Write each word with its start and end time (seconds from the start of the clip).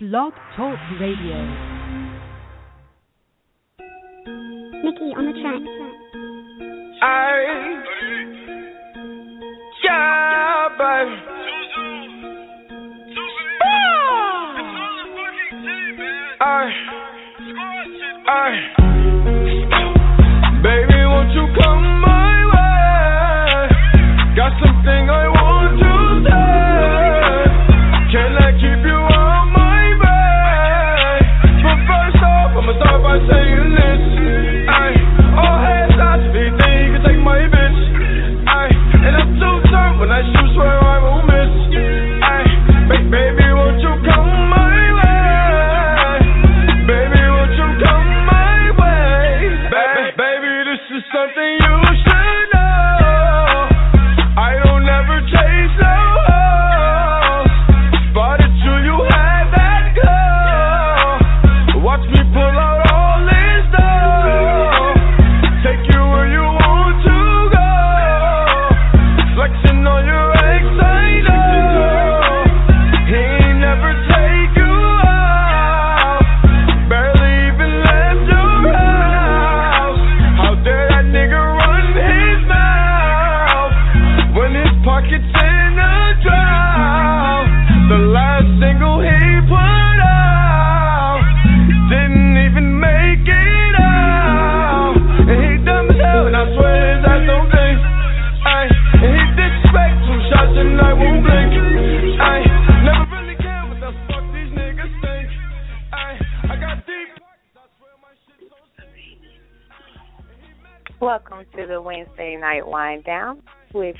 Blog 0.00 0.32
Talk 0.56 0.78
Radio. 1.00 1.42
Nikki 4.84 5.10
on 5.16 5.26
the 5.26 5.32
track. 5.42 5.62
I, 7.02 7.82
yeah, 9.82 10.68
baby. 10.78 11.16
I, 16.40 16.70
I, 18.28 18.87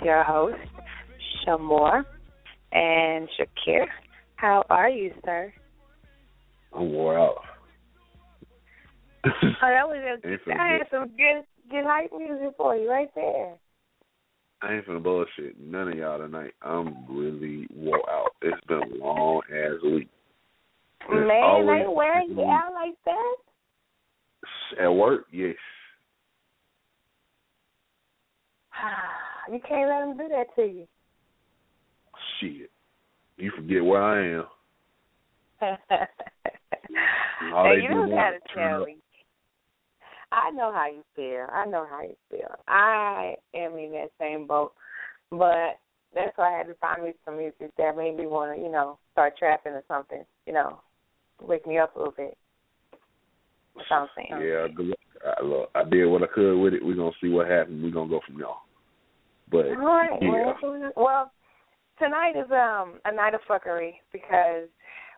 your 0.09 0.25
host, 0.25 0.57
Sh' 1.19 1.49
Moore 1.61 2.03
and 2.73 3.29
Shakir. 3.39 3.85
How 4.37 4.65
are 4.71 4.89
you, 4.89 5.13
sir? 5.23 5.53
I'm 6.73 6.91
wore 6.93 7.19
out. 7.19 7.43
Oh, 9.61 9.69
that 9.69 9.89
was 9.89 9.99
a, 9.99 10.29
Ain't 10.29 10.41
I 10.59 10.79
had 10.79 10.87
some 10.91 11.09
good 11.09 11.45
good 11.69 11.85
hype 11.85 12.13
music 12.17 12.55
for 12.57 12.77
you 12.77 12.89
right 12.89 13.11
there. 13.15 13.55
I 14.63 14.75
ain't 14.75 14.87
finna 14.87 15.03
bullshit 15.03 15.61
none 15.61 15.89
of 15.89 15.99
y'all 15.99 16.19
tonight. 16.19 16.53
I'm 16.63 17.05
really 17.11 17.67
wore 17.75 18.01
out. 18.09 18.31
It's 18.41 18.65
been 18.67 18.81
a 18.81 19.05
long 19.05 19.43
ass 19.53 19.83
week. 19.83 20.09
Man, 21.11 21.43
always 21.43 21.83
they 21.83 21.89
wearing 21.89 22.31
you 22.31 22.45
out 22.45 22.73
like 22.73 22.95
that? 23.05 23.37
At 24.85 24.89
work, 24.89 25.27
yes. 25.33 25.57
You 29.51 29.61
can't 29.67 29.89
let 29.89 30.01
them 30.01 30.17
do 30.17 30.29
that 30.35 30.55
to 30.57 30.63
you. 30.63 30.87
Shit. 32.41 32.71
You 33.37 33.53
forget 33.57 33.85
where 33.85 34.03
I 34.03 34.39
am. 34.39 34.47
You 37.41 37.89
do 37.89 37.95
don't 37.95 38.11
gotta 38.11 38.39
tell 38.55 38.85
me. 38.85 38.97
I 40.33 40.51
know 40.51 40.73
how 40.73 40.87
you 40.89 41.03
feel. 41.15 41.47
I 41.53 41.65
know 41.67 41.87
how 41.89 42.03
you 42.03 42.17
feel. 42.31 42.55
I 42.67 43.35
am 43.55 43.77
in 43.77 43.93
that 43.93 44.11
same 44.21 44.47
boat, 44.47 44.73
but 45.31 45.79
that's 46.15 46.37
why 46.37 46.55
I 46.55 46.59
had 46.59 46.67
to 46.67 46.75
find 46.75 47.05
me 47.05 47.13
some 47.25 47.39
music 47.39 47.71
that 47.79 47.97
made 47.97 48.17
me 48.17 48.27
want 48.27 48.57
to, 48.57 48.63
you 48.63 48.71
know, 48.71 48.99
start 49.13 49.35
trapping 49.39 49.73
or 49.73 49.85
something. 49.89 50.25
You 50.47 50.53
know, 50.53 50.81
wake 51.41 51.67
me 51.67 51.79
up 51.79 51.95
a 51.95 51.99
little 51.99 52.15
bit. 52.15 52.37
That's 53.77 53.91
what 53.91 53.97
I'm 53.97 54.09
saying. 54.17 54.43
Yeah, 54.43 54.67
good 54.75 54.87
luck. 54.87 54.99
I, 55.25 55.45
look, 55.45 55.71
I 55.75 55.85
did 55.85 56.07
what 56.07 56.23
I 56.23 56.27
could 56.33 56.59
with 56.59 56.75
it. 56.75 56.85
We're 56.85 56.97
gonna 56.97 57.11
see 57.21 57.29
what 57.29 57.49
happens. 57.49 57.83
We're 57.83 57.93
gonna 57.93 58.11
go 58.11 58.21
from 58.27 58.39
there. 58.39 58.49
But 59.51 59.67
All 59.67 59.77
right. 59.77 60.19
yeah. 60.21 60.53
Well, 60.63 60.93
well, 60.97 61.33
tonight 61.99 62.35
is 62.37 62.51
um 62.51 63.01
a 63.05 63.15
night 63.15 63.35
of 63.35 63.41
fuckery 63.49 63.95
because 64.13 64.69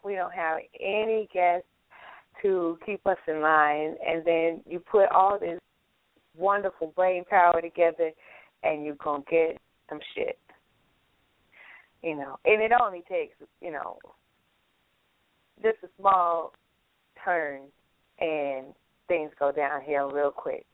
we 0.04 0.14
don't 0.14 0.32
have 0.32 0.58
any 0.78 1.28
guests 1.32 1.66
to 2.42 2.78
keep 2.86 3.06
us 3.06 3.18
in 3.28 3.40
line, 3.40 3.96
and 4.06 4.24
then 4.24 4.60
you 4.66 4.80
put 4.80 5.10
all 5.10 5.38
this 5.38 5.58
wonderful 6.36 6.92
brain 6.96 7.24
power 7.28 7.60
together, 7.60 8.10
and 8.62 8.84
you're 8.84 8.94
gonna 8.96 9.22
get 9.30 9.58
some 9.88 10.00
shit. 10.14 10.38
You 12.02 12.16
know, 12.16 12.38
and 12.44 12.62
it 12.62 12.72
only 12.80 13.02
takes 13.08 13.34
you 13.60 13.72
know 13.72 13.98
just 15.62 15.78
a 15.82 15.88
small 15.98 16.52
turn, 17.24 17.62
and 18.20 18.66
things 19.08 19.30
go 19.38 19.52
downhill 19.52 20.10
real 20.10 20.30
quick. 20.30 20.64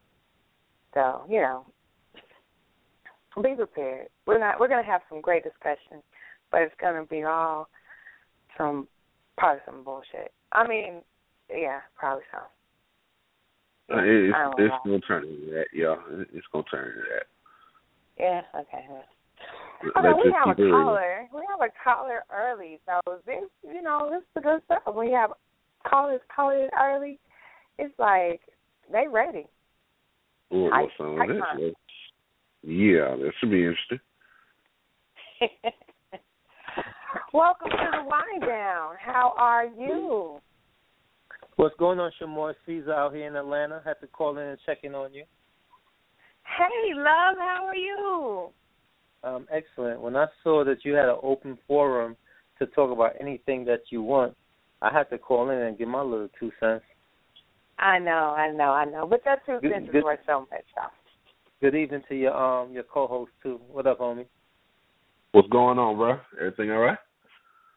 So 0.94 1.24
you 1.28 1.40
know, 1.40 1.66
be 3.42 3.54
prepared. 3.54 4.08
We're 4.26 4.38
not. 4.38 4.58
We're 4.60 4.68
going 4.68 4.84
to 4.84 4.90
have 4.90 5.02
some 5.08 5.20
great 5.20 5.44
discussion, 5.44 6.02
but 6.50 6.62
it's 6.62 6.74
going 6.80 7.00
to 7.00 7.08
be 7.08 7.22
all 7.24 7.68
some 8.56 8.88
probably 9.38 9.60
some 9.66 9.84
bullshit. 9.84 10.32
I 10.52 10.66
mean, 10.66 11.02
yeah, 11.50 11.80
probably 11.96 12.24
so. 12.32 12.38
Uh, 13.94 14.00
It's 14.02 14.34
it's 14.58 14.68
know. 14.68 14.78
gonna 14.84 15.00
turn 15.00 15.24
into 15.24 15.52
that, 15.52 15.66
y'all. 15.72 15.98
It's 16.32 16.46
gonna 16.52 16.64
turn 16.70 16.88
into 16.88 17.02
that. 17.14 17.26
Yeah. 18.18 18.42
Okay. 18.58 18.84
Okay, 19.96 20.12
we 20.24 20.32
have 20.32 20.58
a 20.58 20.70
caller. 20.70 21.28
We 21.32 21.42
have 21.50 21.60
a 21.60 21.70
caller 21.84 22.24
early, 22.34 22.80
so 22.86 23.00
this, 23.26 23.44
you 23.62 23.82
know, 23.82 24.08
this 24.10 24.22
is 24.22 24.28
the 24.34 24.40
good 24.40 24.62
stuff. 24.64 24.82
When 24.92 25.08
you 25.08 25.14
have 25.14 25.32
callers 25.86 26.20
calling 26.34 26.68
early, 26.80 27.20
it's 27.78 27.94
like 27.98 28.40
they 28.90 29.06
ready. 29.06 29.46
What, 30.48 30.72
I- 30.72 30.82
what 30.82 30.90
song 30.96 31.20
I 31.20 31.24
is 31.24 31.30
can't. 31.30 31.60
that? 31.60 31.74
Yeah, 32.62 33.16
that 33.16 33.32
should 33.38 33.50
be 33.50 33.64
interesting. 33.64 34.00
Welcome 37.32 37.70
to 37.70 37.88
the 37.92 38.04
Wine 38.04 38.40
Down. 38.40 38.94
How 39.00 39.34
are 39.36 39.66
you? 39.66 40.40
What's 41.56 41.76
going 41.76 41.98
on, 41.98 42.10
Sh' 42.18 42.24
Moore 42.26 42.54
Caesar 42.66 42.92
out 42.92 43.14
here 43.14 43.26
in 43.26 43.36
Atlanta? 43.36 43.80
Had 43.84 44.00
to 44.00 44.06
call 44.06 44.36
in 44.38 44.46
and 44.46 44.58
check 44.66 44.78
in 44.82 44.94
on 44.94 45.12
you. 45.12 45.24
Hey, 46.44 46.94
love. 46.94 47.36
How 47.38 47.66
are 47.66 47.76
you? 47.76 48.50
Um, 49.24 49.46
excellent. 49.50 50.00
When 50.00 50.16
I 50.16 50.26
saw 50.42 50.64
that 50.64 50.84
you 50.84 50.94
had 50.94 51.08
an 51.08 51.16
open 51.22 51.58
forum 51.66 52.16
to 52.58 52.66
talk 52.66 52.90
about 52.92 53.12
anything 53.20 53.64
that 53.66 53.80
you 53.90 54.02
want, 54.02 54.36
I 54.82 54.92
had 54.92 55.10
to 55.10 55.18
call 55.18 55.50
in 55.50 55.58
and 55.58 55.78
give 55.78 55.88
my 55.88 56.02
little 56.02 56.28
two 56.38 56.52
cents. 56.60 56.84
I 57.78 57.98
know, 57.98 58.34
I 58.36 58.50
know, 58.52 58.70
I 58.70 58.84
know. 58.84 59.06
But 59.06 59.22
that 59.24 59.44
two 59.44 59.58
cents 59.62 59.90
is 59.92 60.04
worth 60.04 60.20
so 60.26 60.40
much, 60.50 60.64
though. 60.74 60.88
Good 61.62 61.74
evening 61.74 62.02
to 62.10 62.14
your 62.14 62.36
um 62.36 62.72
your 62.72 62.82
co-host 62.82 63.32
too. 63.42 63.58
What 63.68 63.86
up, 63.86 64.00
homie? 64.00 64.26
What's 65.32 65.48
going 65.48 65.78
on, 65.78 65.96
bro? 65.96 66.18
Everything 66.38 66.70
all 66.70 66.78
right? 66.78 66.98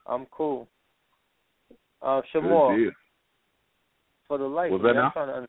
I'm 0.06 0.26
cool. 0.32 0.68
Uh, 2.02 2.22
Sh' 2.32 2.42
Moore, 2.42 2.92
for 4.28 4.38
the 4.38 4.46
life 4.46 4.72
Was 4.72 4.82
that 4.84 4.94
now? 4.94 5.14
un- 5.16 5.48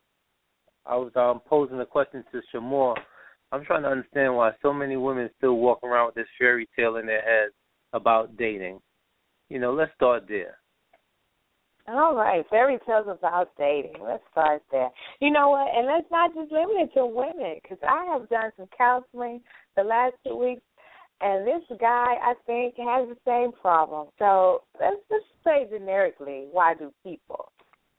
I 0.87 0.97
was 0.97 1.11
um 1.17 1.41
posing 1.45 1.81
a 1.81 1.87
question 1.87 2.25
to 2.31 2.41
Sh' 2.41 2.63
Moore. 2.63 2.97
I'm 3.51 3.65
trying 3.65 3.83
to 3.83 3.89
understand 3.89 4.37
why 4.37 4.53
so 4.63 4.73
many 4.73 4.97
women 4.97 5.29
still 5.37 5.57
walk 5.57 5.83
around 5.83 6.07
with 6.07 6.15
this 6.15 6.29
fairy 6.39 6.69
tale 6.79 6.97
in 6.97 7.07
their 7.07 7.23
heads 7.23 7.53
about 7.93 8.37
dating. 8.37 8.81
You 9.49 9.59
know, 9.59 9.73
let's 9.73 9.93
start 9.97 10.27
there. 10.29 10.60
All 11.91 12.15
right, 12.15 12.45
fairy 12.49 12.79
tales 12.87 13.09
about 13.09 13.51
dating. 13.59 13.97
Let's 14.01 14.23
start 14.31 14.63
there. 14.71 14.91
You 15.21 15.31
know 15.33 15.51
what? 15.51 15.69
And 15.75 15.87
let's 15.89 16.07
not 16.11 16.33
just 16.35 16.53
limit 16.53 16.77
it 16.79 16.95
to 16.95 17.05
women, 17.05 17.57
because 17.61 17.79
I 17.83 18.05
have 18.13 18.29
done 18.29 18.53
some 18.57 18.69
counseling 18.77 19.41
the 19.77 19.83
last 19.83 20.15
two 20.25 20.37
weeks, 20.37 20.63
and 21.21 21.45
this 21.45 21.63
guy 21.81 22.15
I 22.23 22.35
think 22.47 22.77
has 22.77 23.09
the 23.09 23.17
same 23.27 23.51
problem. 23.61 24.09
So 24.21 24.63
let's 24.81 25.01
just 25.11 25.27
say 25.43 25.67
generically, 25.69 26.47
why 26.53 26.75
do 26.75 26.93
people? 27.03 27.51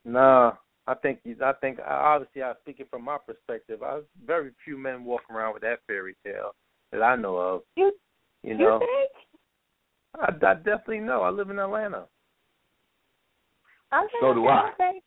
Nah, 0.05 0.53
I 0.87 0.93
think 0.93 1.19
you- 1.25 1.43
I 1.43 1.53
think 1.53 1.79
obviously 1.85 2.43
I'm 2.43 2.55
speaking 2.61 2.85
from 2.85 3.03
my 3.03 3.17
perspective. 3.17 3.83
I 3.83 4.01
very 4.23 4.51
few 4.63 4.77
men 4.77 5.03
walk 5.03 5.29
around 5.29 5.53
with 5.53 5.63
that 5.63 5.81
fairy 5.85 6.15
tale 6.23 6.55
that 6.91 7.03
I 7.03 7.15
know 7.17 7.35
of. 7.35 7.63
You 7.75 7.91
You 8.43 8.57
know, 8.57 8.79
think? 8.79 9.11
I, 10.17 10.27
I 10.31 10.53
definitely 10.55 11.01
know. 11.01 11.23
I 11.23 11.29
live 11.29 11.49
in 11.49 11.59
Atlanta. 11.59 12.07
Okay, 13.93 14.17
So 14.21 14.33
do 14.33 14.47
okay, 14.47 14.49
I. 14.49 14.71
Okay. 14.73 15.01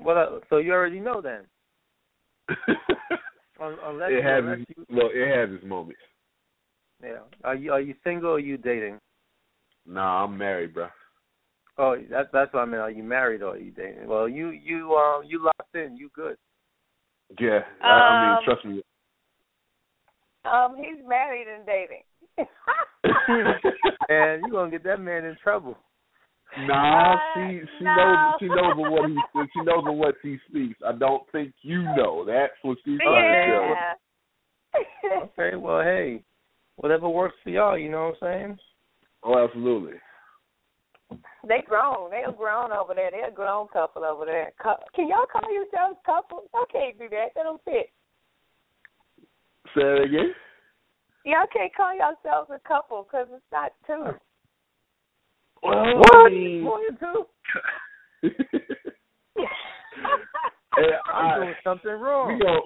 Well, 0.00 0.18
uh, 0.18 0.38
so 0.50 0.58
you 0.58 0.72
already 0.72 1.00
know 1.00 1.20
then. 1.20 1.44
Unless, 3.60 4.10
it 4.12 4.22
has 4.22 4.44
unless 4.44 4.58
its, 4.60 4.70
you, 4.76 4.86
look, 4.88 5.10
it 5.12 5.36
has 5.36 5.50
its 5.52 5.64
moments. 5.64 6.00
yeah. 7.02 7.18
Are 7.42 7.56
you 7.56 7.72
are 7.72 7.80
you 7.80 7.94
single 8.04 8.30
or 8.30 8.34
are 8.34 8.38
you 8.38 8.56
dating? 8.56 8.98
Nah, 9.84 10.24
I'm 10.24 10.38
married, 10.38 10.74
bro. 10.74 10.86
Oh, 11.76 11.96
that's 12.08 12.28
that's 12.32 12.52
what 12.52 12.60
I 12.60 12.64
mean. 12.66 12.80
Are 12.80 12.90
you 12.90 13.02
married 13.02 13.42
or 13.42 13.54
are 13.54 13.58
you 13.58 13.72
dating? 13.72 14.06
Well, 14.06 14.28
you 14.28 14.50
you 14.50 14.94
um 14.94 15.22
you 15.26 15.42
locked 15.44 15.74
in. 15.74 15.96
You 15.96 16.08
good. 16.14 16.36
Yeah, 17.40 17.60
I, 17.82 17.88
I 17.88 18.20
mean, 18.20 18.30
Um, 18.30 18.38
trust 18.44 18.64
me. 18.64 18.82
Um, 20.44 20.76
he's 20.76 21.04
married 21.06 21.46
and 21.48 21.66
dating. 21.66 22.02
and 24.08 24.42
you're 24.42 24.52
gonna 24.52 24.70
get 24.70 24.84
that 24.84 25.00
man 25.00 25.24
in 25.24 25.36
trouble. 25.42 25.76
Nah, 26.56 27.14
Uh, 27.14 27.18
she 27.34 27.60
she 27.78 27.84
no. 27.84 27.94
knows 27.94 28.34
she 28.40 28.48
knows 28.48 28.72
of 28.72 28.78
what 28.92 29.10
he 29.10 29.16
she 29.52 29.60
knows 29.62 29.84
of 29.86 29.94
what 29.94 30.14
he 30.22 30.38
speaks. 30.48 30.78
I 30.84 30.92
don't 30.92 31.22
think 31.30 31.52
you 31.62 31.82
know. 31.82 32.24
That's 32.24 32.52
what 32.62 32.78
she's 32.84 32.98
trying 33.00 33.32
to 33.32 33.46
tell. 33.46 34.84
yeah. 35.04 35.20
Okay, 35.24 35.56
well, 35.56 35.82
hey, 35.82 36.22
whatever 36.76 37.08
works 37.08 37.36
for 37.44 37.50
y'all. 37.50 37.78
You 37.78 37.90
know 37.90 38.14
what 38.18 38.28
I'm 38.28 38.40
saying? 38.40 38.58
Oh, 39.22 39.44
absolutely. 39.44 39.98
they 41.46 41.62
grown. 41.66 42.10
They're 42.10 42.32
grown 42.32 42.72
over 42.72 42.94
there. 42.94 43.10
They're 43.10 43.28
a 43.28 43.32
grown 43.32 43.68
couple 43.68 44.04
over 44.04 44.24
there. 44.24 44.52
Can 44.94 45.08
y'all 45.08 45.26
call 45.30 45.52
yourselves 45.52 45.98
couple? 46.06 46.44
Y'all 46.54 46.66
can't 46.72 46.98
do 46.98 47.08
that. 47.10 47.28
That 47.34 47.44
don't 47.44 47.62
fit. 47.64 47.90
Say 49.74 49.82
it 49.82 50.04
again. 50.04 50.32
Y'all 51.24 51.46
can't 51.52 51.74
call 51.74 51.94
yourselves 51.94 52.50
a 52.54 52.60
couple 52.66 53.02
because 53.04 53.26
it's 53.32 53.42
not 53.52 53.72
two. 53.86 54.16
Well, 55.62 55.98
What? 55.98 56.14
I 56.26 56.28
mean, 56.30 56.62
More 56.62 56.80
than 56.88 56.98
two? 56.98 57.24
Hey, 60.76 60.90
I'm 61.12 61.40
doing 61.40 61.54
something 61.64 61.90
wrong. 61.92 62.38
gonna 62.38 62.60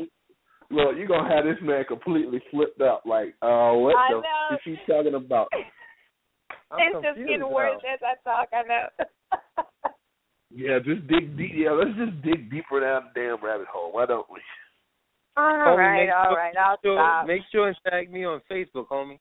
look. 0.71 0.97
you're 0.97 1.07
gonna 1.09 1.35
have 1.35 1.45
this 1.45 1.57
man 1.63 1.85
completely 1.87 2.41
flipped 2.51 2.81
out. 2.81 3.07
Like, 3.07 3.35
uh, 3.43 3.73
what 3.75 3.97
I 3.97 4.09
the 4.11 4.21
know. 4.21 4.49
f- 4.53 4.59
is 4.59 4.61
she 4.65 4.77
talking 4.93 5.15
about? 5.15 5.49
I'm 6.71 6.79
it's 6.81 6.93
just 6.95 7.05
confused 7.05 7.29
getting 7.29 7.41
now. 7.41 7.51
worse 7.55 7.83
as 7.93 8.01
I 8.03 8.15
talk. 8.29 8.49
I 8.53 8.63
know. 8.63 8.87
Yeah, 10.55 10.79
just 10.85 11.07
dig 11.07 11.35
deep. 11.39 11.53
Yeah, 11.55 11.71
let's 11.71 11.97
just 11.97 12.21
dig 12.21 12.51
deeper 12.51 12.81
down 12.81 13.05
the 13.15 13.21
damn 13.23 13.43
rabbit 13.43 13.69
hole. 13.73 13.91
Why 13.91 14.05
don't 14.05 14.27
we? 14.31 14.39
all 15.35 15.45
Homie, 15.51 15.77
right, 15.79 16.11
all 16.11 16.27
sure- 16.29 16.37
right. 16.37 16.55
I'll 16.59 16.77
Sure, 16.85 16.97
stop. 16.99 17.27
make 17.27 17.41
sure 17.51 17.69
and 17.69 17.77
tag 17.89 18.13
me 18.13 18.27
on 18.27 18.43
Facebook, 18.51 18.87
homie. 18.89 19.19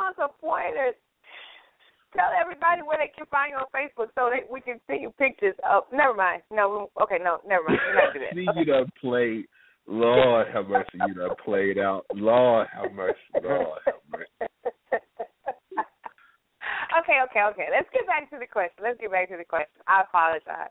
He 0.00 0.16
wants 0.16 0.18
a 0.18 0.28
pointer. 0.40 0.92
Tell 2.16 2.30
everybody 2.34 2.82
where 2.82 2.98
they 2.98 3.12
can 3.14 3.26
find 3.30 3.52
you 3.54 3.58
on 3.62 3.70
Facebook 3.70 4.10
so 4.18 4.30
that 4.34 4.50
we 4.50 4.60
can 4.60 4.80
see 4.88 4.98
your 5.02 5.12
pictures. 5.12 5.54
Oh, 5.64 5.86
never 5.92 6.14
mind. 6.14 6.42
No, 6.50 6.90
okay, 7.00 7.18
no, 7.22 7.38
never 7.46 7.68
mind. 7.68 7.78
We're 7.86 7.94
not 7.94 8.14
do 8.14 8.20
that. 8.20 8.34
See, 8.34 8.46
Okay. 8.50 8.58
you 8.58 8.64
done 8.66 8.90
played. 9.00 9.44
Lord 9.86 10.46
have 10.52 10.68
mercy, 10.68 10.98
you 11.06 11.14
done 11.14 11.36
played 11.44 11.78
out. 11.78 12.04
Lord 12.14 12.66
have 12.74 12.92
mercy. 12.92 13.18
Lord 13.42 13.78
have 13.86 13.94
mercy. 14.10 14.26
okay, 16.98 17.18
okay, 17.30 17.42
okay. 17.50 17.66
Let's 17.70 17.88
get 17.92 18.06
back 18.06 18.30
to 18.30 18.38
the 18.38 18.46
question. 18.46 18.82
Let's 18.82 19.00
get 19.00 19.10
back 19.10 19.28
to 19.30 19.36
the 19.36 19.44
question. 19.44 19.80
I 19.86 20.02
apologize. 20.02 20.70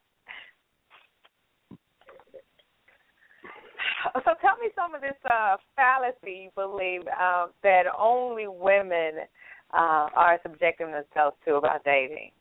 So 4.26 4.34
tell 4.42 4.58
me 4.58 4.70
some 4.76 4.96
of 4.96 5.02
this 5.02 5.18
uh, 5.30 5.58
fallacy 5.76 6.44
you 6.44 6.50
believe 6.56 7.02
um, 7.20 7.50
that 7.64 7.84
only 7.98 8.48
women 8.48 9.26
uh, 9.74 10.08
are 10.16 10.40
subjecting 10.44 10.92
themselves 10.92 11.36
to 11.46 11.56
about 11.56 11.84
dating. 11.84 12.32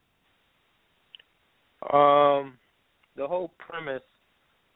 Um, 1.93 2.59
the 3.17 3.27
whole 3.27 3.53
premise, 3.59 4.03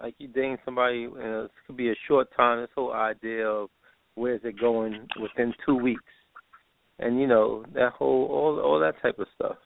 like 0.01 0.15
you 0.19 0.29
dating 0.29 0.59
somebody, 0.65 1.01
you 1.01 1.15
know, 1.15 1.43
this 1.43 1.51
could 1.67 1.77
be 1.77 1.91
a 1.91 1.95
short 2.07 2.29
time. 2.37 2.61
This 2.61 2.71
whole 2.75 2.93
idea 2.93 3.47
of 3.47 3.71
where's 4.15 4.41
it 4.45 4.61
going 4.61 5.09
within 5.21 5.55
two 5.67 5.77
weeks, 5.77 6.03
and 6.99 7.21
you 7.21 7.27
know 7.27 7.65
that 7.75 7.93
whole 7.93 8.27
all 8.31 8.61
all 8.61 8.81
that 8.81 9.01
type 9.03 9.19
of 9.19 9.27
stuff. 9.35 9.57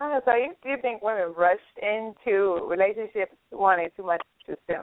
Oh, 0.00 0.20
so 0.24 0.34
you 0.34 0.52
do 0.62 0.68
you 0.68 0.76
think 0.82 1.02
women 1.02 1.32
rush 1.36 1.58
into 1.80 2.66
relationships 2.68 3.34
wanting 3.50 3.88
too 3.96 4.04
much 4.04 4.22
too 4.46 4.56
soon? 4.68 4.82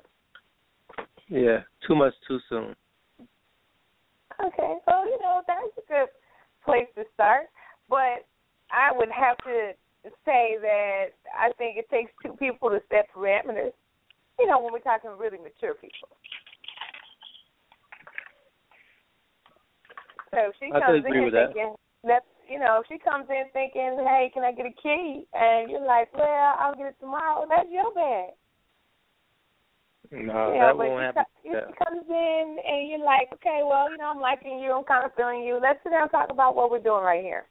Yeah, 1.34 1.66
too 1.88 1.96
much 1.96 2.14
too 2.28 2.38
soon. 2.48 2.76
Okay, 4.38 4.76
well, 4.86 5.04
you 5.06 5.18
know, 5.20 5.42
that's 5.48 5.74
a 5.78 5.88
good 5.90 6.10
place 6.64 6.86
to 6.94 7.06
start. 7.16 7.48
But 7.90 8.30
I 8.70 8.94
would 8.94 9.10
have 9.10 9.38
to 9.38 9.72
say 10.26 10.62
that 10.62 11.06
I 11.34 11.50
think 11.58 11.78
it 11.78 11.90
takes 11.90 12.12
two 12.22 12.34
people 12.34 12.70
to 12.70 12.80
set 12.92 13.10
parameters. 13.12 13.74
You 14.38 14.46
know, 14.46 14.62
when 14.62 14.74
we're 14.74 14.86
talking 14.86 15.10
really 15.18 15.40
mature 15.40 15.74
people. 15.74 16.10
So 20.30 20.38
if 20.50 20.56
she 20.60 20.70
comes 20.70 21.04
in 21.04 21.24
with 21.24 21.34
that. 21.34 21.48
thinking 21.48 21.74
that 22.04 22.26
you 22.48 22.60
know, 22.60 22.82
if 22.82 22.86
she 22.88 23.00
comes 23.00 23.26
in 23.30 23.46
thinking, 23.54 23.98
Hey, 24.06 24.30
can 24.36 24.44
I 24.44 24.52
get 24.52 24.68
a 24.68 24.76
key? 24.84 25.26
And 25.34 25.72
you're 25.72 25.86
like, 25.86 26.14
Well, 26.14 26.56
I'll 26.60 26.76
get 26.76 26.94
it 26.94 26.96
tomorrow, 27.00 27.48
that's 27.50 27.70
your 27.72 27.92
bad. 27.96 28.38
No, 30.14 30.54
you 30.54 30.60
that 30.60 30.78
but 30.78 30.88
won't 30.88 31.02
she, 31.02 31.06
happen. 31.06 31.24
co- 31.26 31.42
she 31.42 31.86
comes 31.86 32.06
in 32.08 32.58
and 32.68 32.90
you're 32.90 33.04
like, 33.04 33.30
okay, 33.34 33.62
well, 33.66 33.90
you 33.90 33.98
know, 33.98 34.12
I'm 34.14 34.22
liking 34.22 34.60
you, 34.60 34.72
I'm 34.72 34.84
kind 34.84 35.06
of 35.06 35.12
feeling 35.16 35.42
you. 35.42 35.60
Let's 35.62 35.80
sit 35.84 35.90
down 35.90 36.04
and 36.04 36.12
talk 36.12 36.30
about 36.30 36.56
what 36.56 36.70
we're 36.70 36.80
doing 36.80 37.04
right 37.04 37.24
here. 37.24 37.46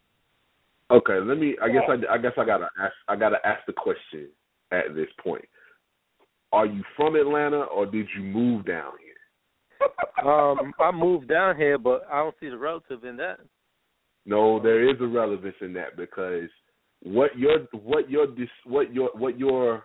Okay, 0.91 1.19
let 1.21 1.39
me. 1.39 1.57
I 1.61 1.69
guess 1.69 1.83
I, 1.89 2.15
I 2.15 2.19
guess 2.19 2.33
I 2.37 2.45
gotta 2.45 2.69
ask. 2.79 2.93
I 3.09 3.17
gotta 3.17 3.39
ask 3.45 3.65
the 3.67 3.73
question 3.73 4.29
at 4.71 4.95
this 4.95 5.09
point. 5.23 5.45
Are 6.53 6.67
you 6.67 6.83
from 6.97 7.17
Atlanta 7.17 7.63
or 7.63 7.87
did 7.87 8.07
you 8.17 8.23
move 8.23 8.67
down 8.67 8.93
here? 9.03 9.89
Um, 10.25 10.73
I 10.79 10.93
moved 10.93 11.27
down 11.27 11.57
here, 11.57 11.79
but 11.79 12.07
I 12.09 12.19
don't 12.19 12.37
see 12.39 12.49
the 12.49 12.57
relative 12.57 13.03
in 13.03 13.17
that. 13.17 13.41
No, 14.25 14.63
there 14.63 14.89
is 14.89 14.95
a 15.01 15.07
relevance 15.07 15.57
in 15.61 15.73
that 15.73 15.97
because 15.97 16.49
what 17.03 17.37
you're 17.37 17.67
what 17.73 18.09
you're 18.09 18.29
dis, 18.29 18.49
what 18.65 18.95
you're 18.95 19.11
what 19.15 19.37
you're 19.37 19.83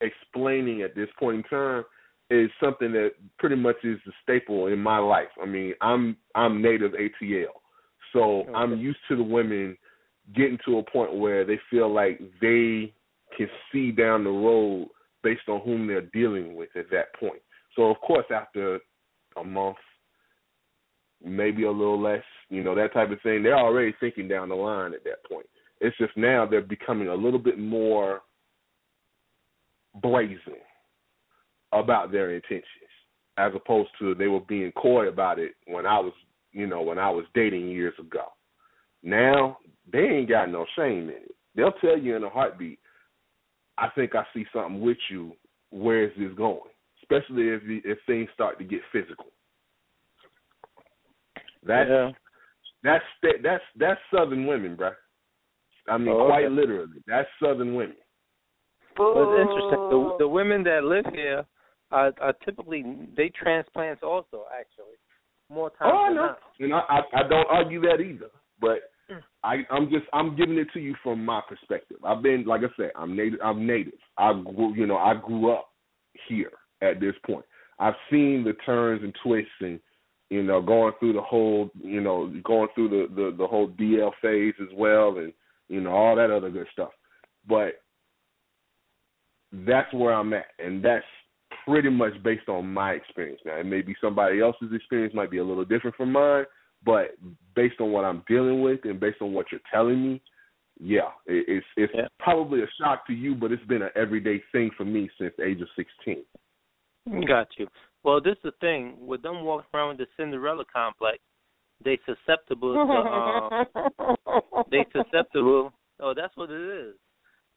explaining 0.00 0.82
at 0.82 0.94
this 0.94 1.08
point 1.18 1.38
in 1.38 1.42
time 1.44 1.84
is 2.30 2.50
something 2.62 2.92
that 2.92 3.12
pretty 3.38 3.56
much 3.56 3.76
is 3.84 3.98
the 4.04 4.12
staple 4.22 4.66
in 4.66 4.78
my 4.78 4.98
life. 4.98 5.28
I 5.42 5.46
mean, 5.46 5.74
I'm 5.80 6.16
I'm 6.34 6.62
native 6.62 6.92
ATL, 6.92 7.46
so 8.12 8.40
Okay. 8.40 8.52
I'm 8.54 8.78
used 8.78 8.98
to 9.08 9.16
the 9.16 9.22
women 9.22 9.76
getting 10.34 10.58
to 10.66 10.78
a 10.78 10.82
point 10.82 11.14
where 11.14 11.44
they 11.44 11.58
feel 11.70 11.92
like 11.92 12.20
they 12.40 12.92
can 13.36 13.48
see 13.72 13.92
down 13.92 14.24
the 14.24 14.30
road 14.30 14.88
based 15.22 15.48
on 15.48 15.60
whom 15.62 15.86
they're 15.86 16.02
dealing 16.02 16.54
with 16.54 16.68
at 16.76 16.90
that 16.90 17.14
point. 17.18 17.40
So 17.76 17.90
of 17.90 17.98
course, 18.00 18.26
after 18.34 18.80
a 19.36 19.44
month, 19.44 19.76
maybe 21.24 21.64
a 21.64 21.70
little 21.70 22.00
less, 22.00 22.22
you 22.50 22.62
know, 22.62 22.74
that 22.74 22.92
type 22.92 23.10
of 23.10 23.20
thing, 23.22 23.42
they're 23.42 23.58
already 23.58 23.94
thinking 24.00 24.28
down 24.28 24.48
the 24.48 24.54
line 24.54 24.94
at 24.94 25.04
that 25.04 25.24
point. 25.30 25.46
It's 25.80 25.96
just 25.98 26.16
now 26.16 26.46
they're 26.46 26.60
becoming 26.60 27.08
a 27.08 27.14
little 27.14 27.38
bit 27.38 27.58
more 27.58 28.22
blazing 30.02 30.62
about 31.72 32.12
their 32.12 32.34
intentions 32.34 32.64
as 33.36 33.52
opposed 33.54 33.90
to 33.98 34.14
they 34.14 34.26
were 34.26 34.40
being 34.40 34.72
coy 34.72 35.08
about 35.08 35.38
it 35.38 35.52
when 35.66 35.86
I 35.86 35.98
was, 36.00 36.12
you 36.52 36.66
know, 36.66 36.82
when 36.82 36.98
I 36.98 37.10
was 37.10 37.24
dating 37.34 37.68
years 37.68 37.94
ago. 37.98 38.24
Now 39.02 39.58
they 39.90 40.00
ain't 40.00 40.28
got 40.28 40.50
no 40.50 40.66
shame 40.76 41.04
in 41.04 41.10
it. 41.10 41.34
They'll 41.54 41.72
tell 41.72 41.98
you 41.98 42.16
in 42.16 42.24
a 42.24 42.28
heartbeat, 42.28 42.78
I 43.76 43.88
think 43.94 44.14
I 44.14 44.24
see 44.34 44.44
something 44.52 44.80
with 44.80 44.98
you. 45.10 45.32
Where 45.70 46.04
is 46.04 46.12
this 46.18 46.32
going? 46.36 46.60
Especially 47.02 47.48
if 47.48 47.62
if 47.66 47.98
things 48.06 48.28
start 48.34 48.58
to 48.58 48.64
get 48.64 48.80
physical. 48.92 49.26
That's 51.64 51.88
yeah. 51.88 52.10
that's 52.82 53.04
that's 53.42 53.62
that's 53.78 54.00
Southern 54.14 54.46
women, 54.46 54.76
bruh. 54.76 54.92
I 55.88 55.96
mean, 55.96 56.08
Oh, 56.08 56.20
okay. 56.22 56.28
quite 56.30 56.50
literally, 56.50 56.98
that's 57.06 57.28
Southern 57.42 57.74
women. 57.74 57.96
But 58.98 59.14
it's 59.16 59.40
interesting. 59.48 59.88
The, 59.88 60.16
the 60.20 60.28
women 60.28 60.62
that 60.64 60.82
live 60.84 61.06
here 61.14 61.44
are, 61.90 62.12
are 62.20 62.32
typically 62.44 62.84
they 63.16 63.30
transplants 63.30 64.02
also 64.02 64.44
actually 64.52 64.98
more 65.50 65.70
times 65.70 65.92
Oh, 65.94 65.96
I 65.96 66.08
than 66.08 66.16
know, 66.16 66.26
not. 66.26 66.38
and 66.60 66.74
I, 66.74 66.78
I 66.78 67.20
I 67.24 67.28
don't 67.28 67.46
argue 67.50 67.80
that 67.82 68.00
either. 68.02 68.28
But 68.60 68.90
mm. 69.10 69.22
I 69.44 69.58
I'm 69.70 69.88
just 69.88 70.04
I'm 70.12 70.36
giving 70.36 70.58
it 70.58 70.68
to 70.74 70.80
you 70.80 70.94
from 71.02 71.24
my 71.24 71.40
perspective. 71.48 71.98
I've 72.04 72.22
been 72.22 72.44
like 72.44 72.60
I 72.62 72.68
said, 72.76 72.90
I'm 72.96 73.16
native. 73.16 73.40
I'm 73.42 73.66
native. 73.66 73.94
I 74.18 74.32
grew 74.32 74.74
you 74.74 74.86
know 74.86 74.96
I 74.98 75.14
grew 75.14 75.52
up 75.52 75.68
here 76.28 76.50
at 76.82 77.00
this 77.00 77.14
point. 77.24 77.44
I've 77.78 77.94
seen 78.10 78.44
the 78.44 78.54
turns 78.66 79.02
and 79.02 79.14
twists 79.22 79.50
and 79.60 79.80
you 80.30 80.42
know 80.42 80.60
going 80.60 80.92
through 80.98 81.14
the 81.14 81.22
whole 81.22 81.70
you 81.80 82.00
know 82.00 82.30
going 82.44 82.68
through 82.74 82.88
the 82.90 83.14
the, 83.14 83.36
the 83.38 83.46
whole 83.46 83.68
DL 83.68 84.10
phase 84.20 84.54
as 84.60 84.68
well 84.74 85.18
and 85.18 85.32
you 85.68 85.80
know 85.80 85.92
all 85.92 86.16
that 86.16 86.30
other 86.30 86.50
good 86.50 86.66
stuff. 86.72 86.90
But 87.48 87.80
that's 89.52 89.92
where 89.92 90.12
I'm 90.12 90.32
at, 90.32 90.46
and 90.58 90.84
that's 90.84 91.04
pretty 91.66 91.90
much 91.90 92.12
based 92.22 92.48
on 92.48 92.72
my 92.72 92.92
experience. 92.92 93.40
Now, 93.44 93.56
it 93.58 93.66
may 93.66 93.82
be 93.82 93.94
somebody 94.00 94.40
else's 94.40 94.72
experience, 94.74 95.14
might 95.14 95.30
be 95.30 95.38
a 95.38 95.44
little 95.44 95.64
different 95.64 95.96
from 95.96 96.12
mine, 96.12 96.44
but 96.84 97.16
based 97.54 97.80
on 97.80 97.92
what 97.92 98.04
I'm 98.04 98.22
dealing 98.28 98.62
with 98.62 98.80
and 98.84 99.00
based 99.00 99.20
on 99.20 99.32
what 99.32 99.46
you're 99.50 99.60
telling 99.72 100.02
me, 100.02 100.22
yeah, 100.80 101.10
it, 101.26 101.44
it's 101.48 101.66
it's 101.76 101.92
Yeah. 101.94 102.06
probably 102.20 102.62
a 102.62 102.66
shock 102.80 103.06
to 103.08 103.12
you, 103.12 103.34
but 103.34 103.50
it's 103.50 103.64
been 103.64 103.82
an 103.82 103.90
everyday 103.96 104.40
thing 104.52 104.70
for 104.76 104.84
me 104.84 105.10
since 105.18 105.34
the 105.36 105.44
age 105.44 105.60
of 105.60 105.68
16. 105.76 106.24
Got 107.26 107.48
you. 107.58 107.66
Well, 108.04 108.20
this 108.20 108.36
is 108.36 108.42
the 108.44 108.52
thing 108.60 108.96
with 109.00 109.22
them 109.22 109.42
walking 109.44 109.68
around 109.74 109.88
with 109.88 109.98
the 109.98 110.06
Cinderella 110.16 110.64
complex. 110.72 111.18
They 111.84 111.98
susceptible 112.06 112.74
to 112.74 112.80
um, 112.80 114.16
they 114.70 114.84
susceptible. 114.92 115.72
Oh, 116.00 116.12
that's 116.14 116.36
what 116.36 116.50
it 116.50 116.88
is. 116.88 116.94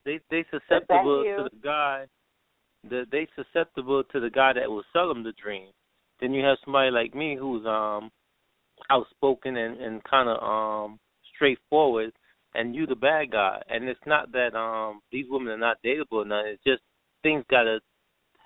They 0.06 0.20
they 0.30 0.46
susceptible 0.52 1.24
to 1.24 1.50
the 1.52 1.60
guy. 1.64 2.06
The 2.90 3.06
they 3.12 3.28
susceptible 3.36 4.04
to 4.12 4.20
the 4.20 4.30
guy 4.30 4.54
that 4.54 4.70
will 4.70 4.84
sell 4.94 5.08
them 5.08 5.24
the 5.24 5.34
dream. 5.34 5.68
Then 6.20 6.34
you 6.34 6.44
have 6.44 6.58
somebody 6.64 6.92
like 6.92 7.14
me 7.14 7.36
who's 7.40 7.66
um 7.66 8.12
outspoken 8.90 9.58
and 9.58 9.80
and 9.80 10.04
kind 10.04 10.30
of 10.30 10.42
um 10.42 11.00
straightforward, 11.36 12.14
and 12.56 12.76
you 12.76 12.88
the 12.88 12.96
bad 12.96 13.32
guy. 13.32 13.62
And 13.70 13.86
it's 13.86 14.00
not 14.06 14.32
that 14.32 14.56
um 14.56 15.02
these 15.12 15.26
women 15.30 15.54
are 15.54 15.58
not 15.58 15.78
dateable 15.86 16.24
or 16.24 16.26
nothing. 16.26 16.54
It's 16.54 16.64
just 16.64 16.82
things 17.24 17.44
gotta 17.50 17.80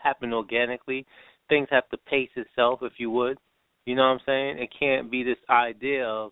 happen 0.01 0.33
organically. 0.33 1.05
Things 1.47 1.67
have 1.71 1.88
to 1.89 1.97
pace 1.97 2.31
itself, 2.35 2.79
if 2.81 2.93
you 2.97 3.12
would. 3.12 3.38
You 3.85 3.95
know 3.95 4.01
what 4.01 4.13
I'm 4.13 4.19
saying? 4.25 4.57
It 4.57 4.69
can't 4.77 5.12
be 5.12 5.24
this 5.24 5.38
idea 5.50 6.05
of 6.07 6.31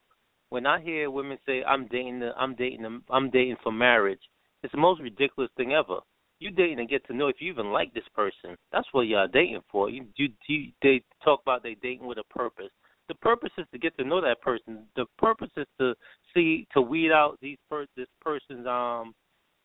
when 0.49 0.65
I 0.65 0.81
hear 0.81 1.09
women 1.09 1.37
say 1.45 1.63
I'm 1.63 1.87
dating 1.87 2.19
the 2.19 2.31
I'm 2.37 2.55
dating 2.55 2.81
them 2.81 3.03
I'm 3.09 3.29
dating 3.29 3.57
for 3.63 3.71
marriage. 3.71 4.21
It's 4.63 4.71
the 4.71 4.79
most 4.79 5.01
ridiculous 5.01 5.51
thing 5.57 5.73
ever. 5.73 5.99
You 6.39 6.51
dating 6.51 6.77
to 6.77 6.85
get 6.85 7.05
to 7.07 7.13
know 7.13 7.27
if 7.27 7.37
you 7.39 7.51
even 7.51 7.71
like 7.71 7.93
this 7.93 8.03
person. 8.15 8.57
That's 8.71 8.87
what 8.91 9.07
y'all 9.07 9.27
dating 9.27 9.61
for. 9.71 9.89
You 9.89 10.05
you, 10.15 10.29
you 10.47 10.71
they 10.81 11.01
talk 11.23 11.41
about 11.41 11.63
they 11.63 11.75
dating 11.75 12.07
with 12.07 12.17
a 12.17 12.23
purpose. 12.33 12.71
The 13.09 13.15
purpose 13.15 13.51
is 13.57 13.65
to 13.71 13.77
get 13.77 13.95
to 13.97 14.03
know 14.03 14.21
that 14.21 14.41
person. 14.41 14.85
The 14.95 15.05
purpose 15.17 15.51
is 15.57 15.67
to 15.79 15.93
see 16.33 16.67
to 16.73 16.81
weed 16.81 17.11
out 17.11 17.37
these 17.41 17.57
per, 17.69 17.85
this 17.95 18.07
person's 18.21 18.65
um 18.65 19.13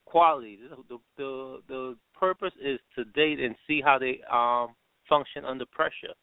qualities. 0.05 0.59
The, 0.89 0.97
the 1.17 1.59
the 1.67 1.97
purpose 2.13 2.53
is 2.61 2.79
to 2.95 3.05
date 3.05 3.39
and 3.39 3.55
see 3.67 3.81
how 3.81 3.97
they 3.97 4.21
um 4.31 4.75
function 5.07 5.45
under 5.45 5.65
pressure. 5.65 6.13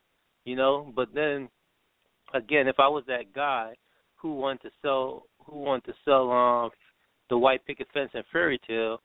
You 0.45 0.57
know, 0.57 0.93
but 0.95 1.09
then 1.15 1.49
again, 2.35 2.69
if 2.69 2.77
I 2.79 2.89
was 2.89 3.05
that 3.09 3.33
guy 3.35 3.75
who 4.17 4.35
wanted 4.35 4.63
to 4.63 4.71
sell 4.83 5.25
who 5.45 5.59
wanted 5.59 5.85
to 5.87 5.95
sell 6.05 6.31
um 6.31 6.71
the 7.29 7.39
white 7.39 7.65
picket 7.67 7.89
fence 7.93 8.11
and 8.15 8.25
fairy 8.33 8.61
tale, 8.67 9.01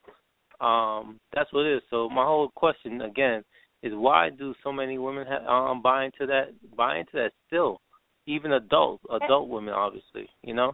um, 0.60 1.20
that's 1.34 1.52
what 1.54 1.66
it 1.66 1.78
is. 1.78 1.82
So 1.90 2.10
my 2.10 2.24
whole 2.24 2.50
question 2.50 3.02
again 3.02 3.44
is 3.84 3.94
why 3.96 4.30
do 4.30 4.54
so 4.64 4.72
many 4.72 4.98
women 4.98 5.26
ha- 5.28 5.72
um 5.72 5.82
buy 5.82 6.06
into 6.06 6.26
that 6.28 6.50
buy 6.76 6.98
into 6.98 7.14
that 7.14 7.32
still? 7.48 7.82
Even 8.28 8.54
adult 8.54 9.02
adult 9.10 9.50
women 9.50 9.74
obviously, 9.74 10.30
you 10.44 10.54
know? 10.54 10.74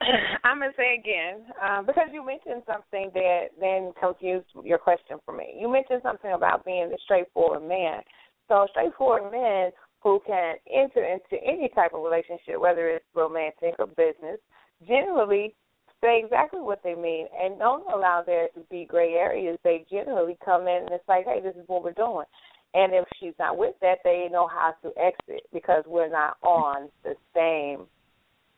I'm 0.44 0.58
gonna 0.60 0.72
say 0.76 0.94
again 0.98 1.44
um, 1.62 1.84
because 1.84 2.08
you 2.12 2.24
mentioned 2.24 2.62
something 2.66 3.10
that 3.12 3.48
then 3.60 3.92
confused 4.00 4.46
your 4.64 4.78
question 4.78 5.18
for 5.24 5.36
me. 5.36 5.54
You 5.58 5.70
mentioned 5.70 6.00
something 6.02 6.32
about 6.32 6.64
being 6.64 6.90
a 6.92 6.98
straightforward 7.04 7.68
man. 7.68 8.00
So 8.48 8.66
straightforward 8.70 9.30
men 9.30 9.72
who 10.02 10.20
can 10.26 10.54
enter 10.72 11.04
into 11.04 11.42
any 11.44 11.68
type 11.74 11.92
of 11.92 12.02
relationship, 12.02 12.60
whether 12.60 12.88
it's 12.88 13.04
romantic 13.14 13.74
or 13.78 13.86
business, 13.86 14.38
generally 14.86 15.54
say 16.02 16.20
exactly 16.22 16.60
what 16.60 16.82
they 16.82 16.94
mean 16.94 17.26
and 17.40 17.58
don't 17.58 17.84
allow 17.92 18.22
there 18.24 18.48
to 18.54 18.60
be 18.70 18.84
gray 18.84 19.14
areas. 19.14 19.58
They 19.64 19.84
generally 19.90 20.36
come 20.44 20.62
in 20.62 20.82
and 20.82 20.90
it's 20.90 21.08
like, 21.08 21.24
hey, 21.24 21.40
this 21.42 21.54
is 21.56 21.66
what 21.66 21.82
we're 21.82 21.92
doing. 21.92 22.26
And 22.74 22.92
if 22.94 23.06
she's 23.18 23.34
not 23.38 23.56
with 23.56 23.74
that, 23.80 23.98
they 24.04 24.28
know 24.30 24.46
how 24.46 24.74
to 24.82 24.92
exit 24.98 25.46
because 25.52 25.84
we're 25.86 26.10
not 26.10 26.36
on 26.42 26.88
the 27.04 27.14
same 27.34 27.86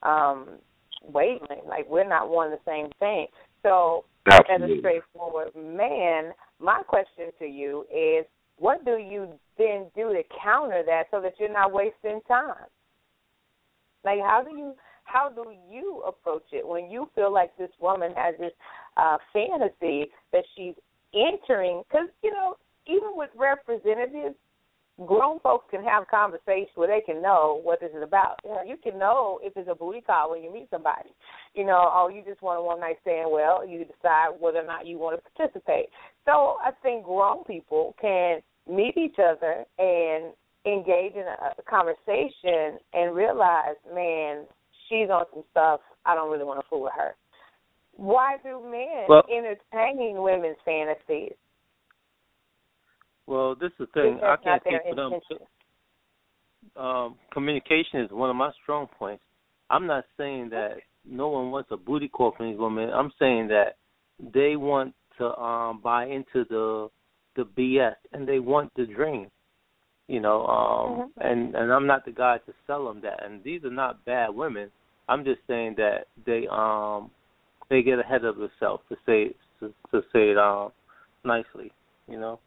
um 0.02 0.58
wavelength. 1.02 1.66
Like 1.66 1.88
we're 1.88 2.08
not 2.08 2.28
one 2.28 2.50
the 2.50 2.58
same 2.66 2.90
thing. 2.98 3.26
So 3.62 4.04
as 4.26 4.60
a 4.60 4.78
straightforward 4.78 5.54
man, 5.56 6.32
my 6.58 6.82
question 6.82 7.30
to 7.38 7.46
you 7.46 7.84
is 7.94 8.26
what 8.56 8.84
do 8.84 8.98
you 8.98 9.28
then 9.56 9.86
do 9.94 10.12
to 10.12 10.22
counter 10.42 10.82
that 10.86 11.04
so 11.10 11.20
that 11.20 11.34
you're 11.38 11.52
not 11.52 11.72
wasting 11.72 12.20
time? 12.26 12.66
Like 14.04 14.18
how 14.20 14.44
do 14.48 14.56
you 14.56 14.74
how 15.08 15.28
do 15.28 15.52
you 15.70 16.02
approach 16.06 16.44
it 16.52 16.66
when 16.66 16.90
you 16.90 17.08
feel 17.14 17.32
like 17.32 17.56
this 17.56 17.70
woman 17.80 18.12
has 18.16 18.34
this 18.38 18.52
uh 18.96 19.16
fantasy 19.32 20.10
that 20.32 20.44
she's 20.54 20.74
entering 21.14 21.82
cuz 21.90 22.08
you 22.22 22.30
know 22.30 22.56
even 22.86 23.16
with 23.16 23.30
representatives 23.36 24.36
grown 25.06 25.38
folks 25.40 25.66
can 25.70 25.84
have 25.84 26.08
conversations 26.08 26.74
where 26.74 26.88
they 26.88 27.00
can 27.00 27.22
know 27.22 27.60
what 27.62 27.80
this 27.80 27.90
is 27.96 28.02
about. 28.02 28.40
You 28.44 28.50
know, 28.50 28.62
you 28.66 28.76
can 28.76 28.98
know 28.98 29.38
if 29.42 29.56
it's 29.56 29.68
a 29.70 29.74
booty 29.74 30.00
call 30.00 30.32
when 30.32 30.42
you 30.42 30.52
meet 30.52 30.68
somebody. 30.70 31.10
You 31.54 31.64
know, 31.64 31.88
oh, 31.92 32.08
you 32.08 32.22
just 32.24 32.42
want 32.42 32.58
a 32.58 32.62
one 32.62 32.80
night 32.80 32.96
stand. 33.02 33.30
Well, 33.30 33.66
you 33.66 33.84
decide 33.84 34.30
whether 34.40 34.58
or 34.58 34.66
not 34.66 34.86
you 34.86 34.98
want 34.98 35.22
to 35.22 35.30
participate. 35.30 35.86
So 36.24 36.56
I 36.62 36.70
think 36.82 37.04
grown 37.04 37.44
people 37.44 37.94
can 38.00 38.40
meet 38.68 38.96
each 38.96 39.16
other 39.18 39.64
and 39.78 40.32
engage 40.66 41.14
in 41.14 41.24
a 41.24 41.62
conversation 41.68 42.78
and 42.92 43.14
realize, 43.14 43.76
man, 43.94 44.44
she's 44.88 45.10
on 45.10 45.24
some 45.32 45.44
stuff. 45.50 45.80
I 46.04 46.14
don't 46.14 46.30
really 46.30 46.44
want 46.44 46.60
to 46.60 46.66
fool 46.68 46.82
with 46.82 46.92
her. 46.96 47.14
Why 47.96 48.36
do 48.42 48.60
men 48.62 49.06
Well- 49.08 49.26
entertain 49.30 50.22
women's 50.22 50.58
fantasies? 50.64 51.34
Well, 53.26 53.54
this 53.56 53.72
is 53.72 53.78
the 53.78 53.86
thing. 53.88 54.16
if 54.18 54.22
I 54.24 54.36
can't 54.36 54.62
speak 54.62 54.82
for 54.88 54.94
them. 54.94 55.20
um, 56.76 57.18
communication 57.30 58.00
is 58.00 58.10
one 58.10 58.30
of 58.30 58.36
my 58.36 58.50
strong 58.62 58.86
points. 58.86 59.22
I'm 59.68 59.86
not 59.86 60.04
saying 60.16 60.48
that 60.50 60.78
no 61.04 61.28
one 61.28 61.50
wants 61.50 61.70
a 61.70 61.76
booty 61.76 62.08
call 62.08 62.32
from 62.32 62.50
these 62.50 62.58
women. 62.58 62.90
I'm 62.90 63.12
saying 63.18 63.48
that 63.48 63.76
they 64.18 64.56
want 64.56 64.94
to 65.18 65.36
um, 65.38 65.80
buy 65.80 66.06
into 66.06 66.44
the 66.44 66.88
the 67.36 67.44
BS 67.44 67.94
and 68.12 68.26
they 68.26 68.40
want 68.40 68.72
the 68.74 68.86
dream. 68.86 69.30
You 70.08 70.20
know, 70.20 70.46
um, 70.46 70.90
Mhm. 70.90 71.10
and 71.18 71.54
and 71.54 71.72
I'm 71.72 71.86
not 71.86 72.04
the 72.04 72.12
guy 72.12 72.38
to 72.38 72.54
sell 72.66 72.86
them 72.86 73.00
that. 73.02 73.22
And 73.22 73.42
these 73.44 73.62
are 73.64 73.70
not 73.70 74.04
bad 74.04 74.34
women. 74.34 74.72
I'm 75.08 75.22
just 75.24 75.40
saying 75.46 75.74
that 75.76 76.08
they 76.24 76.46
um 76.48 77.10
they 77.68 77.82
get 77.82 77.98
ahead 77.98 78.24
of 78.24 78.36
themselves 78.36 78.82
to 78.88 78.96
say 79.04 79.34
to, 79.60 79.72
to 79.90 80.02
say 80.12 80.30
it 80.30 80.38
um 80.38 80.72
nicely. 81.24 81.70
You 82.08 82.18
know. 82.18 82.40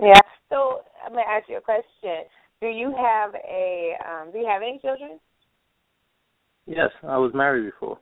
Yeah. 0.00 0.20
So 0.48 0.82
I'm 1.04 1.12
gonna 1.12 1.22
ask 1.22 1.48
you 1.48 1.58
a 1.58 1.60
question. 1.60 2.26
Do 2.60 2.66
you 2.66 2.94
have 2.96 3.34
a 3.36 3.96
um 4.04 4.32
do 4.32 4.38
you 4.38 4.46
have 4.46 4.62
any 4.62 4.78
children? 4.80 5.20
Yes, 6.66 6.90
I 7.04 7.16
was 7.16 7.32
married 7.32 7.64
before. 7.64 7.98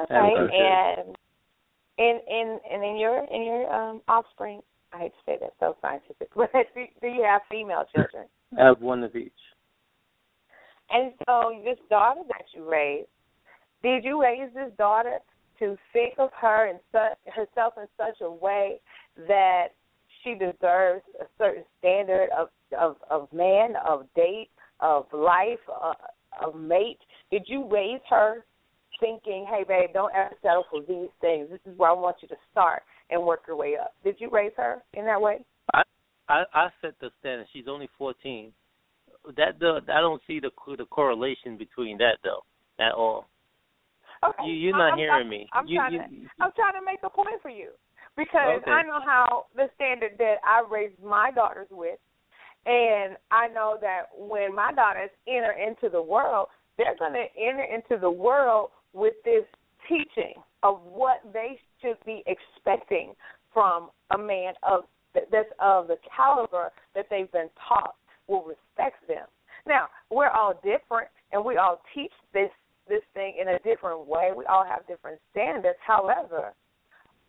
Okay. 0.00 0.14
Okay. 0.14 0.94
And 0.98 1.16
in 1.98 2.20
in 2.28 2.60
and 2.70 2.84
in 2.84 2.96
your 2.96 3.24
in 3.24 3.42
your 3.42 3.72
um 3.72 4.00
offspring 4.08 4.62
I 4.92 4.98
hate 4.98 5.12
to 5.12 5.18
say 5.26 5.38
that 5.40 5.52
so 5.60 5.76
scientific, 5.80 6.28
but 6.36 6.50
do, 6.52 6.84
do 7.00 7.08
you 7.08 7.24
have 7.24 7.42
female 7.50 7.84
children? 7.94 8.26
I 8.58 8.66
have 8.66 8.80
one 8.80 9.04
of 9.04 9.14
each. 9.14 9.32
And 10.90 11.12
so 11.26 11.52
this 11.64 11.78
daughter 11.90 12.22
that 12.28 12.44
you 12.54 12.68
raised, 12.68 13.08
did 13.82 14.04
you 14.04 14.20
raise 14.22 14.52
this 14.54 14.72
daughter 14.78 15.18
to 15.58 15.76
think 15.92 16.14
of 16.18 16.30
her 16.40 16.68
and 16.68 16.78
such 16.92 17.18
herself 17.34 17.74
in 17.76 17.86
such 17.96 18.20
a 18.22 18.30
way 18.30 18.80
that 19.26 19.68
she 20.22 20.32
deserves 20.32 21.02
a 21.20 21.24
certain 21.36 21.64
standard 21.78 22.28
of 22.36 22.48
of 22.78 22.96
of 23.10 23.32
man, 23.32 23.74
of 23.86 24.06
date, 24.14 24.48
of 24.80 25.06
life, 25.12 25.58
uh, 25.68 25.92
of 26.42 26.54
mate? 26.54 26.98
Did 27.30 27.42
you 27.46 27.68
raise 27.70 28.00
her 28.08 28.44
thinking, 29.00 29.46
"Hey, 29.46 29.64
babe, 29.64 29.90
don't 29.92 30.14
ever 30.14 30.34
settle 30.42 30.64
for 30.70 30.80
these 30.80 31.10
things. 31.20 31.50
This 31.50 31.60
is 31.66 31.76
where 31.78 31.90
I 31.90 31.94
want 31.94 32.16
you 32.22 32.28
to 32.28 32.36
start 32.50 32.82
and 33.10 33.22
work 33.22 33.42
your 33.46 33.56
way 33.56 33.76
up." 33.76 33.94
Did 34.04 34.16
you 34.18 34.28
raise 34.30 34.52
her 34.56 34.82
in 34.94 35.04
that 35.04 35.20
way? 35.20 35.44
I 35.74 35.82
I 36.28 36.44
I 36.52 36.68
set 36.80 36.98
the 37.00 37.10
standard. 37.20 37.46
She's 37.52 37.68
only 37.68 37.88
14. 37.98 38.52
That 39.36 39.58
the 39.58 39.80
I 39.88 40.00
don't 40.00 40.22
see 40.26 40.40
the 40.40 40.50
the 40.76 40.86
correlation 40.86 41.56
between 41.56 41.98
that 41.98 42.18
though 42.22 42.44
at 42.78 42.92
all. 42.92 43.26
Okay. 44.24 44.44
You 44.46 44.52
you're 44.52 44.78
not 44.78 44.92
I'm, 44.92 44.98
hearing 44.98 45.26
I'm, 45.26 45.28
me. 45.28 45.48
I'm 45.52 45.66
you, 45.66 45.76
trying 45.78 45.92
you, 45.92 45.98
to 45.98 46.04
I'm 46.40 46.52
trying 46.56 46.74
to 46.74 46.84
make 46.84 47.00
a 47.04 47.10
point 47.10 47.40
for 47.42 47.50
you 47.50 47.70
because 48.16 48.60
Okay. 48.62 48.70
I 48.70 48.82
know 48.82 49.00
how 49.04 49.46
the 49.54 49.70
standard 49.76 50.12
that 50.18 50.36
I 50.44 50.62
raised 50.68 51.00
my 51.02 51.30
daughters 51.30 51.68
with, 51.70 51.98
and 52.66 53.16
I 53.30 53.48
know 53.48 53.78
that 53.80 54.06
when 54.16 54.54
my 54.54 54.72
daughters 54.72 55.10
enter 55.28 55.52
into 55.52 55.88
the 55.88 56.02
world, 56.02 56.48
they're 56.76 56.96
going 56.98 57.12
to 57.12 57.26
enter 57.40 57.62
into 57.62 58.00
the 58.00 58.10
world 58.10 58.70
with 58.92 59.14
this 59.24 59.44
teaching 59.88 60.34
of 60.62 60.82
what 60.82 61.20
they 61.32 61.60
should 61.80 61.96
be 62.04 62.22
expecting 62.26 63.14
from 63.52 63.90
a 64.10 64.18
man 64.18 64.54
of 64.62 64.84
that's 65.14 65.48
of 65.58 65.88
the 65.88 65.96
caliber 66.14 66.70
that 66.94 67.06
they've 67.10 67.30
been 67.32 67.48
taught 67.66 67.94
will 68.28 68.44
respect 68.44 69.06
them. 69.08 69.26
Now, 69.66 69.86
we're 70.10 70.30
all 70.30 70.54
different 70.62 71.08
and 71.32 71.44
we 71.44 71.56
all 71.56 71.80
teach 71.94 72.12
this 72.32 72.50
this 72.88 73.02
thing 73.14 73.34
in 73.40 73.48
a 73.48 73.58
different 73.60 74.06
way. 74.06 74.30
We 74.36 74.44
all 74.46 74.64
have 74.64 74.86
different 74.86 75.20
standards. 75.30 75.78
However, 75.86 76.52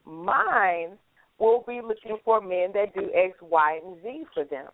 mine 0.06 0.98
will 1.38 1.64
be 1.68 1.82
looking 1.82 2.18
for 2.24 2.42
men 2.42 2.72
that 2.74 2.94
do 2.94 3.10
X, 3.14 3.38
Y, 3.42 3.80
and 3.84 3.98
Z 4.04 4.26
for 4.34 4.44
them. 4.46 4.68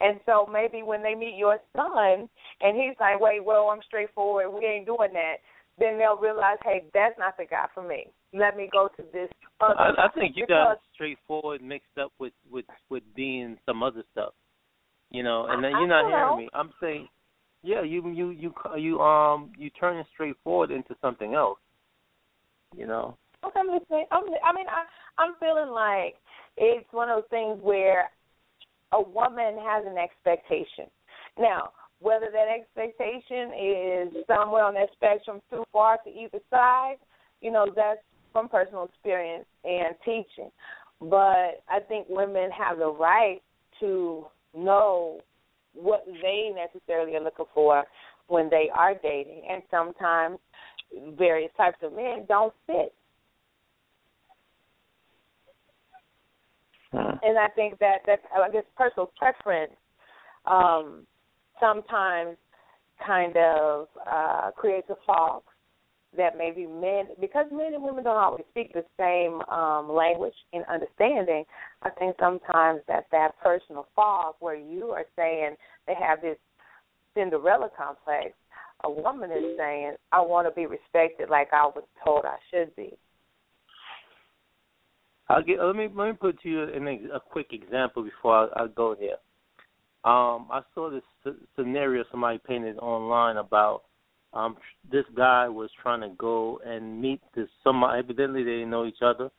And 0.00 0.18
so 0.26 0.48
maybe 0.50 0.82
when 0.82 1.02
they 1.02 1.14
meet 1.14 1.36
your 1.36 1.58
son 1.74 2.28
and 2.60 2.76
he's 2.76 2.96
like, 2.98 3.20
Wait, 3.20 3.44
well, 3.44 3.68
I'm 3.68 3.80
straightforward, 3.86 4.52
we 4.52 4.66
ain't 4.66 4.86
doing 4.86 5.12
that 5.12 5.36
then 5.78 5.98
they'll 5.98 6.16
realize, 6.16 6.56
hey, 6.64 6.84
that's 6.94 7.18
not 7.18 7.36
the 7.36 7.44
guy 7.44 7.66
for 7.74 7.86
me. 7.86 8.08
Let 8.36 8.56
me 8.56 8.68
go 8.72 8.88
to 8.96 9.02
this 9.12 9.30
other. 9.60 9.78
I, 9.78 10.06
I 10.06 10.08
think 10.14 10.36
you 10.36 10.44
because, 10.46 10.76
got 10.76 10.80
straightforward 10.94 11.62
mixed 11.62 11.96
up 12.00 12.12
with 12.18 12.32
with 12.50 12.66
with 12.90 13.02
being 13.14 13.56
some 13.66 13.82
other 13.82 14.02
stuff, 14.12 14.34
you 15.10 15.22
know. 15.22 15.46
And 15.48 15.64
then 15.64 15.72
you're 15.72 15.88
not 15.88 16.10
hearing 16.10 16.36
me. 16.36 16.48
I'm 16.52 16.70
saying, 16.80 17.08
yeah, 17.62 17.82
you 17.82 18.06
you 18.10 18.30
you 18.30 18.54
you 18.76 19.00
um 19.00 19.52
you 19.56 19.70
turning 19.70 20.04
straightforward 20.12 20.70
into 20.70 20.94
something 21.00 21.34
else, 21.34 21.58
you 22.76 22.86
know. 22.86 23.16
Okay, 23.44 23.60
I'm 23.60 23.68
listening. 23.68 24.06
I'm, 24.10 24.24
I 24.44 24.52
mean, 24.54 24.66
I 24.68 24.84
I'm 25.22 25.34
feeling 25.40 25.70
like 25.70 26.16
it's 26.56 26.86
one 26.92 27.08
of 27.08 27.16
those 27.16 27.30
things 27.30 27.58
where 27.62 28.10
a 28.92 29.00
woman 29.00 29.56
has 29.64 29.84
an 29.86 29.96
expectation. 29.98 30.90
Now, 31.38 31.70
whether 32.00 32.26
that 32.32 32.48
expectation 32.48 33.52
is 33.54 34.24
somewhere 34.26 34.64
on 34.64 34.74
that 34.74 34.88
spectrum 34.92 35.40
too 35.50 35.64
far 35.72 35.98
to 36.04 36.10
either 36.10 36.38
side, 36.50 36.96
you 37.40 37.50
know, 37.50 37.66
that's 37.74 38.00
from 38.36 38.50
personal 38.50 38.84
experience 38.84 39.46
and 39.64 39.94
teaching. 40.04 40.50
But 41.00 41.62
I 41.70 41.80
think 41.88 42.06
women 42.10 42.50
have 42.50 42.76
the 42.76 42.88
right 42.92 43.40
to 43.80 44.26
know 44.54 45.20
what 45.72 46.04
they 46.06 46.50
necessarily 46.54 47.16
are 47.16 47.22
looking 47.22 47.46
for 47.54 47.84
when 48.26 48.50
they 48.50 48.68
are 48.74 48.94
dating. 48.94 49.40
And 49.48 49.62
sometimes 49.70 50.38
various 51.16 51.50
types 51.56 51.78
of 51.82 51.94
men 51.94 52.26
don't 52.28 52.52
fit. 52.66 52.92
Hmm. 56.92 57.16
And 57.22 57.38
I 57.38 57.48
think 57.56 57.78
that 57.78 58.00
that 58.04 58.20
I 58.38 58.50
guess 58.50 58.64
personal 58.76 59.10
preference 59.18 59.72
um 60.44 61.06
sometimes 61.58 62.36
kind 63.04 63.34
of 63.36 63.88
uh, 64.06 64.50
creates 64.56 64.88
a 64.90 64.94
fog 65.06 65.42
that 66.16 66.38
maybe 66.38 66.66
men, 66.66 67.06
because 67.20 67.46
men 67.52 67.74
and 67.74 67.82
women 67.82 68.04
don't 68.04 68.16
always 68.16 68.44
speak 68.50 68.72
the 68.72 68.84
same 68.98 69.40
um, 69.54 69.92
language 69.92 70.34
and 70.52 70.64
understanding, 70.66 71.44
I 71.82 71.90
think 71.90 72.16
sometimes 72.18 72.80
that 72.88 73.06
that 73.12 73.32
personal 73.42 73.86
fog 73.94 74.36
where 74.40 74.56
you 74.56 74.90
are 74.90 75.04
saying 75.16 75.56
they 75.86 75.94
have 75.94 76.20
this 76.22 76.38
Cinderella 77.14 77.70
complex, 77.76 78.34
a 78.84 78.90
woman 78.90 79.30
is 79.30 79.56
saying, 79.58 79.94
I 80.12 80.20
want 80.20 80.46
to 80.46 80.54
be 80.54 80.66
respected 80.66 81.30
like 81.30 81.48
I 81.52 81.66
was 81.66 81.84
told 82.04 82.24
I 82.24 82.36
should 82.50 82.74
be. 82.76 82.96
I'll 85.28 85.42
get, 85.42 85.60
let 85.60 85.74
me 85.74 85.88
let 85.92 86.08
me 86.08 86.12
put 86.12 86.40
to 86.42 86.48
you 86.48 86.62
an, 86.62 86.86
a 87.12 87.18
quick 87.18 87.48
example 87.52 88.04
before 88.04 88.48
I, 88.56 88.64
I 88.64 88.66
go 88.68 88.94
here. 88.98 89.16
Um, 90.04 90.46
I 90.52 90.60
saw 90.72 90.88
this 90.88 91.34
scenario 91.56 92.04
somebody 92.12 92.38
painted 92.46 92.76
online 92.78 93.38
about 93.38 93.82
um 94.36 94.56
this 94.90 95.04
guy 95.16 95.48
was 95.48 95.70
trying 95.82 96.00
to 96.02 96.10
go 96.16 96.60
and 96.64 97.00
meet 97.00 97.20
this 97.34 97.48
somebody 97.64 97.98
evidently 97.98 98.44
they 98.44 98.50
didn't 98.50 98.70
know 98.70 98.86
each 98.86 99.02
other. 99.02 99.30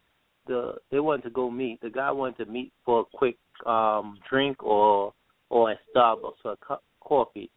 The 0.47 0.75
they 0.91 0.99
wanted 0.99 1.23
to 1.23 1.29
go 1.29 1.51
meet. 1.51 1.81
The 1.81 1.89
guy 1.89 2.11
wanted 2.11 2.45
to 2.45 2.51
meet 2.51 2.71
for 2.85 3.01
a 3.01 3.17
quick 3.17 3.37
um 3.65 4.17
drink 4.29 4.63
or 4.63 5.13
or 5.49 5.71
a 5.71 5.79
Starbucks 5.95 6.43
or 6.43 6.53
a 6.53 6.57
cu- 6.57 6.83
coffee. 7.01 7.49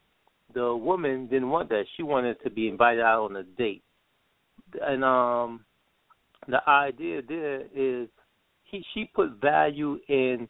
The 0.53 0.75
woman 0.75 1.27
didn't 1.27 1.49
want 1.49 1.69
that. 1.69 1.85
She 1.95 2.03
wanted 2.03 2.41
to 2.43 2.49
be 2.49 2.67
invited 2.67 3.01
out 3.01 3.25
on 3.29 3.35
a 3.37 3.43
date. 3.43 3.83
And 4.81 5.03
um 5.03 5.65
the 6.47 6.67
idea 6.69 7.21
there 7.27 7.61
is 7.75 8.07
he 8.63 8.83
she 8.93 9.05
put 9.13 9.41
value 9.41 9.99
in 10.07 10.47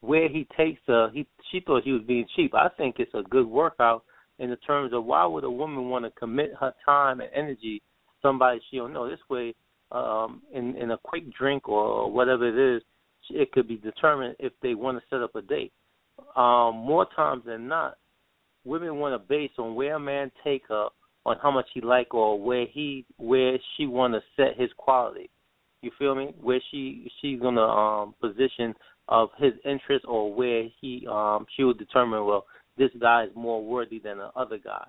where 0.00 0.28
he 0.28 0.46
takes 0.56 0.80
her, 0.86 1.10
he 1.14 1.26
she 1.50 1.60
thought 1.60 1.82
he 1.84 1.92
was 1.92 2.02
being 2.02 2.26
cheap. 2.36 2.54
I 2.54 2.68
think 2.76 2.96
it's 2.98 3.14
a 3.14 3.22
good 3.22 3.46
workout 3.46 4.04
in 4.38 4.50
the 4.50 4.56
terms 4.56 4.92
of 4.92 5.04
why 5.04 5.24
would 5.24 5.44
a 5.44 5.50
woman 5.50 5.88
want 5.88 6.04
to 6.04 6.10
commit 6.12 6.52
her 6.58 6.74
time 6.84 7.20
and 7.20 7.30
energy 7.34 7.78
to 7.78 8.12
somebody 8.22 8.60
she 8.70 8.78
don't 8.78 8.92
know. 8.92 9.08
This 9.08 9.20
way, 9.30 9.54
um, 9.92 10.42
in 10.52 10.76
in 10.76 10.90
a 10.90 10.98
quick 10.98 11.32
drink 11.32 11.68
or 11.68 12.10
whatever 12.10 12.46
it 12.48 12.76
is, 12.76 12.82
it 13.30 13.52
could 13.52 13.68
be 13.68 13.76
determined 13.76 14.36
if 14.38 14.52
they 14.62 14.74
want 14.74 14.98
to 14.98 15.04
set 15.08 15.22
up 15.22 15.34
a 15.34 15.42
date. 15.42 15.72
Um, 16.36 16.76
more 16.76 17.06
times 17.16 17.42
than 17.46 17.68
not, 17.68 17.96
women 18.64 18.96
want 18.96 19.14
to 19.14 19.28
base 19.28 19.50
on 19.58 19.74
where 19.74 19.96
a 19.96 20.00
man 20.00 20.30
take 20.42 20.62
her 20.68 20.88
on 21.26 21.36
how 21.42 21.50
much 21.50 21.66
he 21.72 21.80
like 21.80 22.12
or 22.12 22.40
where 22.40 22.66
he 22.66 23.04
where 23.16 23.56
she 23.76 23.86
want 23.86 24.14
to 24.14 24.20
set 24.36 24.60
his 24.60 24.70
quality. 24.76 25.30
You 25.82 25.90
feel 25.98 26.14
me? 26.14 26.34
Where 26.40 26.60
she 26.70 27.10
she's 27.20 27.40
gonna 27.40 27.62
um 27.62 28.14
position 28.20 28.74
of 29.08 29.28
his 29.38 29.52
interest 29.64 30.04
or 30.08 30.32
where 30.32 30.64
he 30.80 31.06
um 31.10 31.46
she 31.56 31.64
would 31.64 31.78
determine 31.78 32.24
well 32.24 32.46
this 32.76 32.90
guy 33.00 33.24
is 33.24 33.30
more 33.34 33.64
worthy 33.64 33.98
than 33.98 34.18
the 34.18 34.30
other 34.36 34.58
guy, 34.58 34.86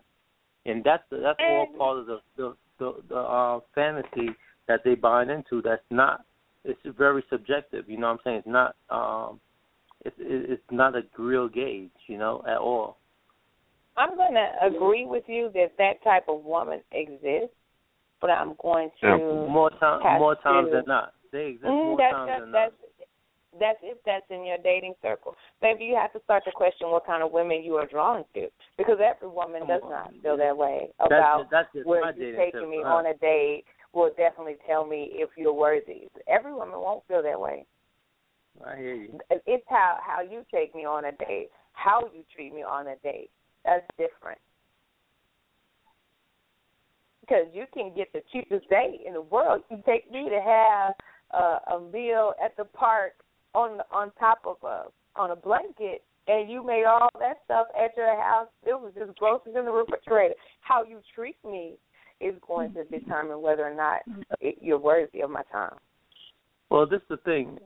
and 0.66 0.84
that's 0.84 1.04
the, 1.10 1.18
that's 1.18 1.40
all 1.40 1.68
part 1.78 2.00
of 2.00 2.06
the 2.08 2.20
the 2.38 2.56
the, 2.80 2.94
the 3.10 3.16
uh, 3.16 3.60
fantasy 3.74 4.30
that 4.68 4.82
they 4.84 4.96
buy 4.96 5.24
into. 5.24 5.62
That's 5.62 5.82
not 5.90 6.26
it's 6.66 6.80
very 6.98 7.24
subjective. 7.30 7.86
You 7.88 7.98
know 7.98 8.08
what 8.08 8.14
I'm 8.14 8.20
saying? 8.24 8.38
It's 8.38 8.48
not 8.48 8.76
um 8.90 9.40
it's 10.04 10.16
it's 10.20 10.64
not 10.72 10.96
a 10.96 11.02
real 11.18 11.48
gauge. 11.48 11.92
You 12.08 12.18
know 12.18 12.44
at 12.48 12.58
all. 12.58 12.98
I'm 13.98 14.16
going 14.16 14.34
to 14.34 14.50
agree 14.66 15.06
with 15.06 15.24
you 15.28 15.50
that 15.54 15.72
that 15.78 16.04
type 16.04 16.26
of 16.28 16.44
woman 16.44 16.82
exists, 16.92 17.56
but 18.20 18.30
I'm 18.30 18.56
going 18.62 18.90
to 19.02 19.48
more 19.50 19.70
time 19.80 20.20
more 20.20 20.36
times 20.36 20.68
to, 20.70 20.78
than 20.78 20.84
not. 20.88 21.14
They 21.32 21.48
exist 21.48 21.66
mm, 21.66 21.86
more 21.86 21.98
that's, 21.98 22.14
times 22.14 22.30
that's, 22.30 22.42
than 22.42 22.52
that's, 22.52 22.72
not. 22.72 22.95
That's 23.60 23.80
if 23.82 23.98
that's 24.06 24.26
in 24.30 24.46
your 24.46 24.58
dating 24.64 24.96
circle. 25.02 25.36
Maybe 25.62 25.86
you 25.86 25.96
have 25.96 26.12
to 26.14 26.20
start 26.24 26.44
to 26.46 26.52
question 26.52 26.90
what 26.90 27.06
kind 27.06 27.24
of 27.24 27.32
women 27.32 27.64
you 27.64 27.76
are 27.76 27.88
drawn 27.88 28.26
to, 28.34 28.48
because 28.78 28.98
every 29.00 29.30
woman 29.30 29.68
does 29.68 29.82
not 29.84 30.12
feel 30.22 30.38
that 30.38 30.56
way 30.56 30.90
about 31.00 31.48
that's, 31.50 31.52
that's 31.52 31.74
just 31.74 31.88
where 31.88 32.14
you're 32.14 32.38
taking 32.38 32.70
me 32.70 32.82
huh? 32.84 32.96
on 32.96 33.06
a 33.06 33.14
date. 33.16 33.64
Will 33.94 34.12
definitely 34.18 34.58
tell 34.68 34.86
me 34.86 35.12
if 35.14 35.30
you're 35.38 35.54
worthy. 35.54 36.10
Every 36.28 36.54
woman 36.54 36.76
won't 36.82 37.08
feel 37.08 37.24
that 37.24 37.40
way. 37.40 37.66
I 38.66 38.76
hear 38.76 38.96
you. 38.96 39.20
It's 39.46 39.64
how 39.70 39.98
how 40.06 40.22
you 40.22 40.46
take 40.54 40.76
me 40.76 40.84
on 40.84 41.06
a 41.06 41.12
date, 41.14 41.50
how 41.72 42.10
you 42.14 42.24
treat 42.36 42.54
me 42.54 42.62
on 42.62 42.88
a 42.88 42.96
date. 43.04 43.30
That's 43.64 43.86
different. 43.98 44.40
Because 47.22 47.48
you 47.54 47.66
can 47.74 47.94
get 47.96 48.12
the 48.14 48.22
cheapest 48.32 48.70
date 48.70 49.02
in 49.06 49.14
the 49.14 49.22
world. 49.22 49.64
You 49.72 49.82
take 49.86 50.12
me 50.12 50.30
to 50.30 50.42
have 50.42 50.94
uh, 51.34 51.76
a 51.76 51.82
meal 51.92 52.34
at 52.44 52.56
the 52.56 52.66
park 52.66 53.14
on 53.56 53.80
on 53.92 54.12
top 54.20 54.40
of 54.46 54.58
a 54.64 54.86
on 55.20 55.32
a 55.32 55.36
blanket, 55.36 56.04
and 56.28 56.50
you 56.50 56.66
made 56.66 56.84
all 56.86 57.10
that 57.20 57.38
stuff 57.46 57.68
at 57.76 57.96
your 57.96 58.22
house. 58.22 58.48
It 58.66 58.74
was 58.74 58.92
just 58.98 59.18
groceries 59.18 59.56
in 59.58 59.66
the 59.66 59.72
refrigerator. 59.72 60.36
How 60.62 60.84
you 60.84 61.00
treat 61.16 61.38
me 61.44 61.76
is 62.20 62.36
going 62.46 62.74
to 62.74 62.84
determine 62.86 63.42
whether 63.42 63.64
or 63.64 63.74
not 63.74 64.02
it, 64.40 64.58
you're 64.62 64.80
worthy 64.80 65.22
of 65.22 65.30
my 65.30 65.44
time. 65.52 65.76
Well, 66.70 66.88
this 66.88 67.02
is 67.02 67.08
the 67.10 67.18
thing, 67.18 67.58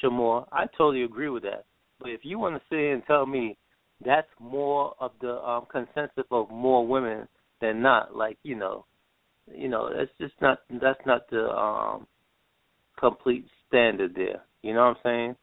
Sh' 0.00 0.06
Moore. 0.10 0.46
I 0.52 0.66
totally 0.76 1.02
agree 1.02 1.28
with 1.28 1.42
that. 1.42 1.64
But 2.00 2.10
if 2.10 2.20
you 2.22 2.38
want 2.38 2.56
to 2.56 2.62
sit 2.68 2.92
and 2.92 3.02
tell 3.06 3.26
me 3.26 3.56
that's 4.04 4.28
more 4.40 4.94
of 5.00 5.12
the 5.20 5.36
um, 5.42 5.66
consensus 5.70 6.24
of 6.30 6.50
more 6.50 6.86
women 6.86 7.26
than 7.60 7.82
not, 7.82 8.16
like 8.16 8.38
you 8.42 8.56
know, 8.56 8.84
you 9.52 9.68
know, 9.68 9.90
that's 9.94 10.10
just 10.20 10.34
not 10.40 10.60
that's 10.80 11.00
not 11.06 11.28
the 11.30 11.48
um, 11.50 12.06
complete 12.98 13.46
standard 13.68 14.14
there. 14.14 14.42
You 14.64 14.72
know 14.72 14.80
what 14.80 14.96
I'm 14.96 15.02
saying? 15.04 15.36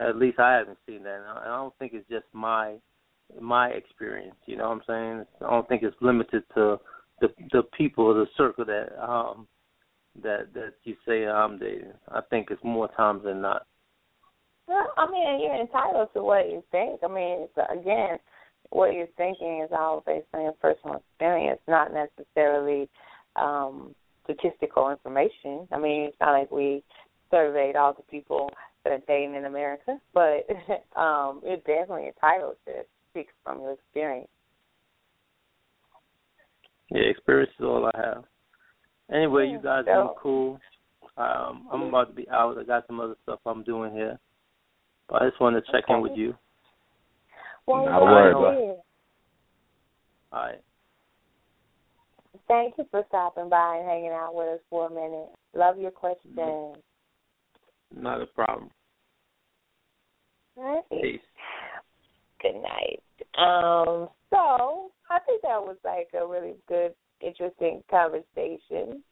At 0.00 0.16
least 0.16 0.40
I 0.40 0.54
haven't 0.54 0.78
seen 0.84 1.04
that. 1.04 1.20
I 1.28 1.46
don't 1.46 1.72
think 1.78 1.92
it's 1.94 2.08
just 2.08 2.26
my 2.32 2.74
my 3.40 3.68
experience. 3.68 4.34
You 4.46 4.56
know 4.56 4.68
what 4.68 4.78
I'm 4.78 4.82
saying? 4.88 5.26
I 5.46 5.50
don't 5.50 5.68
think 5.68 5.84
it's 5.84 5.96
limited 6.00 6.42
to 6.54 6.80
the 7.20 7.28
the 7.52 7.62
people, 7.78 8.12
the 8.12 8.26
circle 8.36 8.64
that 8.64 8.88
um 9.00 9.46
that 10.20 10.52
that 10.54 10.74
you 10.82 10.96
say 11.06 11.24
I'm 11.24 11.56
dating. 11.56 11.92
I 12.08 12.20
think 12.30 12.48
it's 12.50 12.64
more 12.64 12.88
times 12.96 13.22
than 13.22 13.40
not. 13.40 13.64
Well, 14.66 14.92
I 14.96 15.08
mean, 15.08 15.40
you're 15.40 15.60
entitled 15.60 16.08
to 16.14 16.22
what 16.22 16.50
you 16.50 16.64
think. 16.72 17.00
I 17.04 17.08
mean, 17.08 17.46
it's, 17.46 17.70
again, 17.70 18.18
what 18.70 18.92
you're 18.92 19.06
thinking 19.16 19.62
is 19.62 19.70
all 19.72 20.02
based 20.04 20.26
on 20.34 20.42
your 20.42 20.52
personal 20.52 20.96
experience, 20.96 21.60
not 21.68 21.92
necessarily 21.92 22.88
um 23.36 23.94
statistical 24.24 24.90
information. 24.90 25.68
I 25.70 25.78
mean, 25.78 26.02
it's 26.02 26.16
not 26.20 26.32
like 26.32 26.50
we 26.50 26.82
surveyed 27.32 27.74
all 27.74 27.94
the 27.94 28.02
people 28.02 28.50
that 28.84 28.92
are 28.92 29.02
dating 29.08 29.34
in 29.34 29.46
America, 29.46 29.98
but 30.14 30.46
um, 31.00 31.40
you're 31.44 31.56
definitely 31.58 32.08
entitled 32.08 32.56
to 32.66 32.72
speak 33.10 33.28
from 33.42 33.60
your 33.60 33.72
experience. 33.72 34.28
Yeah, 36.90 37.02
experience 37.02 37.50
is 37.58 37.64
all 37.64 37.90
I 37.92 37.98
have. 37.98 38.24
Anyway, 39.12 39.48
you 39.48 39.60
guys 39.60 39.84
so- 39.86 39.92
been 39.92 40.14
cool. 40.22 40.60
Um, 41.16 41.68
I'm 41.70 41.82
about 41.82 42.08
to 42.08 42.14
be 42.14 42.28
out. 42.30 42.56
I 42.58 42.64
got 42.64 42.86
some 42.86 42.98
other 42.98 43.16
stuff 43.22 43.40
I'm 43.44 43.62
doing 43.64 43.92
here. 43.92 44.18
But 45.08 45.22
I 45.22 45.28
just 45.28 45.40
wanted 45.40 45.64
to 45.66 45.72
check 45.72 45.84
Okay. 45.84 45.94
in 45.94 46.00
with 46.00 46.16
you. 46.16 46.34
Well, 47.66 47.84
Not 47.84 48.00
a 48.00 48.04
we're 48.04 48.12
word, 48.12 48.34
all 48.34 48.42
bud. 48.42 48.82
All 50.32 50.46
right. 50.46 50.60
Thank 52.48 52.78
you 52.78 52.86
for 52.90 53.04
stopping 53.08 53.50
by 53.50 53.76
and 53.76 53.86
hanging 53.86 54.10
out 54.10 54.34
with 54.34 54.48
us 54.48 54.60
for 54.70 54.86
a 54.86 54.90
minute. 54.90 55.28
Love 55.54 55.78
your 55.78 55.90
questions. 55.90 56.34
Not 57.96 58.22
a 58.22 58.26
problem. 58.26 58.70
All 60.56 60.64
right. 60.64 61.02
Peace. 61.02 61.20
Good 62.40 62.54
night. 62.60 63.02
Um, 63.38 64.08
so 64.30 64.90
I 65.10 65.18
think 65.26 65.42
that 65.42 65.60
was 65.60 65.76
like 65.84 66.08
a 66.20 66.26
really 66.26 66.54
good, 66.68 66.94
interesting 67.20 67.82
conversation 67.90 69.02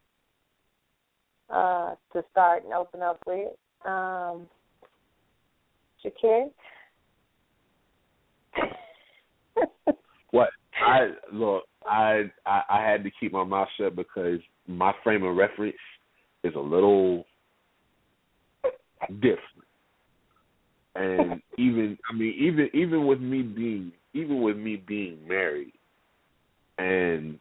uh, 1.49 1.95
to 2.13 2.25
start 2.31 2.65
and 2.65 2.73
open 2.73 3.03
up 3.03 3.19
with. 3.27 3.53
Um, 3.85 4.47
Shakir? 6.05 6.51
What 10.33 10.51
I 10.81 11.11
look, 11.33 11.65
I, 11.85 12.31
I 12.47 12.63
I 12.71 12.89
had 12.89 13.03
to 13.03 13.11
keep 13.19 13.33
my 13.33 13.43
mouth 13.43 13.67
shut 13.77 13.97
because 13.97 14.39
my 14.69 14.93
frame 15.03 15.25
of 15.25 15.35
reference 15.35 15.75
is 16.45 16.55
a 16.55 16.61
little 16.61 17.25
different. 19.09 19.41
And 20.95 21.43
even 21.59 21.99
I 22.11 22.15
mean 22.15 22.35
even 22.39 22.69
even 22.75 23.07
with 23.07 23.21
me 23.21 23.43
being 23.43 23.93
even 24.13 24.43
with 24.43 24.57
me 24.57 24.77
being 24.77 25.27
married 25.27 25.73
and 26.79 27.39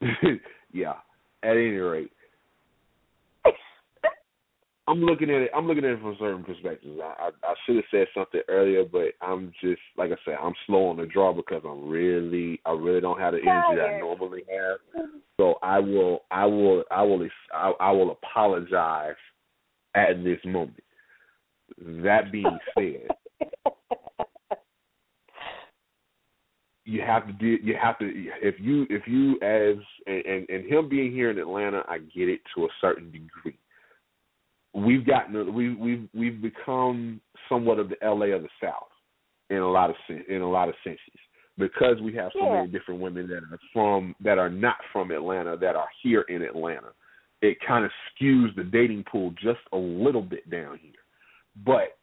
yeah, 0.72 0.94
at 1.42 1.50
any 1.50 1.76
rate, 1.76 2.12
I'm 4.86 5.00
looking 5.00 5.30
at 5.30 5.42
it. 5.42 5.50
I'm 5.56 5.66
looking 5.66 5.84
at 5.84 5.92
it 5.92 6.00
from 6.00 6.16
certain 6.18 6.44
perspectives. 6.44 7.00
I, 7.02 7.28
I, 7.28 7.30
I 7.42 7.54
should 7.64 7.76
have 7.76 7.84
said 7.90 8.06
something 8.14 8.42
earlier, 8.48 8.84
but 8.84 9.12
I'm 9.22 9.52
just 9.62 9.80
like 9.96 10.10
I 10.10 10.16
said, 10.24 10.36
I'm 10.42 10.54
slow 10.66 10.88
on 10.88 10.98
the 10.98 11.06
draw 11.06 11.32
because 11.32 11.62
I'm 11.64 11.88
really, 11.88 12.60
I 12.66 12.72
really 12.72 13.00
don't 13.00 13.18
have 13.18 13.32
the 13.32 13.40
energy 13.40 13.76
that 13.76 13.94
I 13.94 13.98
normally 13.98 14.42
have. 14.50 15.06
So 15.38 15.54
I 15.62 15.78
will, 15.78 16.24
I 16.30 16.44
will, 16.44 16.84
I 16.90 17.02
will, 17.02 17.26
I, 17.52 17.72
I 17.80 17.90
will 17.92 18.12
apologize 18.12 19.16
at 19.94 20.22
this 20.24 20.38
moment. 20.44 20.82
That 21.78 22.30
being 22.30 22.58
said, 22.76 23.08
you 26.84 27.00
have 27.00 27.26
to 27.26 27.32
do, 27.32 27.58
you 27.62 27.74
have 27.80 27.98
to, 27.98 28.10
if 28.42 28.56
you, 28.60 28.86
if 28.90 29.06
you 29.06 29.38
as, 29.40 29.82
and, 30.06 30.24
and, 30.26 30.50
and 30.50 30.70
him 30.70 30.88
being 30.88 31.12
here 31.12 31.30
in 31.30 31.38
Atlanta, 31.38 31.82
I 31.88 31.98
get 31.98 32.28
it 32.28 32.40
to 32.54 32.64
a 32.64 32.68
certain 32.80 33.10
degree 33.10 33.58
we've 34.74 35.06
gotten 35.06 35.54
we 35.54 35.74
we've 35.74 36.08
we've 36.12 36.42
become 36.42 37.20
somewhat 37.48 37.78
of 37.78 37.88
the 37.88 37.96
LA 38.02 38.34
of 38.34 38.42
the 38.42 38.48
South 38.60 38.88
in 39.50 39.58
a 39.58 39.70
lot 39.70 39.90
of 39.90 39.96
sen- 40.06 40.24
in 40.28 40.42
a 40.42 40.50
lot 40.50 40.68
of 40.68 40.74
senses 40.82 41.00
because 41.56 42.00
we 42.02 42.12
have 42.14 42.32
so 42.32 42.44
Yeah. 42.44 42.54
many 42.54 42.68
different 42.68 43.00
women 43.00 43.28
that 43.28 43.44
are 43.44 43.58
from 43.72 44.14
that 44.20 44.38
are 44.38 44.50
not 44.50 44.76
from 44.92 45.10
Atlanta 45.12 45.56
that 45.58 45.76
are 45.76 45.88
here 46.02 46.22
in 46.22 46.42
Atlanta. 46.42 46.92
It 47.44 47.58
kind 47.66 47.84
of 47.84 47.90
skews 48.10 48.54
the 48.56 48.64
dating 48.64 49.04
pool 49.10 49.32
just 49.32 49.60
a 49.72 49.76
little 49.76 50.22
bit 50.22 50.48
down 50.50 50.78
here, 50.80 50.92
but 51.64 51.96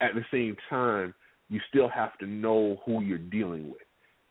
at 0.00 0.14
the 0.14 0.24
same 0.30 0.56
time, 0.68 1.14
you 1.48 1.60
still 1.68 1.88
have 1.88 2.16
to 2.18 2.26
know 2.26 2.80
who 2.84 3.02
you're 3.02 3.18
dealing 3.18 3.70
with, 3.70 3.82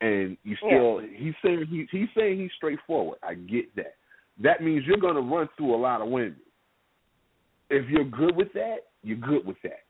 and 0.02 0.38
you 0.44 0.56
still 0.58 1.00
he's 1.00 1.34
saying 1.44 1.66
he, 1.70 1.86
he's 1.92 2.10
saying 2.16 2.40
he's 2.40 2.52
straightforward. 2.58 3.20
I 3.24 3.34
get 3.34 3.76
that. 3.76 3.96
That 4.42 4.64
means 4.64 4.84
you're 4.86 4.98
going 4.98 5.16
to 5.16 5.22
run 5.22 5.50
through 5.58 5.76
a 5.76 5.78
lot 5.78 6.02
of 6.02 6.08
women 6.08 6.38
if 7.70 7.88
you're 7.90 8.06
good 8.06 8.36
with 8.36 8.52
that, 8.54 8.78
you're 9.04 9.18
good 9.18 9.46
with 9.46 9.58
that. 9.64 9.84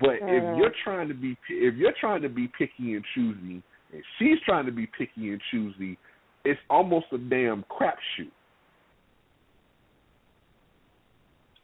But 0.00 0.16
if 0.22 0.58
you're 0.58 0.72
trying 0.82 1.08
to 1.08 1.14
be 1.14 1.36
if 1.48 1.74
you're 1.76 1.94
trying 2.00 2.22
to 2.22 2.28
be 2.28 2.48
picky 2.58 2.94
and 2.94 3.04
choosy, 3.14 3.62
and 3.92 4.02
she's 4.18 4.38
trying 4.44 4.66
to 4.66 4.72
be 4.72 4.86
picky 4.86 5.30
and 5.30 5.40
choosy, 5.50 5.96
it's 6.44 6.60
almost 6.68 7.06
a 7.12 7.18
damn 7.18 7.64
crapshoot. 7.70 8.32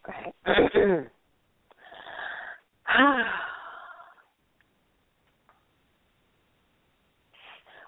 Right. 0.08 0.34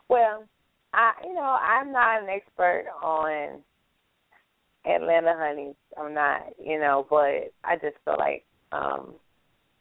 well, 0.08 0.44
I 0.92 1.12
you 1.24 1.34
know 1.34 1.40
I'm 1.40 1.92
not 1.92 2.22
an 2.22 2.28
expert 2.28 2.84
on 3.02 3.60
Atlanta 4.84 5.34
honeys. 5.36 5.74
I'm 5.98 6.12
not, 6.14 6.42
you 6.62 6.78
know, 6.78 7.06
but 7.08 7.52
I 7.64 7.76
just 7.80 7.96
feel 8.04 8.16
like 8.18 8.44
um 8.72 9.14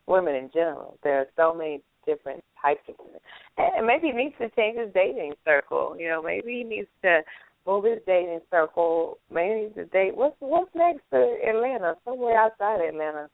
women 0.08 0.36
in 0.36 0.49
general. 0.54 0.97
There 1.04 1.19
are 1.19 1.28
so 1.36 1.54
many 1.54 1.82
different 2.06 2.43
types 2.62 2.82
of 2.88 2.95
women, 2.99 3.19
and 3.58 3.86
maybe 3.86 4.08
he 4.08 4.13
needs 4.13 4.36
to 4.39 4.49
change 4.52 4.78
his 4.78 4.93
dating 4.93 5.34
circle. 5.45 5.95
You 5.99 6.08
know, 6.08 6.21
maybe 6.21 6.60
he 6.60 6.63
needs 6.63 6.88
to 7.04 7.19
move 7.65 7.86
his 7.86 8.00
dating 8.06 8.41
circle. 8.52 9.17
Maybe 9.32 9.56
he 9.56 9.62
needs 9.63 9.76
to 9.76 9.86
date. 9.86 10.15
What's 10.15 10.36
what's 10.39 10.69
next 10.76 11.02
to 11.12 11.38
Atlanta? 11.48 11.95
Somewhere 12.06 12.39
outside 12.39 12.82
Atlanta. 12.82 13.30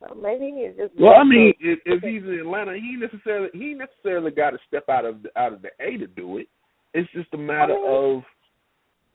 So 0.00 0.14
maybe 0.14 0.46
he 0.46 0.50
needs 0.52 0.76
to 0.76 0.88
just. 0.88 1.00
Well, 1.00 1.18
I 1.18 1.24
mean, 1.24 1.54
if, 1.60 1.78
if 1.84 2.02
he's 2.02 2.22
in 2.22 2.40
Atlanta, 2.40 2.74
he 2.74 2.96
necessarily 2.96 3.50
he 3.52 3.74
necessarily 3.74 4.30
got 4.30 4.50
to 4.50 4.58
step 4.66 4.88
out 4.88 5.04
of 5.04 5.22
the, 5.22 5.30
out 5.38 5.52
of 5.52 5.62
the 5.62 5.70
A 5.80 5.96
to 5.98 6.06
do 6.06 6.38
it. 6.38 6.48
It's 6.94 7.10
just 7.12 7.28
a 7.34 7.38
matter 7.38 7.76
of 7.86 8.22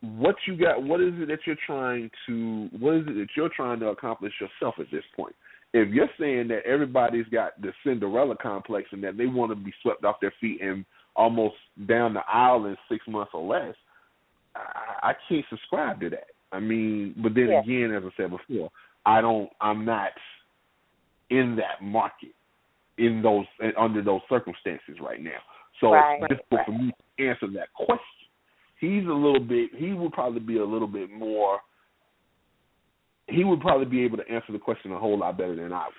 what 0.01 0.35
you 0.45 0.57
got. 0.57 0.83
What 0.83 1.01
is 1.01 1.13
it 1.15 1.27
that 1.29 1.39
you're 1.45 1.55
trying 1.65 2.09
to? 2.27 2.69
What 2.79 2.95
is 2.95 3.03
it 3.07 3.15
that 3.15 3.27
you're 3.35 3.49
trying 3.55 3.79
to 3.79 3.87
accomplish 3.87 4.33
yourself 4.39 4.75
at 4.79 4.91
this 4.91 5.03
point? 5.15 5.35
If 5.73 5.89
you're 5.89 6.09
saying 6.19 6.49
that 6.49 6.65
everybody's 6.65 7.25
got 7.27 7.59
the 7.59 7.73
Cinderella 7.83 8.35
complex 8.39 8.89
and 8.91 9.03
that 9.03 9.17
they 9.17 9.25
want 9.25 9.51
to 9.51 9.55
be 9.55 9.73
swept 9.81 10.05
off 10.05 10.17
their 10.21 10.33
feet 10.39 10.61
and 10.61 10.85
almost 11.15 11.55
down 11.87 12.13
the 12.13 12.21
aisle 12.31 12.65
in 12.65 12.77
six 12.89 13.03
months 13.07 13.31
or 13.33 13.43
less, 13.43 13.73
I, 14.55 15.09
I 15.09 15.13
can't 15.27 15.45
subscribe 15.49 15.99
to 16.01 16.09
that. 16.11 16.27
I 16.51 16.59
mean, 16.59 17.15
but 17.17 17.33
then 17.33 17.49
Yeah. 17.49 17.61
again, 17.61 17.93
as 17.95 18.03
I 18.05 18.09
said 18.15 18.29
before, 18.29 18.69
I 19.05 19.21
don't. 19.21 19.49
I'm 19.59 19.85
not 19.85 20.11
in 21.29 21.55
that 21.55 21.81
market 21.81 22.33
in 22.97 23.21
those 23.21 23.45
under 23.77 24.01
those 24.01 24.21
circumstances 24.29 24.99
right 25.01 25.21
now. 25.21 25.39
So 25.81 25.93
Right, 25.93 26.21
it's 26.21 26.29
difficult 26.29 26.59
right. 26.59 26.65
for 26.65 26.71
me 26.71 26.91
to 27.17 27.27
answer 27.27 27.47
that 27.47 27.73
question. 27.73 27.97
He's 28.79 29.05
a 29.05 29.13
little 29.13 29.39
bit. 29.39 29.71
He 29.75 29.93
would 29.93 30.11
probably 30.11 30.41
be 30.41 30.57
a 30.57 30.65
little 30.65 30.87
bit 30.87 31.09
more. 31.09 31.59
He 33.27 33.43
would 33.43 33.61
probably 33.61 33.85
be 33.85 34.03
able 34.03 34.17
to 34.17 34.29
answer 34.29 34.51
the 34.51 34.59
question 34.59 34.91
a 34.91 34.99
whole 34.99 35.17
lot 35.17 35.37
better 35.37 35.55
than 35.55 35.73
I 35.73 35.85
would. 35.85 35.93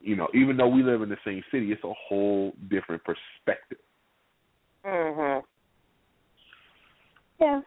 You 0.00 0.14
know, 0.14 0.28
even 0.34 0.56
though 0.56 0.68
we 0.68 0.82
live 0.82 1.02
in 1.02 1.08
the 1.08 1.16
same 1.24 1.42
city, 1.50 1.72
it's 1.72 1.82
a 1.82 1.92
whole 2.08 2.52
different 2.68 3.02
perspective. 3.02 3.78
Mhm. 4.84 5.42
Yeah. 7.40 7.60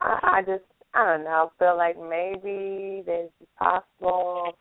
I, 0.00 0.18
I 0.22 0.42
just 0.42 0.64
I 0.94 1.04
don't 1.04 1.24
know. 1.24 1.50
I 1.50 1.58
feel 1.58 1.76
like 1.76 1.96
maybe 1.98 3.02
there's 3.04 3.30
possible 3.58 4.56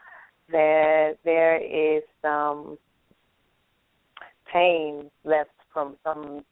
that 0.51 1.17
there 1.23 1.57
is 1.57 2.03
some 2.21 2.77
pain 4.51 5.09
left 5.23 5.49
from 5.73 5.95
some 6.03 6.43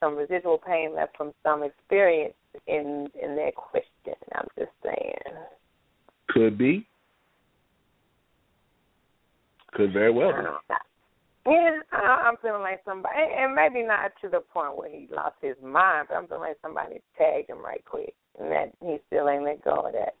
some 0.00 0.16
residual 0.16 0.58
pain 0.58 0.94
left 0.94 1.16
from 1.16 1.32
some 1.42 1.62
experience 1.62 2.34
in 2.66 3.08
in 3.20 3.36
that 3.36 3.54
question. 3.54 4.14
I'm 4.34 4.46
just 4.58 4.72
saying. 4.82 5.38
Could 6.28 6.58
be. 6.58 6.86
Could 9.72 9.92
very 9.92 10.10
well 10.10 10.30
I 10.30 10.42
be. 10.42 10.74
I, 11.46 12.26
I'm 12.26 12.36
feeling 12.40 12.62
like 12.62 12.80
somebody, 12.84 13.14
and 13.18 13.54
maybe 13.54 13.86
not 13.86 14.12
to 14.22 14.28
the 14.28 14.40
point 14.40 14.76
where 14.76 14.90
he 14.90 15.08
lost 15.14 15.36
his 15.42 15.56
mind, 15.62 16.08
but 16.08 16.16
I'm 16.16 16.26
feeling 16.26 16.42
like 16.42 16.58
somebody 16.62 17.00
tagged 17.18 17.50
him 17.50 17.62
right 17.62 17.84
quick, 17.84 18.14
and 18.38 18.50
that 18.50 18.72
he 18.80 18.98
still 19.06 19.28
ain't 19.28 19.44
let 19.44 19.64
go 19.64 19.86
of 19.86 19.92
that. 19.92 20.14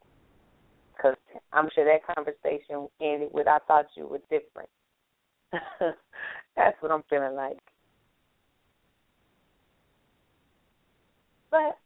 Because 0.96 1.16
I'm 1.52 1.68
sure 1.74 1.84
that 1.84 2.14
conversation 2.14 2.88
ended 3.00 3.30
with, 3.32 3.48
"I 3.48 3.58
thought 3.66 3.86
you 3.96 4.06
were 4.06 4.20
different." 4.30 4.68
That's 6.56 6.80
what 6.80 6.92
I'm 6.92 7.04
feeling 7.08 7.34
like. 7.34 7.58
But 11.50 11.78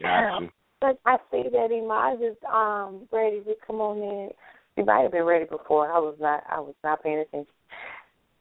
Gotcha. 0.00 0.50
but 0.80 0.98
I 1.06 1.16
see 1.30 1.44
that 1.50 1.70
Imaj 1.70 2.30
is 2.30 2.36
um 2.52 3.08
ready 3.10 3.40
to 3.40 3.54
come 3.66 3.80
on 3.80 3.98
in. 3.98 4.30
He 4.76 4.82
might 4.82 5.02
have 5.02 5.12
been 5.12 5.24
ready 5.24 5.44
before. 5.44 5.90
I 5.90 5.98
was 5.98 6.16
not. 6.20 6.44
I 6.48 6.60
was 6.60 6.74
not 6.82 7.02
paying 7.02 7.18
attention. 7.18 7.52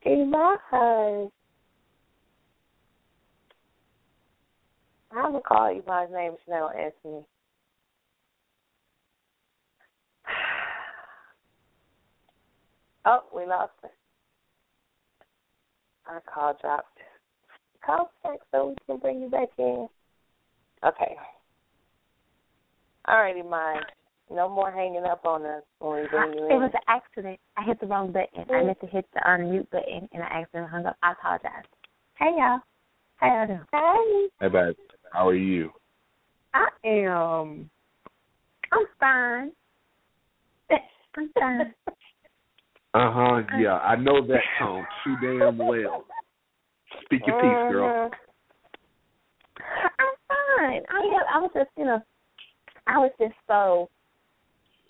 Imaj. 0.05 1.29
I'm 5.11 5.31
gonna 5.33 5.41
call 5.41 5.73
Imaj's 5.73 6.11
name. 6.13 6.33
She's 6.37 6.49
not 6.49 6.71
gonna 6.71 6.83
answer 6.85 6.95
me. 7.05 7.21
Oh, 13.05 13.23
we 13.35 13.45
lost 13.45 13.71
her. 13.81 13.89
Our 16.07 16.21
call 16.21 16.57
dropped. 16.61 16.99
Call 17.85 18.11
back 18.23 18.39
so 18.51 18.69
we 18.69 18.75
can 18.85 18.99
bring 18.99 19.21
you 19.21 19.29
back 19.29 19.49
in. 19.57 19.87
Okay. 20.85 21.15
Alrighty, 23.07 23.47
Mike. 23.49 23.83
No 24.33 24.47
more 24.47 24.71
hanging 24.71 25.03
up 25.03 25.25
on 25.25 25.45
us 25.45 25.63
when 25.79 26.01
we 26.01 26.07
bring 26.07 26.33
you 26.33 26.45
It 26.45 26.59
was 26.59 26.71
an 26.73 26.79
accident. 26.87 27.39
I 27.57 27.63
hit 27.63 27.79
the 27.81 27.87
wrong 27.87 28.11
button. 28.11 28.45
I 28.49 28.63
meant 28.63 28.79
to 28.79 28.87
hit 28.87 29.05
the 29.13 29.19
unmute 29.27 29.69
button, 29.71 30.07
and 30.13 30.23
I 30.23 30.27
accidentally 30.27 30.71
hung 30.71 30.85
up. 30.85 30.95
I 31.03 31.11
apologize. 31.11 31.65
Hey 32.17 32.33
y'all. 32.37 32.59
How 33.17 33.27
y'all 33.27 33.47
doing? 33.47 33.59
Hey, 33.71 34.27
Hey, 34.39 34.47
babe. 34.47 34.75
How 35.11 35.27
are 35.27 35.35
you? 35.35 35.71
I 36.53 36.67
am. 36.85 37.69
I'm 38.71 38.85
fine. 38.99 39.51
I'm 41.17 41.31
fine. 41.37 41.73
Uh 42.93 43.11
huh. 43.11 43.41
Yeah, 43.59 43.77
I 43.77 43.95
know 43.97 44.25
that 44.27 44.41
tone 44.59 44.85
too 45.03 45.15
damn 45.21 45.57
well. 45.57 46.05
Speak 47.05 47.21
your 47.27 47.35
piece, 47.41 47.69
girl. 47.69 47.89
Mhm. 47.89 48.11
I'm 49.59 50.15
fine. 50.27 50.81
I 50.89 50.99
am, 50.99 51.23
I 51.33 51.39
was 51.39 51.51
just, 51.53 51.69
you 51.77 51.85
know, 51.85 52.01
I 52.87 52.97
was 52.97 53.11
just 53.19 53.35
so 53.47 53.89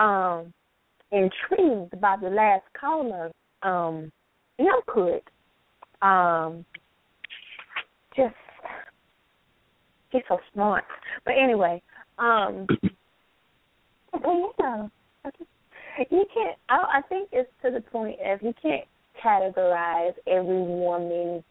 um 0.02 0.54
intrigued 1.12 2.00
by 2.00 2.16
the 2.22 2.30
last 2.30 2.64
caller, 2.80 3.32
um, 3.64 4.12
Younghood. 4.60 5.22
Um, 6.02 6.66
just 8.16 8.36
he's 10.10 10.24
so 10.28 10.40
smart. 10.54 10.84
But 11.26 11.36
anyway, 11.42 11.82
um, 12.18 12.68
well, 14.24 14.54
yeah, 14.60 14.88
you 16.10 16.26
can't. 16.34 16.58
I, 16.70 17.00
I 17.00 17.02
think 17.08 17.30
it's 17.32 17.50
to 17.64 17.72
the 17.72 17.82
point 17.82 18.18
of 18.26 18.42
you 18.42 18.54
can't 18.62 18.86
categorize 19.24 20.14
every 20.28 20.62
woman 20.62 21.44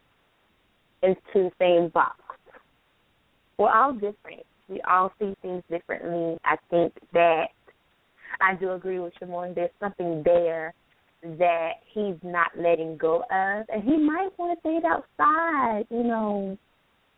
into 1.03 1.21
the 1.33 1.51
same 1.59 1.89
box. 1.89 2.17
We're 3.57 3.71
all 3.71 3.93
different. 3.93 4.45
We 4.67 4.81
all 4.89 5.11
see 5.19 5.35
things 5.41 5.63
differently. 5.69 6.37
I 6.43 6.55
think 6.69 6.93
that 7.13 7.47
I 8.41 8.55
do 8.55 8.71
agree 8.71 8.99
with 8.99 9.13
Shimon. 9.19 9.53
There's 9.53 9.71
something 9.79 10.21
there 10.25 10.73
that 11.23 11.73
he's 11.93 12.15
not 12.23 12.47
letting 12.57 12.97
go 12.97 13.17
of, 13.31 13.65
and 13.69 13.83
he 13.83 13.97
might 13.97 14.29
want 14.37 14.59
to 14.61 14.69
date 14.69 14.83
outside. 14.85 15.85
You 15.89 16.03
know, 16.03 16.57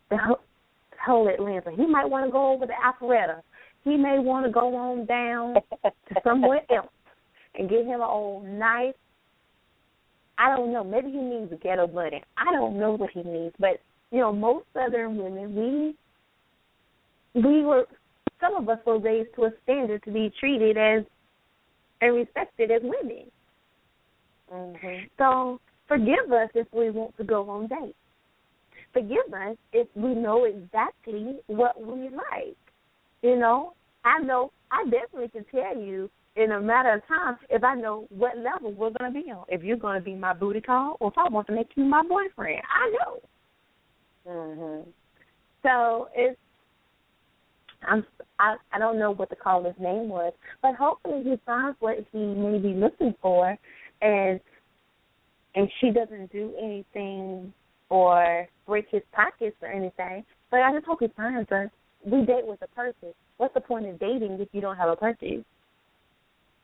the 0.09 0.17
whole, 0.17 0.39
whole 1.05 1.27
Atlanta. 1.29 1.71
He 1.71 1.85
might 1.85 2.05
want 2.05 2.25
to 2.25 2.31
go 2.31 2.53
over 2.53 2.65
to 2.65 2.73
Alpharetta. 2.73 3.41
He 3.83 3.97
may 3.97 4.19
want 4.19 4.45
to 4.45 4.51
go 4.51 4.75
on 4.75 5.05
down 5.05 5.55
to 5.83 6.21
somewhere 6.23 6.61
else 6.69 6.91
and 7.55 7.69
get 7.69 7.85
him 7.85 7.95
an 7.95 8.01
old 8.01 8.45
nice. 8.45 8.93
I 10.37 10.55
don't 10.55 10.73
know. 10.73 10.83
Maybe 10.83 11.11
he 11.11 11.17
needs 11.17 11.51
a 11.51 11.55
ghetto 11.55 11.87
buddy. 11.87 12.21
I 12.37 12.51
don't 12.51 12.79
know 12.79 12.93
what 12.93 13.11
he 13.11 13.21
needs, 13.21 13.53
but 13.59 13.79
you 14.11 14.19
know, 14.19 14.33
most 14.33 14.65
Southern 14.73 15.17
women, 15.17 15.55
we 15.55 17.41
we 17.41 17.63
were 17.63 17.85
some 18.39 18.55
of 18.55 18.67
us 18.69 18.79
were 18.85 18.99
raised 18.99 19.29
to 19.35 19.45
a 19.45 19.51
standard 19.63 20.03
to 20.03 20.11
be 20.11 20.31
treated 20.39 20.77
as 20.77 21.03
and 22.03 22.15
respected 22.15 22.69
as 22.69 22.81
women. 22.83 23.31
Mhm. 24.51 25.09
So 25.17 25.59
forgive 25.87 26.31
us 26.31 26.49
if 26.53 26.71
we 26.73 26.89
want 26.89 27.15
to 27.17 27.23
go 27.23 27.49
on 27.49 27.67
dates. 27.67 27.97
Forgive 28.91 29.33
us 29.33 29.57
if 29.71 29.87
we 29.95 30.13
know 30.13 30.43
exactly 30.43 31.39
what 31.47 31.81
we 31.81 32.09
like. 32.09 32.57
You 33.21 33.37
know, 33.37 33.73
I 34.03 34.19
know 34.19 34.51
I 34.69 34.83
definitely 34.83 35.29
can 35.29 35.45
tell 35.45 35.77
you 35.77 36.09
in 36.35 36.51
a 36.51 36.59
matter 36.59 36.91
of 36.91 37.07
time 37.07 37.37
if 37.49 37.63
I 37.63 37.75
know 37.75 38.05
what 38.09 38.37
level 38.37 38.73
we're 38.73 38.91
going 38.91 39.13
to 39.13 39.21
be 39.21 39.31
on. 39.31 39.45
If 39.47 39.63
you're 39.63 39.77
going 39.77 39.99
to 39.99 40.03
be 40.03 40.13
my 40.13 40.33
booty 40.33 40.61
call, 40.61 40.97
or 40.99 41.09
if 41.09 41.17
I 41.17 41.29
want 41.29 41.47
to 41.47 41.53
make 41.53 41.69
you 41.75 41.85
my 41.85 42.03
boyfriend, 42.03 42.61
I 42.69 42.89
know. 42.89 43.21
Mhm. 44.27 44.93
So 45.63 46.09
it's 46.13 46.39
I'm 47.87 48.05
I 48.39 48.55
I 48.71 48.79
don't 48.79 48.99
know 48.99 49.11
what 49.11 49.29
the 49.29 49.35
caller's 49.35 49.75
name 49.79 50.09
was, 50.09 50.33
but 50.61 50.75
hopefully 50.75 51.23
he 51.23 51.35
finds 51.45 51.77
what 51.79 51.97
he 52.11 52.19
may 52.19 52.57
be 52.59 52.73
looking 52.73 53.13
for, 53.21 53.57
and 54.01 54.39
and 55.55 55.69
she 55.79 55.91
doesn't 55.91 56.31
do 56.31 56.53
anything 56.61 57.53
or 57.89 58.47
break 58.65 58.87
his 58.89 59.03
pockets 59.11 59.55
or 59.61 59.69
anything. 59.69 60.23
But 60.49 60.61
I 60.61 60.71
just 60.73 60.85
hope 60.85 60.99
he 60.99 61.07
finds 61.15 61.51
us. 61.51 61.69
We 62.05 62.25
date 62.25 62.45
with 62.45 62.61
a 62.61 62.67
purpose. 62.67 63.13
What's 63.37 63.53
the 63.53 63.61
point 63.61 63.87
of 63.87 63.99
dating 63.99 64.37
if 64.39 64.49
you 64.51 64.61
don't 64.61 64.77
have 64.77 64.89
a 64.89 64.95
purpose? 64.95 65.43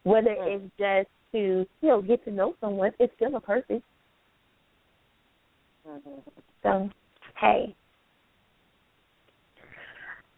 Whether 0.03 0.35
it's 0.39 0.63
just 0.77 1.07
to 1.33 1.65
you 1.81 1.87
know 1.87 2.01
get 2.01 2.23
to 2.25 2.31
know 2.31 2.55
someone, 2.59 2.91
it's 2.99 3.13
still 3.15 3.35
a 3.35 3.41
purpose. 3.41 3.81
Mhm. 5.87 6.23
So 6.63 6.89
hey. 7.39 7.75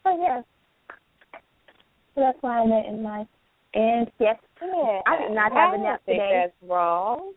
So 0.04 0.20
yeah. 0.20 0.42
So 2.14 2.20
that's 2.20 2.38
why 2.42 2.60
I 2.60 2.66
met 2.66 2.86
in 2.86 3.02
life. 3.02 3.26
And 3.74 4.10
yes, 4.18 4.36
Yeah. 4.60 5.00
I 5.06 5.16
did 5.22 5.32
not 5.32 5.52
have 5.52 5.72
a 5.74 5.76
I 5.78 5.82
nap 5.82 6.02
think 6.04 6.20
today. 6.20 6.44
that's 6.44 6.70
wrong. 6.70 7.32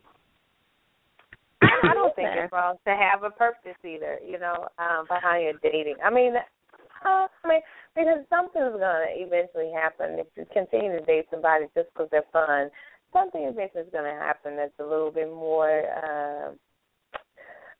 I 1.62 1.68
I 1.90 1.94
don't 1.94 2.14
think 2.14 2.28
it's 2.32 2.52
wrong 2.52 2.76
to 2.86 2.94
have 2.94 3.22
a 3.22 3.30
purpose 3.30 3.76
either, 3.82 4.18
you 4.26 4.38
know, 4.38 4.68
um, 4.78 5.06
behind 5.08 5.44
your 5.44 5.54
dating. 5.62 5.96
I 6.04 6.10
mean, 6.10 6.34
uh, 6.36 7.26
I 7.44 7.48
mean, 7.48 7.60
because 7.94 8.24
something's 8.28 8.72
gonna 8.72 9.06
eventually 9.16 9.72
happen 9.72 10.18
if 10.18 10.26
you 10.36 10.44
continue 10.52 10.98
to 10.98 11.04
date 11.06 11.26
somebody 11.30 11.64
just 11.74 11.88
because 11.94 12.08
they're 12.10 12.28
fun. 12.32 12.70
Something 13.12 13.44
eventually 13.44 13.84
is 13.84 13.92
gonna 13.92 14.10
happen 14.18 14.56
that's 14.56 14.78
a 14.78 14.84
little 14.84 15.10
bit 15.10 15.28
more. 15.28 15.82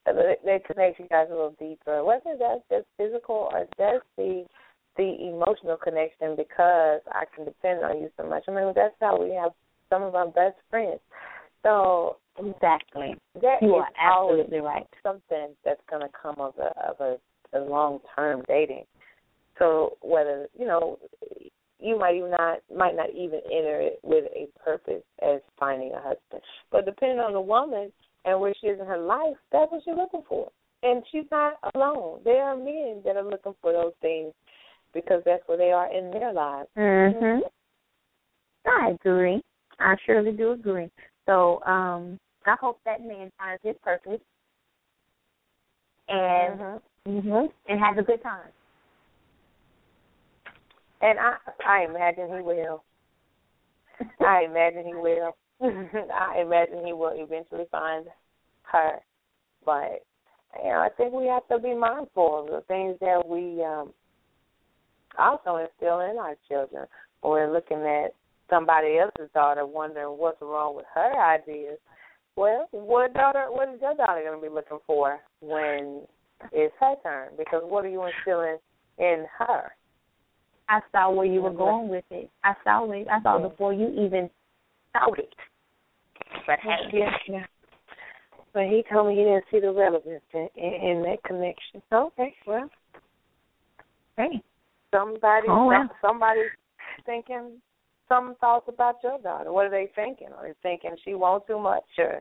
That 0.06 0.38
that 0.44 0.64
connects 0.64 1.00
you 1.00 1.09
guys 1.09 1.26
a 1.28 1.35
little 1.35 1.56
deeper. 1.59 2.04
Whether 2.04 2.37
that's 2.38 2.62
just 2.70 2.87
physical 2.96 3.50
or 3.52 3.66
just 3.76 4.06
the 4.16 4.46
the 4.96 5.28
emotional 5.28 5.76
connection, 5.76 6.37
because 6.37 7.00
I 7.11 7.24
can 7.35 7.44
depend 7.44 7.85
on 7.85 7.98
you 7.98 8.11
so 8.16 8.28
much. 8.28 8.44
I 8.48 8.52
mean, 8.52 8.72
that's 8.74 8.94
how 9.00 9.22
we 9.22 9.35
have 9.35 9.52
some 9.90 10.02
of 10.02 10.14
our 10.14 10.26
best 10.26 10.56
friends. 10.70 11.00
So 11.62 12.16
Exactly. 12.38 13.14
that 13.40 13.62
You 13.62 13.76
is 13.76 13.82
are 13.82 13.88
absolutely 13.98 14.61
right. 14.61 14.87
something 15.02 15.48
that's 15.64 15.80
going 15.88 16.02
to 16.02 16.09
come 16.20 16.37
of 16.38 16.54
a 16.59 16.72
of 16.88 17.00
a, 17.00 17.59
a 17.59 17.61
long 17.61 18.00
term 18.14 18.42
dating. 18.46 18.85
So 19.59 19.96
whether 20.02 20.46
you 20.59 20.66
know 20.66 20.98
you 21.78 21.98
might 21.98 22.16
even 22.16 22.30
not 22.30 22.59
might 22.74 22.94
not 22.94 23.11
even 23.11 23.40
enter 23.46 23.80
it 23.80 24.00
with 24.02 24.24
a 24.35 24.48
purpose 24.62 25.02
as 25.22 25.40
finding 25.59 25.92
a 25.92 26.00
husband, 26.00 26.42
but 26.70 26.85
depending 26.85 27.20
on 27.20 27.32
the 27.32 27.40
woman 27.40 27.90
and 28.24 28.40
where 28.40 28.54
she 28.61 28.66
is 28.66 28.80
in 28.80 28.87
her 28.87 28.98
life, 28.98 29.37
that's 29.50 29.70
what 29.70 29.82
you're 29.87 29.96
looking 29.96 30.22
for. 30.28 30.50
And 30.82 31.02
she's 31.11 31.24
not 31.30 31.54
alone. 31.74 32.20
There 32.24 32.42
are 32.42 32.56
men 32.56 33.00
that 33.04 33.16
are 33.16 33.24
looking 33.24 33.54
for 33.62 33.72
those 33.72 33.92
things 34.02 34.32
because 34.96 35.22
that's 35.24 35.46
where 35.46 35.59
they 35.59 35.70
are 35.70 35.92
in 35.92 36.11
their 36.11 36.32
lives. 36.32 36.68
Mhm. 36.76 37.40
I 38.66 38.90
agree. 38.90 39.42
I 39.78 39.94
surely 40.04 40.32
do 40.32 40.52
agree. 40.52 40.90
So, 41.26 41.62
um, 41.64 42.18
I 42.46 42.56
hope 42.61 42.80
that 42.85 43.02
man 43.02 43.30
finds 43.38 43.62
his 43.62 43.76
purpose 43.82 44.20
and 46.09 46.59
Mhm. 46.59 46.82
mhm, 47.06 47.52
and 47.68 47.80
has 47.80 47.98
a 47.98 48.02
good 48.02 48.22
time. 48.22 48.52
And 51.00 51.18
I 51.18 51.37
I 51.64 51.85
imagine 51.85 52.35
he 52.35 52.42
will. 52.42 52.82
I 54.20 54.42
imagine 54.44 54.85
he 54.87 54.94
will. 54.94 55.37
I 55.61 56.38
imagine 56.40 56.85
he 56.85 56.92
will 56.92 57.12
eventually 57.14 57.66
find 57.70 58.06
her. 58.62 59.00
But 59.64 60.02
you 60.62 60.70
know, 60.70 60.80
I 60.80 60.88
think 60.96 61.12
we 61.12 61.26
have 61.26 61.46
to 61.48 61.59
be 61.59 61.74
mindful 61.74 62.40
of 62.40 62.46
the 62.46 62.61
things 62.62 62.98
that 63.00 63.26
we 63.26 63.62
um 63.64 63.92
also 65.18 65.57
instill 65.57 66.00
in 66.00 66.16
our 66.18 66.37
children. 66.48 66.87
We're 67.22 67.52
looking 67.52 67.83
at 67.83 68.14
somebody 68.50 68.98
else's 68.98 69.33
daughter 69.35 69.66
wondering 69.66 70.18
what's 70.18 70.40
wrong 70.40 70.76
with 70.76 70.87
her 70.94 71.12
ideas. 71.20 71.79
Well, 72.37 72.68
what 72.70 73.14
daughter 73.14 73.46
what 73.48 73.68
is 73.68 73.81
your 73.81 73.94
daughter 73.94 74.22
gonna 74.24 74.42
be 74.42 74.52
looking 74.52 74.79
for 74.87 75.20
when 75.40 76.02
it's 76.52 76.74
her 76.81 76.94
turn? 77.02 77.31
Because 77.38 77.62
what 77.64 77.85
are 77.85 77.88
you 77.88 78.05
instilling 78.05 78.59
in 78.98 79.24
her? 79.38 79.72
I 80.68 80.81
saw 80.92 81.11
where 81.11 81.26
you 81.26 81.42
were 81.42 81.50
mm-hmm. 81.50 81.59
going 81.59 81.88
with 81.88 82.05
it. 82.11 82.31
I 82.44 82.55
saw 82.64 82.90
it. 82.90 83.07
I 83.11 83.22
saw 83.22 83.38
before 83.38 83.72
you 83.72 83.88
even 83.92 84.29
thought 84.92 85.18
it. 85.18 85.35
But 86.46 86.59
hey, 86.61 87.09
yeah. 87.29 87.46
But 88.52 88.64
he 88.64 88.83
told 88.90 89.09
me 89.09 89.16
he 89.16 89.22
didn't 89.22 89.44
see 89.50 89.61
the 89.61 89.72
relevance 89.72 90.22
in, 90.33 90.48
in, 90.57 90.72
in 90.72 91.02
that 91.02 91.22
connection. 91.24 91.83
Okay, 91.92 92.35
well, 92.46 92.70
hey, 94.16 94.42
somebody, 94.96 95.48
Oh, 95.48 95.88
somebody's 96.00 96.50
thinking 97.04 97.61
some 98.09 98.37
thoughts 98.40 98.66
about 98.68 98.96
your 99.02 99.18
daughter. 99.18 99.52
What 99.52 99.66
are 99.66 99.70
they 99.70 99.90
thinking? 99.94 100.28
Are 100.37 100.48
they 100.48 100.54
thinking 100.62 100.96
she 101.04 101.14
wants 101.14 101.46
too 101.46 101.59
much, 101.59 101.85
or 101.98 102.20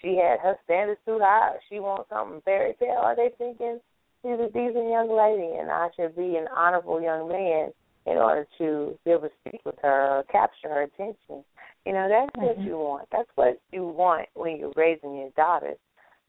she 0.00 0.16
had 0.16 0.40
her 0.40 0.56
standards 0.64 1.00
too 1.06 1.18
high, 1.22 1.50
or 1.50 1.60
she 1.68 1.80
wants 1.80 2.08
something 2.10 2.42
fairy 2.44 2.74
tale? 2.78 3.00
Are 3.00 3.16
they 3.16 3.30
thinking 3.38 3.80
she's 4.22 4.40
a 4.40 4.50
decent 4.52 4.90
young 4.90 5.10
lady 5.10 5.56
and 5.58 5.70
I 5.70 5.88
should 5.96 6.16
be 6.16 6.36
an 6.36 6.48
honorable 6.54 7.00
young 7.00 7.28
man 7.28 7.70
in 8.06 8.18
order 8.18 8.46
to 8.58 8.98
be 9.04 9.12
able 9.12 9.28
to 9.28 9.30
speak 9.40 9.60
with 9.64 9.76
her 9.82 10.18
or 10.18 10.24
capture 10.24 10.68
her 10.68 10.82
attention? 10.82 11.44
You 11.86 11.92
know, 11.92 12.08
that's 12.08 12.34
what 12.36 12.58
Mhm. 12.58 12.66
you 12.66 12.78
want. 12.78 13.08
That's 13.10 13.30
what 13.36 13.58
you 13.72 13.86
want 13.86 14.28
when 14.34 14.56
you're 14.56 14.72
raising 14.76 15.16
your 15.16 15.30
daughters. 15.30 15.78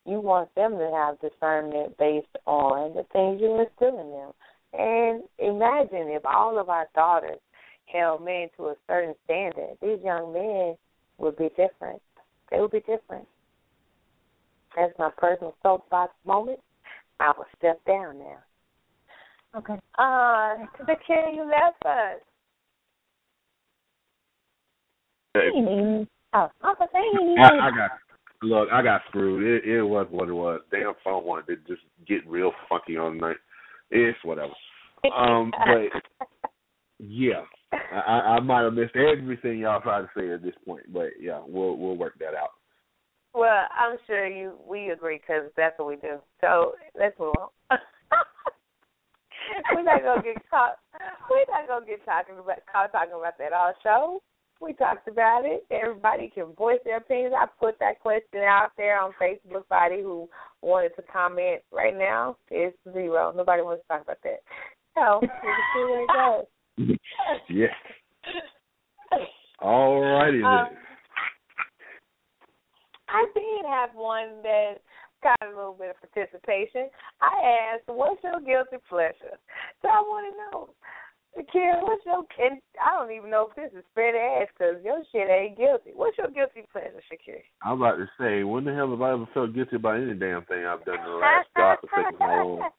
You 0.06 0.20
want 0.20 0.54
them 0.54 0.78
to 0.78 0.92
have 0.92 1.20
discernment 1.20 1.98
based 1.98 2.38
on 2.46 2.94
the 2.94 3.04
things 3.06 3.42
you 3.42 3.56
instill 3.60 3.98
in 4.00 4.12
them. 4.12 4.34
And 4.74 5.24
imagine 5.40 6.10
if 6.10 6.26
all 6.26 6.60
of 6.60 6.70
our 6.70 6.88
daughters 6.96 7.40
held 7.86 8.24
men 8.24 8.48
to 8.58 8.68
a 8.68 8.76
certain 8.88 9.16
standard. 9.26 9.78
These 9.82 10.00
young 10.04 10.34
men 10.34 10.76
would 11.18 11.38
be 11.38 11.50
different. 11.50 12.02
They 12.52 12.60
would 12.60 12.72
be 12.72 12.80
different. 12.80 13.28
That's 14.76 14.94
my 15.00 15.10
personal 15.18 15.56
soapbox 15.64 16.14
moment. 16.26 16.60
I 17.20 17.32
will 17.38 17.46
step 17.58 17.80
down 17.86 18.20
now. 18.20 18.38
Okay. 19.58 19.80
Uh, 19.98 20.66
to 20.78 20.86
the 20.86 20.96
kid 21.08 21.34
you 21.34 21.44
left 21.44 21.86
us. 21.86 22.20
Oh, 26.34 26.50
I 26.62 26.70
was. 26.70 26.90
I, 27.40 27.68
I 27.68 27.72
got 27.72 27.92
look, 28.42 28.70
I 28.72 28.82
got 28.82 29.02
screwed. 29.08 29.64
It, 29.64 29.70
it 29.70 29.84
was 29.84 30.08
what 30.10 30.30
it 30.30 30.34
was. 30.34 30.62
Damn 30.72 30.94
phone 31.04 31.24
wanted 31.24 31.48
to 31.48 31.56
just 31.74 31.86
get 32.08 32.28
real 32.28 32.52
funky 32.68 32.98
on 32.98 33.18
night. 33.18 33.38
It's 33.92 34.18
whatever. 34.24 34.54
Um, 35.16 35.52
but 35.52 36.02
yeah, 37.00 37.44
I, 37.72 38.38
I 38.38 38.40
might 38.40 38.64
have 38.64 38.74
missed 38.74 38.96
everything 38.96 39.60
y'all 39.60 39.82
tried 39.82 40.02
to 40.02 40.10
say 40.18 40.32
at 40.32 40.44
this 40.44 40.56
point, 40.66 40.92
but 40.92 41.10
yeah, 41.20 41.42
we'll 41.46 41.78
we'll 41.78 41.98
work 41.98 42.14
that 42.20 42.36
out. 42.36 42.52
Well, 43.34 43.66
I'm 43.78 43.98
sure 44.08 44.28
you 44.28 44.54
we 44.68 44.90
agree 44.90 45.20
because 45.20 45.52
that's 45.58 45.78
what 45.78 45.90
we 45.90 45.98
do. 45.98 46.20
So 46.42 46.74
let's 46.98 47.18
move 47.20 47.34
on. 47.38 47.50
we're 49.76 49.84
not 49.84 50.04
gonna 50.04 50.24
get 50.24 50.50
caught. 50.50 50.78
We're 51.30 51.46
not 51.50 51.68
gonna 51.68 51.86
get 51.86 52.06
talking 52.06 52.36
about 52.40 52.60
caught 52.72 52.92
talking 52.92 53.14
about 53.14 53.38
that 53.38 53.54
all 53.54 53.74
show. 53.84 54.22
We 54.62 54.74
talked 54.74 55.08
about 55.08 55.44
it. 55.46 55.66
Everybody 55.70 56.32
can 56.34 56.54
voice 56.54 56.80
their 56.86 56.98
opinions. 56.98 57.36
I 57.38 57.46
put 57.60 57.78
that 57.80 58.00
question 58.00 58.42
out 58.42 58.72
there 58.78 59.00
on 59.00 59.12
Facebook. 59.22 59.68
Body 59.68 60.02
who 60.02 60.30
wanted 60.62 60.96
to 60.96 61.02
comment 61.12 61.62
right 61.72 61.96
now 61.96 62.38
is 62.50 62.74
zero. 62.94 63.34
Nobody 63.36 63.62
wants 63.62 63.84
to 63.84 63.88
talk 63.88 64.04
about 64.04 64.18
that. 64.24 64.42
So 64.96 65.20
we 65.22 65.28
can 65.28 65.58
see 65.74 65.84
where 65.84 66.04
it 66.04 66.10
goes. 66.88 66.98
yeah. 67.50 67.68
All 69.60 70.02
righty 70.02 70.44
Um. 70.44 70.68
I 73.08 73.26
did 73.34 73.66
have 73.70 73.90
one 73.94 74.42
that 74.44 74.76
got 75.24 75.38
a 75.42 75.56
little 75.56 75.74
bit 75.78 75.92
of 75.92 76.12
participation. 76.12 76.90
I 77.22 77.74
asked, 77.74 77.88
"What's 77.88 78.24
your 78.24 78.40
guilty 78.42 78.78
pleasure?" 78.90 79.38
So 79.82 79.88
I 79.88 80.02
want 80.02 80.34
to 80.34 80.38
know, 80.38 80.70
Karen, 81.52 81.84
what's 81.84 82.06
your? 82.06 82.24
And 82.40 82.62
I 82.86 82.98
don't 82.98 83.12
even 83.12 83.30
know 83.30 83.50
if 83.50 83.56
this 83.56 83.78
is 83.78 83.86
fair 83.94 84.12
to 84.14 84.18
ask 84.18 84.54
because 84.58 84.84
your 84.84 85.04
shit 85.12 85.30
ain't 85.30 85.58
guilty. 85.58 85.92
What's 85.94 86.18
your 86.18 86.30
guilty 86.30 86.64
pleasure, 86.72 87.02
Shakir? 87.12 87.42
I'm 87.62 87.82
about 87.82 87.98
to 87.98 88.10
say, 88.20 88.44
when 88.44 88.64
the 88.64 88.74
hell 88.74 88.90
have 88.92 89.02
I 89.02 89.14
ever 89.14 89.28
felt 89.34 89.54
guilty 89.54 89.76
about 89.76 89.98
any 89.98 90.14
damn 90.14 90.46
thing 90.46 90.66
I've 90.66 90.86
done 90.86 91.00
in 91.00 91.06
the 91.06 91.18
last 91.18 91.48
God 91.56 91.78
forsaken 91.82 92.20
long? 92.20 92.70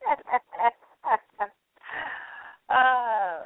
uh, 2.71 3.42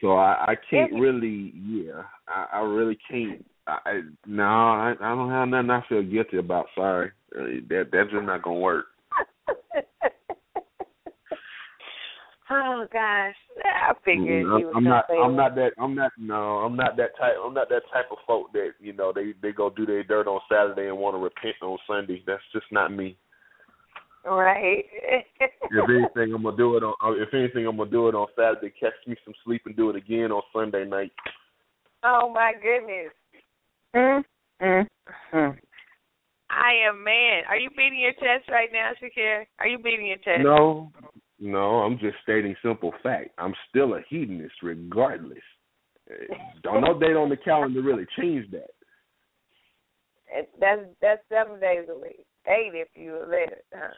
So 0.00 0.12
I, 0.12 0.52
I 0.52 0.54
can't 0.70 0.92
If- 0.92 1.00
really, 1.00 1.52
yeah, 1.56 2.02
I, 2.28 2.46
I 2.54 2.60
really 2.60 2.98
can't. 3.10 3.44
I, 3.66 3.78
I 3.84 4.00
no, 4.26 4.42
I, 4.42 4.94
I 5.00 5.14
don't 5.14 5.30
have 5.30 5.48
nothing 5.48 5.70
I 5.70 5.82
feel 5.88 6.02
guilty 6.02 6.38
about. 6.38 6.66
Sorry, 6.74 7.10
Uh, 7.36 7.60
that 7.68 7.88
that's 7.92 8.10
just 8.10 8.24
not 8.24 8.42
gonna 8.42 8.58
work. 8.58 8.86
oh 12.50 12.86
gosh, 12.92 13.34
I 13.64 13.92
figured 14.04 14.44
Mm, 14.46 14.58
you 14.60 14.66
was 14.66 14.74
I'm 14.76 14.84
not. 14.84 15.04
say 15.08 15.18
I'm 15.18 15.32
that. 15.32 15.36
not 15.36 15.54
that. 15.56 15.70
I'm 15.78 15.94
not. 15.94 16.12
No, 16.18 16.58
I'm 16.58 16.76
not 16.76 16.96
that 16.96 17.16
type. 17.18 17.34
I'm 17.44 17.54
not 17.54 17.68
that 17.70 17.82
type 17.92 18.06
of 18.10 18.18
folk 18.26 18.52
that 18.52 18.72
you 18.80 18.92
know 18.92 19.12
they 19.14 19.32
they 19.42 19.52
go 19.52 19.70
do 19.70 19.86
their 19.86 20.04
dirt 20.04 20.26
on 20.28 20.40
Saturday 20.50 20.88
and 20.88 20.98
want 20.98 21.14
to 21.16 21.18
repent 21.20 21.56
on 21.62 21.78
Sunday. 21.86 22.22
That's 22.26 22.42
just 22.52 22.66
not 22.70 22.92
me. 22.92 23.16
Right. 24.24 24.84
If 25.70 25.88
anything, 25.88 26.34
I'm 26.34 26.42
gonna 26.42 26.56
do 26.56 26.76
it 26.76 26.82
on. 26.82 26.94
uh, 27.04 27.12
If 27.20 27.34
anything, 27.34 27.66
I'm 27.66 27.76
gonna 27.76 27.90
do 27.90 28.08
it 28.08 28.14
on 28.14 28.26
Saturday. 28.36 28.72
Catch 28.78 28.94
me 29.06 29.16
some 29.24 29.34
sleep 29.44 29.62
and 29.66 29.76
do 29.76 29.90
it 29.90 29.96
again 29.96 30.30
on 30.32 30.42
Sunday 30.52 30.84
night. 30.84 31.12
oh 32.04 32.30
my 32.32 32.52
goodness. 32.54 33.12
Mm, 33.94 34.24
mm, 34.62 34.86
mm. 35.32 35.56
I 36.50 36.72
am 36.88 37.02
man. 37.04 37.42
Are 37.48 37.56
you 37.56 37.68
beating 37.70 38.00
your 38.00 38.12
chest 38.12 38.48
right 38.50 38.68
now, 38.72 38.92
Shakir? 39.02 39.44
Are 39.58 39.66
you 39.66 39.78
beating 39.78 40.06
your 40.06 40.16
chest? 40.18 40.42
No, 40.42 40.90
no, 41.40 41.80
I'm 41.80 41.98
just 41.98 42.16
stating 42.22 42.54
simple 42.62 42.92
fact. 43.02 43.30
I'm 43.38 43.54
still 43.68 43.94
a 43.94 44.00
hedonist 44.08 44.54
regardless. 44.62 45.38
Uh, 46.10 46.34
Don't 46.62 46.82
no 46.82 46.98
date 46.98 47.16
on 47.16 47.28
the 47.28 47.36
calendar 47.36 47.82
really 47.82 48.06
change 48.18 48.50
that. 48.50 48.70
It, 50.32 50.50
that's 50.60 50.82
that's 51.00 51.22
seven 51.28 51.60
days 51.60 51.86
a 51.88 51.98
week. 51.98 52.26
Eight 52.46 52.72
if 52.74 52.88
you 52.94 53.18
let 53.28 53.52
it. 53.52 53.64
Huh? 53.74 53.88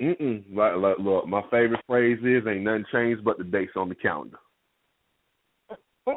Mm-mm. 0.00 0.44
Like, 0.54 0.76
like, 0.76 0.98
look, 0.98 1.26
my 1.26 1.42
favorite 1.50 1.80
phrase 1.86 2.18
is 2.22 2.46
"Ain't 2.46 2.62
nothing 2.62 2.84
changed 2.92 3.24
but 3.24 3.38
the 3.38 3.44
dates 3.44 3.72
on 3.76 3.88
the 3.88 3.94
calendar." 3.94 4.38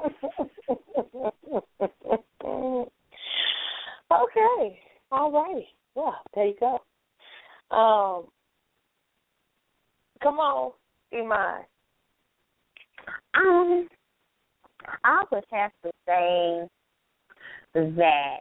okay. 4.12 4.80
All 5.12 5.32
righty. 5.32 5.68
Well, 5.96 6.16
there 6.36 6.48
you 6.48 6.56
go. 6.60 6.80
Um, 7.76 8.28
come 10.22 10.40
on, 10.40 10.72
Iman. 11.14 11.64
Um, 13.34 13.88
I 15.04 15.24
would 15.32 15.44
have 15.52 15.72
to 15.84 15.92
say 16.08 16.68
that 17.74 18.40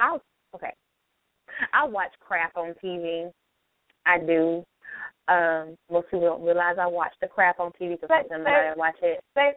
I 0.00 0.18
okay. 0.54 0.72
I 1.72 1.84
watch 1.86 2.12
crap 2.20 2.56
on 2.56 2.74
TV. 2.82 3.30
I 4.06 4.18
do. 4.18 4.64
Um, 5.28 5.76
most 5.90 6.06
people 6.10 6.20
don't 6.20 6.44
realize 6.44 6.76
I 6.78 6.86
watch 6.86 7.12
the 7.20 7.26
crap 7.28 7.58
on 7.58 7.70
TV 7.80 7.92
because 8.00 8.08
But- 8.08 8.34
I'm 8.34 8.44
not 8.44 8.76
watch 8.76 8.96
it. 9.02 9.22
Back, 9.34 9.54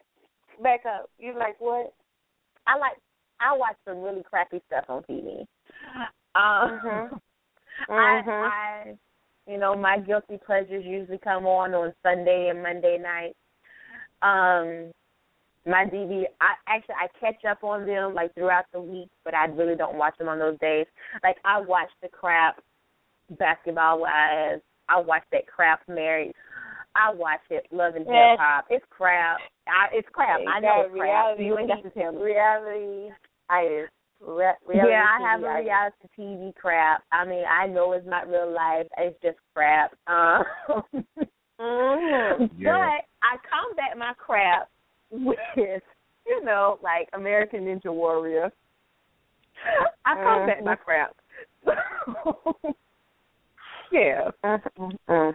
back 0.62 0.80
up. 0.86 1.10
You 1.18 1.34
like 1.38 1.56
what? 1.60 1.92
I 2.66 2.76
like 2.78 2.96
I 3.40 3.56
watch 3.56 3.76
some 3.86 4.02
really 4.02 4.22
crappy 4.22 4.60
stuff 4.66 4.84
on 4.88 5.02
TV. 5.04 5.46
Um, 6.34 6.80
Mhm. 6.80 7.20
I, 7.88 8.22
Mhm. 8.22 8.50
I, 8.50 8.98
you 9.48 9.58
know, 9.58 9.74
my 9.74 9.98
guilty 9.98 10.38
pleasures 10.44 10.84
usually 10.86 11.18
come 11.18 11.46
on 11.46 11.74
on 11.74 11.92
Sunday 12.02 12.48
and 12.50 12.62
Monday 12.62 12.98
night. 12.98 13.34
Um, 14.20 14.92
my 15.66 15.84
DVD, 15.84 16.24
I 16.40 16.54
actually 16.66 16.94
I 16.94 17.08
catch 17.18 17.44
up 17.44 17.64
on 17.64 17.86
them 17.86 18.14
like 18.14 18.34
throughout 18.34 18.66
the 18.72 18.80
week, 18.80 19.08
but 19.24 19.34
I 19.34 19.46
really 19.46 19.76
don't 19.76 19.96
watch 19.96 20.16
them 20.18 20.28
on 20.28 20.38
those 20.38 20.58
days. 20.60 20.86
Like 21.22 21.36
I 21.44 21.60
watch 21.60 21.88
the 22.02 22.08
crap 22.08 22.62
basketball 23.38 24.00
wise. 24.00 24.60
I 24.88 25.00
watch 25.00 25.24
that 25.32 25.46
crap 25.46 25.80
married. 25.88 26.32
I 26.94 27.12
watch 27.14 27.40
it 27.50 27.66
Love 27.70 27.94
and 27.94 28.06
Yes. 28.06 28.32
Hip 28.32 28.40
Hop. 28.40 28.64
It's 28.70 28.84
crap. 28.90 29.38
I, 29.66 29.94
it's 29.94 30.08
crap. 30.12 30.40
I 30.40 30.60
know 30.60 30.82
it's 30.86 30.92
crap. 30.92 31.02
reality. 31.02 31.44
You 31.44 31.58
ain't 31.58 31.68
got 31.68 31.82
to 31.82 31.90
tell 31.90 32.12
me. 32.12 32.22
Reality. 32.22 33.10
I 33.50 33.86
re- 34.20 34.52
reality. 34.66 34.90
yeah, 34.92 35.04
I 35.16 35.20
TV 35.20 35.26
have 35.30 35.42
a 35.42 35.46
itis. 35.48 35.64
reality 35.66 36.08
TV 36.18 36.54
crap. 36.56 37.02
I 37.12 37.24
mean, 37.24 37.44
I 37.50 37.66
know 37.66 37.92
it's 37.92 38.06
not 38.06 38.28
real 38.28 38.50
life. 38.52 38.86
It's 38.98 39.20
just 39.22 39.38
crap. 39.54 39.94
Um. 41.60 42.48
Yeah. 42.56 42.70
But 42.70 43.04
I 43.20 43.36
combat 43.50 43.98
my 43.98 44.12
crap 44.16 44.68
with, 45.10 45.36
you 45.56 46.44
know, 46.44 46.78
like 46.84 47.08
American 47.14 47.64
Ninja 47.64 47.92
Warrior. 47.92 48.52
I 50.06 50.14
combat 50.14 50.62
my 50.62 50.76
crap. 50.76 51.16
yeah. 53.90 54.30
Mhm. 54.44 55.34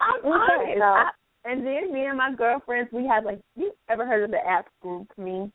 I'm 0.00 0.20
Okay, 0.20 0.28
honest. 0.28 0.78
so- 0.78 0.82
I, 0.84 1.10
and 1.46 1.66
then 1.66 1.92
me 1.92 2.04
and 2.06 2.16
my 2.18 2.32
girlfriends, 2.34 2.90
we 2.92 3.04
have 3.06 3.24
like, 3.24 3.40
you 3.56 3.72
ever 3.88 4.06
heard 4.06 4.22
of 4.22 4.30
the 4.30 4.46
app 4.46 4.66
GroupMe? 4.84 5.50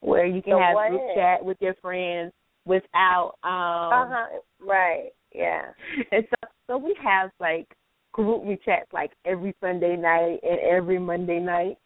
Where 0.00 0.26
you 0.26 0.40
can 0.42 0.54
The 0.56 0.62
have 0.62 0.74
what? 0.74 0.90
group 0.90 1.02
chat 1.14 1.44
with 1.44 1.56
your 1.60 1.74
friends 1.82 2.32
without 2.64 3.34
um 3.44 3.92
Uh 3.92 4.06
huh. 4.14 4.26
Right. 4.60 5.10
Yeah. 5.34 5.66
and 6.12 6.24
so 6.30 6.48
so 6.66 6.78
we 6.78 6.96
have 7.02 7.30
like 7.40 7.66
group 8.12 8.42
we 8.44 8.56
chats 8.64 8.92
like 8.92 9.12
every 9.24 9.54
Sunday 9.60 9.96
night 9.96 10.38
and 10.42 10.58
every 10.60 10.98
Monday 10.98 11.38
night 11.40 11.76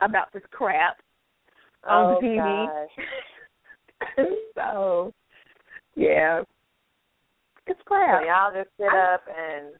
about 0.00 0.32
this 0.32 0.42
crap 0.50 0.98
on 1.88 2.14
oh 2.14 2.18
the 2.20 2.26
TV. 2.26 2.66
gosh. 2.66 4.26
so 4.54 5.12
yeah. 5.96 6.42
It's 7.66 7.80
crap 7.86 8.20
So 8.20 8.24
crap. 8.24 8.52
y'all 8.52 8.62
just 8.62 8.76
sit 8.76 8.88
I- 8.92 9.14
up 9.14 9.22
and 9.28 9.74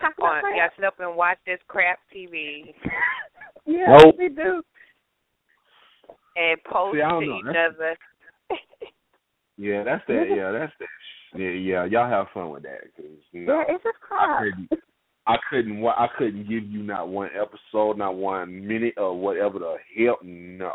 Talk 0.00 0.14
about 0.16 0.44
on, 0.44 0.56
y'all 0.56 0.68
sit 0.76 0.84
up 0.84 0.94
and 1.00 1.16
watch 1.16 1.38
this 1.44 1.58
crap 1.66 1.98
TV 2.14 2.72
yeah, 3.66 3.96
Nope. 4.04 4.14
we 4.16 4.28
do. 4.28 4.62
And 6.38 6.62
post 6.64 6.96
See, 6.96 7.02
I 7.02 7.08
don't 7.10 7.20
to 7.22 7.26
know. 7.28 7.38
each 7.38 7.44
That's- 7.46 7.74
other. 7.76 7.96
Yeah, 9.60 9.82
that's 9.82 10.04
that. 10.06 10.24
Yeah, 10.30 10.52
that's 10.52 10.72
that. 10.78 10.88
Yeah, 11.36 11.48
yeah. 11.50 11.84
Y'all 11.84 12.08
have 12.08 12.28
fun 12.32 12.50
with 12.50 12.62
that, 12.62 12.82
cause 12.96 13.06
you 13.32 13.44
know, 13.44 13.58
Yeah, 13.68 13.74
it's 13.74 13.82
just 13.82 13.96
I 14.12 14.24
crap. 14.24 14.40
couldn't. 14.40 14.82
I 15.26 15.36
couldn't. 15.50 15.80
wa- 15.80 15.96
I 15.98 16.06
couldn't 16.16 16.48
give 16.48 16.62
you 16.62 16.84
not 16.84 17.08
one 17.08 17.30
episode, 17.34 17.98
not 17.98 18.14
one 18.14 18.66
minute, 18.66 18.94
or 18.96 19.18
whatever 19.18 19.58
the 19.58 19.76
hell. 19.96 20.18
No, 20.22 20.72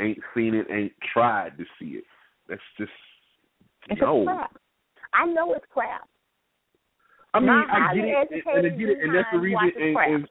ain't 0.00 0.18
seen 0.34 0.54
it. 0.54 0.66
Ain't 0.70 0.94
tried 1.12 1.58
to 1.58 1.64
see 1.78 1.98
it. 1.98 2.04
That's 2.48 2.62
just 2.78 2.90
It's 3.90 4.00
no. 4.00 4.24
crap. 4.24 4.56
I 5.12 5.26
know 5.26 5.52
it's 5.52 5.66
crap. 5.70 6.08
I 7.34 7.40
mean, 7.40 7.48
My 7.48 7.64
I 7.70 7.94
get 7.94 8.04
highly 8.04 8.10
it, 8.10 8.28
and, 8.46 8.64
and 8.64 8.66
I 8.74 8.76
get 8.78 8.88
it, 8.88 8.98
and 9.02 9.14
that's 9.14 9.28
the 9.34 9.38
reason. 9.38 9.70
And, 9.76 9.96
and 10.14 10.28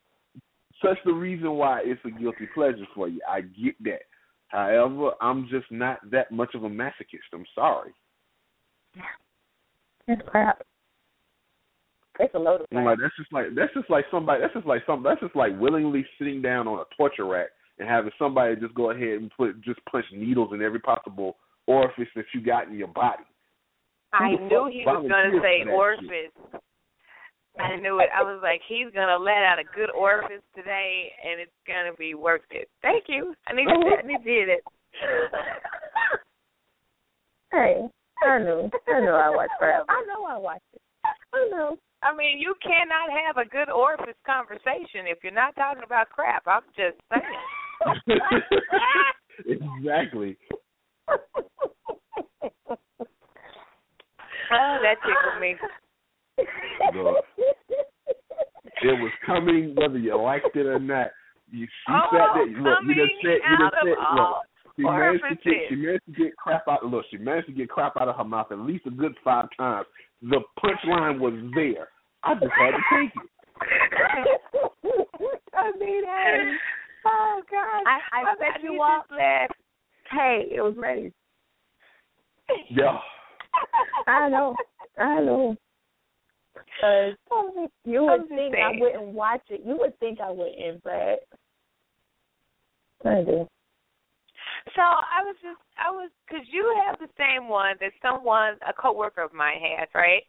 such 0.84 0.98
the 1.06 1.14
reason 1.14 1.52
why 1.52 1.82
it's 1.86 2.02
a 2.06 2.10
guilty 2.10 2.48
pleasure 2.56 2.88
for 2.96 3.08
you. 3.08 3.22
I 3.30 3.42
get 3.42 3.76
that. 3.84 4.02
However, 4.48 5.12
I'm 5.22 5.48
just 5.50 5.70
not 5.72 6.00
that 6.12 6.32
much 6.32 6.56
of 6.56 6.64
a 6.64 6.70
masochist. 6.70 7.34
I'm 7.34 7.46
sorry. 7.54 7.92
It's 10.08 10.22
crap. 10.26 10.64
It's 12.20 12.34
a 12.34 12.40
load 12.40 12.62
of 12.62 12.68
And 12.72 12.80
crap. 12.80 12.86
like 12.86 12.98
that's 13.02 13.16
just 13.18 13.32
like 13.34 13.46
that's 13.56 13.74
just 13.74 13.90
like 13.90 14.06
somebody 14.10 14.42
that's 14.42 14.54
just 14.54 14.66
like 14.66 14.82
some 14.88 15.04
that's 15.04 15.20
just 15.22 15.36
like 15.36 15.60
willingly 15.60 16.06
sitting 16.18 16.42
down 16.42 16.68
on 16.68 16.80
a 16.80 16.86
torture 16.96 17.26
rack 17.26 17.50
and 17.78 17.88
having 17.88 18.12
somebody 18.18 18.56
just 18.56 18.74
go 18.74 18.92
ahead 18.92 19.20
and 19.20 19.32
put 19.38 19.62
just 19.62 19.80
punch 19.92 20.06
needles 20.14 20.50
in 20.54 20.62
every 20.62 20.80
possible 20.80 21.38
orifice 21.68 22.08
that 22.16 22.26
you 22.34 22.42
got 22.42 22.68
in 22.68 22.76
your 22.76 22.88
body. 22.88 23.24
I 24.14 24.32
Who 24.32 24.38
the 24.38 24.44
knew 24.46 24.70
he 24.72 24.84
was 24.86 25.06
going 25.10 25.32
to 25.32 25.40
say 25.42 25.62
for 25.64 25.66
that 25.66 25.74
orifice. 25.74 26.32
I 27.60 27.76
knew 27.78 28.00
it. 28.00 28.10
I 28.16 28.22
was 28.24 28.40
like, 28.42 28.62
he's 28.68 28.92
going 28.94 29.08
to 29.08 29.18
let 29.18 29.44
out 29.44 29.60
a 29.60 29.64
good 29.76 29.90
orifice 29.92 30.44
today, 30.56 31.12
and 31.24 31.42
it's 31.42 31.52
going 31.66 31.92
to 31.92 31.98
be 31.98 32.14
worth 32.14 32.42
it. 32.52 32.70
Thank 32.82 33.06
you. 33.08 33.34
I 33.48 33.54
need 33.54 33.66
to, 33.66 33.72
I 33.72 34.06
need 34.06 34.18
to 34.18 34.24
hear 34.24 34.50
it. 34.50 34.64
hey, 37.52 37.88
I 38.26 38.40
knew. 38.40 38.70
I 38.88 39.00
knew 39.00 39.12
I 39.12 39.30
watched 39.30 39.54
crap. 39.60 39.86
I 39.90 40.04
know 40.08 40.26
I 40.26 40.38
watched 40.38 40.64
it. 40.74 40.82
I 41.34 41.48
know. 41.52 41.78
I 42.04 42.16
mean, 42.16 42.40
you 42.40 42.54
cannot 42.62 43.10
have 43.26 43.38
a 43.38 43.46
good 43.50 43.70
orifice 43.70 44.16
conversation 44.26 45.08
if 45.08 45.18
you're 45.24 45.34
not 45.34 45.56
talking 45.56 45.84
about 45.84 46.10
crap. 46.10 46.44
I'm 46.46 46.62
just 46.76 46.98
saying. 47.12 47.24
exactly. 49.46 50.38
Oh, 54.50 54.78
that 54.82 54.96
tickled 55.02 55.42
me. 55.42 55.58
Look. 56.94 57.26
It 58.82 59.00
was 59.02 59.12
coming 59.26 59.74
whether 59.76 59.98
you 59.98 60.16
liked 60.22 60.56
it 60.56 60.66
or 60.66 60.80
not. 60.80 61.08
You, 61.52 61.66
she 61.66 61.94
Oh, 61.94 62.08
sat 62.12 62.30
there. 62.36 62.46
Look, 62.46 62.80
you 62.86 62.96
just 62.96 63.14
said, 63.22 63.40
you 63.50 63.58
just 63.58 63.76
said, 63.84 63.98
look. 64.16 64.44
She 64.76 64.84
managed 64.84 65.24
to 65.24 65.36
get 65.36 65.54
she 65.70 65.76
managed 65.76 66.06
to 66.06 66.12
get 66.12 66.38
crap 66.38 66.68
out. 66.68 66.86
Look, 66.86 67.06
she 67.10 67.18
managed 67.18 67.48
to 67.48 67.54
get 67.54 67.70
crap 67.70 67.94
out 68.00 68.08
of 68.08 68.16
her 68.16 68.24
mouth 68.24 68.52
at 68.52 68.60
least 68.60 68.86
a 68.86 68.92
good 68.92 69.16
five 69.24 69.48
times. 69.58 69.88
The 70.22 70.40
punchline 70.64 71.20
was 71.20 71.34
there. 71.56 71.88
I 72.24 72.36
just 72.36 72.52
had 72.60 72.72
to 72.72 72.78
take 72.94 73.12
it. 73.16 73.30
I 75.56 75.72
mean, 75.80 76.04
hey, 76.06 76.54
Oh 77.06 77.42
God! 77.50 77.84
I, 77.88 78.00
I 78.12 78.22
I 78.22 78.36
set 78.38 78.62
you 78.64 78.74
just 78.78 78.82
up. 78.82 79.06
laughed. 79.18 79.54
Hey, 80.12 80.48
it 80.52 80.62
was 80.62 80.76
ready. 80.78 81.12
Yeah. 82.70 82.98
I 84.08 84.30
know. 84.30 84.56
I 84.98 85.20
know. 85.22 85.56
Cause 86.82 87.14
you 87.86 88.04
would 88.04 88.22
I'm 88.22 88.28
think. 88.28 88.56
I 88.56 88.72
wouldn't 88.80 89.14
watch 89.14 89.42
it. 89.50 89.62
You 89.66 89.78
would 89.80 89.98
think 90.00 90.20
I 90.22 90.32
wouldn't, 90.32 90.84
but 90.84 91.28
I 93.06 93.24
do. 93.24 93.48
So 94.76 94.82
I 94.82 95.24
was 95.24 95.36
just, 95.42 95.62
I 95.80 95.92
was, 95.92 96.12
because 96.28 96.46
you 96.52 96.76
have 96.86 97.00
the 97.00 97.08
same 97.18 97.48
one 97.48 97.76
that 97.80 97.92
someone, 98.02 98.56
a 98.68 98.74
coworker 98.74 99.24
of 99.24 99.34
mine 99.34 99.60
has, 99.62 99.88
right? 99.96 100.24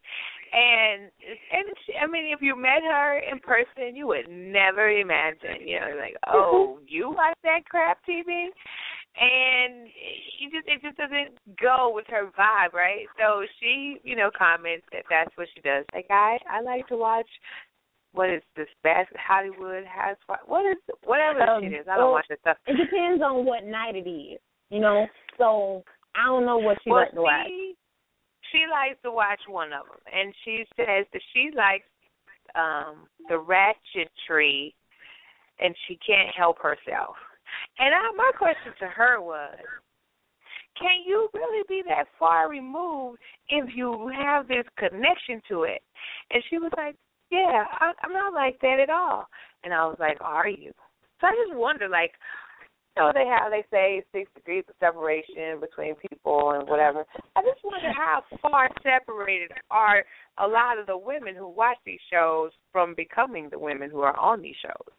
And 0.52 1.10
and 1.52 1.76
she, 1.84 1.92
I 2.00 2.06
mean, 2.06 2.32
if 2.32 2.40
you 2.40 2.56
met 2.56 2.82
her 2.82 3.18
in 3.18 3.38
person, 3.40 3.94
you 3.94 4.06
would 4.06 4.28
never 4.30 4.88
imagine, 4.90 5.66
you 5.66 5.80
know, 5.80 5.96
like, 5.98 6.16
oh, 6.26 6.78
you 6.86 7.10
watch 7.10 7.36
that 7.42 7.66
crap 7.68 7.98
TV, 8.08 8.46
and 9.20 9.88
you 10.38 10.50
just, 10.50 10.68
it 10.68 10.80
just 10.82 10.96
doesn't 10.96 11.38
go 11.60 11.90
with 11.92 12.06
her 12.08 12.30
vibe, 12.38 12.72
right? 12.72 13.06
So 13.18 13.44
she, 13.60 13.98
you 14.04 14.16
know, 14.16 14.30
comments 14.36 14.86
that 14.92 15.04
that's 15.10 15.36
what 15.36 15.48
she 15.54 15.60
does. 15.60 15.84
Like 15.94 16.06
I, 16.10 16.38
I 16.50 16.60
like 16.60 16.86
to 16.88 16.96
watch. 16.96 17.28
What 18.12 18.30
is 18.30 18.42
this? 18.56 18.68
Best 18.82 19.10
Hollywood 19.16 19.84
Housewives? 19.84 20.42
What 20.46 20.64
is 20.64 20.78
whatever 21.04 21.42
Um, 21.42 21.62
shit 21.62 21.72
is? 21.74 21.86
I 21.86 21.96
don't 21.96 22.06
well, 22.06 22.12
watch 22.12 22.26
that 22.30 22.40
stuff. 22.40 22.56
It 22.66 22.76
depends 22.76 23.22
on 23.22 23.44
what 23.44 23.64
night 23.64 23.96
it 23.96 24.08
is, 24.08 24.40
you 24.70 24.80
know. 24.80 25.06
So 25.36 25.84
I 26.16 26.24
don't 26.24 26.46
know 26.46 26.56
what 26.58 26.78
she 26.82 26.90
well, 26.90 27.00
likes 27.02 27.14
to 27.14 27.20
watch. 27.22 27.46
she, 27.46 27.74
she 28.50 28.64
likes 28.70 28.98
to 29.02 29.12
watch 29.12 29.40
one 29.46 29.72
of 29.74 29.84
them, 29.86 30.00
and 30.10 30.32
she 30.44 30.64
says 30.74 31.04
that 31.12 31.22
she 31.34 31.50
likes 31.54 31.84
um 32.54 33.06
the 33.28 33.38
ratchet 33.38 34.10
tree, 34.26 34.74
and 35.60 35.74
she 35.86 35.98
can't 36.04 36.34
help 36.34 36.56
herself. 36.60 37.14
And 37.78 37.94
I, 37.94 38.00
my 38.16 38.30
question 38.36 38.72
to 38.80 38.86
her 38.86 39.20
was, 39.20 39.58
can 40.80 41.02
you 41.06 41.28
really 41.34 41.64
be 41.68 41.82
that 41.88 42.06
far 42.18 42.48
removed 42.48 43.18
if 43.48 43.68
you 43.74 44.10
have 44.16 44.46
this 44.46 44.64
connection 44.78 45.42
to 45.48 45.64
it? 45.64 45.82
And 46.30 46.42
she 46.48 46.58
was 46.58 46.72
like, 46.76 46.94
yeah, 47.30 47.64
I, 47.80 47.92
I'm 48.02 48.12
not 48.12 48.32
like 48.32 48.60
that 48.60 48.78
at 48.80 48.90
all. 48.90 49.26
And 49.64 49.74
I 49.74 49.86
was 49.86 49.96
like, 49.98 50.18
are 50.20 50.48
you? 50.48 50.72
So 51.20 51.26
I 51.26 51.32
just 51.46 51.58
wonder, 51.58 51.88
like, 51.88 52.12
you 52.96 53.02
know, 53.02 53.12
they 53.12 53.26
have 53.26 53.50
they 53.50 53.64
say 53.70 54.02
six 54.12 54.30
degrees 54.34 54.64
of 54.68 54.74
separation 54.80 55.60
between 55.60 55.94
people 55.96 56.52
and 56.52 56.68
whatever. 56.68 57.04
I 57.36 57.42
just 57.42 57.62
wonder 57.64 57.92
how 57.92 58.22
far 58.42 58.68
separated 58.82 59.50
are 59.70 60.04
a 60.38 60.46
lot 60.46 60.78
of 60.78 60.86
the 60.86 60.96
women 60.96 61.34
who 61.36 61.48
watch 61.48 61.76
these 61.84 62.00
shows 62.10 62.50
from 62.72 62.94
becoming 62.96 63.48
the 63.50 63.58
women 63.58 63.90
who 63.90 64.00
are 64.00 64.18
on 64.18 64.42
these 64.42 64.56
shows. 64.62 64.94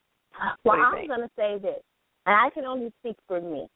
Well, 0.63 0.77
What 0.77 0.95
do 0.95 1.03
you 1.03 1.13
I'm 1.13 1.19
going 1.19 1.27
to 1.27 1.35
say 1.35 1.57
this, 1.61 1.83
and 2.29 2.37
I 2.37 2.51
can 2.51 2.63
only 2.63 2.93
speak 2.99 3.15
for 3.27 3.41
me. 3.41 3.67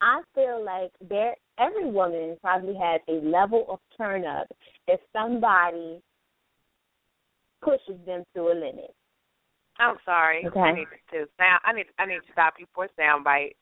I 0.00 0.22
feel 0.36 0.64
like 0.64 0.92
there 1.08 1.34
every 1.58 1.90
woman 1.90 2.36
probably 2.40 2.74
has 2.76 3.00
a 3.08 3.26
level 3.26 3.66
of 3.68 3.80
turn 3.96 4.24
up 4.24 4.46
if 4.86 5.00
somebody 5.12 6.00
pushes 7.60 7.98
them 8.06 8.22
to 8.36 8.42
a 8.42 8.54
limit. 8.54 8.94
I'm 9.80 9.96
sorry. 10.04 10.46
Okay. 10.46 10.60
I 10.60 10.74
need 10.74 10.86
to 11.10 11.26
sound. 11.36 11.60
I 11.64 11.72
need. 11.72 11.86
I 11.98 12.06
need 12.06 12.18
to 12.24 12.32
stop 12.32 12.54
you 12.58 12.66
for 12.72 12.84
a 12.84 12.88
soundbite. 13.00 13.56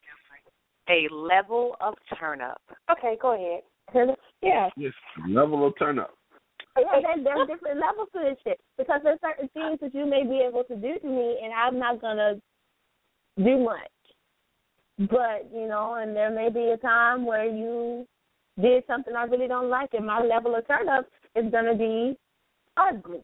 A 0.90 1.08
level 1.10 1.76
of 1.80 1.94
turn 2.20 2.42
up. 2.42 2.60
Okay, 2.92 3.16
go 3.20 3.32
ahead. 3.34 3.62
Yeah, 4.42 4.68
Yes. 4.76 4.92
Level 5.26 5.66
of 5.66 5.72
turn 5.78 5.98
up. 5.98 6.10
yeah 6.76 6.84
there, 7.00 7.24
there's 7.24 7.48
different 7.48 7.80
levels 7.80 8.08
to 8.12 8.20
this 8.20 8.36
shit 8.44 8.60
because 8.76 9.00
there's 9.02 9.18
certain 9.22 9.48
things 9.54 9.78
that 9.80 9.94
you 9.94 10.04
may 10.04 10.22
be 10.22 10.44
able 10.46 10.64
to 10.64 10.76
do 10.76 10.98
to 10.98 11.06
me, 11.06 11.38
and 11.42 11.50
I'm 11.54 11.78
not 11.78 12.02
gonna 12.02 12.34
do 13.36 13.58
much. 13.58 13.90
But 14.98 15.50
you 15.52 15.66
know, 15.66 15.94
and 15.94 16.14
there 16.14 16.30
may 16.30 16.48
be 16.50 16.70
a 16.70 16.76
time 16.76 17.26
where 17.26 17.46
you 17.46 18.06
did 18.60 18.84
something 18.86 19.14
I 19.16 19.24
really 19.24 19.48
don't 19.48 19.70
like, 19.70 19.94
and 19.94 20.06
my 20.06 20.22
level 20.22 20.54
of 20.54 20.66
turn 20.66 20.88
up 20.88 21.06
is 21.34 21.50
gonna 21.50 21.74
be 21.74 22.16
ugly. 22.76 23.22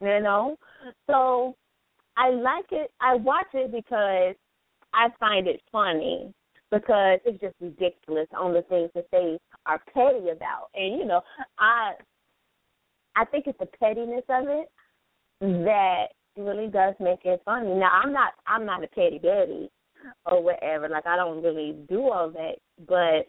You 0.00 0.20
know, 0.20 0.56
so 1.06 1.54
I 2.16 2.30
like 2.30 2.66
it. 2.70 2.92
I 3.00 3.14
watch 3.14 3.46
it 3.54 3.72
because 3.72 4.34
I 4.92 5.08
find 5.18 5.46
it 5.46 5.62
funny 5.72 6.34
because 6.70 7.20
it's 7.24 7.40
just 7.40 7.54
ridiculous 7.60 8.28
on 8.36 8.52
the 8.52 8.62
things 8.62 8.90
that 8.94 9.06
they 9.12 9.38
are 9.64 9.80
petty 9.94 10.28
about, 10.28 10.68
and 10.74 10.98
you 10.98 11.06
know, 11.06 11.22
I 11.58 11.92
I 13.16 13.24
think 13.24 13.46
it's 13.46 13.58
the 13.58 13.66
pettiness 13.80 14.24
of 14.28 14.48
it 14.48 14.70
that 15.40 16.08
really 16.36 16.68
does 16.68 16.94
make 17.00 17.24
it 17.24 17.42
funny. 17.44 17.74
Now 17.74 17.90
I'm 18.02 18.12
not 18.12 18.32
I'm 18.46 18.66
not 18.66 18.84
a 18.84 18.88
petty 18.88 19.18
Betty 19.18 19.70
or 20.24 20.42
whatever. 20.42 20.88
Like 20.88 21.06
I 21.06 21.16
don't 21.16 21.42
really 21.42 21.76
do 21.88 22.10
all 22.10 22.30
that, 22.30 22.56
but 22.86 23.26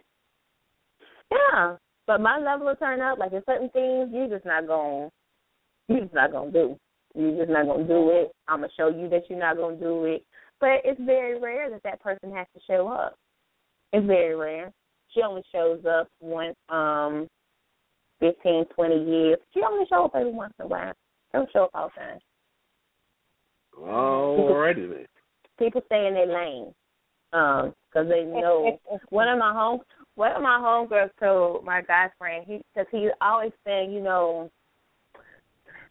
yeah. 1.32 1.76
But 2.05 2.22
my 2.22 2.39
level 2.39 2.70
of 2.70 2.80
turn 2.80 3.01
up, 3.01 3.20
like 3.20 3.34
in 3.34 3.43
certain 3.45 3.70
things, 3.70 4.10
you're 4.14 4.30
just 4.30 4.45
not 4.45 4.68
going. 4.68 5.10
You're 5.89 6.01
just 6.01 6.14
not 6.14 6.32
gonna 6.32 6.51
do. 6.51 6.78
You're 7.16 7.38
just 7.38 7.49
not 7.51 7.66
gonna 7.66 7.88
do 7.88 8.10
it. 8.12 8.32
I'm 8.47 8.62
gonna 8.62 8.72
show 8.78 8.89
you 8.89 9.10
that 9.10 9.24
you're 9.30 9.39
not 9.39 9.58
gonna 9.58 9.78
do 9.78 10.05
it. 10.05 10.26
But 10.60 10.82
it's 10.86 10.99
very 11.01 11.39
rare 11.39 11.70
that 11.70 11.84
that 11.84 12.01
person 12.01 12.34
has 12.34 12.47
to 12.55 12.62
show 12.68 12.88
up. 12.88 13.16
It's 13.93 14.05
very 14.05 14.36
rare. 14.36 14.72
She 15.14 15.22
only 15.22 15.43
shows 15.53 15.80
up 15.86 16.08
once, 16.20 16.55
um, 16.70 17.28
fifteen, 18.20 18.66
twenty 18.76 19.03
years. 19.03 19.38
She 19.53 19.62
only 19.62 19.86
show 19.88 20.05
up 20.05 20.12
every 20.16 20.32
once 20.32 20.53
in 20.60 20.66
a 20.66 20.68
while. 20.68 20.93
Don't 21.34 21.51
show 21.51 21.66
up 21.66 21.72
all 21.74 21.91
the 21.95 22.01
time. 22.01 22.20
Alrighty 23.80 24.89
then. 24.89 25.05
people 25.59 25.82
stay 25.86 26.07
in 26.07 26.13
their 26.13 26.28
lane 26.28 26.73
um 27.34 27.73
because 27.89 28.09
they 28.09 28.23
know. 28.23 28.80
One 29.09 29.28
of 29.28 29.39
my 29.39 29.53
home 29.53 29.82
one 30.15 30.32
of 30.32 30.41
my 30.41 30.57
homegirls 30.59 31.11
told 31.19 31.63
my 31.63 31.82
guy 31.82 32.09
friend 32.17 32.43
he 32.47 32.61
because 32.73 32.88
he 32.91 33.09
always 33.21 33.51
saying 33.65 33.91
you 33.91 34.01
know 34.01 34.49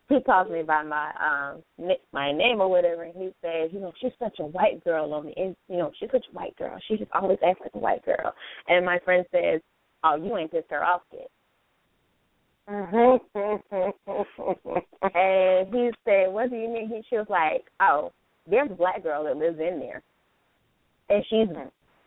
he 0.09 0.21
calls 0.21 0.51
me 0.51 0.63
by 0.63 0.83
my 0.83 1.11
um 1.21 1.63
ni- 1.79 2.01
my 2.13 2.33
name 2.33 2.61
or 2.61 2.69
whatever 2.69 3.05
and 3.05 3.15
he 3.15 3.31
says 3.43 3.71
you 3.73 3.81
know 3.81 3.93
she's 4.01 4.13
such 4.19 4.37
a 4.41 4.45
white 4.45 4.83
girl 4.85 5.15
on 5.15 5.27
the 5.27 5.33
in 5.33 5.55
you 5.69 5.77
know 5.77 5.93
she's 5.99 6.11
such 6.11 6.25
a 6.31 6.35
white 6.35 6.57
girl. 6.57 6.77
She 6.89 6.97
just 6.97 7.11
always 7.13 7.39
acts 7.47 7.61
like 7.61 7.75
a 7.75 7.79
white 7.79 8.05
girl. 8.05 8.35
And 8.69 8.85
my 8.85 8.99
friend 9.05 9.25
says 9.33 9.61
oh 10.05 10.17
you 10.17 10.37
ain't 10.37 10.51
pissed 10.51 10.71
her 10.71 10.85
off 10.85 11.03
yet 11.13 11.29
and 12.69 13.21
he 15.75 15.91
said, 16.05 16.33
"What 16.33 16.51
do 16.51 16.57
you 16.57 16.69
mean?" 16.69 16.89
He, 16.89 17.03
she 17.09 17.17
was 17.17 17.27
like, 17.29 17.65
"Oh, 17.81 18.13
there's 18.49 18.71
a 18.71 18.75
black 18.75 19.03
girl 19.03 19.25
that 19.25 19.37
lives 19.37 19.59
in 19.61 19.79
there, 19.79 20.03
and 21.09 21.25
she's 21.31 21.49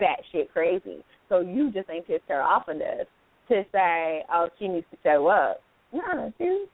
batshit 0.01 0.49
crazy. 0.51 1.03
So 1.27 1.41
you 1.41 1.71
just 1.71 1.89
ain't 1.89 2.07
pissed 2.07 2.23
her 2.27 2.41
off 2.41 2.69
enough 2.69 3.07
to 3.49 3.63
say, 3.71 4.23
oh, 4.31 4.47
she 4.57 4.67
needs 4.67 4.85
to 4.91 4.97
show 5.03 5.27
up. 5.27 5.61
No, 5.91 6.33
she 6.37 6.65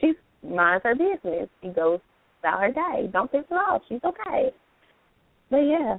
she 0.00 0.12
minds 0.46 0.82
her 0.84 0.94
business. 0.94 1.48
She 1.62 1.68
goes 1.68 2.00
about 2.40 2.60
her 2.60 2.72
day. 2.72 3.08
Don't 3.12 3.30
piss 3.30 3.44
her 3.50 3.56
off. 3.56 3.82
She's 3.88 4.00
okay. 4.04 4.50
But 5.50 5.58
yeah. 5.58 5.98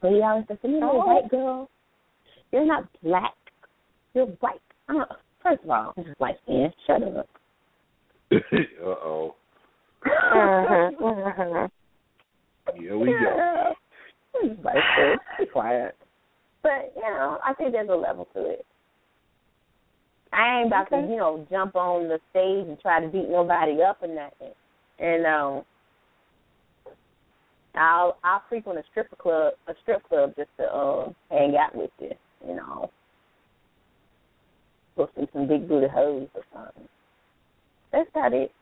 But 0.00 0.12
he 0.12 0.22
always 0.22 0.44
says, 0.48 0.58
you 0.64 0.80
know, 0.80 1.02
Oh. 1.02 1.06
white 1.06 1.30
girl, 1.30 1.70
you're 2.50 2.66
not 2.66 2.88
black. 3.02 3.34
You're 4.14 4.26
white. 4.26 4.60
Uh, 4.88 5.04
first 5.42 5.64
of 5.64 5.70
all, 5.70 5.94
I'm 5.96 6.04
just 6.04 6.20
light 6.20 6.36
skinned. 6.44 6.74
Shut 6.86 7.02
up. 7.02 7.28
uh 8.32 8.86
oh. 8.86 9.34
Mhm, 10.04 11.70
Here 12.74 12.98
we 12.98 13.06
go. 13.12 13.72
Just 14.42 14.64
light 14.64 14.76
skinned. 14.94 15.20
Be 15.38 15.46
quiet. 15.46 15.96
But, 16.62 16.92
you 16.96 17.02
know, 17.02 17.38
I 17.44 17.54
think 17.54 17.72
there's 17.72 17.88
a 17.88 17.94
level 17.94 18.26
to 18.34 18.50
it. 18.50 18.66
I 20.32 20.60
ain't 20.60 20.68
about 20.68 20.86
Okay. 20.86 21.02
to, 21.02 21.10
you 21.10 21.18
know, 21.18 21.46
jump 21.50 21.76
on 21.76 22.08
the 22.08 22.18
stage 22.30 22.66
and 22.66 22.80
try 22.80 23.00
to 23.00 23.08
beat 23.08 23.28
nobody 23.28 23.82
up 23.82 23.98
or 24.02 24.08
nothing. 24.08 24.54
And 24.98 25.26
um 25.26 25.64
I'll 27.74 28.16
I'll 28.24 28.42
frequent 28.48 28.78
a 28.78 28.82
strip 28.90 29.16
club 29.18 29.54
a 29.66 29.74
strip 29.82 30.02
club 30.08 30.32
just 30.36 30.50
to 30.58 30.74
um 30.74 31.14
hang 31.30 31.56
out 31.56 31.74
with 31.74 31.90
you, 31.98 32.12
you 32.46 32.54
know. 32.54 32.90
Go 34.96 35.08
see 35.16 35.26
some 35.32 35.48
big 35.48 35.68
booty 35.68 35.88
hoes 35.88 36.28
or 36.34 36.42
something. 36.52 36.88
That's 37.92 38.08
about 38.10 38.32
it. 38.32 38.52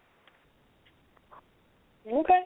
Okay. 2.06 2.42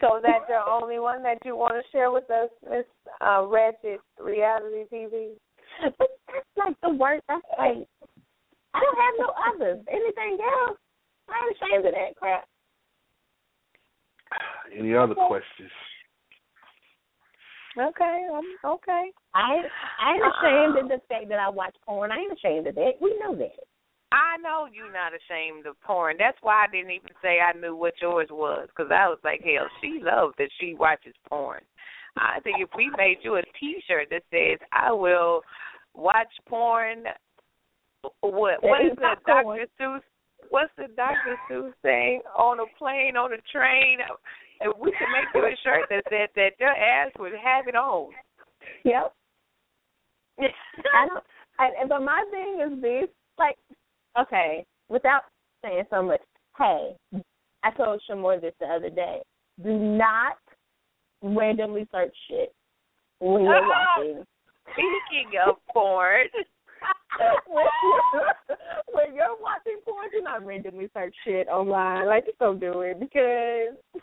So 0.00 0.20
that's 0.22 0.44
your 0.48 0.68
only 0.68 0.98
one 0.98 1.22
that 1.22 1.38
you 1.44 1.56
want 1.56 1.74
to 1.74 1.82
share 1.92 2.10
with 2.10 2.28
us, 2.30 2.50
Miss 2.68 2.84
uh, 3.20 3.44
Ratchet 3.46 4.00
Reality 4.20 4.84
TV? 4.92 5.30
But 5.98 6.08
that's 6.28 6.46
like 6.56 6.76
the 6.82 6.90
worst. 6.90 7.24
That's 7.28 7.42
like 7.58 7.86
I 8.74 8.80
don't 8.80 8.98
have 8.98 9.14
no 9.18 9.32
others. 9.52 9.84
Anything 9.88 10.38
else? 10.40 10.78
I'm 11.28 11.68
ashamed 11.68 11.86
of 11.86 11.92
that 11.92 12.16
crap. 12.16 12.44
Any 14.76 14.94
other 14.94 15.14
questions? 15.14 15.70
Okay, 17.76 18.26
um, 18.32 18.44
okay. 18.64 19.10
I 19.34 19.62
I 20.00 20.14
ain't 20.14 20.22
ashamed 20.22 20.78
of 20.84 20.88
the 20.88 21.02
fact 21.08 21.28
that 21.28 21.40
I 21.40 21.48
watch 21.48 21.74
porn. 21.84 22.12
I 22.12 22.18
ain't 22.18 22.32
ashamed 22.32 22.66
of 22.68 22.74
that. 22.76 22.92
We 23.00 23.18
know 23.18 23.34
that. 23.36 23.58
I 24.12 24.36
know 24.38 24.68
you're 24.72 24.92
not 24.92 25.10
ashamed 25.10 25.66
of 25.66 25.80
porn. 25.80 26.14
That's 26.18 26.38
why 26.40 26.64
I 26.64 26.70
didn't 26.70 26.92
even 26.92 27.10
say 27.20 27.40
I 27.40 27.56
knew 27.58 27.74
what 27.74 27.94
yours 28.00 28.28
was, 28.30 28.68
because 28.68 28.92
I 28.92 29.08
was 29.08 29.18
like, 29.24 29.42
hell, 29.42 29.66
she 29.80 29.98
loves 30.00 30.34
that 30.38 30.50
she 30.60 30.74
watches 30.74 31.14
porn. 31.28 31.62
I 32.16 32.38
think 32.44 32.58
if 32.60 32.68
we 32.76 32.90
made 32.96 33.18
you 33.22 33.34
a 33.36 33.42
T-shirt 33.58 34.08
that 34.10 34.22
says, 34.30 34.60
"I 34.70 34.92
will 34.92 35.42
watch 35.94 36.30
porn," 36.46 37.04
what 38.20 38.62
what 38.62 38.84
is 38.84 38.96
the. 38.96 39.16
Dr. 39.26 39.66
Seuss? 39.80 40.00
What's 40.50 40.72
the 40.76 40.86
Dr. 40.94 41.36
Seuss 41.50 41.72
thing? 41.82 42.20
On 42.38 42.60
a 42.60 42.66
plane, 42.78 43.16
on 43.16 43.32
a 43.32 43.38
train, 43.50 43.98
and 44.64 44.72
we 44.80 44.90
could 44.92 45.12
make 45.12 45.28
you 45.34 45.42
a 45.44 45.54
shirt 45.62 45.88
that 45.90 46.02
said 46.08 46.28
that 46.34 46.52
your 46.58 46.70
ass 46.70 47.12
would 47.18 47.32
have 47.32 47.68
it 47.68 47.76
on. 47.76 48.10
Yep. 48.84 49.12
I 50.40 51.06
don't. 51.06 51.24
I, 51.58 51.68
but 51.86 52.00
my 52.02 52.24
thing 52.30 52.60
is 52.66 52.82
this: 52.82 53.08
like, 53.38 53.56
okay, 54.18 54.64
without 54.88 55.22
saying 55.62 55.84
so 55.90 56.02
much. 56.02 56.20
Hey, 56.58 56.96
I 57.62 57.70
told 57.76 58.00
Sh' 58.02 58.14
Moore 58.16 58.40
this 58.40 58.54
the 58.58 58.66
other 58.66 58.90
day. 58.90 59.20
Do 59.62 59.78
not 59.78 60.38
randomly 61.22 61.86
search 61.92 62.14
shit 62.28 62.52
when 63.20 63.44
you're 63.44 63.68
watching. 63.98 64.24
Speaking 64.72 65.38
of 65.46 65.56
porn. 65.72 66.26
when, 67.48 67.64
you're, 67.82 68.56
when 68.92 69.14
you're 69.14 69.36
watching 69.40 69.78
porn, 69.84 70.08
do 70.10 70.22
not 70.22 70.44
randomly 70.44 70.88
search 70.94 71.14
shit 71.24 71.48
online. 71.48 72.06
Like, 72.06 72.26
just 72.26 72.38
don't 72.38 72.60
do 72.60 72.80
it 72.80 72.98
because 72.98 74.02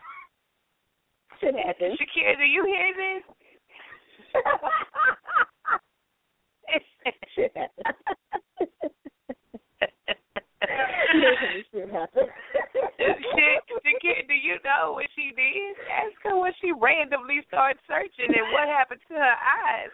shit 1.41 1.55
happens. 1.55 1.97
Shakir, 1.97 2.37
do 2.37 2.45
you 2.45 2.63
hear 2.65 2.93
this? 2.95 3.23
shit 7.35 7.51
happens. 7.57 7.97
Literally, 11.13 11.65
shit 11.73 11.89
happens. 11.91 12.29
Shit, 12.97 13.61
Shakir, 13.83 14.27
do 14.27 14.33
you 14.33 14.57
know 14.63 14.93
what 14.93 15.07
she 15.15 15.33
did? 15.35 15.75
Ask 15.89 16.15
her 16.23 16.37
when 16.39 16.53
she 16.61 16.71
randomly 16.71 17.41
started 17.47 17.81
searching 17.87 18.29
and 18.29 18.53
what 18.53 18.67
happened 18.67 19.01
to 19.09 19.15
her 19.15 19.35
eyes. 19.41 19.89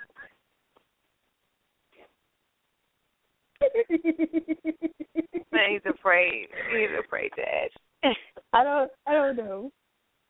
He's 5.67 5.81
afraid. 5.89 6.47
He's 6.71 6.93
afraid 7.03 7.31
to 7.35 7.41
ask. 7.41 7.73
I 8.53 8.63
don't. 8.63 8.91
I 9.07 9.13
don't 9.13 9.35
know. 9.37 9.71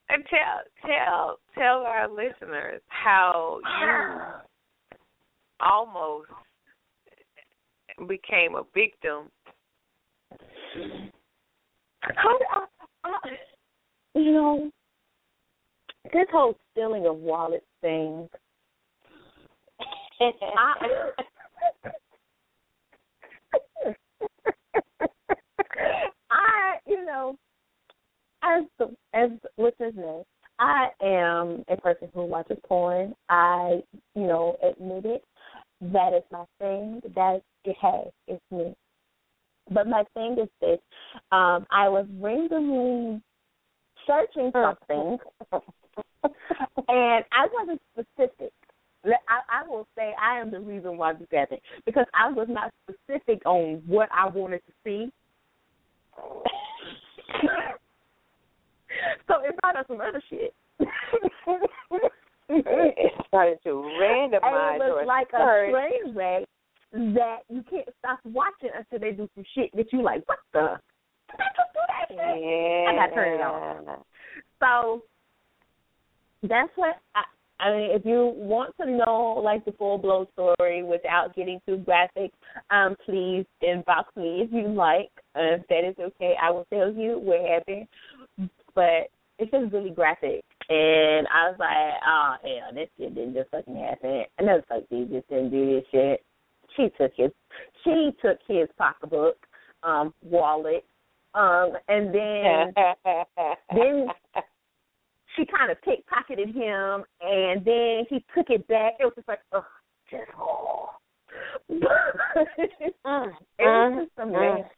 And 0.10 0.24
tell 0.30 0.62
tell 0.86 1.40
tell 1.54 1.80
our 1.86 2.08
listeners 2.10 2.82
how 2.88 3.60
you 3.82 5.66
almost 5.66 6.30
became 8.08 8.56
a 8.56 8.64
victim. 8.74 9.30
I, 12.04 12.38
I, 13.04 13.18
you 14.16 14.32
know, 14.32 14.72
this 16.14 16.28
whole 16.32 16.56
stealing 16.72 17.06
of 17.06 17.18
wallets 17.18 17.66
thing. 17.82 18.30
I, 20.20 20.74
I, 26.32 26.78
you 26.88 27.06
know, 27.06 27.38
as 28.48 28.64
the 28.80 28.96
as 29.14 29.30
listeners 29.58 29.94
know, 29.96 30.26
I 30.60 30.90
am 31.02 31.64
a 31.68 31.78
person 31.78 32.10
who 32.14 32.26
watches 32.26 32.58
porn. 32.68 33.14
I, 33.30 33.82
you 34.16 34.28
know, 34.28 34.58
admit 34.64 35.06
it. 35.06 35.24
That 35.82 36.14
is 36.14 36.24
my 36.32 36.46
thing. 36.60 37.02
That 37.16 37.42
hey, 37.64 38.12
it's 38.28 38.42
me. 38.52 38.74
But 39.70 39.88
my 39.88 40.04
thing 40.14 40.38
is 40.42 40.50
this: 40.62 40.80
um, 41.32 41.66
I 41.72 41.90
was 41.90 42.08
randomly 42.20 43.22
searching 44.08 44.52
something, 44.54 45.18
and 46.24 47.26
I 47.32 47.48
wasn't 47.54 47.82
specific. 47.94 48.54
I, 49.06 49.62
I 49.64 49.68
will 49.68 49.88
say 49.96 50.14
I 50.22 50.40
am 50.40 50.52
the 50.52 50.60
reason 50.60 50.98
why 50.98 51.14
this 51.14 51.28
happened 51.32 51.62
because 51.86 52.06
I 52.14 52.30
was 52.32 52.48
not 52.50 52.74
specific 52.84 53.42
on 53.46 53.82
what 53.86 54.10
I 54.12 54.28
wanted 54.28 54.62
to 54.66 54.74
see. 54.84 55.12
So 59.28 59.36
it 59.44 59.56
brought 59.62 59.78
up 59.78 59.88
some 59.88 60.02
other 60.02 60.22
shit. 60.30 60.54
It 62.50 63.12
started 63.28 63.60
to 63.64 63.84
and 63.84 64.34
randomize 64.34 64.76
it 64.76 64.80
was 64.80 65.06
like 65.06 65.28
a 65.34 65.70
train 65.72 66.16
wreck 66.16 66.44
that 66.94 67.40
you 67.50 67.64
can't 67.70 67.90
stop 68.00 68.20
watching 68.24 68.70
until 68.76 69.00
they 69.00 69.12
do 69.12 69.30
some 69.36 69.44
shit 69.54 69.70
that 69.76 69.92
you 69.92 70.02
like, 70.02 70.24
what 70.28 70.40
the? 70.54 70.80
Did 71.30 71.40
they 71.40 71.46
just 71.56 71.74
do 71.74 71.80
that 71.88 72.08
shit? 72.10 72.18
Yeah. 72.18 72.90
I 72.90 72.96
got 72.96 73.14
turned 73.14 73.42
on. 73.42 74.04
So 74.62 75.04
that's 76.44 76.72
what 76.76 76.96
I. 77.16 77.24
I 77.60 77.72
mean, 77.72 77.90
if 77.92 78.06
you 78.06 78.34
want 78.36 78.76
to 78.78 78.86
know 78.86 79.42
like 79.44 79.66
the 79.66 79.72
full 79.72 79.98
blown 79.98 80.28
story 80.34 80.84
without 80.84 81.36
getting 81.36 81.60
too 81.66 81.78
graphic, 81.78 82.32
um, 82.70 82.96
please 83.04 83.46
inbox 83.64 84.04
me 84.16 84.42
if 84.44 84.54
you 84.54 84.68
like. 84.68 85.10
Uh, 85.36 85.56
if 85.56 85.68
that 85.68 85.84
is 85.84 85.96
okay, 86.00 86.36
I 86.42 86.52
will 86.52 86.68
tell 86.72 86.94
you 86.94 87.18
what 87.18 87.42
happened. 87.50 87.88
But 88.78 89.10
it's 89.40 89.50
just 89.50 89.74
really 89.74 89.90
graphic, 89.90 90.46
and 90.70 91.28
I 91.34 91.50
was 91.50 91.56
like, 91.58 91.98
oh 92.06 92.36
hell, 92.44 92.76
this 92.76 92.90
shit 92.96 93.16
didn't 93.16 93.34
just 93.34 93.50
fucking 93.50 93.76
happen. 93.76 94.26
I 94.38 94.44
Another 94.44 94.64
fuck 94.70 94.84
dude 94.92 95.10
just 95.10 95.28
didn't 95.30 95.50
do 95.50 95.66
this 95.66 95.84
shit. 95.92 96.24
She 96.76 96.90
took 96.96 97.12
his, 97.18 97.32
she 97.84 98.12
took 98.22 98.38
his 98.48 98.68
pocketbook, 98.78 99.38
um, 99.82 100.14
wallet, 100.22 100.86
um, 101.34 101.74
and 101.88 102.14
then 102.14 102.72
then 103.74 104.08
she 105.36 105.44
kind 105.48 105.72
of 105.72 105.78
pickpocketed 105.82 106.54
him, 106.54 107.04
and 107.20 107.66
then 107.66 108.06
he 108.12 108.24
took 108.36 108.52
it 108.52 108.68
back. 108.68 108.94
It 109.00 109.06
was 109.06 109.14
just 109.16 109.28
like, 109.28 109.40
ugh, 109.54 109.64
just 110.12 110.30
oh. 110.40 110.90
it 111.68 112.94
was 113.58 114.06
just 114.06 114.12
a 114.20 114.26
mess. 114.28 114.70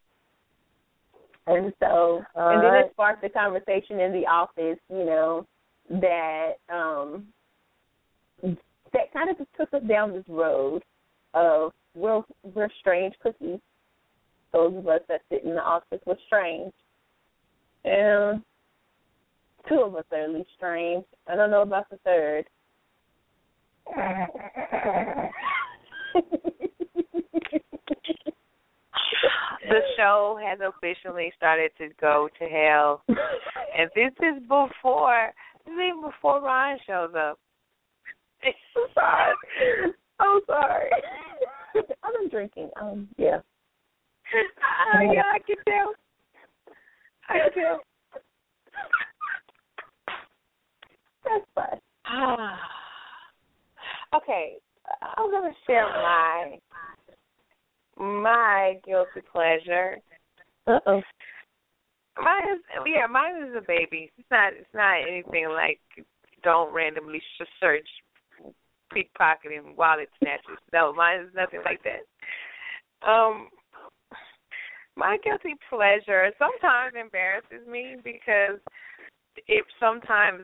And 1.49 1.73
so, 1.79 2.23
and 2.35 2.63
then 2.63 2.75
it 2.75 2.91
sparked 2.93 3.23
a 3.23 3.29
conversation 3.29 3.99
in 3.99 4.11
the 4.11 4.27
office, 4.27 4.77
you 4.87 5.03
know, 5.03 5.47
that 5.89 6.57
um 6.71 7.25
that 8.43 9.11
kind 9.13 9.31
of 9.31 9.37
just 9.37 9.49
took 9.57 9.73
us 9.73 9.81
down 9.87 10.13
this 10.13 10.25
road 10.27 10.83
of 11.33 11.71
we're 11.95 12.21
we're 12.43 12.69
strange 12.79 13.15
cookies. 13.23 13.59
Those 14.53 14.77
of 14.77 14.87
us 14.87 15.01
that 15.07 15.21
sit 15.31 15.43
in 15.43 15.55
the 15.55 15.61
office 15.61 15.99
were 16.05 16.19
strange. 16.27 16.71
And 17.83 18.43
two 19.67 19.81
of 19.81 19.95
us 19.95 20.05
are 20.11 20.25
at 20.25 20.29
least 20.29 20.49
strange. 20.55 21.03
I 21.27 21.35
don't 21.35 21.49
know 21.49 21.63
about 21.63 21.89
the 21.89 21.97
third. 22.05 22.45
the 29.69 29.81
show 29.95 30.39
has 30.43 30.59
officially 30.59 31.31
started 31.35 31.71
to 31.77 31.89
go 32.01 32.29
to 32.39 32.45
hell, 32.45 33.03
and 33.07 33.89
this 33.95 34.11
is 34.19 34.41
before, 34.41 35.31
this 35.65 35.73
is 35.73 35.79
even 35.79 36.01
before 36.01 36.41
Ron 36.41 36.77
shows 36.85 37.11
up. 37.15 37.39
I'm 38.43 38.87
sorry. 38.93 39.35
I'm 40.19 40.39
sorry. 40.47 40.89
I've 41.75 42.13
been 42.19 42.29
drinking. 42.29 42.69
Um, 42.81 43.07
yeah. 43.17 43.37
Uh, 43.37 45.01
yeah, 45.13 45.23
I 45.33 45.39
can 45.39 45.55
tell. 45.67 45.93
I 47.27 47.39
can 47.39 47.63
tell. 47.63 47.79
That's 51.23 51.45
fine. 51.53 51.79
Ah. 52.05 52.57
okay, 54.15 54.55
I'm 55.17 55.31
gonna 55.31 55.51
share 55.67 55.83
my 55.83 56.57
my 57.99 58.75
guilty 58.85 59.21
pleasure. 59.31 59.97
Uh 60.67 60.79
oh. 60.85 61.01
Mine 62.21 62.43
is 62.53 62.61
yeah, 62.85 63.07
mine 63.07 63.43
is 63.43 63.55
a 63.57 63.65
baby. 63.65 64.11
It's 64.17 64.27
not 64.31 64.53
it's 64.53 64.73
not 64.73 65.01
anything 65.07 65.49
like 65.49 65.79
don't 66.43 66.73
randomly 66.73 67.19
sh- 67.19 67.45
search 67.59 67.87
pickpocketing 68.93 69.75
wallet 69.77 70.09
snatchers. 70.19 70.57
No, 70.73 70.93
mine 70.93 71.21
is 71.21 71.33
nothing 71.35 71.61
like 71.65 71.81
that. 71.83 73.07
Um 73.07 73.49
my 74.95 75.17
guilty 75.23 75.55
pleasure 75.69 76.29
sometimes 76.37 76.93
embarrasses 76.99 77.65
me 77.69 77.95
because 78.03 78.59
it 79.47 79.63
sometimes 79.79 80.43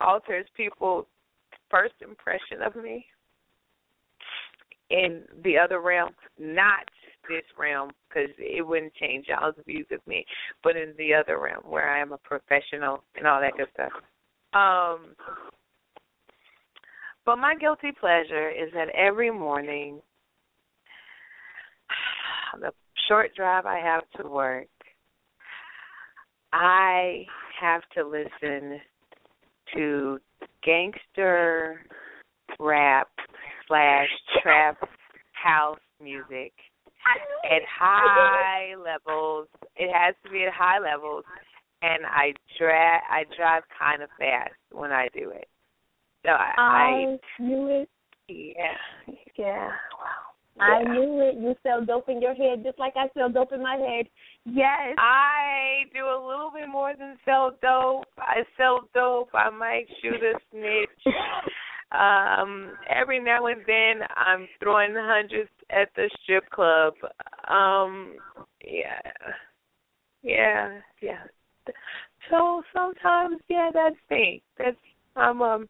alters 0.00 0.46
people's 0.56 1.06
first 1.70 1.94
impression 2.00 2.62
of 2.64 2.76
me 2.76 3.04
in 4.90 5.22
the 5.42 5.58
other 5.58 5.80
realm, 5.80 6.10
not 6.38 6.84
this 7.28 7.42
realm, 7.58 7.90
because 8.08 8.30
it 8.38 8.66
wouldn't 8.66 8.94
change 8.94 9.26
y'all's 9.28 9.54
views 9.66 9.86
of 9.92 10.06
me, 10.06 10.24
but 10.62 10.76
in 10.76 10.92
the 10.98 11.14
other 11.14 11.38
realm 11.38 11.62
where 11.64 11.88
I 11.88 12.00
am 12.00 12.12
a 12.12 12.18
professional 12.18 13.02
and 13.16 13.26
all 13.26 13.40
that 13.40 13.56
good 13.56 13.68
stuff. 13.72 13.92
Um, 14.52 15.14
but 17.24 17.36
my 17.36 17.54
guilty 17.56 17.92
pleasure 17.98 18.50
is 18.50 18.70
that 18.74 18.88
every 18.90 19.30
morning, 19.30 20.00
the 22.60 22.72
short 23.08 23.34
drive 23.34 23.66
I 23.66 23.78
have 23.78 24.04
to 24.18 24.28
work, 24.28 24.68
I 26.52 27.24
have 27.60 27.82
to 27.94 28.06
listen 28.06 28.80
to 29.74 30.18
gangster 30.62 31.80
rap 32.60 33.08
slash 33.68 34.08
trap 34.42 34.78
house 35.32 35.78
music 36.02 36.52
at 37.44 37.62
high 37.78 38.74
levels. 38.76 39.48
It 39.76 39.92
has 39.92 40.14
to 40.24 40.30
be 40.30 40.44
at 40.44 40.52
high 40.52 40.78
levels, 40.78 41.24
and 41.82 42.04
I 42.06 42.32
dra 42.58 43.00
I 43.10 43.24
drive 43.36 43.62
kind 43.78 44.02
of 44.02 44.08
fast 44.18 44.54
when 44.72 44.92
I 44.92 45.08
do 45.14 45.30
it. 45.30 45.48
So 46.24 46.30
I, 46.30 46.54
I 46.58 47.18
knew 47.38 47.68
it. 47.68 47.88
yeah 48.28 49.14
yeah 49.36 49.68
wow. 49.92 50.34
I 50.60 50.84
knew 50.84 51.20
it. 51.20 51.34
You 51.34 51.54
sell 51.62 51.84
dope 51.84 52.08
in 52.08 52.22
your 52.22 52.34
head 52.34 52.62
just 52.64 52.78
like 52.78 52.94
I 52.96 53.08
sell 53.12 53.28
dope 53.28 53.52
in 53.52 53.62
my 53.62 53.74
head. 53.76 54.06
Yes. 54.44 54.94
I 54.98 55.82
do 55.92 56.04
a 56.04 56.20
little 56.24 56.52
bit 56.54 56.68
more 56.68 56.94
than 56.96 57.16
sell 57.24 57.50
dope. 57.60 58.06
I 58.18 58.42
sell 58.56 58.88
dope. 58.94 59.30
I 59.34 59.50
might 59.50 59.86
shoot 60.00 60.22
a 60.22 60.38
snitch. 60.50 61.14
Um, 61.94 62.72
every 62.88 63.20
now 63.20 63.46
and 63.46 63.60
then 63.66 64.06
I'm 64.16 64.48
throwing 64.60 64.94
hundreds 64.94 65.50
at 65.70 65.88
the 65.94 66.10
strip 66.22 66.48
club. 66.50 66.94
Um, 67.48 68.16
yeah. 68.66 69.00
Yeah, 70.22 70.80
yeah. 71.02 71.22
So 72.30 72.62
sometimes, 72.72 73.40
yeah, 73.48 73.70
that's 73.72 73.96
me. 74.10 74.42
That's 74.58 74.76
I'm 75.16 75.42
um 75.42 75.68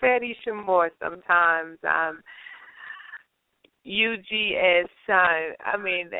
Fatty 0.00 0.36
Shamor 0.46 0.90
sometimes. 1.02 1.78
I'm 1.82 2.22
UGK 3.86 4.84
sign. 5.06 5.52
I 5.64 5.76
mean, 5.76 6.10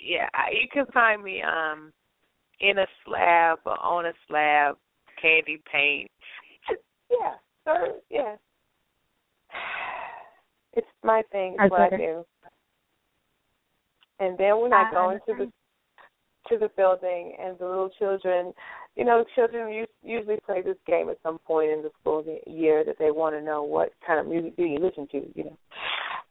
yeah, 0.00 0.28
you 0.52 0.68
can 0.72 0.86
find 0.92 1.22
me 1.22 1.42
um 1.42 1.92
in 2.60 2.78
a 2.78 2.86
slab 3.04 3.58
or 3.66 3.78
on 3.82 4.06
a 4.06 4.12
slab, 4.28 4.76
candy 5.20 5.60
paint. 5.70 6.10
Yeah, 7.10 7.34
or, 7.66 7.88
yeah. 8.10 8.36
It's 10.76 10.86
my 11.04 11.22
thing. 11.30 11.56
It's 11.56 11.70
what 11.70 11.92
I 11.92 11.96
do. 11.96 12.24
And 14.18 14.36
then 14.36 14.60
when 14.60 14.72
I, 14.72 14.88
I 14.88 14.90
go 14.90 15.10
into 15.10 15.44
the 15.44 15.52
to 16.48 16.58
the 16.58 16.68
building 16.76 17.36
and 17.40 17.58
the 17.58 17.64
little 17.64 17.90
children, 17.98 18.52
you 18.96 19.04
know, 19.04 19.24
children 19.34 19.86
usually 20.02 20.38
play 20.44 20.62
this 20.62 20.76
game 20.86 21.08
at 21.08 21.18
some 21.22 21.38
point 21.38 21.70
in 21.70 21.82
the 21.82 21.90
school 22.00 22.24
year 22.46 22.84
that 22.84 22.96
they 22.98 23.10
want 23.10 23.34
to 23.34 23.42
know 23.42 23.62
what 23.62 23.92
kind 24.06 24.20
of 24.20 24.26
music 24.26 24.56
do 24.56 24.64
you 24.64 24.78
listen 24.78 25.08
to, 25.12 25.26
you 25.34 25.44
know. 25.44 25.56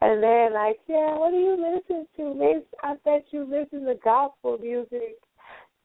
And 0.02 0.22
they're 0.22 0.52
like, 0.52 0.78
yeah, 0.88 1.18
what 1.18 1.32
do 1.32 1.38
you 1.38 1.56
listen 1.56 2.06
to, 2.18 2.34
Miss? 2.34 2.64
I 2.84 2.96
bet 3.06 3.26
you 3.32 3.44
listen 3.50 3.86
to 3.86 3.96
gospel 4.04 4.58
music, 4.58 5.16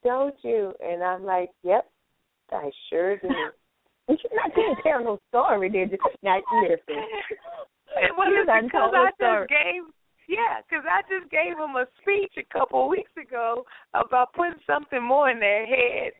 don't 0.04 0.34
you? 0.42 0.72
And 0.84 1.02
I'm 1.02 1.24
like, 1.24 1.50
yep, 1.62 1.88
I 2.50 2.70
sure 2.90 3.16
do. 3.18 3.28
You 4.08 4.16
didn't 4.54 4.82
tell 4.82 5.04
no 5.04 5.18
story, 5.28 5.68
did 5.68 5.92
you? 5.92 5.98
Now 6.22 6.40
listen. 6.62 6.96
And 8.00 8.16
well, 8.16 8.30
You 8.30 8.40
it's 8.40 8.46
done 8.46 8.64
because 8.64 8.92
I 8.94 9.10
story. 9.16 9.46
just 9.46 9.50
gave, 9.50 9.82
yeah, 10.28 10.60
because 10.68 10.84
I 10.88 11.02
just 11.02 11.30
gave 11.30 11.56
them 11.56 11.76
a 11.76 11.86
speech 12.00 12.32
a 12.38 12.58
couple 12.58 12.84
of 12.84 12.90
weeks 12.90 13.10
ago 13.20 13.64
about 13.94 14.32
putting 14.34 14.60
something 14.66 15.02
more 15.02 15.30
in 15.30 15.40
their 15.40 15.66
head 15.66 16.12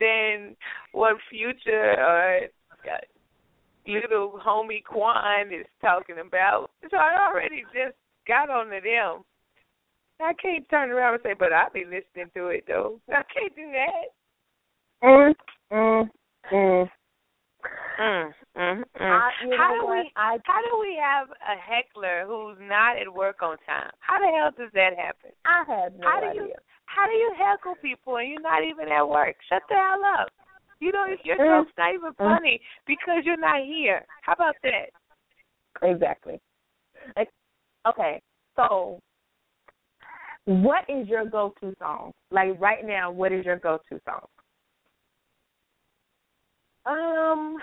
than 0.00 0.56
what 0.92 1.16
Future 1.30 1.96
or 1.98 2.40
uh, 2.84 3.00
little 3.86 4.38
homie 4.44 4.84
Quan 4.84 5.52
is 5.52 5.66
talking 5.80 6.16
about. 6.26 6.70
So 6.90 6.96
I 6.96 7.28
already 7.30 7.62
just 7.72 7.96
got 8.26 8.50
on 8.50 8.66
to 8.66 8.80
them. 8.82 9.24
I 10.20 10.32
can't 10.40 10.68
turn 10.70 10.90
around 10.90 11.14
and 11.14 11.22
say, 11.22 11.34
but 11.38 11.52
I'll 11.52 11.70
be 11.72 11.84
listening 11.84 12.30
to 12.34 12.48
it 12.48 12.64
though. 12.66 13.00
I 13.10 13.22
can't 13.32 13.54
do 13.54 13.70
that. 13.72 14.06
Mm, 15.04 15.34
mm, 15.72 16.10
mm. 16.52 16.88
Mm, 18.00 18.32
mm, 18.56 18.78
mm. 18.80 18.84
I, 19.00 19.30
How 19.56 19.70
do 19.80 19.86
we 19.88 20.10
I 20.16 20.38
How 20.44 20.60
do 20.60 20.78
we 20.80 20.98
have 21.00 21.28
a 21.30 21.56
heckler 21.60 22.24
who's 22.26 22.58
not 22.60 22.98
at 22.98 23.12
work 23.12 23.42
on 23.42 23.56
time? 23.66 23.90
How 24.00 24.18
the 24.18 24.30
hell 24.36 24.50
does 24.56 24.72
that 24.74 24.96
happen? 24.96 25.30
I 25.44 25.64
have 25.66 25.94
no 25.98 26.06
How 26.06 26.20
do 26.20 26.26
idea. 26.26 26.42
you 26.42 26.52
How 26.86 27.06
do 27.06 27.12
you 27.12 27.32
heckle 27.38 27.74
people 27.80 28.16
and 28.18 28.28
you're 28.28 28.40
not 28.40 28.62
even 28.64 28.88
at 28.92 29.08
work? 29.08 29.36
Shut 29.48 29.62
the 29.68 29.74
hell 29.74 30.02
up. 30.20 30.28
You 30.80 30.92
know 30.92 31.06
your 31.24 31.36
Mm. 31.36 31.64
joke's 31.64 31.76
not 31.78 31.94
even 31.94 32.12
funny 32.14 32.60
because 32.86 33.24
you're 33.24 33.36
not 33.38 33.62
here. 33.62 34.06
How 34.22 34.34
about 34.34 34.56
that? 34.62 34.90
Exactly. 35.82 36.40
Like, 37.16 37.30
okay, 37.86 38.20
so 38.56 39.00
what 40.44 40.84
is 40.88 41.08
your 41.08 41.24
go-to 41.24 41.74
song? 41.78 42.12
Like 42.30 42.60
right 42.60 42.84
now, 42.84 43.10
what 43.10 43.32
is 43.32 43.44
your 43.44 43.56
go-to 43.56 44.00
song? 44.04 44.26
Um. 46.86 47.58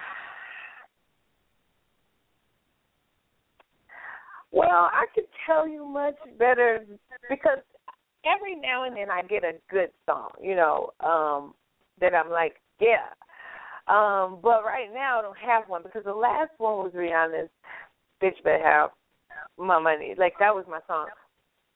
Well, 4.52 4.70
I 4.70 5.06
could 5.16 5.24
tell 5.48 5.68
you 5.68 5.84
much 5.84 6.16
better 6.38 6.86
because 7.28 7.58
every 8.24 8.56
now 8.56 8.84
and 8.84 8.96
then 8.96 9.10
I 9.10 9.24
get 9.24 9.44
a 9.44 9.54
good 9.70 9.90
song, 10.06 10.30
you 10.42 10.56
know, 10.56 10.92
um, 11.00 11.56
that 12.00 12.14
I'm 12.14 12.30
like, 12.30 12.56
yeah. 12.80 13.10
Um, 13.88 14.40
but 14.42 14.64
right 14.64 14.88
now 14.94 15.20
I 15.20 15.22
don't 15.22 15.38
have 15.38 15.64
one 15.68 15.84
because 15.84 16.04
the 16.06 16.14
last 16.14 16.52
one 16.58 16.84
was 16.84 16.94
Rihanna's 16.96 17.50
"Bitch 18.22 18.42
Better 18.44 18.64
Have 18.64 18.92
My 19.58 19.80
Money." 19.80 20.14
Like 20.18 20.34
that 20.40 20.56
was 20.56 20.66
my 20.70 20.80
song, 20.88 21.08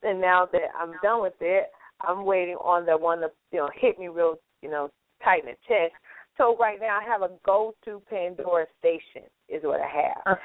and 0.03 0.21
now 0.21 0.47
that 0.51 0.69
I'm 0.79 0.93
done 1.03 1.21
with 1.21 1.33
it, 1.41 1.67
I'm 2.01 2.25
waiting 2.25 2.55
on 2.55 2.85
the 2.85 2.95
one 2.95 3.19
to 3.19 3.31
you 3.51 3.59
know 3.59 3.69
hit 3.75 3.99
me 3.99 4.07
real, 4.07 4.35
you 4.61 4.69
know, 4.69 4.89
tight 5.21 5.43
in 5.43 5.47
the 5.47 5.57
chest. 5.67 5.93
So 6.37 6.55
right 6.57 6.79
now 6.79 6.99
I 7.01 7.03
have 7.03 7.23
a 7.23 7.31
go-to 7.45 8.01
Pandora 8.09 8.65
station 8.79 9.27
is 9.49 9.63
what 9.63 9.81
I 9.81 9.87
have. 9.87 10.21
Oh, 10.25 10.35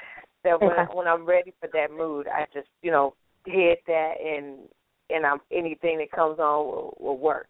that 0.44 0.60
when 0.60 0.72
okay. 0.72 0.84
when 0.92 1.06
I'm 1.06 1.24
ready 1.24 1.52
for 1.60 1.68
that 1.72 1.90
mood, 1.96 2.26
I 2.26 2.46
just 2.52 2.68
you 2.82 2.90
know 2.90 3.14
hit 3.46 3.80
that 3.86 4.14
and 4.24 4.68
and 5.10 5.26
I'm 5.26 5.38
anything 5.50 5.98
that 5.98 6.10
comes 6.10 6.38
on 6.38 6.66
will, 6.66 6.96
will 6.98 7.18
work. 7.18 7.48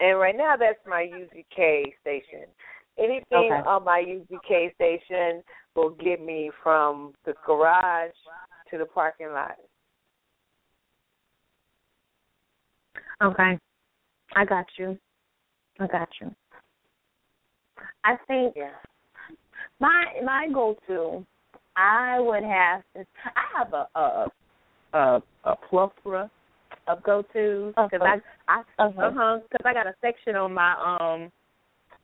And 0.00 0.18
right 0.18 0.36
now 0.36 0.56
that's 0.58 0.78
my 0.86 1.08
UGK 1.12 1.94
station. 2.00 2.46
Anything 2.98 3.24
Okay. 3.32 3.62
on 3.66 3.84
my 3.84 4.02
UGK 4.02 4.74
station 4.74 5.42
will 5.74 5.90
get 5.90 6.20
me 6.20 6.50
from 6.62 7.14
the 7.24 7.34
garage 7.46 8.10
to 8.70 8.78
the 8.78 8.84
parking 8.84 9.32
lot. 9.32 9.56
Okay, 13.22 13.58
I 14.34 14.44
got 14.44 14.66
you. 14.76 14.98
I 15.78 15.86
got 15.86 16.08
you. 16.20 16.34
I 18.04 18.16
think 18.26 18.54
Yeah. 18.56 18.70
my 19.80 20.04
my 20.24 20.48
go-to, 20.52 21.24
I 21.76 22.20
would 22.20 22.42
have 22.44 22.82
to. 22.94 23.06
I 23.24 23.58
have 23.58 23.72
a 23.72 23.86
a 23.98 24.28
a, 24.94 25.22
a 25.44 25.56
plethora 25.68 26.30
of 26.88 27.02
go 27.02 27.22
tos 27.22 27.74
because 27.76 28.00
Uh-huh. 28.02 28.16
I 28.48 28.62
I 28.78 28.84
Uh-huh. 28.84 29.02
uh 29.02 29.38
because 29.38 29.64
I 29.64 29.72
got 29.72 29.86
a 29.86 29.94
section 30.00 30.36
on 30.36 30.52
my 30.52 30.72
um 30.74 31.30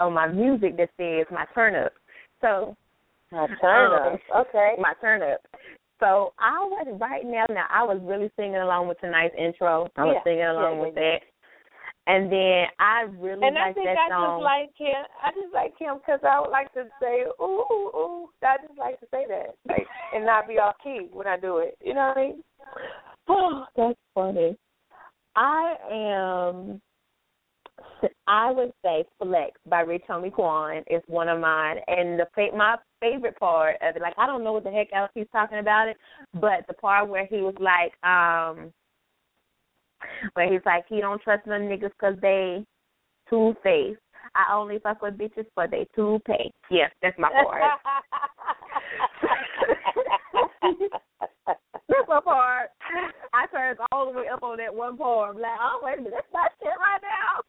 on 0.01 0.13
my 0.13 0.29
music 0.29 0.77
that 0.77 0.91
says 0.97 1.27
my 1.31 1.45
turn 1.55 1.75
up. 1.75 1.93
So 2.41 2.77
My 3.33 3.47
turn 3.61 3.93
Um, 3.93 4.15
up. 4.15 4.47
Okay. 4.47 4.75
my 4.79 4.95
turn 5.01 5.23
up. 5.23 5.41
So 6.01 6.33
I 6.39 6.61
was 6.65 6.87
right 7.01 7.25
now. 7.27 7.45
Now 7.51 7.67
I 7.71 7.83
was 7.83 7.99
really 8.03 8.31
singing 8.37 8.57
along 8.57 8.87
with 8.89 9.01
tonight's 9.01 9.35
intro. 9.37 9.89
I 9.97 10.05
was 10.05 10.15
Yeah, 10.15 10.23
singing 10.25 10.45
along 10.45 10.77
yeah, 10.79 10.83
with 10.85 10.95
yeah, 10.95 11.01
that, 11.03 11.21
and 12.09 12.33
then 12.33 12.65
I 12.81 13.03
really 13.19 13.47
And 13.47 13.59
I 13.59 13.73
think 13.75 13.85
that 13.87 13.97
I 13.99 14.09
song. 14.09 14.41
just 14.41 14.45
like 14.45 14.71
him. 14.77 15.05
I 15.23 15.31
just 15.31 15.55
like 15.55 15.79
him 15.79 15.99
because 15.99 16.21
I 16.27 16.41
would 16.41 16.51
like 16.51 16.73
to 16.73 16.85
say 17.01 17.25
ooh 17.41 17.65
ooh 17.71 17.91
ooh. 17.95 18.31
I 18.43 18.57
just 18.67 18.79
like 18.79 18.99
to 19.01 19.07
say 19.11 19.27
that, 19.29 19.55
like, 19.69 19.87
and 20.15 20.25
not 20.25 20.49
be 20.49 20.55
off 20.55 20.77
key 20.83 21.09
when 21.13 21.27
I 21.27 21.39
do 21.39 21.59
it. 21.59 21.77
You 21.85 21.93
know 21.95 22.09
what 22.09 22.17
I 22.17 22.27
mean? 22.29 22.45
Oh, 23.29 23.65
that's 23.77 23.99
funny. 24.15 24.57
I 25.37 25.75
am. 25.93 26.81
I 28.27 28.51
would 28.51 28.73
say 28.83 29.05
"Flex" 29.19 29.53
by 29.67 29.81
Rich 29.81 30.05
Homie 30.09 30.33
Quan 30.33 30.83
is 30.91 31.03
one 31.07 31.29
of 31.29 31.41
mine, 31.41 31.77
and 31.89 32.19
the 32.19 32.27
my 32.57 32.77
favorite 33.01 33.39
part 33.39 33.77
of 33.83 33.97
it, 33.97 34.03
like 34.03 34.15
I 34.17 34.27
don't 34.27 34.43
know 34.43 34.53
what 34.53 34.65
the 34.65 34.71
heck 34.71 34.89
else 34.95 35.11
he's 35.15 35.27
talking 35.31 35.59
about 35.59 35.89
it, 35.89 35.97
but 36.35 36.67
the 36.69 36.75
part 36.75 37.09
where 37.09 37.27
he 37.27 37.37
was 37.37 37.55
like, 37.61 37.93
um, 38.03 38.73
where 40.35 40.53
he's 40.53 40.61
like 40.67 40.85
he 40.89 41.01
don't 41.01 41.23
trust 41.23 41.47
none 41.47 41.63
niggas 41.63 41.93
because 41.99 42.17
they 42.21 42.65
two 43.29 43.55
faced. 43.63 44.01
I 44.35 44.53
only 44.55 44.79
fuck 44.79 45.01
with 45.03 45.19
bitches 45.19 45.47
for 45.55 45.67
they 45.67 45.87
two 45.95 46.21
pay. 46.27 46.51
Yes, 46.71 46.91
that's 47.03 47.19
my 47.19 47.31
part. 47.45 47.63
That's 51.89 52.07
my 52.07 52.21
part. 52.21 52.71
I 53.33 53.47
turned 53.47 53.79
all 53.93 54.13
the 54.13 54.19
way 54.19 54.27
up 54.33 54.43
on 54.43 54.59
that 54.59 54.75
one 54.75 54.97
part. 54.97 55.37
I'm 55.37 55.41
like, 55.41 55.59
oh 55.61 55.81
wait 55.83 55.99
a 55.99 56.03
minute, 56.03 56.13
that's 56.15 56.27
my 56.33 56.49
shit 56.61 56.73
right 56.79 57.01
now. 57.03 57.43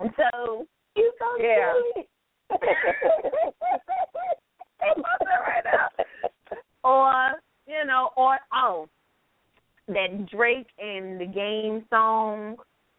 And 0.00 0.10
so 0.16 0.66
you 0.96 1.12
so 1.18 1.36
Yeah. 1.42 1.72
silly. 1.74 2.08
that's 4.80 4.98
my 4.98 5.16
shit 5.20 5.40
right 5.46 5.64
now. 5.64 5.88
Or 6.84 7.40
you 7.66 7.84
know, 7.84 8.10
or 8.16 8.38
oh, 8.54 8.88
that 9.88 10.26
Drake 10.30 10.68
and 10.78 11.20
the 11.20 11.26
game 11.26 11.84
song. 11.90 12.56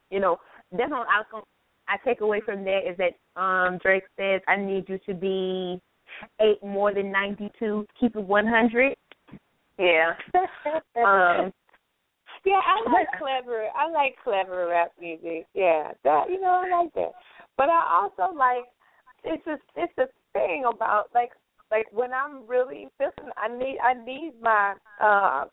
You 0.10 0.20
know, 0.20 0.38
that's 0.72 0.92
what 0.92 1.08
I 1.08 1.20
was 1.20 1.26
going. 1.32 1.44
I 1.88 1.98
take 2.06 2.22
away 2.22 2.42
from 2.46 2.64
that 2.66 2.82
is 2.88 2.98
that 2.98 3.42
um 3.42 3.80
Drake 3.82 4.04
says, 4.18 4.42
"I 4.48 4.56
need 4.56 4.86
you 4.88 5.00
to 5.08 5.14
be 5.14 5.80
eight 6.42 6.64
more 6.64 6.94
than 6.94 7.12
ninety 7.12 7.52
two. 7.60 7.86
Keep 8.00 8.16
it 8.16 8.24
one 8.24 8.48
hundred. 8.48 8.96
Yeah. 9.78 10.14
Um, 10.96 11.54
yeah, 12.46 12.60
I 12.60 12.92
like 12.92 13.08
clever. 13.18 13.68
I 13.76 13.90
like 13.90 14.16
clever 14.24 14.68
rap 14.68 14.92
music. 15.00 15.46
Yeah, 15.54 15.92
that 16.04 16.30
you 16.30 16.40
know, 16.42 16.64
I 16.66 16.84
like 16.84 16.94
that. 16.96 17.14
But 17.58 17.70
I 17.70 18.02
also 18.02 18.36
like 18.36 18.66
it's 19.24 19.44
just 19.46 19.62
it's 19.76 19.94
a 19.98 20.08
thing 20.34 20.66
about 20.72 21.06
like 21.14 21.32
like 21.72 21.88
when 21.92 22.14
I'm 22.14 22.48
really 22.48 22.88
feeling 22.98 23.32
I 23.38 23.48
need 23.48 23.78
I 23.84 23.94
need 23.94 24.34
my 24.42 24.76
uh 25.02 25.46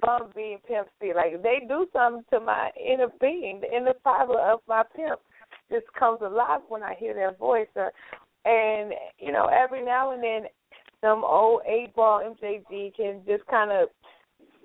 Bun 0.00 0.30
B 0.34 0.52
and 0.54 0.62
Pimp 0.64 0.88
C. 1.00 1.12
Like 1.14 1.42
they 1.42 1.66
do 1.68 1.86
something 1.92 2.24
to 2.30 2.40
my 2.40 2.70
inner 2.82 3.08
being, 3.20 3.60
the 3.60 3.74
inner 3.74 3.94
fiber 4.02 4.38
of 4.38 4.60
my 4.66 4.82
pimp 4.96 5.20
just 5.70 5.86
comes 5.98 6.20
alive 6.22 6.60
when 6.68 6.82
I 6.82 6.94
hear 6.94 7.14
their 7.14 7.32
voice 7.34 7.68
or 7.76 7.92
and 8.44 8.92
you 9.18 9.32
know, 9.32 9.46
every 9.46 9.84
now 9.84 10.12
and 10.12 10.22
then 10.22 10.42
some 11.00 11.24
old 11.24 11.62
Eightball 11.68 12.22
MJG 12.36 12.94
can 12.96 13.20
just 13.26 13.46
kind 13.46 13.70
of 13.70 13.88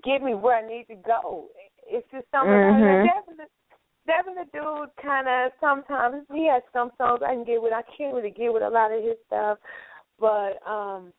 get 0.04 0.22
me 0.22 0.34
where 0.34 0.58
I 0.58 0.68
need 0.68 0.86
to 0.88 0.96
go. 0.96 1.48
It's 1.86 2.08
just 2.12 2.26
something. 2.32 2.54
Mhm. 2.54 3.08
Devin, 3.08 3.38
the- 3.38 3.50
Devin 4.06 4.36
the 4.36 4.46
dude 4.54 4.96
kind 5.02 5.28
of 5.28 5.52
sometimes 5.60 6.26
he 6.34 6.48
has 6.48 6.64
some 6.72 6.92
songs 6.98 7.22
I 7.22 7.34
can 7.34 7.44
get 7.44 7.62
with. 7.62 7.74
I 7.74 7.82
can't 7.84 8.16
really 8.16 8.30
get 8.32 8.54
with 8.54 8.64
a 8.64 8.70
lot 8.70 8.92
of 8.92 9.04
his 9.04 9.18
stuff, 9.28 9.58
but 10.20 10.66
um, 10.66 11.12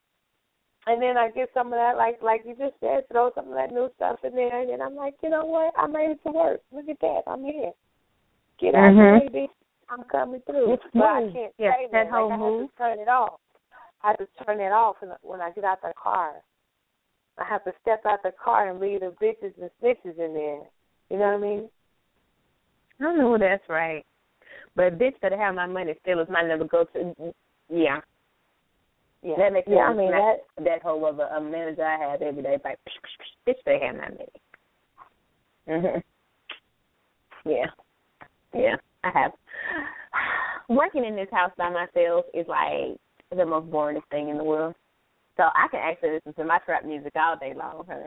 and 0.89 1.03
then 1.03 1.17
I 1.19 1.31
get 1.31 1.51
some 1.53 1.69
of 1.69 1.79
that 1.79 1.97
like 1.97 2.23
like 2.23 2.43
you 2.47 2.57
just 2.57 2.75
said, 2.81 3.07
throw 3.13 3.31
some 3.35 3.49
of 3.49 3.55
that 3.55 3.73
new 3.73 3.91
stuff 3.97 4.19
in 4.25 4.35
there, 4.35 4.61
and 4.61 4.71
then 4.71 4.81
I'm 4.81 4.97
like, 4.97 5.15
you 5.23 5.29
know 5.29 5.45
what? 5.45 5.75
I 5.77 5.87
made 5.87 6.11
it 6.11 6.21
to 6.27 6.33
work. 6.33 6.61
Look 6.73 6.89
at 6.89 6.99
that. 7.01 7.23
I'm 7.27 7.45
here. 7.45 7.73
Get 8.59 8.75
out 8.75 8.95
Mhm. 8.95 9.21
way, 9.21 9.29
bitch. 9.29 9.51
I'm 9.91 10.05
coming 10.05 10.41
through. 10.43 10.73
It's 10.73 10.85
but 10.95 11.05
I 11.05 11.31
can't 11.31 11.55
Yes, 11.59 11.77
say 11.77 11.87
that 11.93 12.05
that. 12.05 12.11
whole 12.11 12.29
like, 12.31 12.33
I 12.33 12.43
move. 12.43 12.61
have 12.63 12.71
to 12.71 12.77
turn 12.79 12.99
it 13.01 13.09
off. 13.09 13.41
I 14.03 14.09
have 14.09 14.19
to 14.19 14.29
turn 14.45 14.61
it 14.61 14.73
off 14.73 14.97
when 15.01 15.13
when 15.23 15.41
I 15.41 15.51
get 15.51 15.65
out 15.65 15.79
of 15.83 15.91
the 15.91 15.95
car. 15.95 16.43
I 17.39 17.45
have 17.45 17.65
to 17.65 17.73
step 17.83 18.05
out 18.07 18.23
the 18.23 18.33
car 18.33 18.69
and 18.69 18.81
leave 18.81 19.01
the 19.01 19.15
bitches 19.23 19.53
and 19.61 19.71
snitches 19.81 20.19
in 20.19 20.35
there. 20.35 20.63
You 21.11 21.19
know 21.19 21.27
what 21.27 21.35
I 21.35 21.39
mean? 21.39 21.71
I 23.01 23.15
know 23.15 23.39
that's 23.39 23.69
right. 23.69 24.05
But 24.75 24.99
bitch 24.99 25.21
better 25.21 25.37
have 25.37 25.55
my 25.55 25.67
money 25.67 25.95
still 26.03 26.21
is 26.21 26.29
my 26.29 26.43
number 26.43 26.65
go 26.65 26.85
to 26.85 27.35
yeah. 27.69 28.01
Yeah. 29.23 29.35
That 29.37 29.53
makes 29.53 29.69
yeah, 29.69 29.79
I 29.79 29.89
sense. 29.89 29.99
mean 29.99 30.11
that 30.13 30.37
that 30.57 30.65
that 30.65 30.83
whole 30.83 31.05
of 31.07 31.19
a, 31.19 31.25
a 31.25 31.41
manager 31.41 31.85
I 31.85 31.99
have 32.11 32.23
every 32.23 32.43
day 32.43 32.59
like 32.65 32.79
bitch 33.47 33.55
better 33.65 33.87
have 33.87 33.97
my 33.97 34.03
money. 34.03 34.29
Mhm. 35.69 36.03
Yeah. 37.45 37.67
Yeah. 38.55 38.77
I 39.05 39.11
have 39.15 39.33
working 40.69 41.05
in 41.05 41.17
this 41.17 41.29
house 41.33 41.53
by 41.57 41.71
myself 41.71 42.27
is 42.33 42.47
like 42.49 42.97
the 43.37 43.45
most 43.45 43.71
boring 43.71 44.01
thing 44.11 44.29
in 44.29 44.39
the 44.39 44.45
world. 44.45 44.75
So 45.37 45.45
I 45.45 45.69
can 45.71 45.81
actually 45.81 46.13
listen 46.13 46.35
to 46.35 46.45
my 46.45 46.59
trap 46.59 46.85
music 46.85 47.13
all 47.17 47.37
day 47.37 47.55
long, 47.57 47.85
huh? 47.89 48.07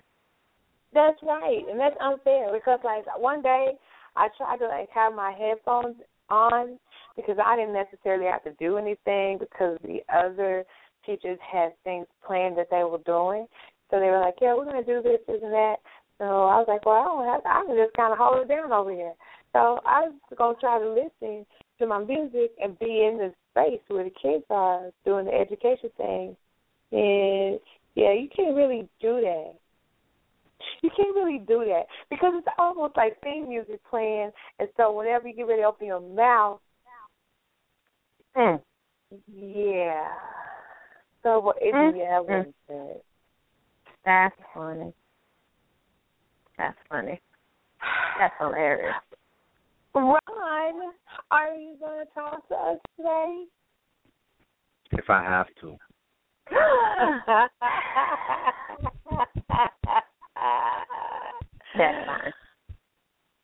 that's 0.93 1.18
right. 1.24 1.64
And 1.70 1.80
that's 1.80 1.95
unfair 2.01 2.51
because 2.53 2.80
like 2.84 3.05
one 3.20 3.41
day 3.41 3.74
I 4.16 4.28
tried 4.38 4.57
to 4.57 4.68
like 4.68 4.89
have 4.93 5.14
my 5.14 5.32
headphones 5.32 5.95
on 6.30 6.78
because 7.16 7.38
I 7.43 7.55
didn't 7.55 7.74
necessarily 7.74 8.26
have 8.26 8.43
to 8.43 8.51
do 8.59 8.78
anything 8.78 9.38
because 9.39 9.78
the 9.84 9.99
other 10.14 10.66
teachers 11.06 11.39
had 11.41 11.74
things 11.84 12.08
planned 12.26 12.58
that 12.58 12.70
they 12.70 12.84
were 12.84 12.99
doing. 13.06 13.47
So 13.89 13.99
they 13.99 14.08
were 14.08 14.20
like, 14.20 14.36
Yeah, 14.41 14.56
we're 14.56 14.66
gonna 14.66 14.84
do 14.84 15.02
this, 15.02 15.20
this 15.28 15.41
and 15.41 15.54
that. 15.54 15.78
So 16.18 16.26
I 16.26 16.58
was 16.58 16.66
like, 16.68 16.86
Well, 16.86 16.95
I 16.95 17.04
don't 17.04 17.26
have 17.26 17.41
I 17.45 17.66
can 17.66 17.78
just 17.78 17.95
kinda 17.95 18.16
hold 18.16 18.41
it 18.41 18.47
down 18.47 18.72
over 18.72 18.91
here. 18.91 19.14
So 19.54 19.80
I 19.86 20.08
was 20.08 20.14
gonna 20.38 20.58
try 20.60 20.80
to 20.80 20.89
listen 20.89 21.45
to 21.80 21.88
my 21.88 21.99
music 21.99 22.52
and 22.62 22.78
be 22.80 23.06
in 23.06 23.18
the 23.18 23.34
space 23.52 23.82
where 23.88 24.04
the 24.04 24.12
kids 24.22 24.45
are 24.49 24.91
doing 25.06 25.26
the 25.26 25.34
education 25.34 25.89
thing. 25.97 26.38
And 26.91 27.60
yeah, 27.95 28.14
you 28.14 28.30
can't 28.36 28.56
really 28.56 28.88
do 29.02 29.22
that. 29.22 29.54
You 30.82 30.89
can't 30.95 31.16
really 31.16 31.39
do 31.39 31.64
that 31.66 31.86
because 32.10 32.34
it's 32.36 32.47
almost 32.58 32.95
like 32.97 33.20
theme 33.22 33.49
music 33.49 33.80
playing, 33.89 34.32
and 34.60 34.70
so 34.78 34.91
whenever 34.91 35.28
you 35.28 35.36
get 35.36 35.47
ready 35.47 35.62
to 35.62 35.68
open 35.68 35.88
your 35.88 35.99
mouth, 35.99 36.60
Mm. 38.36 38.62
yeah. 39.28 40.08
So 41.24 41.39
what? 41.39 41.57
It, 41.61 41.74
Mm, 41.74 41.97
yeah, 41.97 42.19
what 42.19 42.30
mm. 42.30 42.45
he 42.45 42.53
said. 42.67 43.01
That's 44.05 44.36
funny. 44.53 44.93
That's 46.57 46.78
funny. 46.89 47.22
That's 48.19 48.34
hilarious. 48.39 48.95
Ron, 49.93 50.19
are 51.32 51.53
you 51.55 51.76
going 51.80 52.05
to 52.05 52.13
talk 52.13 52.47
to 52.47 52.55
us 52.55 52.78
today? 52.97 53.45
If 54.91 55.09
I 55.09 55.24
have 55.24 55.47
to. 55.61 55.78
That's 61.78 62.05
fine. 62.05 62.34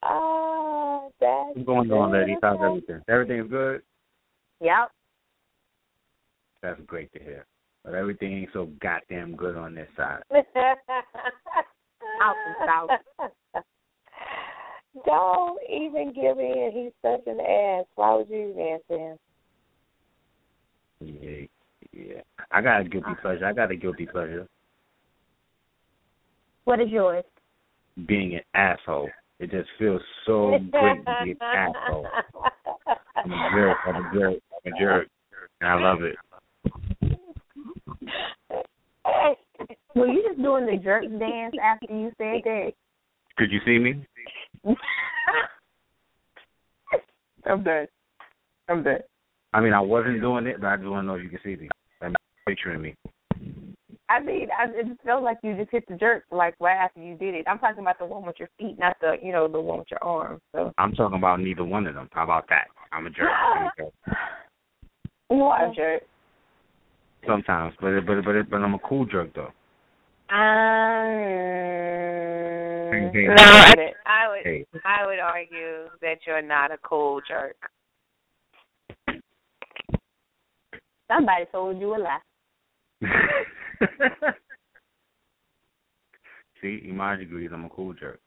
Oh, 0.03 1.11
that's 1.19 1.55
What's 1.55 1.65
going 1.65 1.91
on, 1.91 2.11
ladies? 2.11 2.38
How's 2.41 2.57
good. 2.57 2.65
everything? 2.65 3.01
Everything's 3.09 3.49
good? 3.49 3.82
Yep. 4.61 4.91
That's 6.61 6.80
great 6.86 7.11
to 7.13 7.19
hear. 7.19 7.45
But 7.88 7.95
everything 7.95 8.33
ain't 8.33 8.49
so 8.51 8.67
goddamn 8.81 9.38
good 9.38 9.55
on 9.55 9.73
this 9.73 9.88
side. 9.95 10.21
Out 12.21 12.35
and 12.45 12.55
south. 12.65 12.89
Don't 15.05 15.59
even 15.69 16.11
give 16.13 16.38
in. 16.38 16.71
He's 16.73 16.91
such 17.01 17.25
an 17.27 17.39
ass. 17.39 17.85
Why 17.95 18.15
would 18.15 18.29
you 18.29 18.49
even 18.49 18.61
answer 18.61 18.97
him? 18.97 19.17
Yeah, 20.99 21.47
yeah. 21.93 22.21
I 22.51 22.61
got 22.61 22.81
a 22.81 22.83
guilty 22.83 23.15
pleasure. 23.21 23.45
I 23.45 23.53
got 23.53 23.71
a 23.71 23.75
guilty 23.77 24.05
pleasure. 24.05 24.47
What 26.65 26.81
is 26.81 26.89
yours? 26.89 27.23
Being 28.05 28.35
an 28.35 28.41
asshole. 28.53 29.09
It 29.39 29.49
just 29.49 29.69
feels 29.79 30.01
so 30.25 30.59
great 30.71 31.05
to 31.05 31.15
be 31.23 31.31
an 31.31 31.38
asshole. 31.41 32.05
I'm 33.23 33.31
a 33.31 33.49
jerk. 33.55 33.77
I'm 33.85 33.95
a 33.95 34.13
jerk. 34.13 34.39
I'm 34.65 34.73
a 34.73 34.77
jerk. 34.77 35.07
And 35.61 35.69
I 35.69 35.79
love 35.79 36.01
it. 36.01 36.17
Were 39.97 40.07
you 40.07 40.23
just 40.27 40.41
doing 40.41 40.65
the 40.67 40.77
jerk 40.77 41.03
dance 41.19 41.55
after 41.63 41.93
you 41.93 42.11
said 42.17 42.41
that? 42.43 42.71
Could 43.37 43.51
you 43.51 43.59
see 43.65 43.79
me? 43.79 44.05
I'm 47.45 47.63
done. 47.63 47.87
I'm 48.69 48.83
done. 48.83 48.99
I 49.53 49.61
mean, 49.61 49.73
I 49.73 49.79
wasn't 49.79 50.21
doing 50.21 50.45
it, 50.45 50.61
but 50.61 50.67
I 50.67 50.77
just 50.77 50.87
want 50.87 51.03
to 51.03 51.07
know 51.07 51.15
if 51.15 51.23
you 51.23 51.29
can 51.29 51.39
see 51.43 51.55
me. 51.55 51.69
Like, 52.01 52.13
picturing 52.45 52.81
me. 52.81 52.93
I 54.09 54.19
mean, 54.19 54.49
I, 54.57 54.65
it 54.69 54.87
just 54.87 55.01
felt 55.01 55.23
like 55.23 55.37
you 55.41 55.55
just 55.55 55.71
hit 55.71 55.87
the 55.87 55.95
jerk 55.95 56.25
like 56.31 56.53
right 56.59 56.77
after 56.77 57.01
you 57.01 57.15
did 57.15 57.33
it. 57.33 57.45
I'm 57.47 57.59
talking 57.59 57.81
about 57.81 57.97
the 57.99 58.05
one 58.05 58.25
with 58.25 58.35
your 58.39 58.49
feet, 58.57 58.77
not 58.79 58.95
the 59.01 59.15
you 59.21 59.31
know 59.33 59.47
the 59.47 59.59
one 59.59 59.79
with 59.79 59.91
your 59.91 60.03
arms. 60.03 60.41
So 60.53 60.71
I'm 60.77 60.93
talking 60.93 61.17
about 61.17 61.41
neither 61.41 61.65
one 61.65 61.87
of 61.87 61.95
them. 61.95 62.07
How 62.13 62.23
about 62.23 62.47
that? 62.49 62.67
I'm 62.93 63.05
a 63.05 63.09
jerk. 63.09 63.27
I'm 63.55 63.63
a 63.63 63.71
jerk. 63.77 63.93
you 65.29 65.41
are 65.41 65.71
a 65.71 65.75
jerk. 65.75 66.03
Sometimes, 67.25 67.73
but 67.81 67.99
but 68.05 68.23
but 68.23 68.49
but 68.49 68.57
I'm 68.57 68.75
a 68.75 68.79
cool 68.79 69.05
jerk 69.05 69.33
though. 69.35 69.51
Um, 70.30 71.07
Hey, 72.91 73.09
hey, 73.13 73.28
No, 73.28 73.34
I, 73.36 73.93
I 74.05 74.28
would 74.30 74.43
hey. 74.43 74.65
I 74.84 75.05
would 75.05 75.19
argue 75.19 75.89
that 76.01 76.17
you're 76.25 76.41
not 76.41 76.71
a 76.71 76.78
cool 76.80 77.21
jerk. 77.28 77.55
somebody 81.09 81.45
told 81.51 81.80
you 81.80 81.95
a 81.95 81.97
lie. 81.97 82.19
See, 86.61 86.88
Iman 86.89 87.21
agrees 87.21 87.51
I'm 87.53 87.65
a 87.65 87.69
cool 87.69 87.93
jerk. 87.93 88.19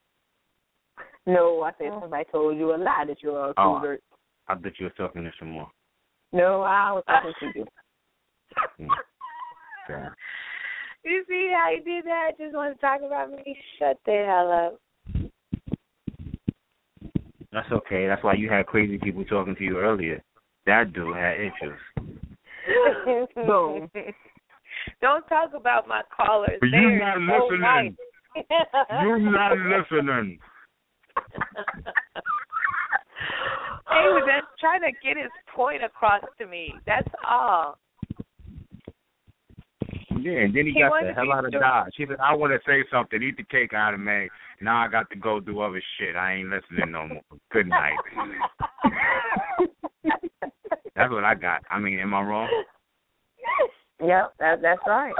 No, 1.26 1.62
I 1.62 1.72
said 1.78 1.92
somebody 2.00 2.24
told 2.32 2.56
you 2.56 2.74
a 2.74 2.76
lie 2.76 3.04
that 3.06 3.22
you're 3.22 3.50
a 3.50 3.54
cool 3.54 3.78
Oh. 3.78 3.82
jerk. 3.82 4.00
I 4.48 4.54
bet 4.54 4.72
you 4.78 4.86
were 4.86 4.90
talking 4.90 5.24
to 5.24 5.30
Sh' 5.32 5.42
Moore. 5.42 5.70
No, 6.32 6.62
I 6.62 6.92
was 6.92 7.04
talking 7.06 7.34
to 7.52 7.58
you. 7.58 7.66
Yeah. 9.88 10.10
You 11.04 11.24
see 11.28 11.52
how 11.54 11.70
he 11.74 11.82
did 11.82 12.04
that? 12.04 12.32
Just 12.38 12.54
want 12.54 12.74
to 12.74 12.80
talk 12.80 13.00
about 13.04 13.30
me? 13.30 13.56
Shut 13.78 13.98
the 14.04 14.24
hell 14.26 14.52
up. 14.52 14.80
That's 17.52 17.70
okay. 17.72 18.06
That's 18.06 18.22
why 18.22 18.34
you 18.34 18.48
had 18.48 18.66
crazy 18.66 18.98
people 18.98 19.24
talking 19.24 19.56
to 19.56 19.64
you 19.64 19.78
earlier. 19.78 20.22
That 20.66 20.92
dude 20.92 21.16
had 21.16 21.36
issues. 21.40 21.80
Boom. 23.34 23.90
Don't 25.00 25.26
talk 25.28 25.50
about 25.54 25.88
my 25.88 26.02
callers. 26.14 26.58
But 26.60 26.66
you 26.66 26.72
They're 26.72 27.18
not 27.18 27.38
so 27.40 27.44
listening. 27.46 27.60
nice. 27.60 28.44
You're 29.02 29.18
not 29.18 29.52
listening. 29.52 30.38
he 33.90 34.06
was 34.08 34.22
just 34.26 34.46
trying 34.60 34.82
to 34.82 34.92
get 35.02 35.16
his 35.16 35.32
point 35.54 35.82
across 35.82 36.22
to 36.38 36.46
me. 36.46 36.74
That's 36.86 37.08
all. 37.28 37.78
Yeah, 40.20 40.40
and 40.40 40.54
then 40.54 40.66
he, 40.66 40.72
He 40.72 40.80
got 40.80 40.92
the 41.02 41.12
hell 41.14 41.32
out 41.32 41.44
of. 41.44 41.52
Dodge. 41.52 41.92
He 41.96 42.06
said, 42.06 42.16
I 42.22 42.34
want 42.34 42.52
to 42.52 42.60
say 42.68 42.84
something. 42.90 43.22
Eat 43.22 43.36
the 43.36 43.44
cake 43.44 43.72
out 43.72 43.94
of 43.94 44.00
me. 44.00 44.28
Now 44.60 44.84
I 44.84 44.88
got 44.88 45.08
to 45.10 45.16
go 45.16 45.40
do 45.40 45.60
other 45.60 45.82
shit. 45.98 46.16
I 46.16 46.34
ain't 46.34 46.50
listening 46.50 46.92
no 46.92 47.08
more. 47.08 47.22
Good 47.52 47.68
night. 47.68 47.96
That's 50.96 51.10
what 51.10 51.24
I 51.24 51.34
got. 51.34 51.62
I 51.70 51.78
mean, 51.78 51.98
am 51.98 52.12
I 52.12 52.20
wrong? 52.22 52.48
Yep, 54.00 54.34
that, 54.38 54.62
that's 54.62 54.80
right. 54.86 55.14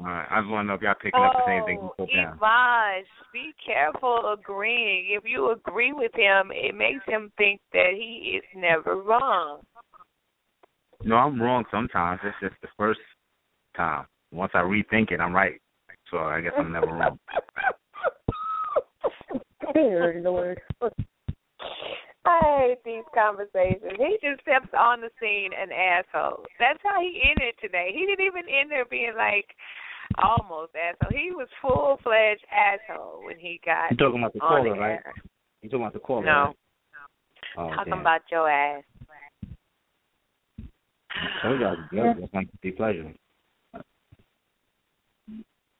All 0.00 0.06
right. 0.06 0.26
I 0.30 0.40
just 0.40 0.50
want 0.50 0.64
to 0.64 0.68
know 0.68 0.74
if 0.74 0.82
y'all 0.82 0.94
picking 1.00 1.20
up 1.20 1.32
the 1.32 1.46
same 1.46 1.64
thing 1.64 1.78
Oh. 1.80 2.06
Yvonne, 2.08 3.04
be 3.32 3.52
careful 3.64 4.34
agreeing. 4.38 5.08
If 5.10 5.24
you 5.24 5.50
agree 5.52 5.92
with 5.92 6.12
him, 6.14 6.50
it 6.52 6.74
makes 6.74 7.04
him 7.06 7.32
think 7.38 7.60
that 7.72 7.92
he 7.94 8.38
is 8.38 8.44
never 8.54 8.96
wrong. 8.96 9.60
No, 11.04 11.16
I'm 11.16 11.40
wrong 11.40 11.64
sometimes. 11.70 12.20
It's 12.24 12.36
just 12.40 12.60
the 12.62 12.68
first 12.76 13.00
time. 13.76 14.06
Once 14.32 14.52
I 14.54 14.58
rethink 14.58 15.12
it, 15.12 15.20
I'm 15.20 15.34
right. 15.34 15.60
So 16.10 16.18
I 16.18 16.40
guess 16.40 16.52
I'm 16.58 16.72
never 16.72 16.86
wrong. 16.86 17.18
Dear 19.72 20.20
Lord. 20.22 20.60
I 22.26 22.40
hate 22.58 22.78
these 22.84 23.04
conversations. 23.14 23.98
He 23.98 24.18
just 24.22 24.40
steps 24.42 24.68
on 24.78 25.00
the 25.00 25.10
scene 25.20 25.50
an 25.52 25.70
asshole. 25.72 26.44
That's 26.58 26.78
how 26.82 27.00
he 27.00 27.20
ended 27.22 27.54
today. 27.60 27.90
He 27.92 28.06
didn't 28.06 28.24
even 28.24 28.42
end 28.48 28.70
there 28.70 28.86
being 28.86 29.12
like 29.16 29.46
almost 30.22 30.72
asshole. 30.74 31.10
He 31.10 31.32
was 31.32 31.48
full 31.60 31.98
fledged 32.02 32.44
asshole 32.50 33.24
when 33.24 33.38
he 33.38 33.60
got 33.64 33.90
You 33.90 33.96
talking 33.96 34.20
about 34.20 34.32
the 34.32 34.40
on 34.40 34.64
the 34.64 34.70
caller, 34.70 34.80
right? 34.80 35.00
You 35.62 35.68
talking 35.68 35.82
about 35.82 35.92
the 35.92 35.98
caller? 36.00 36.24
No, 36.24 36.30
right? 36.32 36.56
Oh, 37.56 37.70
talking 37.76 37.92
damn. 37.92 38.00
about 38.00 38.22
your 38.30 38.50
ass. 38.50 38.84
So 41.42 41.52
you 41.52 41.60
guys, 41.60 41.76
yeah, 41.92 42.14
that's 42.18 42.32
my 42.32 42.44
guilty 42.44 42.76
pleasure. 42.76 43.12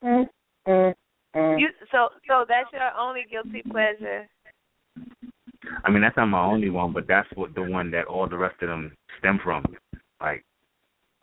Mm, 0.04 0.28
mm, 0.68 0.94
mm. 1.34 1.60
You 1.60 1.68
so 1.90 2.08
so 2.28 2.44
that's 2.48 2.70
your 2.72 2.90
only 2.98 3.24
guilty 3.30 3.62
pleasure. 3.70 4.28
I 5.82 5.90
mean, 5.90 6.02
that's 6.02 6.16
not 6.16 6.26
my 6.26 6.44
only 6.44 6.68
one, 6.68 6.92
but 6.92 7.06
that's 7.08 7.28
what 7.34 7.54
the 7.54 7.62
one 7.62 7.90
that 7.92 8.06
all 8.06 8.28
the 8.28 8.36
rest 8.36 8.62
of 8.62 8.68
them 8.68 8.92
stem 9.18 9.40
from. 9.42 9.64
Like 10.20 10.44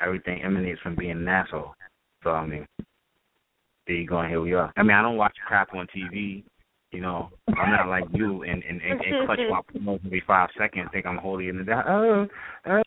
everything 0.02 0.42
emanates 0.42 0.82
from 0.82 0.96
being 0.96 1.12
an 1.12 1.28
asshole. 1.28 1.74
So 2.24 2.32
I 2.32 2.46
mean, 2.46 2.66
there 3.88 3.96
you 3.96 4.08
go, 4.08 4.20
and 4.20 4.30
here 4.30 4.42
we 4.42 4.54
are. 4.54 4.72
I 4.78 4.84
mean, 4.84 4.96
I 4.96 5.02
don't 5.02 5.18
watch 5.18 5.36
crap 5.48 5.74
on 5.76 5.88
TV. 5.96 6.44
You 6.92 7.00
know, 7.00 7.30
I'm 7.48 7.72
not 7.72 7.88
like 7.88 8.04
you 8.12 8.44
and 8.44 8.64
and, 8.64 8.82
and, 8.82 9.00
and 9.00 9.26
clutch 9.26 9.40
my 9.50 9.62
promos 9.62 10.06
every 10.06 10.24
five 10.26 10.50
seconds. 10.58 10.90
Think 10.92 11.06
I'm 11.06 11.18
holier 11.18 11.54
than 11.54 11.66
thou. 11.66 11.84
Oh, 11.88 12.28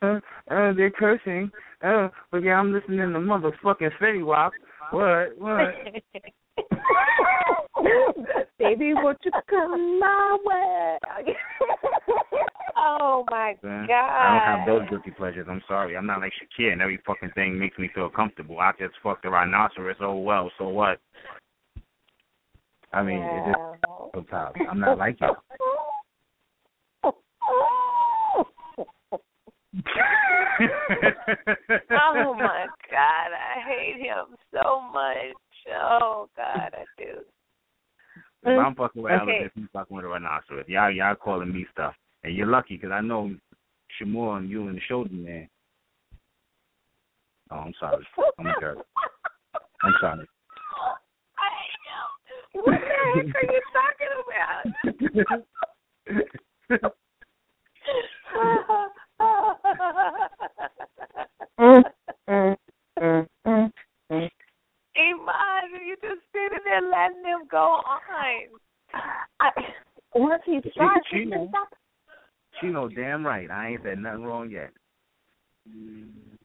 oh, 0.02 0.20
oh, 0.50 0.72
they're 0.74 0.90
cursing. 0.90 1.50
Oh, 1.82 2.10
but 2.30 2.42
yeah, 2.42 2.54
I'm 2.54 2.72
listening 2.72 2.98
to 2.98 3.04
motherfucking 3.04 3.90
Fetty 4.00 4.24
Wap. 4.24 4.52
What? 4.90 5.38
What? 5.38 5.74
Baby, 8.58 8.94
won't 8.94 9.18
you 9.24 9.32
come 9.48 9.98
my 10.00 10.38
way? 10.44 10.98
Oh 12.76 13.24
my 13.30 13.54
god! 13.62 13.88
I 13.88 14.32
don't 14.32 14.58
have 14.58 14.66
those 14.66 14.88
guilty 14.90 15.10
pleasures. 15.12 15.46
I'm 15.48 15.62
sorry. 15.66 15.96
I'm 15.96 16.06
not 16.06 16.20
like 16.20 16.32
Shakir, 16.32 16.72
and 16.72 16.82
every 16.82 16.98
fucking 17.06 17.30
thing 17.34 17.58
makes 17.58 17.78
me 17.78 17.88
feel 17.94 18.10
comfortable. 18.10 18.58
I 18.58 18.72
just 18.78 18.94
fucked 19.02 19.24
a 19.24 19.30
rhinoceros. 19.30 19.96
Oh 20.00 20.18
well, 20.18 20.50
so 20.58 20.68
what? 20.68 20.98
I 22.92 23.02
mean, 23.02 23.22
it 23.22 23.44
just 23.46 23.58
Wow. 23.88 24.10
sometimes 24.14 24.56
I'm 24.68 24.80
not 24.80 24.98
like 24.98 25.18
you. 25.20 25.28
oh 31.90 32.34
my 32.38 32.66
god, 32.90 33.30
I 33.32 33.60
hate 33.66 34.00
him 34.00 34.36
so 34.52 34.80
much. 34.92 35.36
Oh 35.72 36.28
god, 36.36 36.72
I 36.74 36.84
do. 36.96 37.20
If 38.46 38.58
I'm 38.58 38.74
fucking 38.74 39.02
with 39.02 39.12
Okay. 39.12 39.20
elephants, 39.22 39.54
he's 39.56 39.64
fucking 39.72 39.96
with 39.96 40.04
a 40.04 40.08
rhinoceros. 40.08 40.68
Y'all, 40.68 40.90
y'all 40.90 41.14
calling 41.14 41.52
me 41.52 41.66
stuff, 41.72 41.94
and 42.22 42.36
you're 42.36 42.46
lucky 42.46 42.76
because 42.76 42.92
I 42.92 43.00
know 43.00 43.34
Sh' 43.98 44.04
Moore 44.06 44.38
and 44.38 44.50
you 44.50 44.68
and 44.68 44.76
the 44.76 44.80
shoulder 44.86 45.12
man. 45.12 45.48
Oh, 47.50 47.56
I'm 47.56 47.74
sorry. 47.80 48.06
I'm 48.38 48.54
jerk. 48.60 48.78
I'm 49.82 49.94
sorry. 50.00 50.26
I 51.38 51.48
him. 51.84 52.62
What 52.62 52.80
the 52.80 52.86
heck 52.86 53.34
are 53.34 53.46
you 53.52 53.60
talking 53.72 54.12
about? 56.70 56.90
Mm, 61.60 61.82
mm, 62.28 62.56
mm, 63.00 63.26
mm, 63.46 63.70
mm. 64.10 64.30
Iman, 64.96 65.86
you 65.86 65.96
just 66.02 66.20
sitting 66.32 66.58
there 66.64 66.82
letting 66.82 67.22
them 67.22 67.46
go 67.50 67.58
on. 67.58 68.00
I, 69.40 69.50
once 70.14 70.42
he 70.44 70.60
She- 70.62 70.70
starts, 70.70 71.06
she 71.10 71.18
he 71.20 71.24
know. 71.26 71.48
stop. 71.48 71.68
She 72.60 72.66
know 72.68 72.88
damn 72.88 73.26
right. 73.26 73.50
I 73.50 73.68
ain't 73.70 73.82
said 73.82 73.98
nothing 73.98 74.24
wrong 74.24 74.50
yet. 74.50 74.70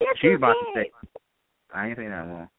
Yes, 0.01 0.15
She's 0.17 0.29
you 0.29 0.35
about 0.35 0.55
did. 0.73 0.73
to 0.73 0.79
say. 0.79 0.91
I 1.73 1.87
ain't 1.87 1.97
saying 1.97 2.09
nothing 2.09 2.31
wrong. 2.31 2.49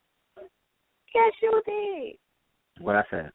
Yes, 1.14 1.32
you 1.42 1.62
did. 1.66 2.82
What 2.84 2.96
I 2.96 3.04
said. 3.10 3.32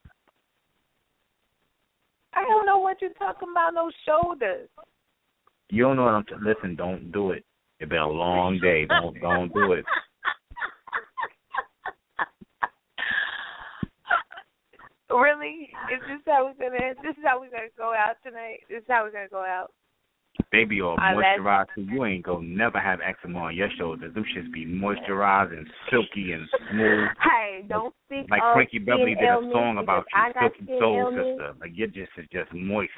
I 2.34 2.44
don't 2.46 2.66
know 2.66 2.78
what 2.80 3.02
you're 3.02 3.12
talking 3.14 3.50
about. 3.52 3.74
No 3.74 3.92
shoulders. 4.06 4.70
You 5.70 5.84
don't 5.84 5.96
know 5.96 6.04
what 6.04 6.14
I'm. 6.14 6.24
T- 6.26 6.34
Listen, 6.42 6.76
don't 6.76 7.12
do 7.12 7.32
it. 7.32 7.44
It's 7.80 7.90
been 7.90 8.00
a 8.00 8.08
long 8.08 8.60
day. 8.64 8.86
Don't 8.86 9.20
don't 9.22 9.54
do 9.54 9.74
it. 9.74 9.86
Really? 15.08 15.70
Is 15.94 16.02
this 16.10 16.20
how 16.26 16.46
we're 16.46 16.70
gonna? 16.70 16.94
This 17.02 17.16
is 17.16 17.24
how 17.24 17.40
we're 17.40 17.50
gonna 17.50 17.72
go 17.78 17.94
out 17.94 18.16
tonight. 18.24 18.60
This 18.70 18.80
is 18.80 18.86
how 18.90 19.04
we're 19.04 19.12
gonna 19.12 19.30
go 19.30 19.46
out. 19.46 19.72
Baby 20.52 20.82
all 20.82 20.98
ah, 21.00 21.12
I 21.12 21.16
let- 21.16 21.40
moisturized. 21.40 21.68
You 21.78 22.06
ain't 22.06 22.26
gonna 22.26 22.46
never 22.46 22.80
have 22.80 23.00
eczema 23.02 23.40
on 23.40 23.56
your 23.56 23.70
shoulders. 23.78 24.14
Them 24.14 24.26
shits 24.36 24.52
be 24.52 24.66
moisturized 24.66 25.58
and 25.58 25.68
silky 25.90 26.34
and 26.34 26.48
smooth. 26.72 27.08
Hey, 27.24 27.64
don't 27.70 27.94
speak 28.06 28.30
Like 28.30 28.42
Frankie 28.54 28.80
Beverly 28.80 29.16
did 29.16 29.24
a 29.24 29.50
song 29.54 29.78
about 29.78 30.06
you, 30.14 30.34
Silky 30.40 30.80
Soul. 30.80 31.12
Sister. 31.12 31.54
Like 31.62 31.72
your 31.74 31.88
just 31.88 32.12
is 32.18 32.26
just 32.32 32.52
moist. 32.54 32.92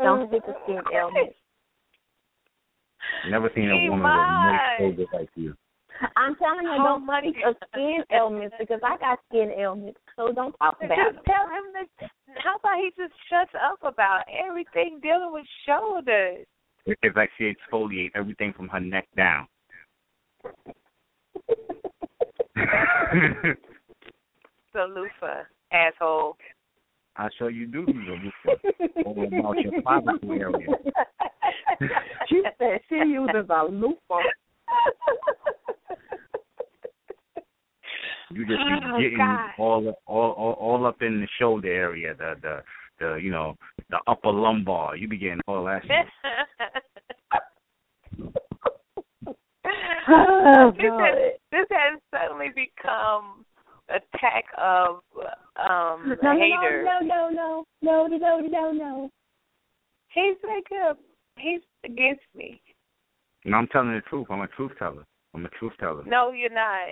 Don't 0.00 0.20
mm-hmm. 0.20 0.32
speak 0.32 0.42
of 0.48 0.54
skin 0.64 0.80
ailments. 0.94 1.34
Never 3.28 3.50
seen 3.54 3.70
a 3.70 3.90
woman 3.90 4.02
with 4.02 4.02
moist 4.02 4.78
shoulders 4.78 5.08
like 5.12 5.28
you. 5.34 5.54
I'm 6.16 6.34
telling 6.36 6.64
you, 6.64 6.78
oh 6.80 6.84
don't 6.84 7.06
much 7.06 7.24
speak 7.24 7.36
of 7.46 7.54
skin 7.70 8.02
ailments 8.10 8.56
because 8.58 8.80
I 8.82 8.96
got 8.98 9.18
skin 9.28 9.52
ailments. 9.56 10.00
So 10.16 10.32
don't 10.32 10.52
talk 10.58 10.76
about 10.82 10.96
Just 10.96 11.18
it. 11.18 11.24
tell 11.26 11.46
him 11.46 11.64
that. 11.74 12.10
How 12.42 12.56
about 12.56 12.78
he 12.78 12.90
just 12.96 13.12
shuts 13.28 13.52
up 13.54 13.78
about 13.82 14.22
everything 14.28 15.00
dealing 15.02 15.32
with 15.32 15.44
shoulders? 15.66 16.46
It's 16.86 17.16
like 17.16 17.30
she 17.38 17.52
exfoliate 17.52 18.10
everything 18.14 18.52
from 18.56 18.68
her 18.68 18.80
neck 18.80 19.06
down. 19.16 19.46
the 22.54 23.54
loofah, 24.74 25.44
asshole. 25.72 26.36
I 27.16 27.28
sure 27.38 27.50
you 27.50 27.66
do 27.66 27.84
use 27.86 28.08
a 28.08 28.12
loofah 28.12 29.08
over 29.08 29.24
about 29.24 29.58
your 29.62 29.82
private 29.82 30.22
area. 30.24 30.66
she 32.28 32.42
said 32.58 32.80
she 32.88 32.94
uses 32.96 33.46
a 33.50 33.64
loofah. 33.64 34.22
You 38.30 38.46
just 38.46 38.58
be 38.66 38.80
Oh, 38.82 38.98
getting 38.98 39.18
God. 39.18 39.50
all, 39.58 39.94
all 40.06 40.30
all 40.32 40.52
all 40.54 40.86
up 40.86 41.02
in 41.02 41.20
the 41.20 41.28
shoulder 41.38 41.68
area, 41.68 42.14
the 42.14 42.34
the 42.40 42.62
the 42.98 43.14
you 43.16 43.30
know 43.30 43.56
the 43.90 43.98
upper 44.06 44.30
lumbar. 44.30 44.96
You 44.96 45.06
be 45.06 45.18
getting 45.18 45.40
all 45.46 45.64
that 45.64 45.82
shit. 45.82 46.06
Oh, 50.08 50.72
this, 50.76 50.88
God. 50.88 51.00
has, 51.00 51.32
this 51.52 51.66
has 51.70 52.00
suddenly 52.10 52.48
become 52.48 53.44
attack 53.88 54.44
of 54.58 54.96
um 55.56 56.16
No, 56.22 56.32
no, 56.32 56.38
haters. 56.38 56.86
no, 56.86 57.00
no, 57.00 57.30
no, 57.30 57.64
no, 57.82 58.06
no, 58.06 58.16
no, 58.18 58.40
no, 58.40 58.72
no. 58.72 59.10
He's 60.14 60.36
like 60.44 60.66
a 60.72 60.96
he's 61.38 61.60
against 61.84 62.22
me. 62.34 62.60
No, 63.44 63.56
I'm 63.56 63.66
telling 63.68 63.92
the 63.94 64.00
truth. 64.08 64.26
I'm 64.30 64.40
a 64.42 64.48
truth 64.48 64.72
teller. 64.78 65.04
I'm 65.34 65.44
a 65.46 65.48
truth 65.50 65.72
teller. 65.80 66.04
No, 66.06 66.32
you're 66.32 66.50
not. 66.50 66.88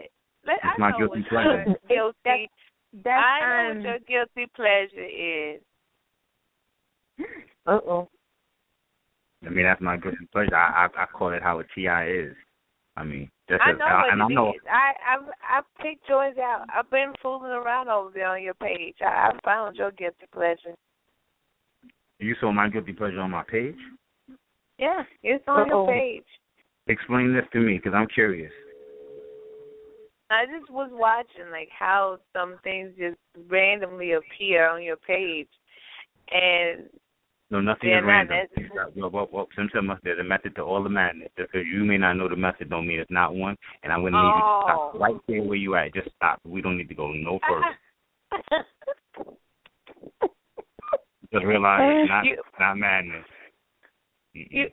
Let, 0.47 0.57
It's 0.57 0.65
I 0.65 0.79
my 0.79 0.91
know 0.91 0.99
guilty 0.99 1.25
pleasure. 1.29 1.65
your 1.67 1.77
guilty. 1.89 2.51
That's 3.05 3.23
I 3.25 3.41
know 3.41 3.71
um, 3.71 3.77
what 3.77 3.85
your 3.85 3.99
guilty 4.27 4.51
pleasure 4.57 5.57
is. 5.57 5.61
uh 7.67 7.79
oh. 7.87 8.09
I 9.47 9.49
mean, 9.51 9.65
that's 9.65 9.81
my 9.81 9.97
guilty 9.97 10.27
pleasure. 10.33 10.55
I 10.57 10.87
I, 10.97 11.03
I 11.03 11.07
call 11.07 11.33
it 11.33 11.43
how 11.43 11.61
a 11.61 11.65
Ti 11.75 11.87
is. 11.87 12.35
I 12.97 13.05
mean, 13.05 13.31
that's 13.51 13.63
I 13.67 13.71
a- 13.71 13.77
know 13.77 13.85
I- 13.85 14.03
what 14.03 14.13
and 14.13 14.23
I 14.23 14.27
know 14.29 14.49
is. 14.51 14.61
I 14.71 14.93
I've 15.15 15.29
I've 15.59 15.65
picked 15.83 16.09
yours 16.09 16.37
out. 16.39 16.67
I've 16.75 16.91
been 16.91 17.13
fooling 17.23 17.51
around 17.53 17.89
over 17.89 18.11
there 18.15 18.29
on 18.29 18.43
your 18.43 18.55
page. 18.55 18.97
I, 19.03 19.31
I 19.33 19.39
found 19.45 19.77
your 19.77 19.91
guilty 19.93 20.27
pleasure. 20.33 20.75
you 22.19 22.35
saw 22.41 22.53
my 22.53 22.69
guilty 22.69 22.93
pleasure 22.93 23.21
on 23.21 23.31
my 23.31 23.43
page. 23.43 23.77
Yeah, 24.79 25.03
it's 25.23 25.45
on 25.47 25.71
Uh-oh. 25.71 25.85
your 25.85 25.93
page. 25.93 26.25
Explain 26.87 27.35
this 27.35 27.45
to 27.53 27.61
me, 27.61 27.77
because 27.77 27.93
I'm 27.95 28.07
curious. 28.09 28.53
I 30.31 30.47
just 30.47 30.71
was 30.71 30.91
watching 30.93 31.51
like 31.51 31.69
how 31.77 32.19
some 32.33 32.57
things 32.63 32.93
just 32.99 33.19
randomly 33.49 34.13
appear 34.13 34.69
on 34.69 34.83
your 34.83 34.97
page, 34.97 35.49
and 36.31 36.89
No, 37.51 37.61
nothing 37.61 37.91
is 37.91 38.05
random. 38.05 38.37
Well, 38.97 39.11
well, 39.11 39.29
well, 39.33 39.49
Sim 39.57 39.69
Sim, 39.75 39.91
there's 40.05 40.21
a 40.21 40.25
method 40.25 40.55
to 40.55 40.63
all 40.63 40.83
the 40.83 40.89
madness. 40.89 41.31
Just 41.37 41.51
because 41.51 41.67
you 41.67 41.85
may 41.85 41.99
not 41.99 42.15
know 42.15 42.29
the 42.29 42.37
method, 42.37 42.71
don't 42.71 42.87
mean 42.87 43.01
it's 43.01 43.11
not 43.11 43.35
one. 43.35 43.57
And 43.83 43.93
I 43.93 43.99
wouldn't 43.99 44.23
need 44.23 44.29
you 44.29 44.35
to 44.35 44.45
oh. 44.45 44.63
stop 44.65 45.01
right 45.01 45.17
there 45.27 45.43
where 45.43 45.57
you 45.57 45.75
at. 45.75 45.93
Just 45.93 46.11
stop. 46.15 46.41
We 46.45 46.63
don't 46.63 46.79
need 46.79 46.89
to 46.89 46.95
go 46.95 47.11
no 47.13 47.41
further. 47.49 48.65
Just 51.33 51.45
realize 51.45 51.81
it's 51.83 52.09
not, 52.09 52.25
You- 52.25 52.33
it's 52.35 52.59
not 52.59 52.77
madness. 52.77 53.25
Mm-mm. 54.37 54.47
you 54.51 54.67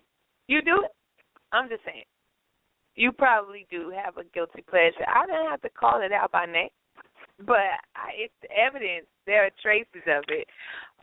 you 0.48 0.62
do 0.62 0.84
it. 0.86 0.92
I'm 1.52 1.68
just 1.68 1.84
saying. 1.84 2.04
You 2.96 3.12
probably 3.12 3.66
do 3.70 3.92
have 4.04 4.18
a 4.18 4.24
guilty 4.34 4.64
pleasure. 4.68 5.06
I 5.08 5.26
don't 5.26 5.50
have 5.50 5.62
to 5.62 5.70
call 5.70 6.02
it 6.02 6.12
out 6.12 6.32
by 6.32 6.46
name, 6.46 6.70
but 7.46 7.58
I, 7.96 8.10
it's 8.18 8.34
evidence. 8.56 9.08
There 9.26 9.46
are 9.46 9.50
traces 9.62 10.04
of 10.08 10.24
it 10.30 10.48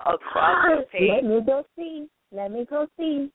across 0.00 0.86
your 0.92 1.14
Let 1.14 1.24
me 1.24 1.40
go 1.46 1.64
see. 1.76 2.08
Let 2.32 2.50
me 2.50 2.66
go 2.68 2.86
see. 2.98 3.30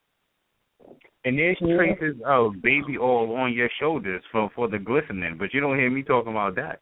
And 1.25 1.37
there's 1.37 1.57
Yeah. 1.61 1.75
traces 1.75 2.21
of 2.25 2.61
baby 2.61 2.97
oil 2.97 3.35
on 3.35 3.53
your 3.53 3.69
shoulders 3.79 4.23
for 4.31 4.49
for 4.55 4.67
the 4.67 4.79
glistening, 4.79 5.37
but 5.37 5.53
you 5.53 5.59
don't 5.59 5.77
hear 5.77 5.89
me 5.89 6.03
talking 6.03 6.31
about 6.31 6.55
that. 6.55 6.81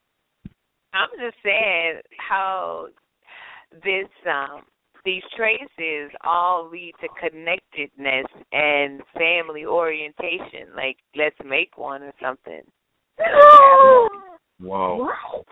I'm 0.92 1.10
just 1.18 1.36
saying 1.42 2.00
how 2.18 2.88
this 3.72 4.08
um 4.26 4.64
these 5.04 5.22
traces 5.36 6.10
all 6.24 6.68
lead 6.68 6.94
to 7.00 7.08
connectedness 7.20 8.26
and 8.52 9.02
family 9.16 9.64
orientation. 9.64 10.74
Like 10.74 10.98
let's 11.14 11.38
make 11.44 11.76
one 11.76 12.02
or 12.02 12.12
something. 12.20 12.62
Whoa. 14.60 14.96
What? 14.96 15.46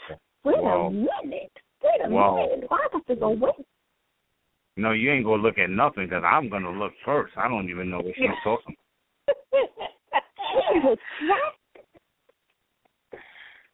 Wait 0.47 0.63
Whoa. 0.63 0.87
a 0.87 0.91
minute. 0.93 1.51
Wait 1.83 2.01
a 2.05 2.09
Whoa. 2.09 2.37
minute. 2.37 2.71
Why 2.71 2.79
I 2.79 2.89
got 2.93 3.05
to 3.09 3.17
go 3.17 3.31
wait? 3.31 3.67
No, 4.77 4.93
you 4.93 5.11
ain't 5.11 5.25
gonna 5.25 5.43
look 5.43 5.59
at 5.59 5.71
nothing 5.71 6.07
because 6.07 6.23
I'm 6.25 6.49
gonna 6.49 6.71
look 6.71 6.93
first. 7.05 7.33
I 7.37 7.49
don't 7.49 7.69
even 7.69 7.91
know 7.91 7.99
what 7.99 8.15
she's 8.15 8.29
talking. 8.45 8.77
Jesus 9.27 10.99
Christ. 11.19 11.57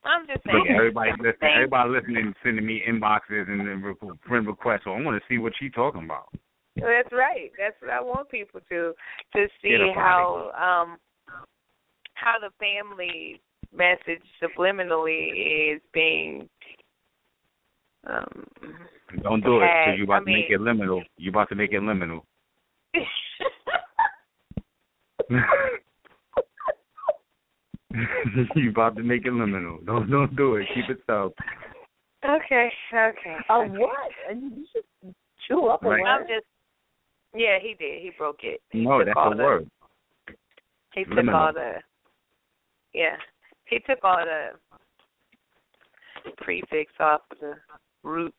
I'm 0.05 0.27
just 0.27 0.47
Look, 0.47 0.65
saying. 0.65 0.75
everybody 0.75 1.11
listening, 1.13 1.37
Thank- 1.41 1.57
everybody 1.57 1.91
listening, 1.91 2.35
sending 2.43 2.65
me 2.65 2.83
inboxes 2.89 3.49
and 3.49 3.61
then 3.61 3.83
re- 3.83 4.17
friend 4.27 4.47
requests. 4.47 4.85
So 4.85 4.93
I 4.93 5.03
want 5.03 5.21
to 5.21 5.29
see 5.29 5.39
what 5.39 5.53
she's 5.61 5.73
talking 5.73 6.05
about. 6.05 6.29
That's 6.77 7.13
right. 7.13 7.53
That's 7.59 7.77
what 7.83 7.91
I 7.91 8.01
want 8.01 8.31
people 8.31 8.61
to 8.71 8.95
to 9.35 9.49
see 9.61 9.77
how 9.95 10.51
um 10.57 10.97
how 12.15 12.37
the 12.41 12.51
family 12.59 13.43
message 13.77 14.23
subliminally 14.43 15.75
is 15.75 15.81
being 15.93 16.49
um 18.07 18.45
Don't 19.23 19.43
do 19.43 19.61
it 19.61 19.69
because 19.69 19.99
you 19.99 20.05
about 20.05 20.23
I 20.23 20.25
to 20.25 20.33
make 20.33 20.51
it 20.51 20.61
liminal. 20.61 21.03
You 21.17 21.31
about 21.31 21.49
to 21.51 21.55
make 21.55 21.73
it 21.73 21.81
liminal. 21.81 22.23
you 28.57 28.71
about 28.71 28.97
to 28.97 29.03
make 29.03 29.25
it 29.27 29.33
liminal. 29.33 29.85
Don't 29.85 30.11
don't 30.11 30.35
do 30.37 30.57
it. 30.57 30.67
Keep 30.75 30.91
it 30.91 30.99
sub. 31.07 31.33
Okay, 32.25 32.71
okay. 32.95 33.37
A 33.51 33.55
okay. 33.55 33.79
what? 33.79 34.11
You 34.35 34.51
just 34.75 34.87
chew 35.47 35.67
up 35.67 35.83
a 35.85 35.89
Right. 35.89 36.07
I'm 36.07 36.23
just 36.23 36.47
yeah, 37.35 37.59
he 37.61 37.75
did. 37.79 38.03
He 38.03 38.11
broke 38.17 38.41
it. 38.43 38.61
He 38.71 38.85
No, 38.85 38.99
took 38.99 39.07
that's 39.07 39.17
all 39.17 39.33
a 39.33 39.37
the, 39.37 39.43
word. 39.43 39.71
He 40.95 41.05
took 41.05 41.15
Liminal. 41.15 41.35
all 41.35 41.53
the 41.53 41.73
yeah. 42.93 43.17
He 43.73 43.79
took 43.79 44.05
all 44.05 44.19
the 44.23 44.51
prefix 46.37 46.93
off 47.01 47.23
the 47.41 47.55
root 48.03 48.35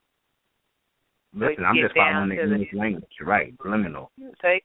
Listen, 1.35 1.65
I'm 1.65 1.75
just 1.75 1.95
following 1.95 2.29
the 2.29 2.35
to 2.35 2.47
the- 2.47 2.53
English 2.53 2.73
language. 2.73 3.11
Right, 3.19 3.57
liminal. 3.57 4.09
so 4.19 4.49
he, 4.49 4.61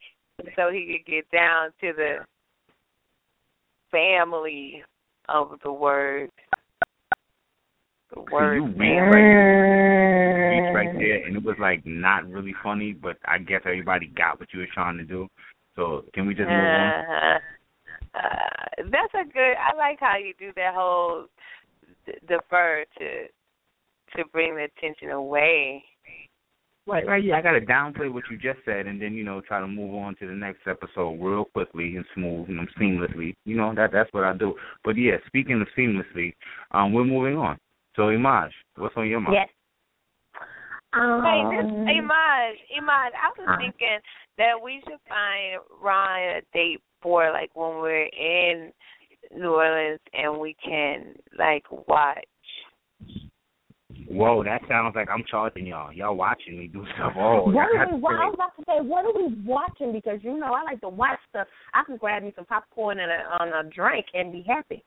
so 0.54 0.70
he 0.70 0.98
could 0.98 1.10
get 1.10 1.30
down 1.30 1.70
to 1.80 1.92
the 1.94 2.16
family 3.90 4.82
of 5.30 5.58
the 5.64 5.72
word. 5.72 6.30
The 8.10 8.16
See, 8.28 8.34
word 8.34 8.56
you 8.56 8.64
reach 8.66 8.78
right, 8.78 10.72
right 10.74 10.98
there, 10.98 11.24
and 11.26 11.36
it 11.36 11.42
was 11.42 11.56
like 11.58 11.80
not 11.86 12.28
really 12.28 12.54
funny, 12.62 12.92
but 12.92 13.16
I 13.24 13.38
guess 13.38 13.62
everybody 13.64 14.08
got 14.08 14.38
what 14.38 14.52
you 14.52 14.60
were 14.60 14.68
trying 14.74 14.98
to 14.98 15.04
do. 15.04 15.26
So 15.74 16.04
can 16.12 16.26
we 16.26 16.34
just 16.34 16.48
move 16.50 16.58
on? 16.58 16.92
Uh, 16.92 17.38
uh, 18.18 18.57
that's 18.84 19.14
a 19.14 19.24
good. 19.24 19.54
I 19.56 19.76
like 19.76 19.98
how 20.00 20.16
you 20.16 20.34
do 20.38 20.52
that 20.56 20.74
whole 20.74 21.26
d- 22.06 22.12
defer 22.26 22.84
to 22.98 23.26
to 24.16 24.28
bring 24.32 24.56
the 24.56 24.64
attention 24.64 25.10
away. 25.10 25.84
Right, 26.86 27.06
right. 27.06 27.22
Yeah, 27.22 27.36
I 27.36 27.42
got 27.42 27.52
to 27.52 27.60
downplay 27.60 28.10
what 28.10 28.24
you 28.30 28.38
just 28.38 28.64
said, 28.64 28.86
and 28.86 29.00
then 29.00 29.12
you 29.12 29.22
know 29.22 29.42
try 29.42 29.60
to 29.60 29.66
move 29.66 29.94
on 29.94 30.16
to 30.16 30.26
the 30.26 30.32
next 30.32 30.60
episode 30.66 31.20
real 31.20 31.44
quickly 31.44 31.96
and 31.96 32.04
smooth 32.14 32.48
and 32.48 32.66
seamlessly. 32.80 33.34
You 33.44 33.56
know 33.56 33.74
that 33.74 33.92
that's 33.92 34.10
what 34.12 34.24
I 34.24 34.34
do. 34.34 34.54
But 34.84 34.96
yeah, 34.96 35.16
speaking 35.26 35.60
of 35.60 35.68
seamlessly, 35.76 36.32
um, 36.70 36.94
we're 36.94 37.04
moving 37.04 37.36
on. 37.36 37.58
So 37.94 38.02
Imaj, 38.02 38.50
what's 38.76 38.96
on 38.96 39.06
your 39.06 39.20
mind? 39.20 39.34
Yes. 39.34 39.48
Um, 40.94 41.22
Hey, 41.22 41.56
this 41.56 41.66
Imaj, 41.66 42.52
Imaj, 42.80 43.10
I 43.12 43.28
was 43.36 43.48
Uh-huh. 43.48 43.56
thinking 43.58 43.98
that 44.38 44.60
we 44.62 44.80
should 44.84 45.00
find 45.06 45.60
Ron 45.82 46.20
a 46.20 46.40
date 46.54 46.80
for 47.02 47.30
like 47.30 47.50
when 47.54 47.80
we're 47.80 48.06
in 48.06 48.72
New 49.36 49.54
Orleans 49.54 50.00
and 50.12 50.38
we 50.38 50.56
can 50.64 51.14
like 51.38 51.64
watch. 51.86 52.24
Whoa, 54.10 54.42
that 54.44 54.62
sounds 54.68 54.94
like 54.94 55.08
I'm 55.10 55.24
charging 55.30 55.66
y'all. 55.66 55.92
Y'all 55.92 56.16
watching 56.16 56.58
me 56.58 56.66
do 56.68 56.84
stuff. 56.94 57.12
Oh, 57.16 57.50
what 57.50 57.68
are 57.76 57.86
we, 57.96 58.02
I 58.06 58.26
was 58.26 58.34
about 58.34 58.56
to 58.56 58.64
say, 58.66 58.80
what 58.80 59.04
are 59.04 59.12
we 59.12 59.34
watching? 59.44 59.92
Because 59.92 60.18
you 60.22 60.38
know, 60.38 60.54
I 60.54 60.62
like 60.62 60.80
to 60.80 60.88
watch 60.88 61.18
stuff. 61.28 61.46
I 61.74 61.82
can 61.84 61.96
grab 61.96 62.22
me 62.22 62.32
some 62.36 62.46
popcorn 62.46 63.00
and 63.00 63.10
a, 63.10 63.42
on 63.42 63.66
a 63.66 63.68
drink 63.68 64.06
and 64.14 64.32
be 64.32 64.44
happy. 64.46 64.82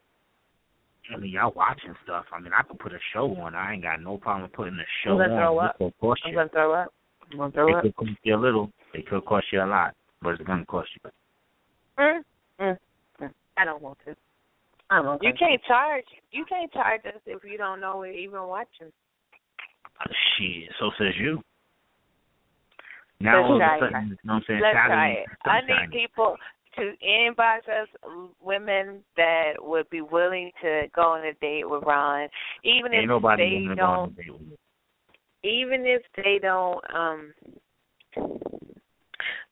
I 1.13 1.17
mean, 1.17 1.31
y'all 1.31 1.53
watching 1.55 1.93
stuff. 2.03 2.25
I 2.33 2.39
mean, 2.39 2.51
I 2.57 2.63
could 2.63 2.79
put 2.79 2.93
a 2.93 2.99
show 3.13 3.35
on. 3.37 3.53
I 3.53 3.73
ain't 3.73 3.83
got 3.83 4.01
no 4.01 4.17
problem 4.17 4.49
putting 4.53 4.75
a 4.75 4.85
show 5.03 5.19
I'm 5.19 5.29
gonna 5.29 5.33
on. 5.33 5.39
throw 5.39 5.59
It 5.59 5.65
up. 5.65 5.75
I'm 6.25 6.33
gonna 6.33 6.49
throw 6.49 6.73
up. 6.73 6.93
I'm 7.31 7.37
gonna 7.37 7.49
It 7.49 7.53
throw 7.53 7.75
up. 7.77 7.83
could 7.83 7.95
cost 7.95 8.11
you 8.23 8.35
a 8.35 8.37
little. 8.37 8.71
It 8.93 9.07
could 9.07 9.25
cost 9.25 9.45
you 9.51 9.61
a 9.63 9.65
lot, 9.65 9.93
but 10.21 10.29
it's 10.29 10.43
gonna 10.43 10.65
cost 10.65 10.89
you. 11.03 11.11
Mm, 11.99 12.21
mm, 12.59 12.77
mm. 13.21 13.29
I 13.57 13.65
don't 13.65 13.81
want 13.81 13.97
to. 14.05 14.15
I 14.89 14.97
don't 14.97 15.05
want 15.05 15.23
You 15.23 15.33
can't 15.37 15.61
charge. 15.63 16.05
You 16.31 16.45
can't 16.45 16.71
charge 16.71 17.01
us 17.05 17.21
if 17.25 17.43
you 17.43 17.57
don't 17.57 17.79
know 17.79 17.97
we're 17.97 18.11
even 18.11 18.43
watching. 18.43 18.91
Shit, 20.37 20.69
so 20.79 20.89
says 20.97 21.13
you. 21.19 21.41
Now 23.19 23.43
all 23.43 23.55
of 23.55 23.59
Let's 23.59 23.73
a 23.73 23.77
try 23.77 23.87
it. 23.87 23.91
sudden, 23.91 24.09
you 24.09 24.17
know 24.23 24.33
what 24.33 24.35
I'm 24.35 24.43
saying? 24.47 24.61
Let's 24.61 24.73
try 24.73 25.07
it. 25.09 25.25
I 25.45 25.59
sunshine. 25.59 25.89
need 25.89 26.01
people. 26.01 26.37
to 26.77 26.93
inbox 27.05 27.57
us 27.67 27.87
women 28.41 29.03
that 29.17 29.53
would 29.59 29.89
be 29.89 29.99
willing 29.99 30.51
to 30.61 30.83
go 30.95 31.01
on 31.01 31.25
a 31.25 31.33
date 31.41 31.69
with 31.69 31.83
Ron, 31.83 32.29
even 32.63 32.93
Ain't 32.93 33.03
if 33.03 33.07
nobody 33.09 33.43
they 33.43 33.55
willing 33.55 33.69
to 33.69 33.75
go 33.75 33.81
on 33.83 33.97
don't 33.99 34.11
a 34.17 34.21
date 34.23 34.31
with 34.31 34.57
even 35.43 35.85
if 35.85 36.01
they 36.15 36.39
don't 36.41 36.79
um 36.93 37.33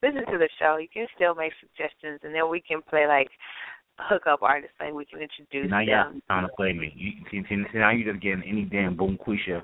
listen 0.04 0.26
to 0.32 0.38
the 0.38 0.50
show, 0.60 0.78
you 0.78 0.88
can 0.92 1.08
still 1.16 1.36
make 1.36 1.52
suggestions 1.60 2.20
and 2.24 2.34
then 2.34 2.50
we 2.50 2.62
can 2.62 2.82
play 2.82 3.06
like 3.08 3.28
hook 4.00 4.24
up 4.28 4.42
artists 4.42 4.76
like 4.80 4.94
we 4.94 5.06
can 5.06 5.20
introduce 5.20 5.70
Now 5.70 5.82
y'all 5.82 6.12
them. 6.12 6.22
trying 6.28 6.48
to 6.48 6.54
play 6.56 6.72
me. 6.74 6.94
You 6.96 7.12
see, 7.30 7.44
see, 7.50 7.64
see, 7.72 7.78
now 7.80 7.92
you 7.92 8.06
just 8.10 8.24
getting 8.24 8.44
any 8.48 8.64
damn 8.64 8.96
boom 8.96 9.18
quisha. 9.18 9.62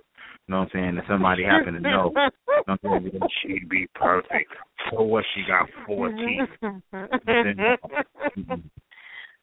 You 0.47 0.53
know 0.53 0.59
what 0.59 0.65
I'm 0.65 0.69
saying? 0.73 0.95
That 0.95 1.05
somebody 1.07 1.43
happen 1.43 1.73
to 1.73 1.79
know. 1.79 2.11
You 2.13 2.31
know 2.67 2.75
what 2.75 2.79
I'm 2.83 2.83
saying? 2.83 3.11
She'd 3.41 3.69
be 3.69 3.87
perfect. 3.95 4.51
So 4.91 5.01
what? 5.01 5.23
She 5.33 5.41
got 5.47 5.67
four 5.87 6.11
teeth. 6.11 6.49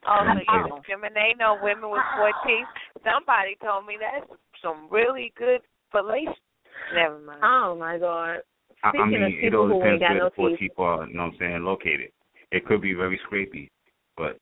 Oh, 0.05 0.19
so 0.19 0.27
I'm 0.31 0.39
you 0.39 0.45
kidding. 0.51 0.77
discriminate 0.83 1.41
on 1.41 1.63
women 1.63 1.89
with 1.91 2.03
four 2.17 2.33
teeth? 2.45 2.67
Somebody 3.07 3.55
told 3.63 3.87
me 3.87 3.95
that's 4.01 4.27
some 4.61 4.89
really 4.91 5.33
good 5.39 5.61
fellatio. 5.95 6.35
Never 6.93 7.21
mind. 7.21 7.39
Oh 7.45 7.77
my 7.79 7.99
god. 7.99 8.39
I, 8.85 8.91
I 8.97 9.07
mean, 9.07 9.39
it 9.41 9.55
all 9.55 9.69
depends 9.69 10.01
where 10.01 10.25
the 10.25 10.31
four 10.35 10.51
teeth. 10.51 10.59
teeth 10.59 10.73
are. 10.79 11.07
You 11.07 11.15
know 11.15 11.25
what 11.25 11.33
I'm 11.33 11.39
saying? 11.39 11.63
Located. 11.63 12.11
It 12.51 12.67
could 12.67 12.83
be 12.83 12.95
very 12.95 13.21
scrapey, 13.31 13.69
but 14.17 14.39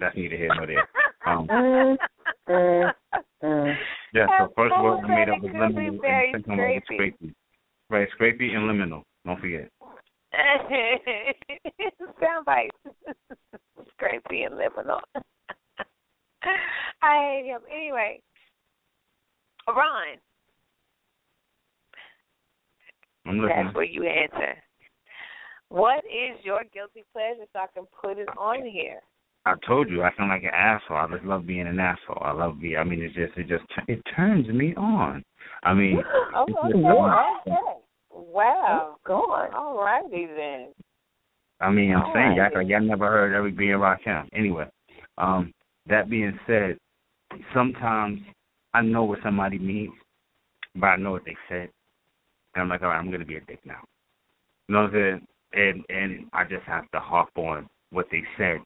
that's 0.00 0.16
neither 0.16 0.36
here 0.36 0.50
nor 0.54 0.66
there. 0.66 0.88
Um, 1.26 1.46
yeah. 4.12 4.26
So 4.38 4.52
first 4.56 4.74
word 4.80 5.04
I 5.04 5.08
made 5.08 5.28
up 5.28 5.42
was 5.42 5.50
it 5.52 5.56
liminal, 5.56 5.88
and 5.88 6.44
second 6.44 6.58
one 6.58 6.58
was 6.58 6.82
scrapey. 6.90 7.34
Right, 7.90 8.08
scrapey 8.18 8.54
and 8.54 8.64
liminal. 8.68 9.02
Don't 9.24 9.40
forget. 9.40 9.70
Sound 12.20 12.44
bites. 12.44 12.76
Scrapey 14.00 14.46
and 14.46 14.54
liminal. 14.54 15.00
I 17.02 17.42
hate 17.42 17.46
him. 17.46 17.60
Anyway, 17.72 18.20
Ron, 19.66 20.18
I'm 23.28 23.38
listening. 23.38 23.64
that's 23.66 23.74
where 23.76 23.84
you 23.84 24.04
answer. 24.04 24.54
What 25.68 25.98
is 26.06 26.42
your 26.42 26.62
guilty 26.72 27.04
pleasure 27.12 27.44
so 27.52 27.58
I 27.58 27.66
can 27.74 27.84
put 28.00 28.18
it 28.18 28.28
on 28.38 28.64
here? 28.64 29.00
I 29.44 29.54
told 29.66 29.88
you 29.90 30.02
I 30.02 30.10
sound 30.16 30.30
like 30.30 30.42
an 30.42 30.50
asshole. 30.52 30.96
I 30.96 31.06
just 31.12 31.24
love 31.24 31.46
being 31.46 31.66
an 31.66 31.78
asshole. 31.78 32.22
I 32.22 32.32
love 32.32 32.60
being. 32.60 32.76
I 32.76 32.84
mean, 32.84 33.02
it's 33.02 33.14
just 33.14 33.36
it 33.36 33.48
just 33.48 33.64
it 33.86 34.00
turns 34.16 34.48
me 34.48 34.74
on. 34.76 35.22
I 35.62 35.74
mean, 35.74 35.98
Oh, 36.34 36.42
okay. 36.50 36.78
okay. 37.50 37.78
Wow. 38.10 38.96
God. 39.06 39.50
All 39.54 39.78
righty 39.78 40.26
then. 40.26 40.68
I 41.60 41.70
mean, 41.70 41.92
I'm 41.94 42.02
All 42.02 42.12
saying 42.14 42.36
y'all, 42.36 42.50
right. 42.54 42.66
y'all 42.66 42.80
never 42.80 43.06
heard 43.06 43.34
Eric 43.34 43.56
B. 43.56 43.70
and 43.70 43.80
Rakim. 43.80 44.28
Anyway, 44.32 44.66
um, 45.18 45.52
that 45.88 46.08
being 46.08 46.38
said, 46.46 46.78
sometimes 47.52 48.20
I 48.74 48.82
know 48.82 49.04
what 49.04 49.18
somebody 49.22 49.58
means, 49.58 49.92
but 50.76 50.86
I 50.86 50.96
know 50.96 51.12
what 51.12 51.24
they 51.24 51.36
said, 51.48 51.70
and 52.58 52.64
I'm 52.64 52.68
like, 52.68 52.82
all 52.82 52.88
right, 52.88 52.98
I'm 52.98 53.10
gonna 53.10 53.24
be 53.24 53.36
a 53.36 53.40
dick 53.42 53.60
now. 53.64 53.78
You 54.66 54.74
know 54.74 54.82
what 54.82 54.94
I'm 54.94 54.94
saying? 54.94 55.26
And 55.52 55.84
and 55.88 56.26
I 56.32 56.42
just 56.42 56.64
have 56.66 56.90
to 56.90 56.98
harp 56.98 57.30
on 57.36 57.68
what 57.90 58.06
they 58.10 58.22
said 58.36 58.58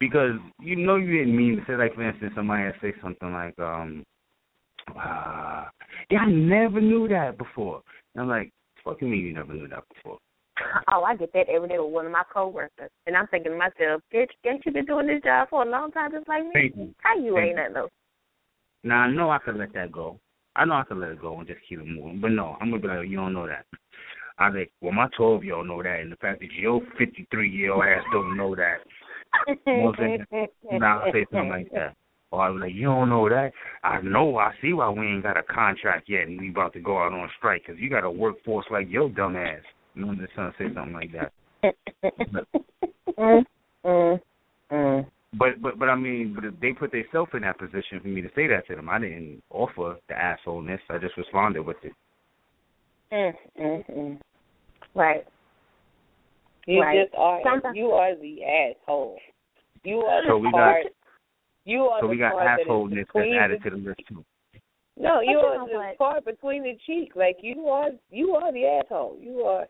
because 0.00 0.32
you 0.60 0.74
know 0.74 0.96
you 0.96 1.18
didn't 1.18 1.36
mean 1.36 1.56
to 1.56 1.62
say. 1.66 1.76
Like 1.76 1.94
for 1.94 2.02
instance, 2.02 2.32
somebody 2.34 2.64
had 2.64 2.74
say 2.82 2.92
something 3.00 3.32
like, 3.32 3.56
um, 3.60 4.02
uh, 4.90 5.66
yeah, 6.10 6.18
I 6.18 6.26
never 6.26 6.80
knew 6.80 7.06
that 7.08 7.38
before. 7.38 7.80
And 8.14 8.22
I'm 8.22 8.28
like, 8.28 8.50
fucking 8.84 9.08
me, 9.08 9.18
you 9.18 9.34
never 9.34 9.54
knew 9.54 9.68
that 9.68 9.84
before. 9.94 10.18
Oh, 10.92 11.02
I 11.04 11.14
get 11.14 11.32
that 11.32 11.48
every 11.48 11.68
day 11.68 11.78
with 11.78 11.92
one 11.92 12.06
of 12.06 12.12
my 12.12 12.24
coworkers, 12.32 12.90
and 13.06 13.16
I'm 13.16 13.28
thinking 13.28 13.52
to 13.52 13.58
myself, 13.58 14.02
bitch, 14.12 14.28
ain't 14.44 14.66
you 14.66 14.72
been 14.72 14.84
doing 14.84 15.06
this 15.06 15.22
job 15.22 15.48
for 15.48 15.62
a 15.62 15.70
long 15.70 15.92
time, 15.92 16.10
just 16.10 16.28
like 16.28 16.42
me? 16.42 16.50
Thank 16.52 16.76
you. 16.76 16.94
How 16.98 17.16
you 17.16 17.34
Thank 17.36 17.46
ain't 17.46 17.56
nothing 17.56 17.74
know? 17.74 17.88
Now 18.82 18.96
I 19.02 19.10
know 19.10 19.30
I 19.30 19.38
could 19.38 19.56
let 19.56 19.72
that 19.74 19.92
go. 19.92 20.18
I 20.56 20.64
know 20.64 20.74
I 20.74 20.84
could 20.84 20.98
let 20.98 21.10
it 21.10 21.20
go 21.20 21.38
and 21.38 21.46
just 21.46 21.60
keep 21.68 21.78
it 21.78 21.86
moving. 21.86 22.20
But 22.20 22.32
no, 22.32 22.56
I'm 22.60 22.70
gonna 22.70 22.82
be 22.82 22.88
like, 22.88 23.08
you 23.08 23.16
don't 23.16 23.32
know 23.32 23.46
that. 23.46 23.64
I 24.38 24.50
think, 24.50 24.70
well, 24.80 24.92
my 24.92 25.08
twelve 25.16 25.44
year 25.44 25.54
old 25.54 25.68
know 25.68 25.82
that, 25.82 26.00
and 26.00 26.12
the 26.12 26.16
fact 26.16 26.40
that 26.40 26.52
your 26.52 26.80
fifty 26.98 27.26
three 27.30 27.50
year 27.50 27.72
old 27.72 27.84
ass 27.84 28.04
don't 28.12 28.36
know 28.36 28.54
that. 28.56 28.78
I'm 29.46 29.94
saying? 29.98 30.26
Now 30.72 31.00
I'll 31.00 31.12
say 31.12 31.26
something 31.30 31.48
like 31.48 31.70
that. 31.72 31.94
Or 32.30 32.42
I'll 32.42 32.54
be 32.54 32.60
like, 32.60 32.74
you 32.74 32.84
don't 32.84 33.10
know 33.10 33.28
that? 33.28 33.52
I 33.84 34.00
know. 34.00 34.38
I 34.38 34.52
see 34.62 34.72
why 34.72 34.88
we 34.88 35.06
ain't 35.06 35.22
got 35.22 35.36
a 35.36 35.42
contract 35.42 36.08
yet, 36.08 36.26
and 36.26 36.40
we 36.40 36.48
about 36.48 36.72
to 36.72 36.80
go 36.80 36.98
out 36.98 37.12
on 37.12 37.28
strike 37.36 37.62
because 37.66 37.80
you 37.80 37.90
got 37.90 38.04
a 38.04 38.10
workforce 38.10 38.64
like 38.70 38.88
your 38.88 39.10
dumb 39.10 39.36
ass. 39.36 39.60
You 39.94 40.02
know, 40.02 40.12
I'm 40.12 40.18
just 40.18 40.32
trying 40.32 40.52
to 40.52 40.58
say 40.58 40.74
something 40.74 40.94
like 40.94 41.12
that. 41.12 41.32
mm, 43.18 43.44
mm, 43.84 44.20
mm. 44.72 45.06
But 45.38 45.62
but 45.62 45.78
but 45.78 45.88
I 45.88 45.94
mean, 45.96 46.34
but 46.34 46.44
if 46.44 46.60
they 46.60 46.72
put 46.72 46.92
themselves 46.92 47.30
in 47.34 47.40
that 47.42 47.58
position 47.58 48.00
for 48.00 48.08
me 48.08 48.20
to 48.20 48.28
say 48.34 48.46
that 48.48 48.66
to 48.68 48.76
them. 48.76 48.88
I 48.90 48.98
didn't 48.98 49.42
offer 49.50 49.96
the 50.08 50.14
assholeness. 50.14 50.80
I 50.90 50.98
just 50.98 51.16
responded 51.16 51.62
with 51.62 51.78
it. 51.82 51.92
Mm, 53.10 53.32
mm, 53.60 53.90
mm. 53.90 54.20
Right. 54.94 55.24
You 56.66 56.80
Right. 56.82 57.04
just 57.04 57.14
are. 57.16 57.40
Sometimes- 57.42 57.76
You 57.76 57.92
are 57.92 58.14
the 58.14 58.44
asshole. 58.44 59.18
You 59.84 60.00
are 60.00 60.22
So 60.24 60.32
the 60.34 60.38
we 60.38 60.50
got- 60.52 60.52
part. 60.52 60.86
you 61.64 61.80
are 61.88 62.00
So 62.00 62.06
the 62.06 62.10
we 62.10 62.16
got 62.18 62.32
part 62.32 62.44
that 62.44 62.60
is 62.60 62.66
assholeness 62.66 63.06
that's 63.12 63.32
added 63.32 63.62
to 63.62 63.70
the 63.70 63.76
list 63.76 64.00
too. 64.06 64.24
No, 64.98 65.20
you 65.20 65.36
But 65.40 65.44
are 65.56 65.68
the 65.68 65.74
what? 65.74 65.98
part 65.98 66.24
between 66.26 66.62
the 66.62 66.76
cheeks. 66.86 67.16
Like 67.16 67.42
you 67.42 67.68
are. 67.70 67.90
You 68.10 68.36
are 68.36 68.52
the 68.52 68.66
asshole. 68.66 69.16
You 69.18 69.46
are. 69.46 69.66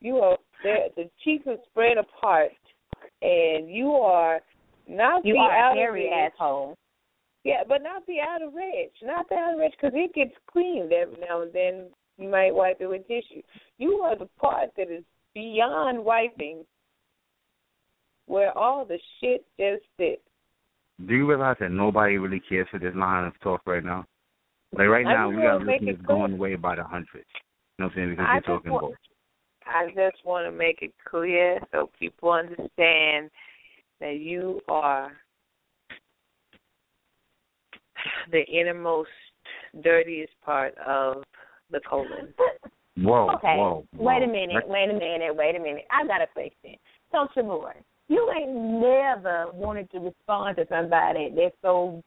You 0.00 0.20
are. 0.20 0.36
The 0.62 1.10
cheeks 1.24 1.46
are 1.46 1.56
spread 1.70 1.96
apart, 1.96 2.52
and 3.22 3.70
you 3.70 3.94
are 3.96 4.42
not 4.88 5.24
You 5.24 5.34
the 5.34 5.40
are 5.40 5.50
a 5.50 5.70
outer 5.70 5.80
hairy 5.80 6.08
asshole. 6.10 6.76
Yeah, 7.44 7.62
but 7.68 7.82
not 7.82 8.04
the 8.06 8.16
outer 8.20 8.50
edge. 8.58 8.92
Not 9.02 9.28
the 9.28 9.36
outer 9.36 9.62
edge 9.62 9.72
because 9.80 9.92
it 9.94 10.14
gets 10.14 10.34
cleaned 10.50 10.92
every 10.92 11.16
now 11.20 11.42
and 11.42 11.52
then. 11.52 11.86
You 12.18 12.30
might 12.30 12.54
wipe 12.54 12.80
it 12.80 12.86
with 12.86 13.06
tissue. 13.06 13.42
You 13.76 13.96
are 14.00 14.16
the 14.16 14.28
part 14.40 14.70
that 14.78 14.90
is 14.90 15.04
beyond 15.34 16.02
wiping, 16.02 16.64
where 18.24 18.56
all 18.56 18.86
the 18.86 18.98
shit 19.20 19.44
just 19.60 19.82
sits. 19.98 20.22
Do 21.06 21.14
you 21.14 21.28
realize 21.28 21.56
that 21.60 21.70
nobody 21.70 22.16
really 22.16 22.40
cares 22.48 22.68
for 22.70 22.78
this 22.78 22.94
line 22.94 23.24
of 23.26 23.38
talk 23.40 23.60
right 23.66 23.84
now? 23.84 24.06
Like 24.72 24.88
right 24.88 25.04
now, 25.04 25.28
we 25.28 25.36
got 25.36 25.58
wanna 25.58 25.72
listeners 25.72 25.98
going 26.06 26.32
away 26.32 26.54
by 26.56 26.76
the 26.76 26.84
hundreds. 26.84 27.26
You 27.78 27.84
know 27.84 27.86
what 27.86 27.92
I'm 27.92 27.96
saying? 27.96 28.10
Because 28.10 28.26
I 28.28 28.32
you're 28.34 28.40
talking 28.42 28.72
want- 28.72 28.80
bullshit. 28.82 28.98
I 29.66 29.88
just 29.88 30.24
want 30.24 30.46
to 30.46 30.52
make 30.56 30.80
it 30.80 30.94
clear 31.08 31.58
so 31.72 31.90
people 31.98 32.30
understand 32.30 33.30
that 34.00 34.18
you 34.18 34.60
are 34.68 35.12
the 38.30 38.44
innermost, 38.46 39.08
dirtiest 39.82 40.32
part 40.44 40.74
of 40.78 41.22
the 41.70 41.80
colon. 41.88 42.32
Whoa, 42.96 43.30
Okay. 43.34 43.56
whoa, 43.56 43.86
whoa. 43.96 44.04
Wait 44.04 44.22
a 44.22 44.26
minute, 44.26 44.66
wait 44.66 44.90
a 44.90 44.94
minute, 44.94 45.34
wait 45.34 45.56
a 45.56 45.60
minute. 45.60 45.84
I 45.90 46.06
got 46.06 46.22
a 46.22 46.26
question. 46.26 46.76
So, 47.12 47.28
Sh' 47.34 47.44
Moore, 47.44 47.76
you 48.08 48.30
ain't 48.30 48.54
never 48.54 49.46
wanted 49.52 49.90
to 49.90 49.98
respond 49.98 50.56
to 50.56 50.66
somebody 50.68 51.32
that's 51.36 51.54
so 51.62 52.02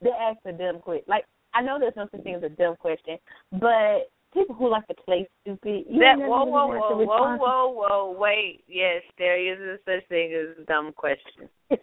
they 0.00 0.10
ask 0.10 0.38
a 0.44 0.52
dumb 0.52 0.80
question. 0.80 1.04
Like 1.08 1.24
I 1.54 1.62
know 1.62 1.78
there's 1.78 1.96
no 1.96 2.08
such 2.10 2.22
thing 2.22 2.34
as 2.36 2.42
a 2.42 2.48
dumb 2.48 2.76
question, 2.76 3.18
but 3.52 4.10
people 4.32 4.54
who 4.54 4.68
like 4.70 4.86
to 4.88 4.94
play 5.04 5.28
stupid, 5.42 5.84
you 5.88 6.00
That 6.00 6.18
ain't 6.18 6.28
whoa, 6.28 6.44
whoa, 6.44 6.66
whoa, 6.68 7.04
whoa, 7.04 7.36
whoa, 7.36 7.68
whoa, 7.72 8.16
wait. 8.18 8.64
Yes, 8.66 9.02
there 9.18 9.38
is 9.40 9.58
a 9.60 9.76
such 9.84 10.06
thing 10.08 10.32
as 10.34 10.58
a 10.62 10.64
dumb 10.66 10.92
question. 10.92 11.48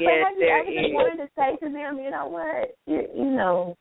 Yes, 0.00 0.24
have 0.24 0.34
you 0.38 0.40
there 0.40 0.58
ever 0.58 0.70
just 0.70 0.86
is. 0.86 0.94
wanted 0.94 1.16
to 1.18 1.28
say 1.36 1.56
to 1.66 1.72
them, 1.72 1.98
you 1.98 2.10
know 2.10 2.26
what, 2.26 2.74
you, 2.86 3.06
you 3.14 3.30
know, 3.30 3.76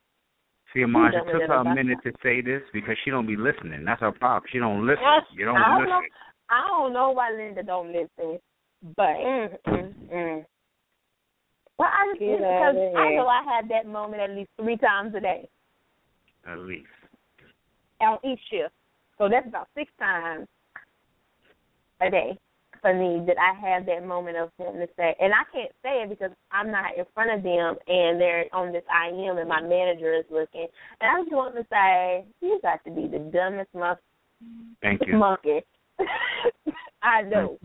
See, 0.73 0.81
Amaj, 0.81 1.13
it 1.13 1.23
took 1.31 1.41
her 1.41 1.53
a 1.53 1.59
ever. 1.61 1.73
minute 1.73 1.99
to 2.03 2.11
say 2.23 2.41
this 2.41 2.61
because 2.73 2.95
she 3.03 3.11
don't 3.11 3.27
be 3.27 3.35
listening. 3.35 3.83
That's 3.85 3.99
her 4.01 4.11
problem. 4.11 4.43
She 4.51 4.59
don't 4.59 4.85
listen. 4.85 5.03
Yes, 5.03 5.23
You 5.33 5.45
don't 5.45 5.57
I 5.57 5.69
don't 5.69 5.79
listen. 5.79 5.89
know. 5.89 6.01
I 6.49 6.67
don't 6.67 6.93
know 6.93 7.11
why 7.11 7.31
Linda 7.31 7.63
don't 7.63 7.88
listen, 7.88 8.39
but 8.95 9.15
Mm, 9.15 9.57
mm, 9.67 9.93
mm. 10.13 10.45
well, 11.77 11.89
I 11.91 12.07
just 12.13 12.19
because 12.19 12.75
I 12.95 13.11
know 13.15 13.27
I 13.27 13.43
have 13.43 13.67
that 13.69 13.85
moment 13.85 14.21
at 14.21 14.31
least 14.31 14.49
three 14.61 14.77
times 14.77 15.13
a 15.15 15.19
day 15.19 15.47
At 16.47 16.59
least. 16.59 16.88
on 18.01 18.18
each 18.23 18.39
shift, 18.49 18.73
so 19.18 19.30
that's 19.30 19.47
about 19.47 19.68
six 19.76 19.91
times 19.99 20.47
a 22.01 22.09
day 22.09 22.38
for 22.81 22.93
me 22.93 23.23
that 23.27 23.38
I 23.38 23.53
have 23.59 23.85
that 23.85 24.05
moment 24.05 24.38
of 24.38 24.49
wanting 24.57 24.81
to 24.81 24.88
say, 24.97 25.15
and 25.19 25.31
I 25.34 25.43
can't 25.53 25.72
say 25.84 26.01
it 26.01 26.09
because 26.09 26.31
I'm 26.51 26.72
not 26.72 26.97
in 26.97 27.05
front 27.13 27.31
of 27.31 27.43
them 27.43 27.76
and 27.88 28.19
they're 28.19 28.45
on 28.53 28.73
this 28.73 28.84
I 28.91 29.09
am 29.09 29.38
and 29.38 29.47
my 29.47 29.61
manager 29.61 30.15
is 30.15 30.26
looking, 30.31 30.68
and 30.99 31.11
I 31.11 31.22
just 31.22 31.31
want 31.31 31.55
to 31.55 31.65
say 31.69 32.26
you 32.41 32.59
got 32.63 32.84
to 32.85 32.91
be 32.91 33.07
the 33.07 33.19
dumbest 33.19 33.69
mon- 33.76 33.97
Thank 34.81 35.01
you. 35.05 35.18
monkey 35.18 35.61
I 37.03 37.22
know. 37.23 37.57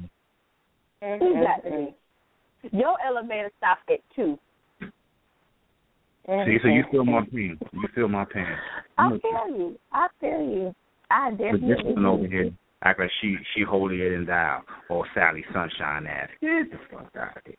You 1.02 1.44
got 1.44 1.64
to 1.64 1.70
be. 1.70 2.76
Your 2.76 2.96
elevator 3.06 3.50
stops 3.58 3.82
at 3.90 4.00
two. 4.14 4.38
See, 6.26 6.58
so 6.62 6.68
you 6.68 6.84
feel 6.90 7.04
my 7.04 7.20
pain. 7.32 7.58
You 7.72 7.88
feel 7.94 8.08
my 8.08 8.24
pain. 8.24 8.46
I 8.98 9.02
I'm 9.02 9.20
feel 9.20 9.48
you. 9.48 9.78
I 9.92 10.08
feel 10.20 10.42
you. 10.42 10.74
I 11.10 11.30
But 11.30 11.38
definitely 11.38 11.68
this 11.68 11.94
one 11.94 12.06
over 12.06 12.26
here, 12.26 12.50
Act 12.82 13.00
like 13.00 13.10
she 13.20 13.36
she 13.54 13.62
holier 13.62 14.16
than 14.16 14.26
thou 14.26 14.62
or 14.90 15.06
Sally 15.14 15.44
Sunshine 15.52 16.06
ass. 16.06 16.28
Get 16.40 16.70
the 16.70 16.78
fuck 16.90 17.10
out 17.16 17.36
of 17.36 17.42
here. 17.44 17.56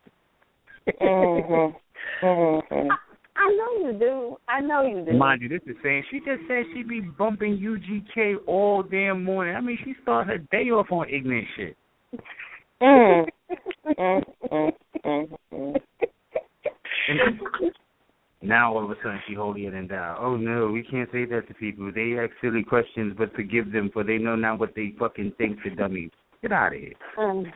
Mhm. 1.00 1.74
Mhm. 2.22 2.98
I 3.36 3.48
know 3.50 3.88
you 3.88 3.98
do. 3.98 4.36
I 4.48 4.60
know 4.60 4.82
you 4.82 5.04
do. 5.04 5.12
Mind 5.12 5.42
you, 5.42 5.48
this 5.48 5.62
is 5.66 5.76
saying 5.82 6.04
she 6.10 6.20
just 6.20 6.46
said 6.48 6.64
she 6.74 6.82
be 6.82 7.00
bumping 7.00 7.56
UGK 7.58 8.36
all 8.46 8.82
damn 8.82 9.24
morning. 9.24 9.54
I 9.56 9.60
mean, 9.60 9.78
she 9.84 9.94
started 10.02 10.28
her 10.28 10.38
day 10.50 10.70
off 10.70 10.90
on 10.90 11.08
ignorant 11.08 11.46
shit. 11.56 11.76
Mm. 12.82 13.26
Mm, 13.98 14.24
mm, 14.52 14.72
mm, 15.04 15.38
mm. 15.52 15.80
Now 18.40 18.74
all 18.74 18.84
of 18.84 18.90
a 18.90 18.94
sudden 19.02 19.20
she 19.26 19.34
holier 19.34 19.70
than 19.70 19.88
thou. 19.88 20.16
Oh 20.20 20.36
no, 20.36 20.68
we 20.68 20.84
can't 20.84 21.10
say 21.10 21.24
that 21.24 21.48
to 21.48 21.54
people. 21.54 21.90
They 21.92 22.16
ask 22.18 22.30
silly 22.40 22.62
questions, 22.62 23.14
but 23.18 23.34
forgive 23.34 23.72
them, 23.72 23.90
for 23.92 24.04
they 24.04 24.18
know 24.18 24.36
not 24.36 24.60
what 24.60 24.74
they 24.76 24.94
fucking 24.98 25.32
think 25.38 25.62
to 25.64 25.70
dummies. 25.70 26.10
Get 26.40 26.52
out 26.52 26.72
of 26.72 26.80
here. 26.80 26.92
Mm. 27.18 27.50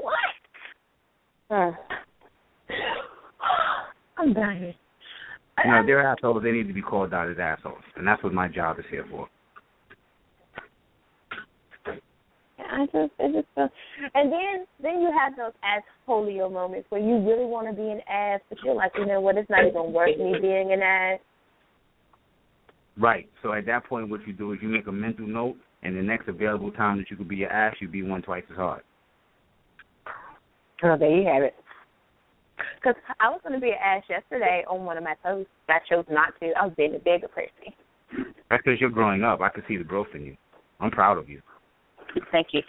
What? 0.00 0.14
Mm. 1.50 1.76
I'm 4.18 4.32
dying. 4.32 4.74
You 5.64 5.70
know, 5.72 5.82
they're 5.84 6.06
assholes. 6.06 6.42
They 6.44 6.52
need 6.52 6.68
to 6.68 6.74
be 6.74 6.82
called 6.82 7.12
out 7.12 7.28
as 7.28 7.38
assholes, 7.40 7.82
and 7.96 8.06
that's 8.06 8.22
what 8.22 8.32
my 8.32 8.46
job 8.46 8.78
is 8.78 8.84
here 8.90 9.06
for. 9.10 9.28
I 12.70 12.84
just, 12.86 13.12
it 13.18 13.32
just, 13.32 13.48
feel, 13.54 13.68
and 14.14 14.30
then, 14.30 14.66
then 14.82 15.00
you 15.00 15.10
have 15.18 15.36
those 15.36 15.52
ass 15.62 15.82
polio 16.06 16.52
moments 16.52 16.86
where 16.90 17.00
you 17.00 17.16
really 17.18 17.46
want 17.46 17.66
to 17.68 17.72
be 17.74 17.88
an 17.88 18.00
ass, 18.08 18.40
but 18.48 18.58
you're 18.64 18.74
like, 18.74 18.92
you 18.98 19.06
know 19.06 19.20
what? 19.20 19.36
It's 19.36 19.48
not 19.48 19.66
even 19.66 19.92
worth 19.92 20.18
me 20.18 20.34
being 20.40 20.72
an 20.72 20.82
ass. 20.82 21.18
Right. 22.98 23.28
So 23.42 23.52
at 23.52 23.64
that 23.66 23.86
point, 23.86 24.10
what 24.10 24.26
you 24.26 24.32
do 24.32 24.52
is 24.52 24.58
you 24.60 24.68
make 24.68 24.86
a 24.86 24.92
mental 24.92 25.26
note, 25.26 25.56
and 25.82 25.96
the 25.96 26.02
next 26.02 26.28
available 26.28 26.72
time 26.72 26.98
that 26.98 27.10
you 27.10 27.16
could 27.16 27.28
be 27.28 27.44
an 27.44 27.50
ass, 27.50 27.74
you 27.80 27.88
be 27.88 28.02
one 28.02 28.22
twice 28.22 28.44
as 28.50 28.56
hard. 28.56 28.82
Oh, 30.82 30.96
there 30.98 31.10
you 31.10 31.26
have 31.26 31.42
it. 31.42 31.54
Because 32.76 33.00
I 33.20 33.28
was 33.28 33.40
going 33.42 33.54
to 33.54 33.60
be 33.60 33.70
an 33.70 33.78
ass 33.82 34.02
yesterday 34.08 34.64
on 34.68 34.84
one 34.84 34.96
of 34.96 35.04
my 35.04 35.14
posts. 35.22 35.50
I 35.68 35.78
chose 35.88 36.04
not 36.10 36.34
to. 36.40 36.52
I 36.60 36.66
was 36.66 36.74
being 36.76 36.94
a 36.94 36.98
bigger 36.98 37.28
person. 37.28 37.72
That's 38.50 38.62
because 38.64 38.80
you're 38.80 38.90
growing 38.90 39.22
up. 39.22 39.40
I 39.40 39.48
can 39.48 39.62
see 39.68 39.76
the 39.76 39.84
growth 39.84 40.08
in 40.14 40.24
you. 40.24 40.36
I'm 40.80 40.90
proud 40.90 41.18
of 41.18 41.28
you. 41.28 41.40
Thank 42.32 42.48
you. 42.52 42.62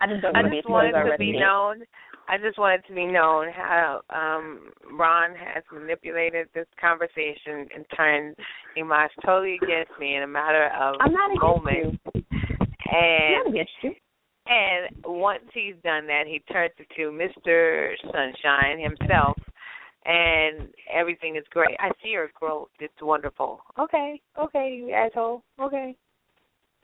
I 0.00 0.06
just 0.06 0.24
I 0.24 0.30
want 0.32 0.46
to 0.46 0.50
be 0.50 0.56
just 0.58 0.68
wanted 0.68 0.92
to 0.92 1.18
be 1.18 1.32
known. 1.32 1.82
I 2.28 2.38
just 2.38 2.58
wanted 2.58 2.84
to 2.88 2.94
be 2.94 3.06
known 3.06 3.48
how 3.54 4.00
um 4.10 4.70
Ron 4.92 5.30
has 5.34 5.62
manipulated 5.72 6.48
this 6.54 6.66
conversation 6.80 7.68
and 7.74 7.84
turned 7.96 8.36
Imaj 8.78 9.08
totally 9.24 9.58
against 9.62 9.92
me 10.00 10.16
in 10.16 10.22
a 10.22 10.26
matter 10.26 10.70
of 10.78 10.96
I'm 11.00 11.12
not 11.12 11.30
moments. 11.40 11.98
I'm 12.14 12.24
And 12.92 13.44
not 13.44 13.48
against 13.48 13.72
you. 13.82 13.92
and 14.46 14.94
once 15.04 15.44
he's 15.52 15.74
done 15.84 16.06
that, 16.06 16.24
he 16.26 16.40
turns 16.52 16.72
it 16.78 16.86
to 16.96 17.10
Mr. 17.10 17.92
Sunshine 18.02 18.78
himself, 18.78 19.36
and 20.04 20.68
everything 20.92 21.36
is 21.36 21.44
great. 21.50 21.76
I 21.78 21.90
see 22.02 22.10
your 22.10 22.30
growth; 22.38 22.68
it's 22.78 23.00
wonderful. 23.00 23.60
Okay, 23.78 24.20
okay, 24.38 24.76
you 24.78 24.92
asshole. 24.92 25.42
Okay. 25.60 25.96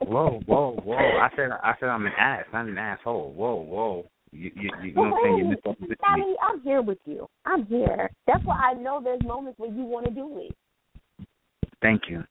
Whoa, 0.07 0.41
whoa, 0.47 0.77
whoa! 0.85 0.97
I 0.97 1.29
said, 1.37 1.51
I 1.63 1.75
said, 1.79 1.89
I'm 1.91 2.07
an 2.07 2.13
ass, 2.19 2.45
not 2.53 2.67
an 2.67 2.79
asshole. 2.79 3.33
Whoa, 3.35 3.55
whoa! 3.57 4.07
You, 4.33 4.51
you, 4.55 4.71
you 4.83 4.95
know 4.95 5.03
what 5.03 5.13
I'm 5.13 5.19
saying? 5.23 5.39
You 5.39 5.45
misunderstood 5.45 5.89
me. 5.91 5.97
Daddy, 6.01 6.35
I'm 6.43 6.61
here 6.63 6.83
with 6.83 6.99
you. 7.05 7.27
I'm 7.45 7.67
here. 7.67 8.11
That's 8.27 8.45
why 8.45 8.57
I 8.57 8.75
know 8.75 9.01
there's 9.03 9.23
moments 9.25 9.59
when 9.59 9.77
you 9.77 9.85
want 9.85 10.07
to 10.07 10.13
do 10.13 10.39
it. 10.39 11.27
Thank 11.83 12.03
you, 12.09 12.25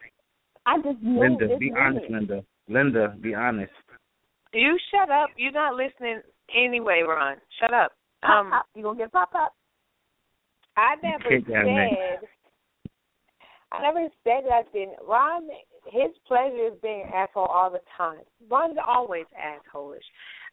I 0.66 0.78
just 0.78 1.02
know 1.02 1.22
Linda. 1.22 1.48
this 1.48 1.60
Be 1.60 1.72
moment. 1.72 1.98
honest, 1.98 2.12
Linda. 2.12 2.44
Linda, 2.68 3.16
be 3.22 3.34
honest. 3.34 3.72
You 4.54 4.78
shut 4.92 5.10
up. 5.10 5.30
You're 5.38 5.52
not 5.52 5.76
listening 5.76 6.22
anyway, 6.56 7.04
Ron. 7.08 7.38
Shut 7.60 7.74
up. 7.74 7.94
Pop, 8.22 8.32
Um, 8.46 8.52
pop. 8.52 8.66
You 8.76 8.84
gonna 8.84 8.98
get 8.98 9.12
pop 9.12 9.32
up? 9.36 9.54
I 10.78 10.96
never 11.04 11.24
Kick 11.30 11.46
that 11.48 11.66
man. 11.66 11.90
said. 12.20 12.28
I 13.72 13.82
never 13.82 14.08
said 14.24 14.44
nothing. 14.50 14.96
Ron, 15.08 15.50
his 15.92 16.12
pleasure 16.28 16.68
is 16.68 16.74
being 16.82 17.04
an 17.08 17.14
asshole 17.14 17.46
all 17.46 17.70
the 17.70 17.82
time. 17.98 18.20
Ron's 18.50 18.78
always 18.86 19.26
assholeish. 19.36 19.98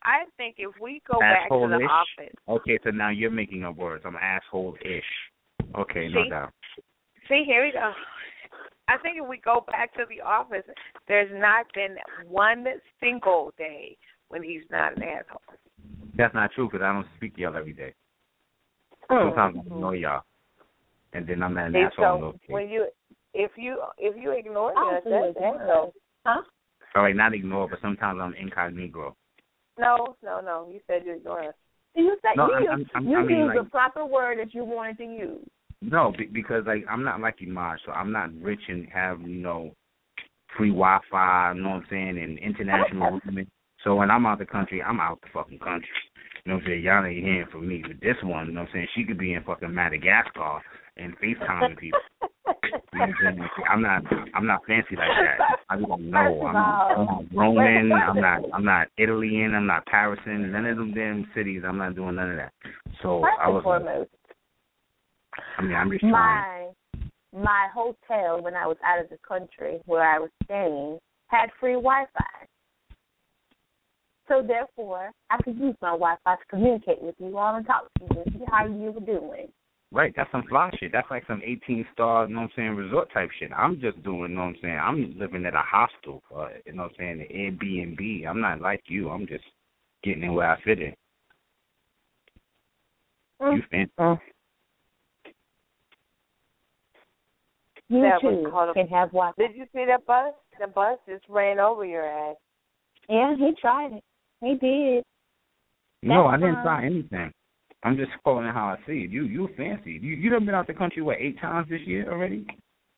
I 0.02 0.24
think 0.36 0.56
if 0.58 0.72
we 0.80 1.02
go 1.10 1.18
back 1.18 1.48
to 1.48 1.68
the 1.68 1.84
office, 1.84 2.34
Okay, 2.48 2.78
so 2.84 2.90
now 2.90 3.10
you're 3.10 3.30
making 3.30 3.64
up 3.64 3.76
words. 3.76 4.04
I'm 4.06 4.16
asshole-ish. 4.16 5.02
Okay, 5.76 6.08
no 6.08 6.28
doubt. 6.28 6.52
see, 7.28 7.44
here 7.46 7.64
we 7.64 7.72
go. 7.72 7.92
I 8.88 8.98
think 8.98 9.16
if 9.20 9.28
we 9.28 9.38
go 9.38 9.64
back 9.66 9.92
to 9.94 10.04
the 10.08 10.20
office, 10.20 10.62
there's 11.08 11.30
not 11.34 11.66
been 11.74 11.96
one 12.28 12.64
single 13.00 13.52
day 13.58 13.96
when 14.28 14.42
he's 14.42 14.62
not 14.70 14.96
an 14.96 15.02
asshole. 15.02 15.40
That's 16.16 16.34
not 16.34 16.52
true 16.52 16.68
because 16.70 16.84
I 16.84 16.92
don't 16.92 17.06
speak 17.16 17.34
to 17.36 17.42
y'all 17.42 17.56
every 17.56 17.72
day. 17.72 17.94
Mm. 19.10 19.30
Sometimes 19.30 19.56
I 19.58 19.74
know 19.78 19.92
y'all, 19.92 20.22
and 21.12 21.26
then 21.26 21.42
I'm 21.42 21.54
not 21.54 21.66
an 21.66 21.72
See, 21.72 21.78
asshole. 21.80 22.32
so 22.32 22.52
when 22.52 22.68
you, 22.68 22.86
if 23.36 23.52
you, 23.56 23.80
if 23.98 24.16
you 24.16 24.32
ignore 24.32 24.72
I 24.72 24.74
don't 24.74 24.94
that's 24.94 25.04
think 25.04 25.36
it's 25.36 25.60
asshole. 25.60 25.92
Huh? 26.24 26.42
All 26.94 27.02
right, 27.02 27.14
not 27.14 27.34
ignore, 27.34 27.68
but 27.68 27.78
sometimes 27.82 28.18
I'm 28.22 28.34
incognito. 28.34 29.14
No, 29.78 30.16
no, 30.22 30.40
no. 30.40 30.68
You 30.72 30.80
said 30.86 31.02
you 31.04 31.16
ignore 31.16 31.42
us. 31.50 31.54
You 31.94 32.16
said 32.22 32.36
No, 32.36 32.48
you 32.48 32.68
I'm- 32.68 32.80
used, 32.80 32.90
I'm- 32.94 33.08
you 33.08 33.18
I 33.18 33.22
mean, 33.22 33.38
used 33.38 33.54
like- 33.56 33.64
the 33.64 33.70
proper 33.70 34.04
word 34.06 34.38
that 34.38 34.54
you 34.54 34.64
wanted 34.64 34.98
to 34.98 35.04
use. 35.04 35.48
No, 35.82 36.12
be, 36.16 36.24
because 36.26 36.64
like 36.66 36.84
I'm 36.90 37.04
not 37.04 37.20
like 37.20 37.36
Imaj, 37.38 37.76
so 37.84 37.92
I'm 37.92 38.10
not 38.10 38.30
rich 38.40 38.62
and 38.68 38.88
have 38.88 39.20
you 39.20 39.36
know 39.42 39.72
free 40.56 40.70
Wi-Fi. 40.70 41.52
You 41.54 41.62
know 41.62 41.68
what 41.68 41.76
I'm 41.76 41.86
saying, 41.90 42.18
and 42.18 42.38
international 42.38 43.20
roaming. 43.26 43.46
So 43.84 43.94
when 43.94 44.10
I'm 44.10 44.24
out 44.24 44.38
the 44.38 44.46
country, 44.46 44.82
I'm 44.82 45.00
out 45.00 45.20
the 45.20 45.28
fucking 45.34 45.58
country. 45.58 45.88
You 46.44 46.52
know 46.52 46.56
what 46.56 46.62
I'm 46.62 46.68
saying? 46.68 46.82
Y'all 46.82 47.04
ain't 47.04 47.22
hearing 47.24 47.46
from 47.52 47.68
me. 47.68 47.82
But 47.86 48.00
this 48.00 48.16
one, 48.22 48.46
you 48.46 48.52
know 48.54 48.62
what 48.62 48.68
I'm 48.70 48.72
saying? 48.72 48.88
She 48.94 49.04
could 49.04 49.18
be 49.18 49.34
in 49.34 49.42
fucking 49.44 49.72
Madagascar 49.72 50.60
and 50.96 51.14
FaceTiming 51.18 51.78
people. 51.78 51.98
I'm 53.70 53.82
not 53.82 54.02
I'm 54.34 54.46
not 54.46 54.60
fancy 54.66 54.96
like 54.96 55.08
that. 55.08 55.58
I 55.68 55.76
don't 55.76 56.10
know. 56.10 56.46
I'm 56.46 56.52
not, 56.54 56.90
I'm 56.92 57.04
not 57.06 57.24
Roman. 57.34 57.92
I'm 57.92 58.20
not 58.20 58.40
I'm 58.54 58.64
not 58.64 58.88
Italian. 58.96 59.54
I'm 59.54 59.66
not 59.66 59.84
Parisian. 59.86 60.52
None 60.52 60.66
of 60.66 60.76
them 60.76 60.94
damn 60.94 61.28
cities. 61.34 61.62
I'm 61.66 61.78
not 61.78 61.94
doing 61.94 62.14
none 62.14 62.30
of 62.30 62.36
that. 62.36 62.52
So 63.02 63.20
First 63.22 63.38
I 63.40 63.48
was. 63.48 63.62
foremost, 63.62 64.10
I 65.58 65.62
mean, 65.62 65.74
I'm 65.74 65.90
just 65.90 66.00
trying. 66.00 66.12
my 66.12 67.42
my 67.42 67.68
hotel 67.74 68.40
when 68.40 68.54
I 68.54 68.66
was 68.66 68.76
out 68.84 69.02
of 69.02 69.10
the 69.10 69.18
country 69.26 69.80
where 69.86 70.02
I 70.02 70.18
was 70.18 70.30
staying 70.44 70.98
had 71.26 71.50
free 71.60 71.74
Wi-Fi. 71.74 72.46
So 74.28 74.42
therefore, 74.46 75.10
I 75.30 75.36
could 75.42 75.58
use 75.58 75.76
my 75.82 75.90
Wi-Fi 75.90 76.34
to 76.34 76.44
communicate 76.48 77.02
with 77.02 77.14
you 77.18 77.36
all 77.36 77.54
and 77.54 77.66
talk 77.66 77.88
to 77.98 78.04
you 78.04 78.22
and 78.22 78.32
see 78.32 78.44
how 78.50 78.66
you 78.66 78.92
were 78.92 79.00
doing. 79.00 79.48
Right, 79.92 80.12
that's 80.16 80.30
some 80.32 80.42
fly 80.48 80.70
shit. 80.78 80.90
That's 80.92 81.10
like 81.10 81.24
some 81.26 81.40
18 81.44 81.86
star, 81.92 82.26
you 82.26 82.34
know 82.34 82.40
what 82.42 82.46
I'm 82.46 82.52
saying, 82.56 82.74
resort 82.74 83.08
type 83.12 83.30
shit. 83.38 83.50
I'm 83.56 83.80
just 83.80 84.02
doing, 84.02 84.30
you 84.32 84.36
know 84.36 84.40
what 84.40 84.46
I'm 84.48 84.56
saying, 84.60 84.78
I'm 84.78 85.18
living 85.18 85.46
at 85.46 85.54
a 85.54 85.62
hostel, 85.62 86.22
uh, 86.36 86.48
you 86.66 86.72
know 86.72 86.84
what 86.84 86.92
I'm 86.92 86.96
saying, 86.98 87.18
the 87.18 87.34
Airbnb. 87.34 88.26
I'm 88.26 88.40
not 88.40 88.60
like 88.60 88.82
you. 88.88 89.10
I'm 89.10 89.26
just 89.26 89.44
getting 90.02 90.24
in 90.24 90.34
where 90.34 90.50
I 90.50 90.60
fit 90.62 90.80
in. 90.80 90.94
You 93.40 93.62
fancy. 93.70 93.92
Mm. 94.00 94.20
You 97.88 98.00
That 98.02 98.20
too 98.20 98.48
called 98.50 98.70
a- 98.70 98.74
can 98.74 98.88
have 98.88 99.10
Wi-Fi. 99.10 99.46
Did 99.46 99.56
you 99.56 99.66
see 99.72 99.84
that 99.86 100.04
bus? 100.06 100.34
The 100.58 100.66
bus 100.66 100.98
just 101.08 101.24
ran 101.28 101.60
over 101.60 101.84
your 101.84 102.04
ass. 102.04 102.36
Yeah, 103.08 103.36
he 103.36 103.54
tried 103.60 103.92
it. 103.92 104.04
He 104.40 104.54
did. 104.56 105.04
No, 106.02 106.26
I 106.26 106.36
didn't 106.36 106.54
fine. 106.54 106.62
try 106.64 106.84
anything. 106.86 107.32
I'm 107.86 107.96
just 107.96 108.10
quoting 108.24 108.50
how 108.50 108.76
I 108.76 108.84
see 108.84 109.04
it. 109.04 109.10
You 109.10 109.26
you 109.26 109.48
fancy. 109.56 109.92
You 110.02 110.16
you 110.16 110.28
done 110.28 110.44
been 110.44 110.56
out 110.56 110.66
the 110.66 110.74
country 110.74 111.02
what 111.02 111.18
eight 111.20 111.40
times 111.40 111.68
this 111.70 111.82
year 111.86 112.12
already? 112.12 112.44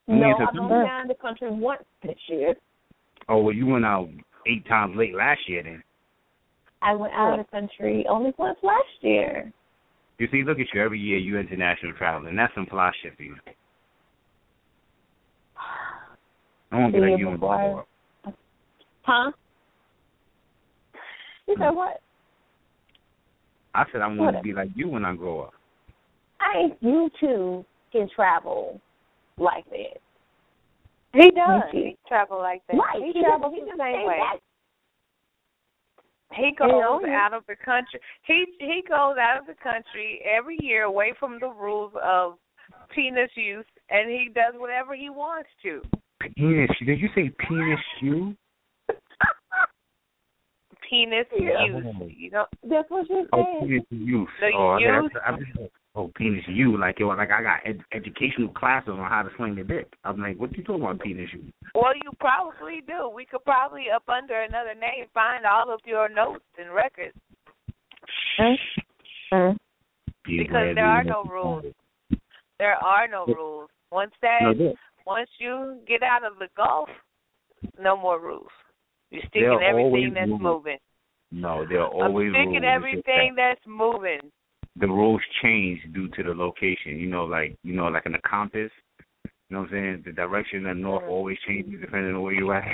No, 0.06 0.32
I've 0.32 0.48
only 0.58 0.76
been 0.76 0.86
out 0.86 1.02
of 1.02 1.08
the 1.08 1.14
country 1.20 1.50
once 1.50 1.82
this 2.02 2.16
year. 2.26 2.54
Oh 3.28 3.42
well, 3.42 3.54
you 3.54 3.66
went 3.66 3.84
out 3.84 4.08
eight 4.46 4.66
times 4.66 4.96
late 4.96 5.14
last 5.14 5.40
year 5.46 5.62
then. 5.62 5.82
I 6.80 6.94
went 6.94 7.12
out 7.12 7.38
of 7.38 7.44
the 7.44 7.50
country 7.50 8.06
only 8.08 8.32
once 8.38 8.56
last 8.62 8.86
year. 9.02 9.52
You 10.16 10.26
see, 10.32 10.42
look 10.42 10.58
at 10.58 10.66
you 10.72 10.82
every 10.82 10.98
year. 10.98 11.18
You 11.18 11.38
international 11.38 11.92
traveling. 11.98 12.34
That's 12.34 12.54
some 12.54 12.64
fly 12.64 12.90
shit 13.02 13.12
you. 13.18 13.36
I 16.72 16.78
won't 16.78 16.94
be 16.94 17.00
like 17.00 17.18
you 17.18 17.28
and 17.28 17.38
Bob. 17.38 17.84
Huh? 19.02 19.32
You 21.46 21.56
said 21.58 21.68
hmm. 21.68 21.76
what? 21.76 22.00
I 23.78 23.84
said 23.92 24.00
I 24.00 24.08
want 24.08 24.36
to 24.36 24.42
be 24.42 24.52
like 24.52 24.70
you 24.74 24.88
when 24.88 25.04
I 25.04 25.14
grow 25.14 25.40
up. 25.42 25.54
I 26.40 26.68
think 26.68 26.78
you 26.80 27.10
too 27.20 27.64
can 27.92 28.08
travel 28.14 28.80
like 29.38 29.64
that. 29.70 30.00
He 31.14 31.30
does. 31.30 31.62
Thank. 31.72 31.74
He 31.74 31.96
travel 32.06 32.38
like 32.38 32.62
that. 32.66 32.76
Right. 32.76 33.02
He 33.02 33.12
He 33.12 33.22
travels 33.22 33.54
just- 33.54 33.66
the 33.66 33.82
same 33.82 33.94
came 33.94 34.06
way. 34.06 34.18
back. 34.18 34.40
He 36.36 36.50
goes 36.58 36.68
know, 36.68 37.00
out 37.08 37.32
of 37.32 37.44
the 37.48 37.56
country. 37.56 38.00
He 38.22 38.44
he 38.60 38.82
goes 38.86 39.16
out 39.16 39.38
of 39.40 39.46
the 39.46 39.54
country 39.62 40.20
every 40.28 40.58
year 40.60 40.82
away 40.82 41.14
from 41.18 41.38
the 41.40 41.48
rules 41.48 41.92
of 42.02 42.34
penis 42.94 43.30
use, 43.34 43.64
and 43.88 44.10
he 44.10 44.28
does 44.34 44.54
whatever 44.56 44.94
he 44.94 45.08
wants 45.08 45.48
to. 45.62 45.80
Penis? 46.20 46.68
Did 46.84 47.00
you 47.00 47.08
say 47.14 47.30
penis 47.48 47.80
you? 48.02 48.36
Penis 50.88 51.26
Yeah. 51.38 51.64
use. 51.66 51.84
You 52.16 52.30
know, 52.30 52.46
That's 52.64 52.88
what 52.90 53.06
she 53.06 53.24
Oh, 53.32 53.44
said. 53.60 53.68
penis 53.68 53.84
use. 53.90 54.28
The 54.40 54.50
oh, 54.54 54.68
I 54.70 54.78
use? 54.78 55.12
got- 55.12 55.22
I- 55.34 55.68
oh, 55.94 56.08
penis 56.16 56.44
you 56.48 56.76
like 56.78 56.98
yo, 56.98 57.08
like 57.08 57.30
I 57.30 57.42
got 57.42 57.60
ed- 57.64 57.84
educational 57.92 58.48
classes 58.48 58.90
on 58.90 58.98
how 59.10 59.22
to 59.22 59.30
swing 59.36 59.54
the 59.56 59.64
dick. 59.64 59.92
I'm 60.04 60.20
like, 60.20 60.38
what 60.38 60.56
you 60.56 60.62
talking 60.64 60.82
about 60.82 61.00
penis 61.00 61.30
you? 61.32 61.52
well, 61.74 61.94
you 61.94 62.10
probably 62.20 62.82
do. 62.86 63.08
We 63.14 63.24
could 63.26 63.44
probably 63.44 63.86
up 63.94 64.08
under 64.08 64.40
another 64.40 64.74
name 64.74 65.06
find 65.12 65.44
all 65.44 65.70
of 65.72 65.80
your 65.84 66.08
notes 66.08 66.44
and 66.58 66.72
records 66.74 67.16
Mm. 69.32 69.56
Be 70.24 70.38
because 70.38 70.74
there 70.74 70.86
are 70.86 71.04
no 71.04 71.22
rules. 71.24 71.64
There 72.58 72.74
are 72.76 73.06
no 73.08 73.26
rules. 73.26 73.68
Once 73.90 74.12
that, 74.22 74.74
once 75.06 75.28
you 75.38 75.78
get 75.86 76.02
out 76.02 76.24
of 76.24 76.38
the 76.38 76.48
Gulf, 76.56 76.88
no 77.80 77.96
more 77.96 78.18
rules. 78.20 78.50
You're 79.10 79.22
There 79.22 79.28
sticking 79.28 79.48
are 79.48 79.62
everything 79.62 80.14
that's 80.14 80.28
rules. 80.28 80.40
moving. 80.42 80.78
No, 81.30 81.66
they're 81.68 81.86
always 81.86 82.02
I'm 82.04 82.10
always 82.10 82.32
sticking 82.32 82.62
rules. 82.62 82.74
Everything 82.76 83.34
that's 83.36 83.60
moving. 83.66 84.20
The 84.76 84.86
rules 84.86 85.22
change 85.42 85.80
due 85.92 86.08
to 86.08 86.22
the 86.22 86.34
location. 86.34 86.98
You 86.98 87.06
know, 87.08 87.24
like 87.24 87.56
you 87.62 87.74
know, 87.74 87.86
like 87.88 88.06
in 88.06 88.14
a 88.14 88.20
compass. 88.22 88.70
You 89.50 89.56
know 89.56 89.62
what 89.62 89.72
I'm 89.72 89.72
saying? 89.72 90.02
The 90.04 90.12
direction 90.12 90.66
of 90.66 90.76
north 90.76 91.02
mm-hmm. 91.04 91.10
always 91.10 91.38
changes 91.48 91.80
depending 91.80 92.14
on 92.14 92.20
where 92.20 92.34
you 92.34 92.52
at. 92.52 92.64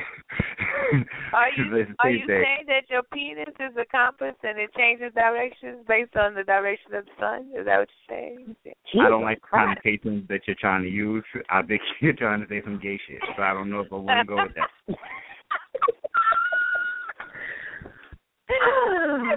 Are 1.33 1.47
'Cause 1.51 1.57
you 1.57 1.77
it's 1.77 1.91
the 1.91 1.95
are 2.01 2.11
same 2.11 2.19
you 2.19 2.27
thing. 2.27 2.43
saying 2.43 2.65
that 2.67 2.91
your 2.91 3.03
penis 3.15 3.55
is 3.61 3.77
a 3.77 3.85
compass 3.87 4.35
and 4.43 4.59
it 4.59 4.75
changes 4.75 5.13
directions 5.15 5.85
based 5.87 6.17
on 6.17 6.35
the 6.35 6.43
direction 6.43 6.95
of 6.95 7.05
the 7.07 7.11
sun? 7.21 7.51
Is 7.57 7.67
that 7.67 7.79
what 7.79 7.89
you're 8.09 8.19
saying? 8.19 8.57
I 9.01 9.09
don't 9.09 9.23
like 9.23 9.39
the 9.41 9.47
Christ. 9.47 9.81
connotations 9.83 10.27
that 10.29 10.41
you're 10.49 10.57
trying 10.59 10.83
to 10.83 10.89
use. 10.91 11.25
I 11.49 11.63
think 11.63 11.81
you're 12.01 12.13
trying 12.13 12.41
to 12.43 12.49
say 12.49 12.61
some 12.65 12.81
gay 12.83 12.99
shit. 13.07 13.21
So 13.37 13.43
I 13.43 13.55
don't 13.55 13.71
know 13.71 13.81
if 13.81 13.93
I 13.93 13.97
want 13.97 14.27
to 14.29 14.35
go 14.35 14.43
with 14.43 14.55
that. 14.57 14.71
Oh, 18.51 19.37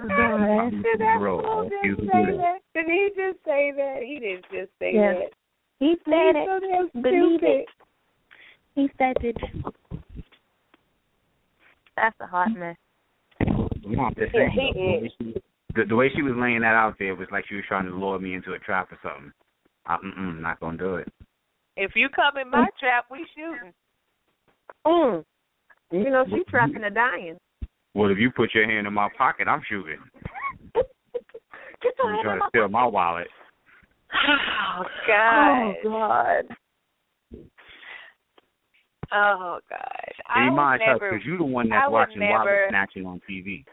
Did 0.82 1.00
that 1.00 1.16
fool 1.18 1.70
just 1.70 2.00
say 2.00 2.24
that. 2.26 2.36
that? 2.36 2.58
Did 2.74 2.86
he 2.86 3.08
just 3.16 3.38
say 3.44 3.72
that? 3.76 3.98
He 4.04 4.18
didn't 4.18 4.44
just 4.52 4.70
say 4.78 4.92
Yeah. 4.94 5.14
that. 5.14 5.32
He 5.80 5.96
said 6.04 6.34
He's 6.36 6.48
it. 6.48 6.92
damn 6.92 7.02
Believe 7.02 7.42
it. 7.42 7.66
He 8.74 8.90
said 8.98 9.16
it. 9.20 9.36
That's 11.96 12.16
a 12.20 12.26
hot 12.26 12.52
mess. 12.56 12.76
No, 13.40 13.68
I'm 14.04 14.14
just 14.14 14.34
Yeah, 14.34 14.48
he 14.52 14.72
though, 14.74 14.80
the 14.80 15.00
way 15.00 15.12
she- 15.18 15.42
The, 15.74 15.84
the 15.84 15.96
way 15.96 16.10
she 16.14 16.22
was 16.22 16.34
laying 16.36 16.60
that 16.60 16.74
out 16.74 16.96
there 16.98 17.14
was 17.14 17.28
like 17.30 17.46
she 17.48 17.54
was 17.54 17.64
trying 17.68 17.84
to 17.86 17.90
lure 17.94 18.18
me 18.18 18.34
into 18.34 18.52
a 18.52 18.58
trap 18.58 18.90
or 18.92 18.98
something. 19.02 19.32
I, 19.86 19.96
mm-mm, 19.98 20.40
not 20.40 20.60
gonna 20.60 20.76
do 20.78 20.96
it. 20.96 21.08
If 21.76 21.92
you 21.94 22.08
come 22.08 22.36
in 22.36 22.50
my 22.50 22.66
trap, 22.78 23.06
we 23.10 23.24
shooting. 23.34 23.72
Mm. 24.86 25.24
You 25.92 26.10
know 26.10 26.24
she's 26.28 26.44
trapping 26.48 26.84
a 26.84 26.90
dying. 26.90 27.38
Well, 27.94 28.10
if 28.10 28.18
you 28.18 28.30
put 28.30 28.54
your 28.54 28.66
hand 28.70 28.86
in 28.86 28.92
my 28.94 29.08
pocket, 29.16 29.48
I'm 29.48 29.62
shooting. 29.68 29.98
Get 30.74 31.92
your 31.98 32.08
You 32.10 32.14
hand 32.14 32.22
trying 32.24 32.40
to 32.40 32.46
steal 32.48 32.68
my 32.68 32.86
wallet? 32.86 33.28
Oh, 34.12 34.80
oh 34.80 34.84
God. 35.06 35.58
Oh 35.58 35.74
God. 35.84 36.56
Oh 39.12 39.58
God. 39.70 40.12
And 40.28 40.42
I 40.42 40.44
you 40.44 40.50
would 40.50 40.56
mind 40.56 40.82
never. 40.86 41.10
because 41.10 41.26
you're 41.26 41.38
the 41.38 41.44
one 41.44 41.68
that's 41.68 41.90
watching 41.90 42.20
never- 42.20 42.32
wallet 42.32 42.52
snatching 42.70 43.06
on 43.06 43.20
TV. 43.28 43.64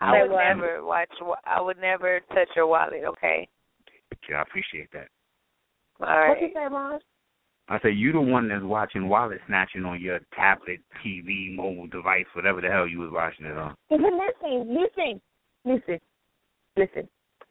I 0.00 0.12
Say 0.14 0.22
would 0.22 0.30
what? 0.32 0.44
never 0.44 0.84
watch. 0.84 1.10
I 1.44 1.60
would 1.60 1.78
never 1.78 2.20
touch 2.30 2.48
your 2.56 2.66
wallet. 2.66 3.04
Okay. 3.06 3.46
Yeah, 4.28 4.36
I 4.38 4.42
appreciate 4.42 4.90
that. 4.92 5.08
All 6.00 6.28
What 6.28 6.40
you 6.40 6.48
say, 6.54 6.66
Ron? 6.70 7.00
I 7.70 7.80
say 7.82 7.90
you 7.92 8.10
the 8.10 8.20
one 8.20 8.48
that's 8.48 8.64
watching 8.64 9.08
wallet 9.08 9.38
snatching 9.46 9.84
on 9.84 10.00
your 10.00 10.18
tablet, 10.34 10.80
TV, 11.06 11.54
mobile 11.54 11.86
device, 11.86 12.24
whatever 12.34 12.60
the 12.60 12.66
hell 12.68 12.88
you 12.88 12.98
was 12.98 13.12
watching 13.12 13.46
it 13.46 13.56
on. 13.56 13.76
Listen, 13.90 14.74
listen, 14.74 15.20
listen, 15.64 16.00
listen. 16.76 17.08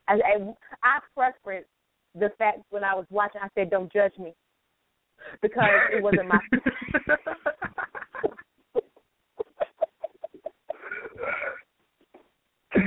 I, 0.10 0.16
I, 0.16 0.36
I 0.84 1.00
preference 1.16 1.68
the 2.16 2.34
fact 2.38 2.60
when 2.70 2.84
I 2.84 2.96
was 2.96 3.06
watching, 3.10 3.40
I 3.42 3.48
said, 3.56 3.70
"Don't 3.70 3.90
judge 3.94 4.18
me," 4.20 4.34
because 5.42 5.70
it 5.94 6.04
wasn't 6.04 6.28
my. 6.28 6.40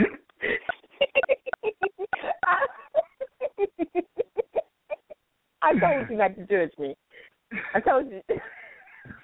I 5.63 5.79
told 5.79 6.11
you 6.11 6.17
not 6.17 6.35
to 6.37 6.47
judge 6.47 6.73
me. 6.79 6.97
I 7.75 7.81
told 7.81 8.11
you. 8.11 8.23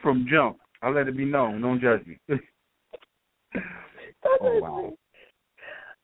From 0.02 0.26
jump, 0.30 0.58
I 0.82 0.90
let 0.90 1.08
it 1.08 1.16
be 1.16 1.24
known. 1.24 1.60
Don't 1.60 1.80
judge 1.80 2.04
me. 2.06 2.18
Oh, 4.24 4.58
wow. 4.60 4.92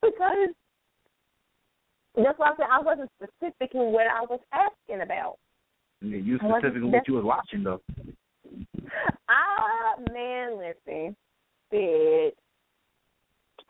Because 0.00 0.48
that's 2.16 2.38
why 2.38 2.50
I 2.50 2.56
said 2.56 2.66
I 2.70 2.80
wasn't 2.80 3.10
specific 3.16 3.74
in 3.74 3.92
what 3.92 4.06
I 4.06 4.22
was 4.22 4.40
asking 4.52 5.02
about. 5.02 5.36
Yeah, 6.00 6.18
you 6.18 6.38
specific 6.38 6.76
in 6.76 6.92
what 6.92 7.08
you 7.08 7.14
was 7.14 7.24
watching 7.24 7.64
though. 7.64 7.80
Ah, 9.28 9.96
man, 10.12 10.58
listen, 10.58 11.16
bitch. 11.72 12.32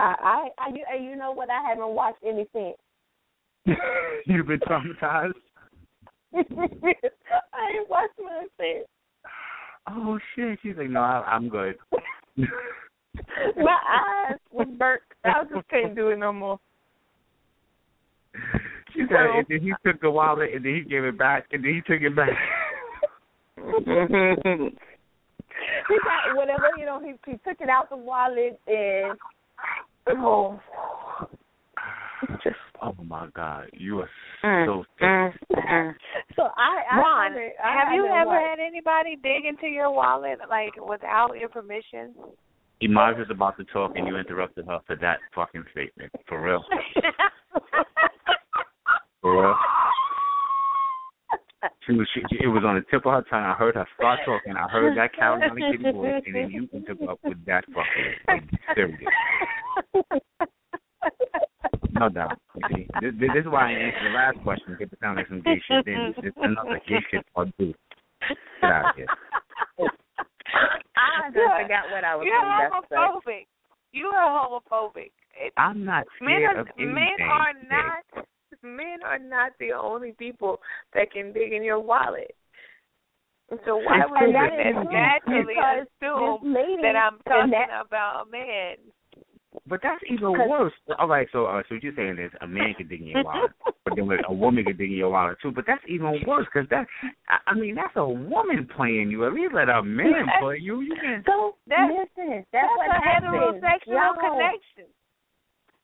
I, 0.00 0.14
I, 0.20 0.48
I, 0.58 0.68
you, 0.70 1.10
you 1.10 1.16
know 1.16 1.32
what? 1.32 1.48
I 1.50 1.68
haven't 1.68 1.90
watched 1.90 2.22
anything. 2.26 2.74
You've 4.26 4.46
been 4.46 4.60
traumatized. 4.60 5.32
I 6.36 7.76
ain't 7.76 7.88
watched 7.88 8.18
nothing. 8.18 8.84
Oh 9.86 10.18
shit! 10.34 10.58
She's 10.62 10.78
like, 10.78 10.88
no, 10.88 11.00
I, 11.00 11.22
I'm 11.26 11.50
good. 11.50 11.74
My 12.38 12.46
eyes 13.86 14.38
was 14.50 14.66
burnt. 14.78 15.02
I 15.26 15.44
just 15.52 15.68
couldn't 15.68 15.94
do 15.94 16.08
it 16.08 16.18
no 16.18 16.32
more. 16.32 16.58
She 18.94 19.00
said, 19.08 19.26
and 19.34 19.46
then 19.48 19.60
he 19.60 19.72
took 19.84 20.00
the 20.00 20.10
wallet, 20.10 20.54
and 20.54 20.64
then 20.64 20.74
he 20.76 20.80
gave 20.88 21.02
it 21.02 21.18
back, 21.18 21.46
and 21.50 21.64
then 21.64 21.74
he 21.74 21.80
took 21.80 22.00
it 22.00 22.14
back. 22.14 22.30
He 25.88 25.96
got 26.04 26.36
whatever 26.36 26.68
you 26.78 26.86
know. 26.86 27.00
He 27.00 27.14
he 27.30 27.36
took 27.38 27.60
it 27.60 27.68
out 27.68 27.90
the 27.90 27.96
wallet 27.96 28.60
and 28.68 29.18
oh, 30.08 30.60
just 32.42 32.56
oh 32.82 32.94
my 33.04 33.28
God, 33.34 33.68
you 33.72 34.00
are 34.00 34.08
Mm, 34.44 34.66
so 34.66 34.84
sick. 34.98 35.08
so 36.36 36.42
I 36.56 36.82
I 36.92 36.96
Ron, 36.98 37.32
haven't- 37.32 37.52
I 37.64 37.72
have 37.72 37.92
you 37.94 38.04
ever 38.06 38.26
watched- 38.26 38.46
had 38.46 38.58
anybody 38.60 39.16
dig 39.16 39.44
into 39.46 39.66
your 39.68 39.90
wallet 39.90 40.38
like 40.50 40.72
without 40.86 41.38
your 41.38 41.48
permission? 41.48 42.14
Imaj 42.82 43.16
was 43.18 43.28
about 43.30 43.56
to 43.56 43.64
talk, 43.64 43.92
and 43.96 44.06
you 44.06 44.16
interrupted 44.16 44.66
her 44.66 44.80
for 44.86 44.96
that 44.96 45.18
fucking 45.34 45.64
statement. 45.72 46.12
For 46.28 46.40
real. 46.42 46.62
For 49.22 49.40
real. 49.42 49.56
She 51.86 51.92
was, 51.94 52.06
she, 52.12 52.20
it 52.44 52.46
was 52.48 52.62
on 52.66 52.74
the 52.74 52.82
tip 52.90 53.06
of 53.06 53.12
her 53.12 53.22
tongue. 53.30 53.42
I 53.44 53.54
heard 53.54 53.74
her 53.76 53.86
start 53.96 54.20
talking. 54.26 54.54
I 54.54 54.68
heard 54.68 54.96
that 54.98 55.14
Carolina 55.14 55.54
Kitty 55.72 55.92
voice, 55.92 56.22
and 56.26 56.34
then 56.34 56.50
you 56.50 56.66
took 56.86 57.00
up 57.08 57.18
with 57.24 57.42
that 57.46 57.64
fucking 57.72 58.50
serious. 58.74 59.00
No 61.94 62.08
doubt. 62.08 62.38
You 62.56 62.62
see, 62.74 62.86
this, 63.00 63.12
this 63.18 63.30
is 63.40 63.46
why 63.46 63.70
I 63.70 63.72
answered 63.72 64.10
the 64.10 64.14
last 64.14 64.38
question. 64.42 64.76
Get 64.78 64.90
to 64.90 64.96
sound 65.00 65.16
like 65.16 65.28
some 65.28 65.42
gay 65.42 65.60
shit. 65.66 65.84
Then 65.86 66.14
it's 66.18 66.36
another 66.40 66.80
gay 66.88 66.98
shit 67.10 67.24
I'll 67.36 67.46
do. 67.58 67.72
Get 68.60 68.70
out 68.70 68.90
of 68.90 68.96
here. 68.96 69.06
I 70.96 71.30
just 71.30 71.54
forgot 71.62 71.90
what 71.92 72.04
I 72.04 72.16
was 72.16 72.26
You're 72.26 72.40
saying. 72.40 72.70
That's 72.72 72.90
right. 72.90 73.10
homophobic. 73.10 73.46
You 73.92 74.06
are 74.06 74.48
homophobic. 74.48 75.10
It, 75.36 75.52
I'm 75.56 75.84
not 75.84 76.04
men 76.20 76.42
are 76.42 76.60
of 76.60 76.68
anything. 76.78 76.94
men 76.94 77.28
are 77.28 77.54
not 77.70 78.26
men 78.62 78.98
are 79.04 79.18
not 79.18 79.52
the 79.58 79.72
only 79.72 80.12
people 80.12 80.60
that 80.94 81.10
can 81.12 81.32
dig 81.32 81.52
in 81.52 81.62
your 81.62 81.80
wallet. 81.80 82.34
So 83.66 83.76
why 83.76 84.06
would 84.08 84.18
true, 84.18 84.28
you 84.28 84.90
naturally 84.90 85.54
assume 85.54 86.54
lady 86.54 86.82
that 86.82 86.96
I'm 86.96 87.18
talking 87.28 87.50
that- 87.50 87.86
about 87.86 88.26
a 88.26 88.30
man? 88.30 88.76
But 89.66 89.80
that's 89.82 90.02
even 90.10 90.32
worse. 90.32 90.74
All 90.98 91.08
right, 91.08 91.26
so 91.32 91.46
uh, 91.46 91.62
so 91.68 91.76
what 91.76 91.82
you're 91.82 91.94
saying 91.96 92.18
is 92.18 92.30
a 92.42 92.46
man 92.46 92.74
can 92.76 92.86
dig 92.86 93.00
in 93.00 93.08
your 93.08 93.24
wallet, 93.24 93.50
but 93.84 93.94
then 93.96 94.08
a 94.28 94.32
woman 94.32 94.62
can 94.64 94.76
dig 94.76 94.90
in 94.90 94.98
your 94.98 95.08
wallet 95.10 95.38
too. 95.40 95.52
But 95.52 95.64
that's 95.66 95.82
even 95.88 96.20
worse 96.26 96.46
because 96.52 96.68
that 96.68 96.86
I, 97.28 97.50
I 97.50 97.54
mean 97.54 97.74
that's 97.74 97.96
a 97.96 98.06
woman 98.06 98.68
playing 98.76 99.10
you. 99.10 99.24
At 99.26 99.32
least 99.32 99.54
let 99.54 99.70
a 99.70 99.82
man 99.82 100.26
play 100.40 100.58
you. 100.60 100.82
You 100.82 100.94
can. 101.00 101.22
So 101.26 101.56
that's, 101.66 101.90
listen, 101.90 102.44
that's, 102.52 102.68
That's 102.68 102.76
what 102.76 102.90
a 102.90 103.00
happened. 103.02 103.62
heterosexual 103.62 103.94
Y'all, 103.94 104.14
connection. 104.20 104.92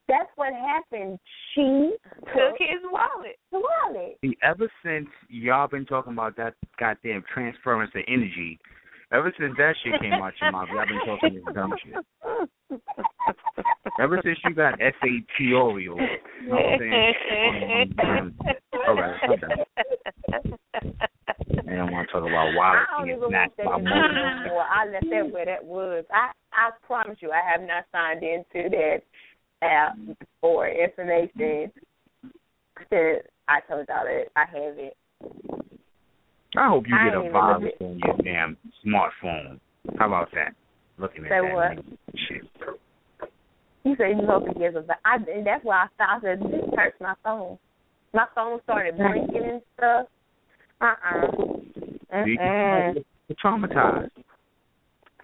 That's 0.08 0.28
what 0.34 0.52
happened. 0.52 1.18
She 1.54 1.94
Took 2.34 2.58
his 2.58 2.82
wallet. 2.84 3.38
the 3.52 3.60
wallet. 3.60 4.18
See, 4.22 4.36
ever 4.42 4.68
since 4.84 5.08
y'all 5.28 5.68
been 5.68 5.86
talking 5.86 6.12
about 6.12 6.36
that 6.36 6.54
goddamn 6.78 7.22
transference 7.32 7.92
of 7.94 8.02
energy, 8.08 8.58
ever 9.12 9.32
since 9.38 9.54
that 9.56 9.74
shit 9.84 10.00
came 10.00 10.14
out 10.14 10.32
your 10.40 10.50
mouth, 10.50 10.68
y'all 10.74 10.84
been 10.86 11.06
talking 11.06 11.34
this 11.34 11.54
dumb 11.54 11.72
shit. 11.84 11.94
Ever 14.00 14.20
since 14.24 14.38
you 14.44 14.54
got 14.54 14.78
SAT 14.78 15.52
Oreo, 15.52 15.76
you 15.76 15.94
know 16.48 16.54
what 16.54 16.64
I'm 16.64 16.78
saying? 16.78 17.14
Um, 18.00 18.34
all 18.88 18.94
right. 18.94 19.20
I 21.68 21.76
don't 21.76 21.92
want 21.92 22.08
to 22.08 22.12
talk 22.12 22.22
about 22.22 22.48
I 22.48 22.54
wallets 22.56 22.86
don't 22.96 23.04
being 23.04 23.16
even 23.18 23.30
want 23.30 23.52
snatched 23.52 23.58
by 23.58 23.76
to 23.76 23.82
be 23.82 23.88
monkeys. 23.90 24.52
I 24.70 24.86
left 24.86 25.06
that 25.10 25.30
where 25.30 25.44
that 25.44 25.64
was. 25.64 26.04
I 26.10 26.30
I 26.52 26.70
promise 26.86 27.18
you, 27.20 27.30
I 27.30 27.42
have 27.50 27.60
not 27.60 27.84
signed 27.92 28.22
into 28.22 28.70
that 28.70 29.02
app 29.62 29.98
for 30.40 30.66
information 30.66 31.70
since 32.88 33.22
I 33.48 33.60
told 33.68 33.86
y'all 33.88 34.04
that 34.04 34.24
I 34.34 34.46
have 34.46 34.78
it. 34.78 34.96
I 36.56 36.68
hope 36.68 36.88
you 36.88 36.96
I 36.96 37.04
get 37.04 37.14
a 37.14 37.30
virus 37.30 37.72
on 37.80 37.98
your 37.98 38.16
damn 38.24 38.56
smartphone. 38.84 39.60
How 39.98 40.06
about 40.06 40.30
that? 40.32 40.54
Looking 40.98 41.26
at 41.26 41.30
Say 41.30 41.40
that 41.42 41.54
what? 41.54 41.84
shit. 42.28 42.42
You 43.84 43.94
said 43.96 44.18
you 44.20 44.26
hope 44.26 44.48
it 44.48 44.58
gives 44.58 44.76
a. 44.76 44.84
I 45.04 45.16
and 45.16 45.46
that's 45.46 45.64
why 45.64 45.86
I 45.86 45.88
thought 45.96 46.22
that 46.22 46.38
this 46.40 46.74
hurts 46.76 46.96
my 47.00 47.14
phone. 47.24 47.58
My 48.12 48.26
phone 48.34 48.60
started 48.64 48.96
blinking 48.96 49.42
and 49.42 49.62
stuff. 49.76 50.06
Uh 50.80 50.94
uh 51.04 52.24
See? 52.24 52.36
Mm-mm. 52.38 53.04
You're 53.28 53.36
traumatized. 53.42 54.10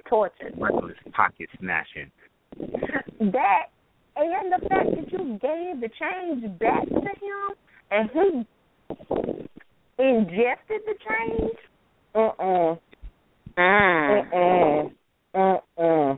Torture. 0.09 0.51
Reckless 0.57 0.97
pocket 1.13 1.49
snatching. 1.59 2.11
That 2.59 3.67
and 4.17 4.53
the 4.53 4.69
fact 4.69 4.91
that 4.95 5.13
you 5.13 5.39
gave 5.43 5.81
the 5.81 5.91
change 6.01 6.59
back 6.59 6.89
to 6.89 6.95
him 6.95 7.57
and 7.91 8.11
he 8.13 8.47
ingested 10.03 10.83
the 10.87 10.95
change. 11.07 11.53
Uh 12.15 12.31
uh. 12.39 12.77
Uh 13.59 14.23
uh. 14.35 14.89
Uh 15.35 15.59
uh. 15.79 16.17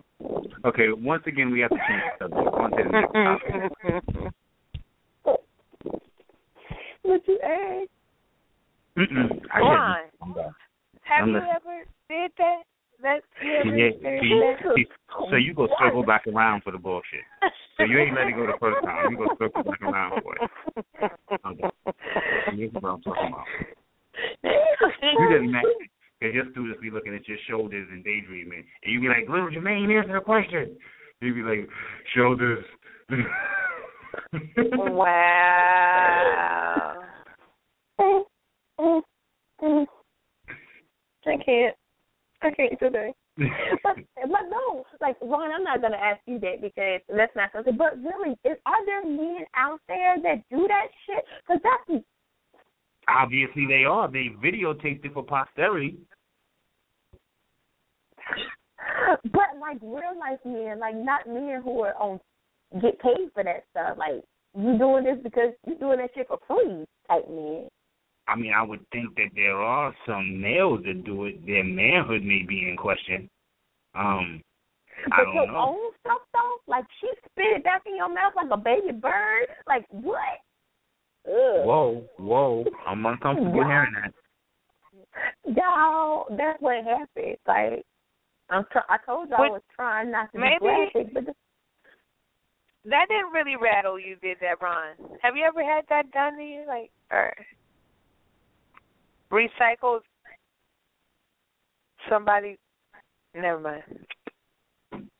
Okay, 0.64 0.88
once 0.90 1.22
again, 1.26 1.50
we 1.50 1.60
have 1.60 1.70
to 1.70 1.76
change 1.76 2.02
the 2.18 2.24
subject. 2.26 2.54
On 2.54 2.70
to 2.70 2.76
the 2.82 2.90
next 2.90 3.12
topic. 3.12 4.32
What 7.02 7.22
you 7.26 7.38
asked? 7.42 7.90
Mm-mm. 8.98 9.40
I 9.54 9.60
Ron. 9.60 9.96
didn't. 9.96 10.12
I'm 10.20 10.32
done. 10.34 10.54
Have 11.02 11.22
I'm 11.22 11.28
you 11.28 11.34
listening. 11.34 11.54
ever 11.56 11.84
did 12.08 12.32
that? 12.38 12.62
That 13.00 13.20
you 13.40 13.54
ever 13.54 13.76
Yeah, 13.76 13.90
see, 14.02 14.34
see, 14.74 14.86
so 15.30 15.36
you 15.36 15.54
go 15.54 15.68
circle 15.80 16.02
back 16.04 16.26
around 16.26 16.64
for 16.64 16.72
the 16.72 16.78
bullshit. 16.78 17.22
So 17.76 17.84
you 17.84 17.96
ain't 18.00 18.16
let 18.16 18.26
it 18.26 18.34
go 18.34 18.44
the 18.44 18.58
first 18.58 18.84
time. 18.84 19.12
You 19.12 19.16
go 19.18 19.28
circle 19.38 19.62
back 19.62 19.80
around 19.80 20.20
for 20.20 20.34
it. 20.34 20.50
Okay. 21.46 21.70
Here's 22.56 22.72
what 22.72 22.84
I'm 22.84 23.02
talking 23.02 23.32
about. 23.32 23.46
You 24.42 25.28
get 25.30 25.42
mad 25.50 25.64
because 26.18 26.34
your 26.34 26.44
students 26.50 26.80
be 26.80 26.90
looking 26.90 27.14
at 27.14 27.26
your 27.28 27.38
shoulders 27.48 27.86
and 27.90 28.04
daydreaming, 28.04 28.64
and 28.82 28.92
you 28.92 29.00
be 29.00 29.08
like, 29.08 29.28
"Little 29.28 29.50
Jermaine, 29.50 29.96
answer 29.96 30.14
the 30.14 30.20
question." 30.20 30.76
You 31.20 31.34
be 31.34 31.42
like, 31.42 31.68
"Shoulders." 32.14 32.64
Wow. 34.56 35.78
I 41.26 41.36
can't. 41.44 41.76
I 42.42 42.50
can't 42.50 42.78
today. 42.78 43.12
but 43.84 43.96
but 44.14 44.44
no, 44.50 44.84
like 45.00 45.16
Ron, 45.22 45.52
I'm 45.52 45.62
not 45.62 45.80
gonna 45.80 45.96
ask 45.96 46.20
you 46.26 46.38
that 46.40 46.60
because 46.60 47.00
that's 47.08 47.34
not 47.36 47.50
something. 47.52 47.76
But 47.76 47.98
really, 47.98 48.36
is, 48.44 48.58
are 48.66 48.84
there 48.86 49.04
men 49.04 49.44
out 49.56 49.80
there 49.86 50.16
that 50.22 50.42
do 50.50 50.66
that 50.66 50.88
shit? 51.06 51.24
Because 51.46 51.62
that's 51.62 52.02
Obviously, 53.08 53.66
they 53.66 53.84
are. 53.84 54.08
They 54.10 54.28
videotaped 54.42 55.04
it 55.04 55.14
for 55.14 55.22
posterity. 55.22 55.96
but 59.24 59.58
like 59.60 59.78
real 59.82 60.18
life 60.18 60.38
men, 60.44 60.78
like 60.78 60.94
not 60.94 61.26
men 61.26 61.60
who 61.62 61.80
are 61.82 61.94
on 61.94 62.20
get 62.82 63.00
paid 63.00 63.30
for 63.32 63.42
that 63.44 63.64
stuff. 63.70 63.96
Like 63.96 64.22
you 64.56 64.78
doing 64.78 65.04
this 65.04 65.18
because 65.22 65.52
you 65.66 65.76
doing 65.76 65.98
that 65.98 66.10
shit 66.14 66.28
for 66.28 66.38
free 66.46 66.84
type 67.08 67.28
men. 67.30 67.68
I 68.26 68.36
mean, 68.36 68.52
I 68.54 68.62
would 68.62 68.84
think 68.92 69.14
that 69.16 69.30
there 69.34 69.56
are 69.56 69.94
some 70.06 70.40
males 70.40 70.80
that 70.84 71.04
do 71.04 71.24
it. 71.24 71.46
Their 71.46 71.64
manhood 71.64 72.22
may 72.22 72.44
be 72.46 72.68
in 72.68 72.76
question. 72.76 73.30
Um, 73.94 74.42
I 75.10 75.16
But 75.16 75.24
don't 75.24 75.34
your 75.34 75.46
know. 75.46 75.58
own 75.58 75.92
stuff 76.00 76.20
though, 76.34 76.56
like 76.66 76.84
she 77.00 77.08
spit 77.30 77.56
it 77.56 77.64
back 77.64 77.82
in 77.86 77.96
your 77.96 78.08
mouth 78.12 78.34
like 78.36 78.50
a 78.50 78.56
baby 78.56 78.92
bird. 78.92 79.46
Like 79.66 79.86
what? 79.90 80.18
Ugh. 81.26 81.32
Whoa, 81.66 82.04
whoa! 82.18 82.64
I'm 82.86 83.04
uncomfortable 83.06 83.52
Wow. 83.58 83.66
hearing 83.68 83.92
that. 84.02 84.14
Y'all, 85.44 86.26
that's 86.36 86.60
what 86.60 86.84
happened. 86.84 87.36
Like 87.46 87.84
I'm 88.50 88.64
try- 88.72 88.82
I 88.88 88.98
told 89.04 89.28
y'all 89.30 89.42
I 89.42 89.48
was 89.50 89.62
trying 89.74 90.10
not 90.10 90.32
to 90.32 90.38
maybe- 90.38 90.58
be 90.60 90.90
graphic, 90.92 91.14
but 91.14 91.26
the- 91.26 91.34
That 92.84 93.08
didn't 93.08 93.32
really 93.32 93.56
rattle 93.56 93.98
you, 93.98 94.16
did 94.16 94.38
that, 94.40 94.62
Ron? 94.62 94.94
Have 95.20 95.36
you 95.36 95.44
ever 95.44 95.62
had 95.62 95.86
that 95.88 96.10
done 96.12 96.36
to 96.36 96.42
you, 96.42 96.64
like, 96.66 96.90
or 97.10 97.34
recycled 99.30 100.00
somebody? 102.08 102.58
Never 103.34 103.60
mind. 103.60 104.06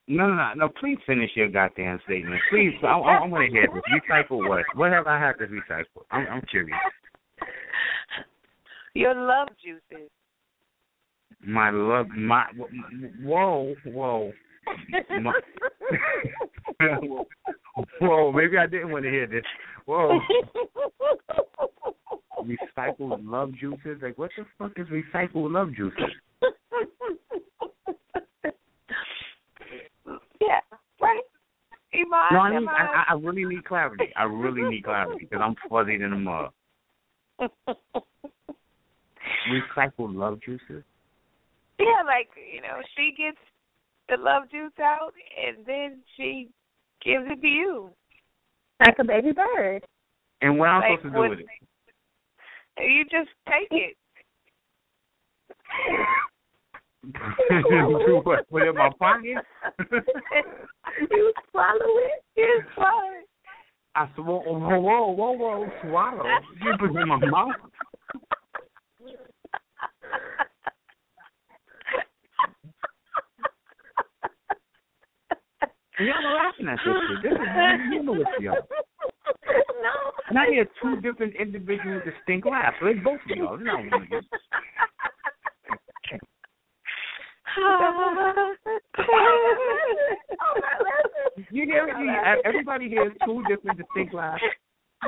No, 0.08 0.26
no, 0.26 0.34
no, 0.34 0.52
no. 0.56 0.68
Please 0.80 0.96
finish 1.06 1.30
your 1.34 1.48
goddamn 1.48 2.00
statement. 2.06 2.40
Please, 2.50 2.72
I, 2.82 2.86
I, 2.86 3.16
I 3.16 3.26
want 3.26 3.46
to 3.46 3.52
hear 3.52 3.68
this. 3.72 3.82
Recycle 3.92 4.48
what? 4.48 4.64
What 4.74 4.90
have 4.90 5.06
I 5.06 5.18
had 5.20 5.32
to 5.34 5.46
recycle? 5.46 6.04
I'm, 6.10 6.26
I'm 6.28 6.42
curious. 6.50 6.78
Your 8.94 9.14
love 9.14 9.48
juices. 9.62 10.08
My 11.46 11.70
love, 11.70 12.08
my 12.08 12.46
whoa, 13.22 13.74
whoa, 13.86 14.32
my, 15.22 15.32
whoa. 18.00 18.32
Maybe 18.32 18.58
I 18.58 18.66
didn't 18.66 18.90
want 18.90 19.04
to 19.04 19.10
hear 19.10 19.28
this. 19.28 19.44
Whoa, 19.84 20.18
recycled 22.42 23.20
love 23.24 23.52
juices. 23.54 23.98
Like, 24.02 24.18
what 24.18 24.30
the 24.36 24.46
fuck 24.58 24.72
is 24.78 24.88
recycled 24.88 25.52
love 25.52 25.68
juices? 25.76 26.10
Yeah, 30.40 30.60
right. 31.00 31.20
Iman, 31.94 32.28
No, 32.32 32.38
I 32.40 32.48
am 32.52 32.62
need, 32.62 32.68
I, 32.68 33.04
I 33.08 33.14
really 33.14 33.44
need 33.44 33.64
clarity. 33.64 34.12
I 34.16 34.24
really 34.24 34.62
need 34.62 34.84
clarity 34.84 35.26
because 35.28 35.40
I'm 35.42 35.54
fuzzy 35.68 35.94
in 35.94 36.10
the 36.10 36.16
mud. 36.16 36.50
Recycled 39.50 40.14
love 40.14 40.40
juices. 40.44 40.84
Yeah, 41.78 42.02
like 42.06 42.28
you 42.52 42.60
know, 42.60 42.80
she 42.96 43.14
gets 43.16 43.38
the 44.08 44.16
love 44.22 44.50
juice 44.50 44.72
out, 44.80 45.12
and 45.46 45.64
then 45.66 46.00
she 46.16 46.48
gives 47.04 47.24
it 47.30 47.40
to 47.40 47.46
you. 47.46 47.90
like 48.80 48.98
a 48.98 49.04
baby 49.04 49.32
bird. 49.32 49.86
And 50.40 50.58
what 50.58 50.68
I'm 50.68 50.80
Like, 50.80 51.00
supposed 51.00 51.14
to 51.14 51.22
do 51.22 51.28
with 51.30 51.38
it? 51.40 51.46
You 52.78 53.04
just 53.04 53.30
take 53.48 53.68
it. 53.70 53.96
do 57.04 58.20
what? 58.24 58.48
Put 58.50 58.62
it 58.62 58.68
in 58.68 58.74
my 58.74 58.90
pocket? 58.98 59.36
you 61.10 61.32
swallow 61.50 61.78
it. 61.78 62.24
You 62.36 62.62
swallow 62.74 63.10
it. 63.20 63.28
I 63.94 64.06
said, 64.14 64.24
whoa, 64.24 64.40
whoa, 64.40 64.78
whoa, 64.78 65.32
whoa, 65.32 65.66
swallow. 65.82 66.24
You 66.62 66.74
put 66.78 66.90
it 66.90 67.02
in 67.02 67.08
my 67.08 67.16
mouth. 67.16 67.54
Y'all 76.00 76.14
are 76.14 76.36
laughing 76.36 76.68
at 76.68 76.78
this 76.84 76.94
shit. 77.08 77.22
This 77.24 77.32
is 77.32 77.48
humorous, 77.90 78.28
y'all. 78.40 78.54
no. 79.82 79.94
And 80.28 80.38
I 80.38 80.46
hear 80.46 80.66
two 80.80 81.00
different 81.00 81.34
individual 81.34 82.00
distinct 82.04 82.46
laughs. 82.46 82.76
So 82.80 82.86
it's 82.86 83.00
both 83.02 83.18
of 83.28 83.36
y'all. 83.36 83.54
It's 83.54 83.64
not 83.64 83.78
one 83.78 84.02
of 84.02 84.08
you. 84.08 84.20
You 91.50 91.64
hear? 91.64 91.88
You- 91.88 92.40
Everybody 92.44 92.88
hears 92.88 93.12
two 93.24 93.42
different 93.48 93.78
distinct 93.78 94.12
laughs. 94.14 94.42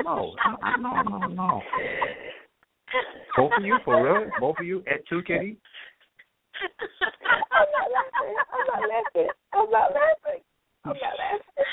No, 0.03 0.33
no, 0.79 1.01
no, 1.03 1.17
no, 1.19 1.27
no. 1.27 1.61
Both 3.37 3.51
of 3.57 3.63
you, 3.65 3.77
for 3.85 4.03
real? 4.03 4.29
Both 4.39 4.57
of 4.59 4.65
you 4.65 4.83
at 4.91 5.07
two 5.07 5.21
kitty? 5.23 5.57
I'm 7.51 7.67
not 7.71 7.91
laughing. 7.91 8.35
I'm 8.53 8.65
not 8.67 8.81
laughing. 8.89 9.29
I'm 9.53 9.69
not 9.69 9.91
laughing. 9.91 10.41
I'm 10.85 10.93
not 10.93 11.17
laughing. 11.19 11.65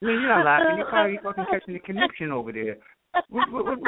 I 0.00 0.04
mean, 0.04 0.20
you're 0.20 0.28
not 0.28 0.44
laughing. 0.44 0.76
You're 0.78 0.86
probably 0.86 1.18
fucking 1.22 1.44
catching 1.50 1.74
the 1.74 1.80
connection 1.80 2.30
over 2.32 2.52
there. 2.52 2.76
What, 3.28 3.50
what, 3.52 3.64
what? 3.66 3.78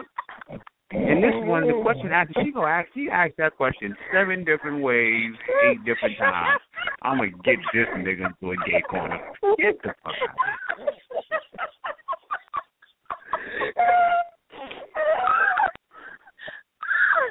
And 0.93 1.23
this 1.23 1.31
oh, 1.35 1.45
one, 1.47 1.69
the 1.69 1.81
question 1.83 2.11
asked, 2.11 2.33
she 2.43 2.51
go 2.51 2.67
ask, 2.67 2.89
she 2.95 3.09
asked 3.13 3.35
that 3.39 3.57
question 3.57 3.95
seven 4.13 4.45
different 4.45 4.83
ways, 4.83 5.31
eight 5.71 5.79
different 5.85 6.19
times. 6.19 6.61
I'm 7.03 7.19
gonna 7.19 7.31
get 7.45 7.59
this 7.73 7.87
nigga 7.97 8.27
into 8.27 8.51
a 8.51 8.57
gay 8.67 8.83
corner. 8.91 9.21
Get 9.57 9.81
the 9.83 9.95
fuck 10.03 10.15
out. 10.29 10.35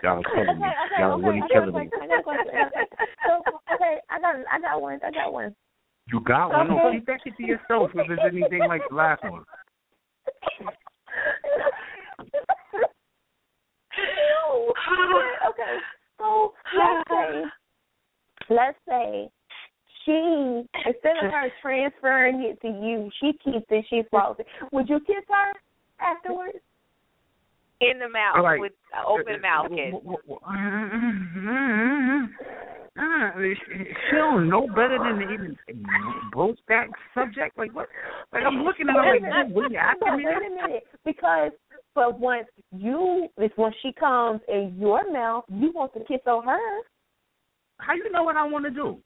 Y'all 0.04 0.20
are 0.20 0.24
killing 0.34 0.60
me. 0.62 0.68
Y'all 0.98 1.12
are 1.12 1.22
really 1.22 1.42
killing 1.52 1.74
me. 1.76 1.88
A 1.88 1.90
question. 1.90 2.02
I 2.02 2.08
got 2.08 2.20
a 2.20 2.24
question. 2.24 2.54
So, 3.28 3.42
okay, 3.76 3.98
I 4.10 4.22
got, 4.22 4.36
I 4.50 4.60
got 4.62 4.82
one. 4.82 5.00
I 5.06 5.12
got 5.12 5.34
one. 5.34 5.54
You 6.08 6.22
got 6.22 6.50
one. 6.50 6.70
No, 6.70 6.80
Okay. 6.80 6.96
keep 6.96 7.06
that 7.08 7.20
shit 7.26 7.36
to 7.36 7.44
yourself 7.44 7.92
if 7.94 8.10
it's 8.10 8.22
anything 8.26 8.66
like 8.70 8.84
the 8.90 8.96
last 8.96 9.22
one. 9.24 9.44
okay, 15.50 15.78
so 16.18 16.54
let's 16.78 17.10
say, 17.10 17.44
let's 18.50 18.78
say 18.88 19.30
she 20.06 20.64
instead 20.86 21.18
of 21.24 21.32
her 21.32 21.50
transferring 21.62 22.44
it 22.44 22.62
to 22.62 22.68
you, 22.68 23.10
she 23.20 23.34
keeps 23.44 23.66
it. 23.70 23.86
She 23.90 24.04
swallows 24.10 24.38
it. 24.40 24.48
Would 24.72 24.90
you 24.90 25.00
kiss 25.02 25.26
her 25.30 25.54
afterwards? 26.00 26.58
In 27.82 27.98
the 27.98 28.10
mouth 28.10 28.36
All 28.36 28.44
right. 28.44 28.60
with 28.60 28.74
open 29.08 29.42
mouth 29.42 29.70
kiss. 29.70 29.94
She 34.10 34.16
don't 34.18 34.50
know 34.50 34.68
better 34.68 34.98
than 35.00 35.20
to 35.20 35.34
even 35.34 35.58
broach 36.34 36.60
that 36.68 36.88
subject. 37.14 37.58
Like 37.58 37.74
what? 37.74 37.88
Like 38.34 38.44
I'm 38.46 38.64
looking 38.64 38.90
at 38.90 38.96
her 38.96 39.20
like, 39.22 39.56
what 39.56 39.66
are 39.66 39.70
you 39.70 39.78
asking 39.78 40.18
me? 40.18 40.26
Wait 40.26 40.36
a 40.36 40.68
minute, 40.68 40.84
because 41.06 41.52
but 42.00 42.18
once 42.18 42.48
you, 42.72 43.28
it's 43.36 43.58
when 43.58 43.74
she 43.82 43.92
comes 43.92 44.40
in 44.48 44.74
your 44.80 45.12
mouth, 45.12 45.44
you 45.50 45.74
want 45.76 45.94
to 45.96 46.00
kiss 46.06 46.22
on 46.26 46.46
her. 46.46 46.82
How 47.80 47.94
you 47.94 48.10
know 48.10 48.24
what 48.24 48.38
I 48.38 48.48
want 48.48 48.64
to 48.64 48.72
do? 48.72 49.00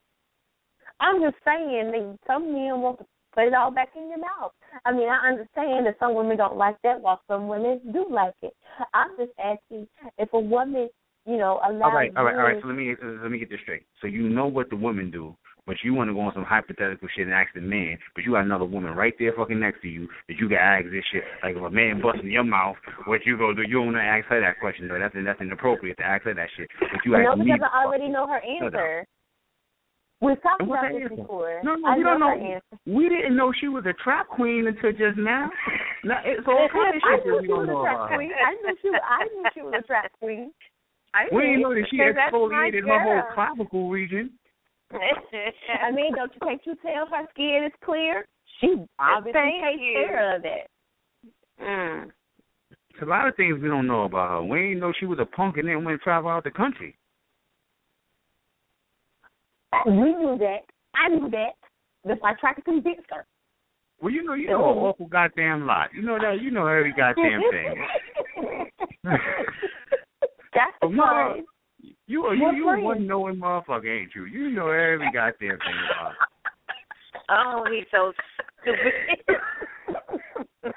I'm 1.00 1.20
just 1.20 1.38
saying 1.44 1.92
that 1.92 2.20
some 2.28 2.54
men 2.54 2.82
want 2.82 3.00
to 3.00 3.06
put 3.34 3.46
it 3.46 3.56
all 3.56 3.72
back 3.72 3.90
in 3.98 4.10
your 4.10 4.20
mouth. 4.20 4.52
I 4.86 4.92
mean, 4.92 5.10
I 5.10 5.28
understand 5.28 5.88
that 5.88 5.96
some 6.00 6.14
women 6.14 6.38
don't 6.38 6.56
like 6.56 6.76
that, 6.84 7.02
while 7.02 7.20
some 7.28 7.48
women 7.48 7.82
do 7.92 8.06
like 8.12 8.36
it. 8.44 8.56
I'm 8.94 9.18
just 9.18 9.32
asking 9.44 9.88
if 10.20 10.32
a 10.32 10.40
woman, 10.40 10.88
you 11.26 11.38
know, 11.38 11.60
allows 11.68 11.82
All 11.82 11.96
right, 11.96 12.12
all 12.16 12.26
right, 12.26 12.36
all 12.36 12.44
right. 12.44 12.62
So 12.62 12.68
let 12.68 12.78
me 12.78 12.94
let 13.02 13.32
me 13.32 13.40
get 13.40 13.50
this 13.50 13.60
straight. 13.64 13.88
So 14.02 14.08
you 14.08 14.30
know 14.30 14.46
what 14.46 14.70
the 14.70 14.76
women 14.76 15.10
do, 15.10 15.36
but 15.66 15.78
you 15.84 15.94
want 15.94 16.10
to 16.10 16.14
go 16.14 16.22
on 16.22 16.34
some 16.34 16.44
hypothetical 16.44 17.08
shit 17.16 17.26
and 17.26 17.34
ask 17.34 17.54
the 17.56 17.62
man, 17.62 17.98
but 18.16 18.24
you 18.24 18.32
got 18.32 18.44
another 18.46 18.66
woman 18.66 18.94
right 18.96 19.14
there 19.18 19.34
fucking 19.36 19.60
next 19.60 19.82
to 19.82 19.88
you 19.88 20.08
that 20.28 20.36
you 20.38 20.48
can 20.50 20.58
ask 20.58 20.86
this 20.92 21.04
shit. 21.12 21.24
Like 21.42 21.56
if 21.56 21.64
a 21.64 21.70
man 21.70 22.02
busting 22.02 22.30
your 22.32 22.44
mouth, 22.44 22.76
what 23.06 23.26
you 23.26 23.38
go 23.38 23.54
do? 23.54 23.62
You 23.64 23.78
don't 23.80 23.94
want 23.94 23.98
to 23.98 24.02
ask 24.04 24.26
her 24.28 24.42
that 24.42 24.60
question 24.60 24.88
though. 24.88 25.00
That's 25.00 25.16
that's 25.16 25.40
inappropriate 25.42 25.98
to 25.98 26.04
ask 26.04 26.24
her 26.26 26.34
that 26.34 26.50
shit. 26.58 26.68
But 26.80 27.00
you 27.06 27.12
no, 27.16 27.32
ask 27.32 27.38
me. 27.40 27.46
because 27.46 27.64
I 27.72 27.86
already 27.86 28.10
know 28.10 28.28
her 28.28 28.42
Shut 28.60 28.68
up. 28.68 28.74
answer. 28.76 29.06
We've 30.22 30.42
talked 30.42 30.62
about 30.64 30.88
this 30.88 31.04
answer? 31.04 31.16
before. 31.20 31.60
No, 31.64 31.76
no, 31.76 31.88
I 31.88 31.98
we 31.98 32.04
don't 32.04 32.20
know 32.20 32.32
know. 32.32 32.40
her 32.40 32.54
answer. 32.56 32.76
We 32.88 33.10
didn't 33.10 33.36
know 33.36 33.52
she 33.60 33.68
was 33.68 33.84
a 33.86 33.92
trap 34.04 34.28
queen 34.30 34.68
until 34.68 34.92
just 34.92 35.18
now. 35.20 35.52
now 36.04 36.20
it's 36.24 36.48
all 36.48 36.68
kind 36.72 36.96
of 36.96 37.02
I 37.08 37.18
shit 37.20 37.26
knew 37.28 37.36
that 37.36 37.42
we 37.42 37.48
she 37.48 37.52
was 37.52 37.68
don't 37.68 37.70
a 37.70 37.74
know 37.76 37.84
trap 37.84 37.96
about 38.08 38.16
queen. 38.16 38.32
I 38.32 38.52
knew 38.56 38.76
she. 38.82 38.90
Was, 38.90 39.02
I 39.04 39.24
knew 39.32 39.44
she 39.54 39.62
was 39.64 39.74
a 39.80 39.84
trap 39.88 40.12
queen. 40.20 40.52
I 41.14 41.28
We 41.32 41.42
didn't 41.44 41.56
did. 41.56 41.64
know 41.64 41.74
that 41.76 41.88
she 41.92 41.98
Because 42.00 42.16
my 42.16 42.32
exfoliated 42.32 42.84
her 42.88 43.00
whole 43.04 43.24
clavicle 43.36 43.90
region. 43.92 44.32
I 45.84 45.92
mean, 45.92 46.16
don't 46.16 46.32
you 46.34 46.40
can't 46.42 46.62
you 46.66 46.76
tell 46.82 47.08
her 47.08 47.28
skin 47.32 47.64
is 47.66 47.72
clear? 47.84 48.28
She 48.60 48.76
obviously 49.00 49.34
Thank 49.34 49.64
takes 49.64 49.82
you. 49.82 50.06
care 50.06 50.36
of 50.36 50.46
it. 50.46 50.70
mm. 51.62 52.12
It's 52.92 53.02
a 53.02 53.06
lot 53.06 53.28
of 53.28 53.36
things 53.36 53.60
we 53.62 53.68
don't 53.68 53.88
know 53.88 54.04
about 54.04 54.30
her. 54.30 54.44
We 54.44 54.60
didn't 54.60 54.80
know 54.80 54.94
she 55.00 55.08
was 55.08 55.18
a 55.20 55.26
punk 55.26 55.58
and 55.58 55.68
then 55.68 55.84
went 55.84 56.00
to 56.00 56.04
travel 56.04 56.30
out 56.30 56.44
the 56.44 56.52
country. 56.52 56.96
We 59.88 59.92
knew 59.94 60.38
that. 60.40 60.60
I 60.94 61.10
knew 61.10 61.30
that. 61.32 61.54
That's 62.06 62.22
why 62.22 62.32
I 62.32 62.36
tried 62.36 62.54
to 62.54 62.62
convince 62.62 63.02
her. 63.10 63.26
Well, 64.00 64.12
you 64.12 64.24
know, 64.24 64.34
you 64.34 64.50
know 64.50 64.72
an 64.72 64.78
awful 64.78 65.08
goddamn 65.08 65.66
lot. 65.66 65.90
You 65.94 66.04
know 66.04 66.20
that. 66.20 66.42
You 66.42 66.52
know 66.52 66.68
every 66.68 66.94
goddamn 66.94 67.42
thing. 67.50 68.68
That's 70.54 70.72
But 70.82 70.92
no, 70.92 71.04
fine. 71.04 71.46
You 72.14 72.26
are 72.26 72.36
you, 72.36 72.56
you 72.56 72.70
a 72.70 72.80
one 72.80 73.08
knowing 73.08 73.38
motherfucker, 73.38 73.90
ain't 74.02 74.14
you? 74.14 74.26
You 74.26 74.52
know 74.52 74.68
every 74.70 75.10
goddamn 75.12 75.58
thing 75.58 75.80
about. 75.90 76.14
Her. 76.14 76.28
Oh, 77.30 77.66
he's 77.72 77.86
so 77.90 78.14
stupid. 78.62 78.94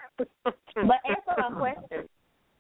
But 0.77 1.01
answer 1.09 1.35
my 1.39 1.51
question. 1.57 2.09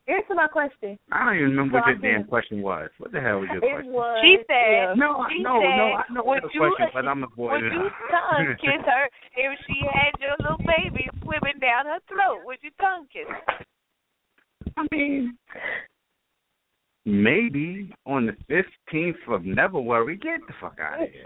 Answer 0.08 0.34
my 0.34 0.46
question. 0.48 0.98
I 1.12 1.24
don't 1.24 1.34
even 1.36 1.50
remember 1.50 1.74
what 1.78 1.84
So 1.84 1.88
I 1.88 1.92
your 1.92 2.00
damn 2.00 2.20
can- 2.22 2.28
question 2.28 2.62
was. 2.62 2.90
What 2.98 3.12
the 3.12 3.20
hell 3.20 3.40
was 3.40 3.48
your 3.52 3.64
It 3.64 3.72
question? 3.72 3.92
was. 3.92 4.18
She 4.22 4.36
said- 4.46 4.92
if- 4.92 4.96
No, 4.98 5.26
She 5.32 5.42
no, 5.42 5.60
said, 5.60 5.76
no. 5.76 5.86
I 5.96 6.04
know 6.12 6.22
what 6.24 6.42
the 6.42 6.48
question, 6.52 6.88
but 6.94 7.06
I'm 7.08 7.20
Would 7.36 7.62
you 7.64 7.90
tongue 8.12 8.56
kiss 8.60 8.84
her 8.84 9.04
if 9.36 9.58
she 9.66 9.80
had 9.92 10.12
your 10.20 10.36
little 10.40 10.60
baby 10.64 11.08
swimming 11.22 11.58
down 11.60 11.86
her 11.86 12.00
throat? 12.08 12.44
Would 12.44 12.58
you 12.62 12.70
tongue 12.80 13.06
kiss 13.12 13.24
her? 13.28 13.64
I 14.76 14.86
mean, 14.92 15.36
maybe 17.06 17.94
on 18.04 18.26
the 18.26 18.36
fifteenth 18.48 19.16
of 19.28 19.44
Never 19.44 19.80
Worry. 19.80 20.16
Get 20.16 20.40
the 20.46 20.54
fuck 20.60 20.78
out 20.80 21.02
of 21.02 21.08
here. 21.08 21.22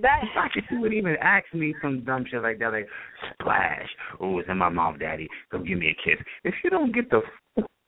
That 0.00 0.20
The 0.20 0.28
fact 0.34 0.58
you 0.70 0.80
would 0.80 0.92
even 0.92 1.16
ask 1.22 1.46
me 1.54 1.74
some 1.80 2.04
dumb 2.04 2.26
shit 2.30 2.42
like 2.42 2.58
that, 2.58 2.72
like 2.72 2.88
splash, 3.32 3.88
oh, 4.20 4.38
it's 4.38 4.48
in 4.48 4.58
my 4.58 4.68
mouth, 4.68 4.98
daddy. 4.98 5.28
Come 5.50 5.64
give 5.64 5.78
me 5.78 5.88
a 5.88 5.94
kiss. 6.04 6.22
If 6.44 6.54
you 6.62 6.70
don't 6.70 6.94
get 6.94 7.08
the 7.10 7.22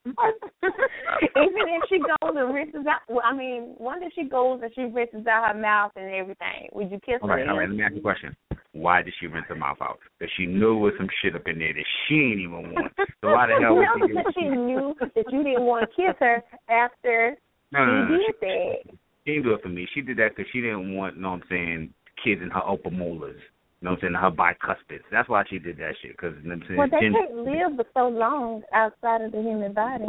Even 1.37 1.65
if 1.69 1.83
she 1.89 1.99
goes 1.99 2.35
and 2.37 2.55
rinses 2.55 2.87
out, 2.89 3.01
well, 3.09 3.23
I 3.25 3.35
mean, 3.35 3.75
one 3.79 4.03
if 4.03 4.13
she 4.15 4.25
goes 4.25 4.61
and 4.63 4.71
she 4.75 4.83
rinses 4.83 5.27
out 5.27 5.53
her 5.55 5.61
mouth 5.61 5.93
and 5.97 6.13
everything, 6.15 6.69
would 6.73 6.91
you 6.91 7.01
kiss 7.05 7.17
all 7.23 7.29
her? 7.29 7.37
right, 7.37 7.49
all 7.49 7.59
right. 7.59 7.69
Let 7.69 7.77
me 7.77 7.83
ask 7.83 7.93
you 7.95 8.01
a 8.01 8.03
question. 8.03 8.37
Why 8.73 9.03
did 9.03 9.15
she 9.21 9.27
rinse 9.27 9.47
her 9.49 9.55
mouth 9.57 9.79
out? 9.81 9.99
Because 10.19 10.33
she 10.37 10.47
knew 10.47 10.61
there 10.61 10.75
was 10.75 10.93
some 10.99 11.09
shit 11.23 11.35
up 11.35 11.47
in 11.47 11.59
there 11.59 11.73
that 11.73 11.85
she 12.09 12.15
ain't 12.15 12.41
even 12.41 12.73
want. 12.73 12.93
So 13.23 13.29
why 13.33 13.47
the 13.47 13.55
hell 13.63 13.75
no, 13.75 13.81
would 13.81 13.89
she? 14.09 14.13
because 14.15 14.33
she 14.39 14.45
knew 14.49 14.95
that 15.01 15.33
you 15.33 15.43
didn't 15.43 15.65
want 15.65 15.89
to 15.89 15.97
kiss 15.97 16.15
her 16.21 16.43
after 16.69 17.37
No, 17.73 17.85
no, 17.85 18.05
no. 18.05 18.09
no. 18.09 18.19
she 18.19 18.27
She, 18.27 18.33
did 18.33 18.37
that. 18.41 18.95
she 19.25 19.33
didn't 19.33 19.45
do 19.45 19.55
it 19.55 19.63
for 19.63 19.69
me. 19.69 19.89
She 19.95 20.01
did 20.03 20.17
that 20.19 20.37
because 20.37 20.51
she 20.53 20.61
didn't 20.61 20.95
want, 20.95 21.17
you 21.17 21.23
know 21.23 21.31
what 21.31 21.43
I'm 21.43 21.49
saying, 21.49 21.95
kids 22.23 22.43
in 22.43 22.51
her 22.51 22.63
upper 22.69 22.91
molars. 22.91 23.41
You 23.81 23.87
know 23.87 23.91
what 23.93 24.05
I'm 24.05 24.15
saying, 24.15 24.15
her 24.15 24.31
bicuspids. 24.31 25.05
That's 25.13 25.29
why 25.29 25.45
she 25.51 25.59
did 25.59 25.77
that 25.79 25.95
shit. 26.01 26.13
Because 26.13 26.35
you 26.43 26.49
know 26.49 26.57
what 26.57 26.63
I'm 26.63 26.69
saying, 26.69 26.79
Well, 26.79 26.89
they 26.89 26.99
can't 26.99 27.37
live 27.45 27.77
for 27.77 27.85
so 27.93 28.09
long 28.09 28.63
outside 28.73 29.21
of 29.21 29.33
the 29.33 29.39
human 29.43 29.75
body. 29.75 30.07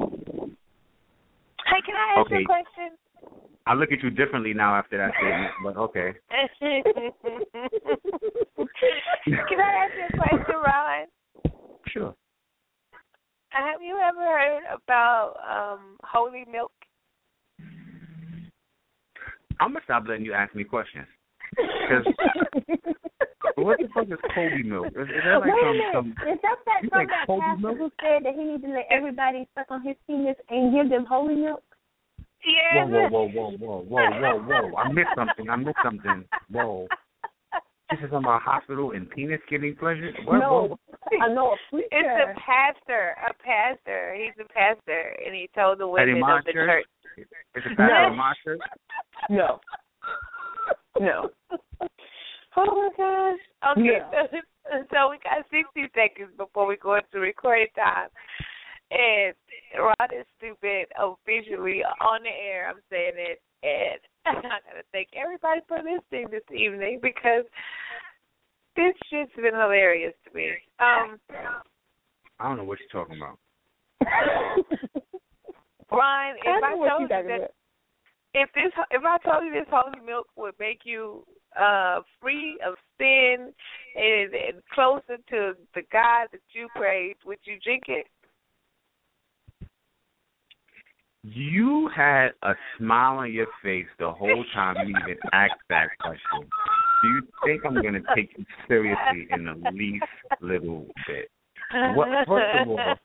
Hey, 1.67 1.81
can 1.85 1.95
I 1.95 2.21
ask 2.21 2.31
you 2.31 2.37
a 2.37 2.45
question? 2.45 2.97
I 3.65 3.73
look 3.73 3.91
at 3.91 4.01
you 4.01 4.09
differently 4.09 4.53
now 4.53 4.75
after 4.75 4.97
that 4.97 5.11
statement, 5.19 5.51
but 5.61 5.75
okay. 5.75 6.13
can 9.27 9.59
I 9.59 9.71
ask 9.83 9.93
you 9.97 10.07
a 10.13 10.17
question, 10.17 10.55
Ron? 10.65 11.07
Sure. 11.87 12.15
Have 13.49 13.81
you 13.81 13.97
ever 13.97 14.21
heard 14.21 14.63
about 14.71 15.35
um 15.43 15.97
holy 16.03 16.45
milk? 16.49 16.71
I'm 19.59 19.73
gonna 19.73 19.81
stop 19.83 20.05
letting 20.07 20.23
you 20.23 20.31
ask 20.33 20.55
me 20.55 20.63
questions. 20.63 21.07
What 23.57 23.79
the 23.81 23.89
fuck 23.89 24.05
is 24.05 24.21
Kobe 24.35 24.61
milk? 24.63 24.87
Is, 24.93 25.09
is 25.09 25.23
that 25.25 25.41
like 25.41 25.49
Wait 25.49 25.57
a 25.57 25.89
some 25.93 26.13
minute. 26.13 26.17
some? 26.21 26.29
Is 26.29 26.39
that 26.45 26.57
that 26.69 26.79
you 26.83 26.89
think 26.93 27.09
that 27.09 27.25
Kobe 27.25 27.41
pastor 27.41 27.61
milk? 27.73 27.77
who 27.77 27.89
said 28.01 28.21
that 28.23 28.33
he 28.37 28.43
needs 28.45 28.63
to 28.63 28.69
let 28.69 28.85
everybody 28.91 29.49
suck 29.57 29.65
on 29.69 29.81
his 29.81 29.95
penis 30.05 30.37
and 30.49 30.69
give 30.73 30.89
them 30.93 31.05
holy 31.09 31.35
milk? 31.35 31.63
Yeah. 32.45 32.85
Whoa, 32.85 33.09
whoa, 33.09 33.27
whoa, 33.33 33.51
whoa, 33.57 33.81
whoa, 33.81 34.09
whoa, 34.13 34.37
whoa, 34.45 34.69
whoa! 34.69 34.77
I 34.77 34.91
missed 34.93 35.09
something. 35.17 35.49
I 35.49 35.55
missed 35.57 35.81
something. 35.83 36.23
Whoa. 36.51 36.87
This 37.89 37.99
is 38.03 38.11
about 38.13 38.41
hospital 38.43 38.91
and 38.91 39.09
penis 39.09 39.39
getting 39.49 39.75
pleasure. 39.75 40.11
What, 40.25 40.37
no, 40.37 40.77
whoa? 40.77 41.19
I 41.23 41.33
know 41.33 41.53
a 41.53 41.57
preacher. 41.71 41.87
It's 41.91 42.37
a 42.37 42.39
pastor, 42.39 43.15
a 43.25 43.33
pastor. 43.41 44.13
He's 44.15 44.37
a 44.39 44.47
pastor, 44.53 45.15
and 45.25 45.33
he 45.33 45.49
told 45.55 45.79
the 45.79 45.87
women 45.87 46.21
of 46.21 46.45
the 46.45 46.51
church. 46.53 46.85
It's 47.17 47.65
a 47.65 47.69
pastor 47.75 48.03
No. 48.03 48.11
of 48.11 48.15
my 48.15 48.33
church. 48.43 48.59
No. 49.31 49.59
No. 50.99 51.29
Oh 52.57 52.65
my 52.65 52.89
gosh. 52.97 53.39
Okay, 53.71 54.01
Yeah. 54.01 54.23
so, 54.65 54.83
so 54.89 55.09
we 55.09 55.19
got 55.23 55.45
60 55.49 55.93
seconds 55.93 56.33
before 56.37 56.65
we 56.65 56.75
go 56.77 56.95
into 56.95 57.19
recording 57.19 57.67
time. 57.75 58.09
And 58.89 59.35
Rod 59.77 60.11
is 60.11 60.25
stupid 60.37 60.87
officially 60.97 61.83
on 62.01 62.23
the 62.23 62.29
air. 62.29 62.69
I'm 62.69 62.81
saying 62.89 63.13
it. 63.15 63.41
And 63.63 63.99
I 64.25 64.41
got 64.41 64.73
to 64.73 64.83
thank 64.91 65.09
everybody 65.13 65.61
for 65.67 65.77
listening 65.77 66.27
this 66.31 66.43
evening 66.51 66.99
because 67.01 67.45
this 68.75 68.93
shit's 69.09 69.31
been 69.35 69.53
hilarious 69.53 70.13
to 70.25 70.35
me. 70.35 70.49
Um, 70.79 71.19
I 72.39 72.47
don't 72.47 72.57
know 72.57 72.63
what 72.63 72.79
you're 72.79 72.89
talking 72.89 73.17
about. 73.17 73.39
Ryan, 75.91 76.35
if 76.43 76.63
I, 76.63 76.71
know 76.71 76.77
what 76.77 76.89
told 76.89 77.01
you 77.01 77.05
you 77.05 77.09
that 77.09 77.25
about. 77.25 77.51
if 78.33 78.49
this 78.53 78.71
if 78.91 79.01
I 79.03 79.17
told 79.25 79.45
you 79.45 79.51
this 79.51 79.67
holy 79.71 79.99
milk 80.05 80.27
would 80.35 80.53
make 80.59 80.81
you 80.83 81.25
uh 81.59 82.01
free 82.21 82.59
of 82.65 82.75
sin 82.97 83.53
and, 83.95 84.33
and 84.33 84.63
closer 84.73 85.17
to 85.29 85.53
the 85.75 85.81
God 85.91 86.27
that 86.31 86.41
you 86.53 86.67
praise, 86.75 87.15
would 87.25 87.39
you 87.43 87.57
drink 87.63 87.83
it? 87.87 88.07
You 91.23 91.89
had 91.95 92.29
a 92.43 92.53
smile 92.77 93.17
on 93.17 93.33
your 93.33 93.47
face 93.61 93.87
the 93.99 94.11
whole 94.11 94.45
time 94.53 94.75
you 94.87 94.95
even 95.03 95.17
asked 95.33 95.53
that 95.69 95.87
question. 95.99 96.47
Do 97.01 97.07
you 97.09 97.27
think 97.45 97.65
I'm 97.65 97.81
going 97.81 97.93
to 97.93 98.03
take 98.15 98.31
you 98.37 98.45
seriously 98.67 99.27
in 99.31 99.45
the 99.45 99.71
least 99.71 100.05
little 100.41 100.87
bit? 101.05 101.29
What? 101.95 102.07
First 102.27 102.61
of 102.61 102.69
all, 102.69 102.95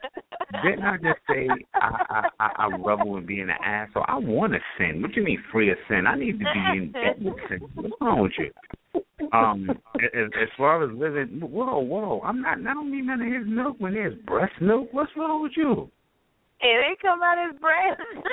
didn't 0.63 0.85
I 0.85 0.97
just 0.97 1.19
say 1.29 1.49
I 1.75 2.05
I, 2.11 2.29
I, 2.41 2.51
I 2.59 2.67
revel 2.77 3.17
in 3.17 3.27
being 3.27 3.49
an 3.51 3.57
asshole? 3.65 4.05
I 4.07 4.19
want 4.19 4.53
to 4.53 4.59
sin. 4.79 5.03
What 5.03 5.13
do 5.13 5.21
you 5.21 5.27
mean 5.27 5.43
free 5.51 5.71
of 5.71 5.79
sin? 5.89 6.07
I 6.07 6.17
need 6.17 6.39
to 6.39 6.45
be 6.45 6.45
in 6.45 6.93
with 7.25 7.35
sin. 7.49 7.61
What's 7.75 7.95
wrong 8.01 8.23
with 8.23 8.33
you? 8.39 8.51
Um, 9.33 9.71
as, 9.71 10.31
as 10.41 10.49
far 10.59 10.85
as 10.85 10.91
living, 10.97 11.41
whoa, 11.41 11.79
whoa, 11.79 12.21
I'm 12.25 12.43
not. 12.43 12.59
I 12.59 12.75
don't 12.75 12.91
need 12.91 13.07
none 13.07 13.23
of 13.23 13.33
his 13.33 13.47
milk 13.47 13.77
when 13.79 13.95
there's 13.95 14.19
breast 14.27 14.53
milk. 14.61 14.89
What's 14.93 15.13
wrong 15.17 15.43
with 15.43 15.53
you? 15.57 15.91
It 16.61 16.87
ain't 16.89 17.01
come 17.01 17.21
out 17.23 17.51
his 17.51 17.61
breast. 17.61 18.01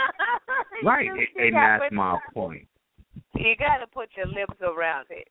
Right, 0.82 1.10
and, 1.10 1.20
just 1.20 1.32
and 1.36 1.52
gotta 1.52 1.80
that's 1.82 1.94
my 1.94 2.18
point. 2.34 2.66
You 3.36 3.54
gotta 3.60 3.86
put 3.86 4.10
your 4.16 4.28
lips 4.28 4.56
around 4.62 5.08
it. 5.10 5.28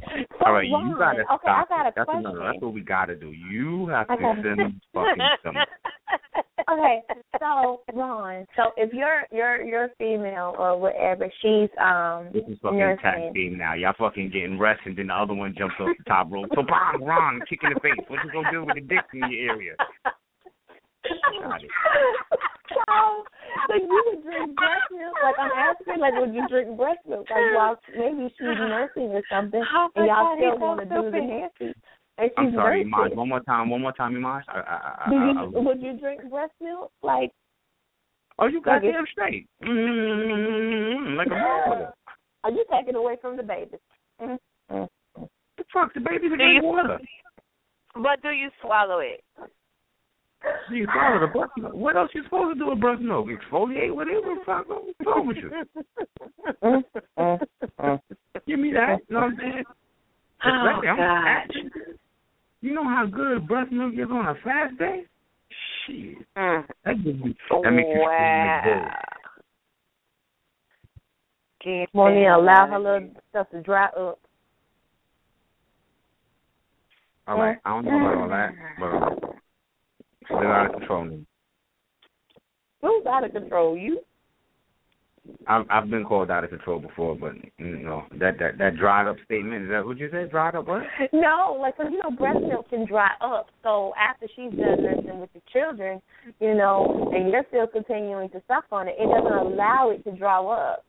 So, 0.00 0.46
All 0.46 0.52
right, 0.52 0.66
you 0.66 0.94
gotta 0.96 1.20
okay, 1.20 1.26
stop. 1.42 1.46
I 1.46 1.64
got 1.68 1.86
a. 1.86 1.92
That's 1.94 2.04
question. 2.06 2.26
another. 2.26 2.44
That's 2.44 2.62
what 2.62 2.72
we 2.72 2.80
gotta 2.80 3.14
do. 3.14 3.32
You 3.32 3.86
have 3.88 4.06
to 4.08 4.14
Okay. 4.14 4.32
send 4.42 4.80
fucking 4.94 5.26
some. 5.44 5.56
okay, 6.70 7.02
so 7.38 7.82
Ron, 7.92 8.46
so 8.56 8.70
if 8.76 8.92
you're 8.92 9.22
you're 9.30 9.62
you're 9.62 9.88
female 9.98 10.54
or 10.58 10.78
whatever, 10.78 11.28
she's 11.42 11.68
um 11.80 12.28
This 12.32 12.42
is 12.48 12.58
fucking 12.62 12.78
nursing. 12.78 13.02
tag 13.02 13.34
team 13.34 13.58
now. 13.58 13.74
Y'all 13.74 13.92
fucking 13.98 14.30
getting 14.30 14.58
rest, 14.58 14.80
and 14.86 14.96
then 14.96 15.08
the 15.08 15.14
other 15.14 15.34
one 15.34 15.54
jumps 15.56 15.76
off 15.78 15.90
the 15.98 16.04
top 16.04 16.28
rope. 16.30 16.48
So, 16.54 16.62
bang, 16.62 17.04
Ron, 17.04 17.40
kick 17.48 17.60
in 17.62 17.70
the 17.74 17.80
face. 17.80 17.92
What 18.08 18.24
you 18.24 18.30
gonna 18.32 18.50
do 18.50 18.64
with 18.64 18.76
the 18.76 18.80
dick 18.80 19.04
in 19.12 19.30
your 19.30 19.52
area? 19.52 19.74
Got 22.70 22.86
it. 22.86 23.26
so, 23.68 23.68
so 23.68 23.74
you 23.74 24.02
would 24.06 24.22
drink 24.24 24.56
breast 24.56 24.86
milk? 24.92 25.14
Like 25.22 25.34
I'm 25.38 25.50
asking, 25.54 26.00
like 26.00 26.14
would 26.14 26.34
you 26.34 26.46
drink 26.48 26.76
breast 26.76 27.00
milk? 27.08 27.26
Like 27.30 27.54
while 27.54 27.76
maybe 27.96 28.28
she's 28.38 28.46
nursing 28.46 29.10
or 29.12 29.22
something, 29.30 29.62
Oh 29.74 29.88
and 29.96 30.06
y'all 30.06 30.34
God, 30.34 30.38
still 30.38 30.54
so 30.56 30.64
want 30.64 30.80
to 30.80 30.86
do 30.86 31.02
the 31.02 31.10
stupid. 31.10 31.28
nancy, 31.28 31.74
and 32.18 32.30
she's 32.30 32.38
I'm 32.38 32.52
sorry, 32.54 32.84
nursing. 32.84 33.14
Imaj. 33.14 33.16
One 33.16 33.28
more 33.28 33.40
time. 33.40 33.70
One 33.70 33.82
more 33.82 33.92
time, 33.92 34.14
Imaj. 34.14 34.42
I, 34.48 34.58
I, 34.58 35.04
I, 35.06 35.10
Do 35.10 35.16
I, 35.16 35.42
I, 35.42 35.44
would 35.62 35.80
you 35.82 35.98
drink 35.98 36.28
breast 36.30 36.52
milk? 36.60 36.90
Like 37.02 37.30
oh, 38.38 38.46
you 38.46 38.56
like 38.58 38.82
goddamn 38.82 39.04
straight. 39.12 39.46
Mm, 39.64 41.16
like 41.16 41.26
a 41.28 41.30
motherfucker. 41.30 41.92
are 42.44 42.50
you 42.50 42.64
taking 42.70 42.94
away 42.94 43.16
from 43.20 43.36
the 43.36 43.42
baby? 43.42 43.76
Mm, 44.20 44.38
mm. 44.70 44.88
The 45.58 45.64
fuck, 45.72 45.92
the 45.94 46.00
baby's 46.00 46.30
Do 46.30 46.34
in 46.34 46.40
you- 46.56 46.62
water. 46.64 46.98
But 47.94 48.22
do 48.22 48.30
you 48.30 48.50
swallow 48.62 49.00
it? 49.00 49.24
So 50.42 50.74
you 50.74 50.86
swallow 50.92 51.20
the 51.20 51.26
breast 51.26 51.52
milk. 51.56 51.74
What 51.74 51.96
else 51.96 52.10
you 52.14 52.22
supposed 52.24 52.54
to 52.54 52.58
do 52.58 52.70
with 52.70 52.80
breast 52.80 53.02
milk? 53.02 53.26
Exfoliate 53.26 53.94
with 53.94 54.08
it? 54.08 54.24
What 54.24 54.38
the 54.38 54.44
fuck 54.46 54.68
what's 54.68 54.94
wrong 55.04 55.26
with 55.26 55.36
you? 55.36 55.50
Give 58.46 58.58
me 58.58 58.72
that. 58.72 58.98
You 59.08 59.14
know 59.14 59.20
what 59.20 59.26
I'm 59.26 59.36
saying? 59.38 59.64
Oh 60.44 60.48
I'm 60.48 60.82
God. 60.82 60.96
fat. 60.96 61.50
You 62.62 62.74
know 62.74 62.84
how 62.84 63.06
good 63.06 63.46
breast 63.46 63.72
milk 63.72 63.94
is 63.94 64.10
on 64.10 64.28
a 64.28 64.34
fast 64.42 64.78
day? 64.78 65.04
Shit. 65.86 66.16
Mm. 66.36 66.64
That 66.84 67.04
gives 67.04 67.18
you 67.22 67.34
that 67.62 67.70
makes 67.70 67.88
you 67.92 68.00
wow. 68.00 68.60
feel 68.64 68.74
good. 68.74 68.90
Get 71.62 71.88
Won't 71.94 72.12
even 72.14 72.24
that 72.24 72.36
allow 72.38 72.66
her 72.68 72.78
little 72.78 73.10
stuff 73.30 73.50
to 73.50 73.60
dry 73.60 73.86
up. 73.86 74.18
All 77.28 77.38
right, 77.38 77.58
I 77.64 77.70
don't 77.70 77.84
know 77.84 78.00
about 78.00 78.16
all 78.16 78.28
that, 78.28 78.50
but 78.80 79.29
still 80.30 80.48
out 80.48 80.66
of 80.66 80.78
control 80.78 81.04
now. 81.04 81.18
Who's 82.82 83.06
out 83.06 83.24
of 83.24 83.32
control? 83.32 83.76
You? 83.76 84.00
I've 85.46 85.66
I've 85.68 85.90
been 85.90 86.04
called 86.04 86.30
out 86.30 86.44
of 86.44 86.50
control 86.50 86.80
before, 86.80 87.14
but 87.14 87.32
you 87.58 87.78
know 87.78 88.04
that 88.18 88.38
that 88.38 88.56
that 88.58 88.76
dried 88.76 89.06
up 89.06 89.16
statement 89.26 89.64
is 89.64 89.70
that 89.70 89.84
what 89.84 89.98
you 89.98 90.08
said? 90.10 90.30
Dried 90.30 90.54
up 90.54 90.66
what? 90.66 90.82
No, 91.12 91.58
like 91.60 91.76
'cause 91.76 91.88
you 91.90 91.98
know 91.98 92.16
breast 92.16 92.40
milk 92.40 92.70
can 92.70 92.86
dry 92.86 93.10
up. 93.20 93.50
So 93.62 93.92
after 94.00 94.26
she's 94.28 94.50
done 94.52 94.82
nursing 94.82 95.20
with 95.20 95.32
the 95.34 95.42
children, 95.52 96.00
you 96.40 96.54
know, 96.54 97.10
and 97.14 97.30
you're 97.30 97.44
still 97.48 97.66
continuing 97.66 98.30
to 98.30 98.42
suck 98.48 98.64
on 98.72 98.88
it, 98.88 98.96
it 98.98 99.06
doesn't 99.06 99.46
allow 99.46 99.90
it 99.90 100.02
to 100.04 100.16
dry 100.16 100.38
up. 100.38 100.84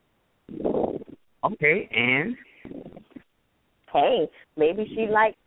Okay, 1.43 1.89
and 1.91 2.38
Hey, 3.91 4.30
maybe 4.55 4.89
she 4.95 5.07
likes 5.07 5.38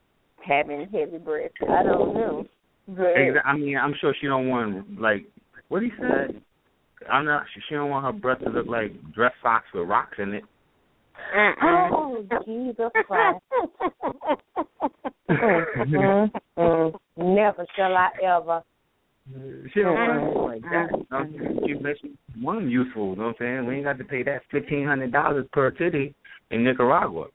having 0.46 0.86
heavy 0.92 1.18
breasts. 1.18 1.56
I 1.62 1.82
don't 1.82 2.14
know. 2.14 2.46
But 2.86 3.16
exa- 3.16 3.44
I 3.44 3.56
mean 3.56 3.77
I'm 3.77 3.94
sure 4.01 4.15
she 4.20 4.27
don't 4.27 4.48
want 4.48 5.01
like 5.01 5.27
what 5.69 5.82
he 5.82 5.90
said. 6.01 6.40
I'm 7.11 7.24
not. 7.24 7.44
She, 7.55 7.61
she 7.69 7.74
don't 7.74 7.90
want 7.90 8.05
her 8.06 8.12
breath 8.12 8.40
to 8.40 8.51
look 8.51 8.66
like 8.66 8.93
dress 9.12 9.32
socks 9.43 9.66
with 9.74 9.89
rocks 9.89 10.16
in 10.19 10.35
it. 10.35 10.44
oh 11.62 12.24
Jesus 12.47 12.90
Christ! 13.06 13.40
never 17.16 17.66
shall 17.77 17.97
I 17.97 18.11
ever. 18.23 18.62
She 19.73 19.81
don't 19.81 19.94
want 19.94 20.23
it 20.23 20.36
like 20.39 20.62
that. 20.62 20.89
You 20.93 20.98
know 20.98 21.05
what 21.09 21.20
I'm 21.20 21.32
saying? 21.65 21.97
She 22.02 22.43
one 22.43 22.69
useful. 22.69 23.11
You 23.11 23.16
know 23.16 23.23
what 23.28 23.28
I'm 23.28 23.35
saying? 23.39 23.66
We 23.66 23.77
ain't 23.77 23.85
got 23.85 23.98
to 23.98 24.05
pay 24.05 24.23
that 24.24 24.43
fifteen 24.51 24.86
hundred 24.86 25.12
dollars 25.12 25.47
per 25.52 25.70
titty 25.70 26.15
in 26.51 26.65
Nicaragua. 26.65 27.27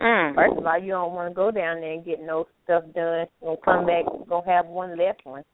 Mm. 0.00 0.34
First 0.34 0.58
of 0.58 0.66
all, 0.66 0.78
you 0.78 0.88
don't 0.88 1.12
want 1.12 1.30
to 1.30 1.34
go 1.34 1.50
down 1.50 1.80
there 1.80 1.92
and 1.92 2.04
get 2.04 2.20
no 2.20 2.46
stuff 2.64 2.82
done. 2.94 3.26
Gonna 3.40 3.56
come 3.64 3.86
back, 3.86 4.04
gonna 4.28 4.46
have 4.46 4.66
one 4.66 4.98
left 4.98 5.20
one. 5.24 5.44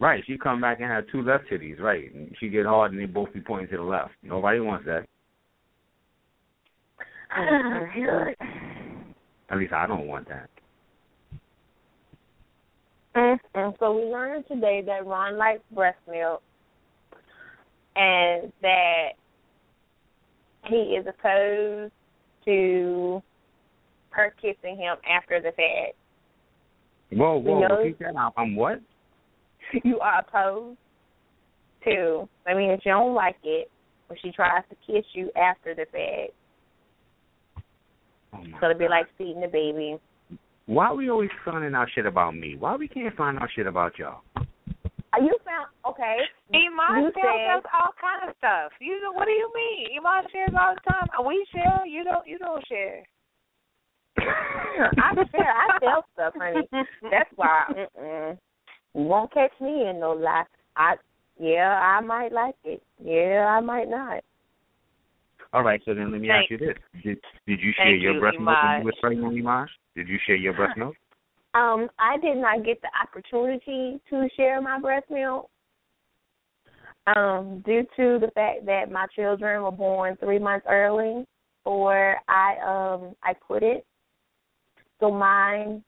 Right. 0.00 0.24
She 0.26 0.36
come 0.36 0.60
back 0.60 0.80
and 0.80 0.90
have 0.90 1.04
two 1.12 1.22
left 1.22 1.44
titties. 1.50 1.78
Right. 1.78 2.12
And 2.12 2.34
she 2.40 2.48
get 2.48 2.66
hard 2.66 2.92
and 2.92 3.00
they 3.00 3.06
both 3.06 3.32
be 3.32 3.40
pointing 3.40 3.68
to 3.68 3.76
the 3.76 3.82
left. 3.82 4.10
Nobody 4.22 4.60
wants 4.60 4.86
that. 4.86 5.06
At 9.50 9.58
least 9.58 9.72
I 9.72 9.86
don't 9.86 10.06
want 10.06 10.28
that. 10.28 10.50
Mm-hmm. 13.16 13.70
So 13.78 13.96
we 13.96 14.02
learned 14.04 14.44
today 14.46 14.82
that 14.84 15.06
Ron 15.06 15.38
likes 15.38 15.62
breast 15.72 15.98
milk, 16.10 16.42
and 17.94 18.52
that 18.60 19.10
he 20.64 20.76
is 20.76 21.06
opposed 21.06 21.92
to 22.44 23.22
her 24.16 24.34
kissing 24.40 24.76
him 24.76 24.96
after 25.08 25.40
the 25.40 25.52
fact. 25.52 25.94
Whoa, 27.12 27.36
whoa, 27.38 27.60
You 27.62 27.68
know- 27.68 27.76
repeat 27.78 27.98
that. 28.00 28.16
I'm, 28.16 28.32
I'm 28.36 28.56
what? 28.56 28.80
You 29.84 29.98
are 30.00 30.20
opposed 30.20 30.78
to. 31.84 32.28
I 32.46 32.54
mean, 32.54 32.70
if 32.70 32.80
you 32.84 32.92
don't 32.92 33.14
like 33.14 33.36
it, 33.44 33.70
when 34.08 34.18
she 34.22 34.30
tries 34.30 34.62
to 34.70 34.76
kiss 34.86 35.04
you 35.12 35.30
after 35.36 35.74
the 35.74 35.86
fact, 35.90 36.32
Oh 38.32 38.38
my 38.38 38.44
it's 38.44 38.60
gonna 38.60 38.74
be 38.76 38.84
God. 38.84 38.90
like 38.90 39.06
feeding 39.18 39.40
the 39.40 39.48
baby. 39.48 39.98
Why 40.66 40.86
are 40.86 40.94
we 40.96 41.10
always 41.10 41.30
finding 41.44 41.74
out 41.74 41.88
shit 41.94 42.06
about 42.06 42.36
me? 42.36 42.56
Why 42.58 42.76
we 42.76 42.88
can't 42.88 43.14
find 43.16 43.38
out 43.38 43.48
shit 43.54 43.66
about 43.66 43.98
y'all? 43.98 44.20
Are 45.12 45.20
you 45.22 45.36
found 45.44 45.68
okay? 45.88 46.18
Iman 46.52 47.04
You 47.04 47.10
tells 47.12 47.38
said- 47.38 47.56
us 47.58 47.64
all 47.72 47.90
kind 48.00 48.28
of 48.28 48.36
stuff. 48.38 48.72
You 48.80 49.00
know 49.02 49.12
what 49.12 49.24
do 49.26 49.30
you 49.32 49.50
mean? 49.54 49.98
Iman 49.98 50.24
shares 50.30 50.50
all 50.60 50.74
the 50.74 50.80
time. 50.92 51.08
We 51.26 51.46
share. 51.52 51.86
You 51.86 52.04
don't. 52.04 52.26
You 52.26 52.38
don't 52.38 52.64
share. 52.68 53.02
I 54.18 55.14
share. 55.30 55.52
I 55.52 55.78
tell 55.80 56.04
stuff, 56.14 56.34
honey. 56.36 56.68
That's 57.10 57.30
why. 57.36 57.64
Mm-mm. 57.98 58.38
You 58.94 59.02
won't 59.02 59.32
catch 59.32 59.52
me 59.60 59.88
in 59.88 60.00
no 60.00 60.12
lie. 60.12 60.44
I 60.76 60.94
yeah, 61.38 61.78
I 61.80 62.00
might 62.00 62.32
like 62.32 62.54
it. 62.64 62.82
Yeah, 63.02 63.46
I 63.46 63.60
might 63.60 63.88
not. 63.88 64.22
All 65.52 65.62
right, 65.62 65.80
so 65.84 65.94
then 65.94 66.10
let 66.12 66.20
me 66.20 66.30
ask 66.30 66.50
you 66.50 66.58
this: 66.58 66.74
Did 67.04 67.18
did 67.46 67.60
you 67.60 67.72
share 67.76 67.92
Thank 67.92 68.02
your 68.02 68.14
you, 68.14 68.20
breast 68.20 68.38
milk 68.38 68.56
when 68.62 68.70
Imaj. 68.72 68.78
you 68.80 68.84
was 68.84 68.94
pregnant, 69.00 69.34
Imaj? 69.34 69.66
Did 69.94 70.08
you 70.08 70.18
share 70.26 70.36
your 70.36 70.54
breast 70.54 70.76
milk? 70.78 70.94
Um, 71.54 71.88
I 71.98 72.18
did 72.18 72.36
not 72.36 72.64
get 72.64 72.80
the 72.82 72.88
opportunity 73.02 74.00
to 74.10 74.28
share 74.36 74.60
my 74.60 74.78
breast 74.78 75.06
milk. 75.10 75.48
Um, 77.06 77.62
due 77.64 77.82
to 77.96 78.18
the 78.18 78.30
fact 78.34 78.66
that 78.66 78.90
my 78.90 79.06
children 79.14 79.62
were 79.62 79.70
born 79.70 80.16
three 80.16 80.38
months 80.38 80.66
early, 80.68 81.24
or 81.64 82.16
I 82.28 82.56
um 82.64 83.14
I 83.22 83.34
quit 83.34 83.62
it. 83.62 83.86
So 85.00 85.10
mine 85.10 85.82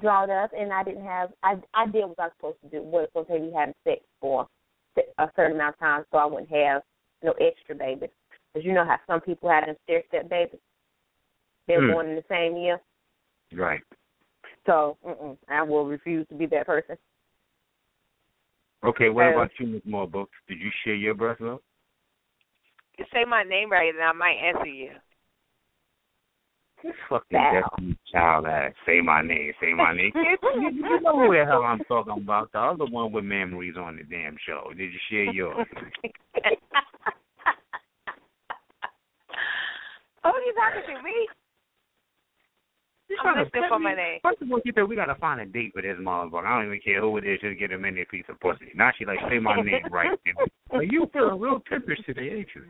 drawed 0.00 0.30
up, 0.30 0.50
and 0.56 0.72
I 0.72 0.82
didn't 0.84 1.04
have. 1.04 1.30
I 1.42 1.56
I 1.74 1.86
did 1.86 2.04
what 2.06 2.18
I 2.18 2.24
was 2.24 2.32
supposed 2.36 2.60
to 2.62 2.68
do. 2.68 2.82
What 2.82 3.02
was 3.02 3.08
supposed 3.10 3.28
to 3.28 3.48
be 3.50 3.54
having 3.56 3.74
sex 3.84 4.00
for 4.20 4.46
a 5.18 5.28
certain 5.36 5.56
amount 5.56 5.74
of 5.74 5.80
time, 5.80 6.04
so 6.10 6.18
I 6.18 6.24
wouldn't 6.24 6.50
have 6.50 6.82
no 7.22 7.32
extra 7.40 7.74
babies. 7.74 8.10
Because 8.52 8.64
you 8.64 8.72
know 8.72 8.84
how 8.84 8.98
some 9.06 9.20
people 9.20 9.48
have 9.50 9.66
them 9.66 9.76
stair 9.84 10.02
step 10.08 10.28
babies. 10.28 10.60
They're 11.66 11.80
Hmm. 11.80 11.92
born 11.92 12.08
in 12.08 12.16
the 12.16 12.24
same 12.28 12.56
year. 12.56 12.80
Right. 13.52 13.80
So 14.66 14.96
mm-mm, 15.06 15.36
I 15.48 15.62
will 15.62 15.86
refuse 15.86 16.26
to 16.28 16.34
be 16.34 16.46
that 16.46 16.66
person. 16.66 16.96
Okay. 18.84 19.08
What 19.08 19.26
Uh, 19.26 19.30
about 19.30 19.50
you, 19.58 19.66
Miss 19.66 19.82
Moore 19.84 20.06
Books? 20.06 20.32
Did 20.48 20.60
you 20.60 20.70
share 20.84 20.94
your 20.94 21.14
breast 21.14 21.40
milk? 21.40 21.62
You 22.98 23.04
say 23.12 23.24
my 23.24 23.42
name 23.42 23.70
right, 23.72 23.92
and 23.92 24.02
I 24.02 24.12
might 24.12 24.36
answer 24.36 24.66
you. 24.66 24.90
This 26.84 26.92
fucking 27.08 27.32
Wow. 27.32 27.62
Destiny 27.62 27.96
Child 28.12 28.44
ass. 28.46 28.72
Say 28.84 29.00
my 29.00 29.22
name. 29.22 29.52
Say 29.58 29.72
my 29.72 29.96
name. 29.96 30.12
you, 30.14 30.68
you 30.68 31.00
know 31.00 31.18
who 31.18 31.32
the 31.32 31.46
hell 31.46 31.62
I'm 31.64 31.78
talking 31.88 32.22
about? 32.22 32.52
The 32.52 32.58
other 32.58 32.84
one 32.84 33.10
with 33.10 33.24
memories 33.24 33.76
on 33.78 33.96
the 33.96 34.02
damn 34.04 34.36
show. 34.46 34.70
Did 34.76 34.92
you 34.92 34.98
share 35.08 35.32
yours? 35.32 35.66
Are 40.24 40.40
you 40.40 40.54
talking 40.54 40.82
to? 40.94 41.02
Me? 41.02 41.28
I'm 43.24 43.44
listening 43.44 43.62
for 43.70 43.78
my 43.78 43.94
name. 43.94 44.18
First 44.22 44.42
of 44.42 44.52
all, 44.52 44.60
she 44.66 44.72
said 44.74 44.84
we 44.84 44.96
gotta 44.96 45.14
find 45.14 45.40
a 45.40 45.46
date 45.46 45.72
with 45.74 45.84
this 45.84 45.96
motherfucker. 45.98 46.44
I 46.44 46.56
don't 46.58 46.66
even 46.66 46.80
care 46.84 47.00
who 47.00 47.16
it 47.16 47.24
is, 47.24 47.40
just 47.40 47.58
get 47.58 47.70
him 47.70 47.86
in 47.86 47.94
there 47.94 48.04
piece 48.06 48.24
of 48.28 48.38
pussy. 48.40 48.72
Now 48.74 48.90
she 48.98 49.06
like 49.06 49.20
say 49.30 49.38
my 49.38 49.56
name 49.56 49.84
right. 49.90 50.18
Like, 50.72 50.90
you 50.90 51.08
feeling 51.12 51.38
real 51.38 51.60
pimpish 51.60 52.00
today, 52.04 52.30
ain't 52.36 52.48
you? 52.54 52.62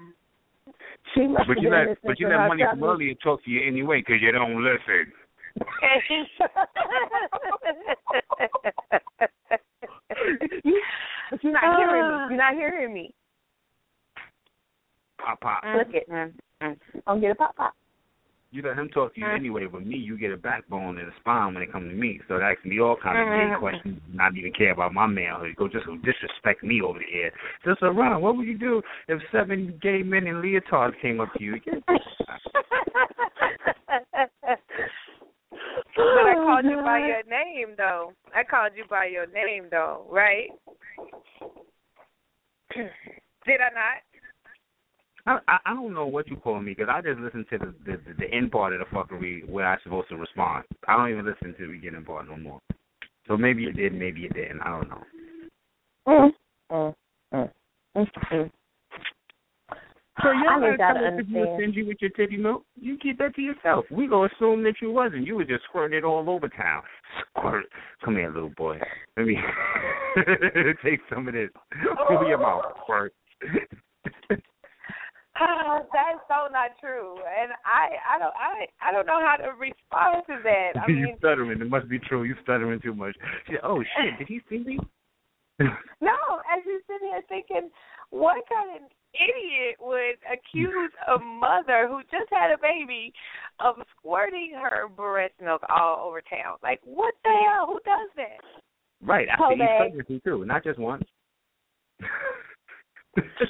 She 1.13 1.27
must 1.27 1.47
But 1.47 1.61
you 1.61 1.69
been 1.71 1.89
let 1.89 2.03
but 2.03 2.19
you 2.19 2.29
to 2.29 2.37
let 2.37 2.49
money 2.49 2.63
from 2.63 2.81
cousin. 2.81 2.95
earlier 2.95 3.15
talk 3.23 3.45
to 3.45 3.51
you 3.51 3.67
anyway 3.67 4.01
because 4.01 4.23
you 4.23 4.33
don't 4.33 4.63
listen. 4.63 5.13
you, 10.65 10.81
you're 11.43 11.53
not 11.53 11.79
hearing 11.79 12.03
me. 12.03 12.09
You're 12.31 12.37
not 12.37 12.55
hearing 12.55 12.95
me. 12.95 13.15
Pop 15.19 15.41
pop. 15.41 15.63
Look 15.77 15.95
it. 15.95 16.09
Mm, 16.11 16.33
mm. 16.63 16.77
I'll 17.07 17.21
get 17.21 17.31
a 17.31 17.35
pop 17.35 17.57
pop. 17.57 17.75
You 18.55 18.63
let 18.63 18.79
him 18.79 18.89
talk 18.91 19.13
to 19.17 19.21
you 19.21 19.27
anyway. 19.27 19.67
With 19.67 19.85
me, 19.85 19.97
you 19.97 20.17
get 20.17 20.31
a 20.31 20.37
backbone 20.37 20.99
and 20.99 21.09
a 21.09 21.13
spine 21.19 21.55
when 21.55 21.65
it 21.65 21.73
comes 21.73 21.91
to 21.91 21.97
me. 21.97 22.21
So 22.29 22.35
that 22.35 22.53
asks 22.53 22.65
me 22.65 22.79
all 22.79 22.95
kinds 22.95 23.19
of 23.19 23.25
Mm-hmm. 23.27 23.53
gay 23.53 23.59
questions. 23.59 24.01
Not 24.13 24.37
even 24.37 24.53
care 24.53 24.71
about 24.71 24.95
my 24.95 25.09
manhood. 25.09 25.57
Go 25.57 25.67
just 25.67 25.87
disrespect 26.05 26.63
me 26.63 26.81
over 26.81 27.01
the 27.01 27.19
air. 27.19 27.33
Just 27.65 27.83
around. 27.83 28.23
What 28.23 28.37
would 28.37 28.47
you 28.47 28.57
do 28.57 28.81
if 29.09 29.21
seven 29.33 29.77
gay 29.83 30.05
men 30.05 30.29
in 30.29 30.37
leotards 30.37 30.93
came 31.03 31.21
up 31.21 31.35
to 31.37 31.43
you? 31.43 31.57
but 31.77 31.89
I 35.97 36.35
called 36.37 36.65
you 36.65 36.77
by 36.77 36.99
your 36.99 37.25
name, 37.29 37.75
though. 37.77 38.13
I 38.33 38.45
called 38.45 38.73
you 38.77 38.85
by 38.89 39.07
your 39.07 39.27
name, 39.27 39.67
though, 39.69 40.07
right? 40.09 40.51
Did 42.77 43.61
I 43.61 43.75
not? 43.75 43.99
I, 45.27 45.39
I 45.65 45.75
don't 45.75 45.95
know 45.95 46.07
what 46.07 46.29
you 46.29 46.37
call 46.37 46.61
me 46.61 46.75
because 46.77 46.93
I 46.93 47.01
just 47.01 47.19
listen 47.19 47.47
to 47.51 47.59
the, 47.59 47.75
the 47.87 47.99
the 48.19 48.31
end 48.31 48.51
part 48.51 48.75
of 48.75 48.81
the 48.81 48.85
fuckery 48.95 49.49
where 49.49 49.67
I'm 49.67 49.79
supposed 49.83 50.11
to 50.11 50.17
respond. 50.17 50.65
I 50.87 50.97
don't 50.97 51.11
even 51.11 51.25
listen 51.25 51.55
to 51.59 51.67
the 51.67 51.73
beginning 51.73 52.05
part 52.05 52.29
no 52.29 52.37
more. 52.37 52.61
So 53.27 53.37
maybe 53.37 53.63
you 53.63 53.73
did, 53.73 53.95
maybe 53.95 54.21
you 54.21 54.29
didn't. 54.29 54.61
I 54.61 54.71
don't 54.71 54.89
know. 54.89 55.03
Mm, 56.07 56.31
mm, 56.71 56.95
mm, 57.33 57.51
mm, 57.97 58.07
mm. 58.33 58.51
So 60.23 60.31
y'all 60.31 60.61
need 60.61 60.79
gotta 60.79 61.01
tell 61.01 61.07
us 61.07 61.21
if 61.21 61.29
you 61.29 61.39
were 61.39 61.57
stingy 61.57 61.83
with 61.83 61.97
your 62.01 62.11
titty 62.11 62.37
milk. 62.37 62.65
You 62.81 62.99
keep 62.99 63.19
that 63.19 63.35
to 63.35 63.43
yourself. 63.43 63.87
We 63.91 64.07
gonna 64.07 64.29
assume 64.37 64.63
that 64.65 64.75
you 64.81 64.93
wasn't. 64.93 65.27
You 65.27 65.37
were 65.37 65.45
just 65.45 65.65
squirting 65.65 65.99
it 65.99 66.05
all 66.05 66.29
over 66.29 66.49
town. 66.49 66.83
Squirt. 67.39 67.65
Come 68.05 68.17
here, 68.17 68.31
little 68.31 68.51
boy. 68.51 68.79
Let 69.17 69.27
me 69.27 69.39
take 70.85 71.01
some 71.13 71.27
of 71.27 71.35
this. 71.35 71.51
Open 72.11 72.29
your 72.29 72.39
mouth. 72.39 72.65
Squirt. 72.83 73.15
That's 75.93 76.23
so 76.29 76.47
not 76.53 76.79
true, 76.81 77.17
and 77.19 77.53
I 77.67 77.99
I 78.07 78.19
don't 78.19 78.35
I 78.39 78.67
I 78.81 78.93
don't 78.93 79.07
know 79.07 79.19
how 79.19 79.37
to 79.37 79.51
respond 79.59 80.23
to 80.29 80.39
that. 80.45 80.79
I 80.81 80.87
you 80.89 81.11
mean, 81.11 81.17
stuttering. 81.19 81.61
It 81.61 81.69
must 81.69 81.89
be 81.89 81.99
true. 81.99 82.23
You're 82.23 82.39
stuttering 82.43 82.81
too 82.81 82.95
much. 82.95 83.17
She, 83.49 83.55
oh 83.63 83.83
shit! 83.83 84.19
Did 84.19 84.29
he 84.29 84.41
see 84.49 84.59
me? 84.59 84.79
no, 85.59 86.19
as 86.51 86.63
you 86.67 86.81
sitting 86.87 87.09
here 87.09 87.23
thinking, 87.29 87.71
what 88.11 88.45
kind 88.49 88.77
of 88.77 88.91
idiot 89.15 89.77
would 89.81 90.19
accuse 90.27 90.91
a 91.07 91.19
mother 91.19 91.87
who 91.89 92.03
just 92.11 92.31
had 92.31 92.51
a 92.51 92.59
baby 92.59 93.13
of 93.61 93.77
squirting 93.97 94.53
her 94.55 94.89
breast 94.89 95.35
milk 95.43 95.63
all 95.69 96.09
over 96.09 96.21
town? 96.21 96.59
Like, 96.63 96.81
what 96.85 97.15
the 97.23 97.31
hell? 97.31 97.67
Who 97.67 97.81
does 97.85 98.11
that? 98.17 99.07
right. 99.07 99.29
I 99.29 99.37
Hold 99.37 99.59
see 99.59 99.63
he's 99.63 99.69
on. 99.69 99.79
pregnancy 99.79 100.21
too, 100.25 100.45
not 100.45 100.65
just 100.65 100.79
once. 100.79 101.05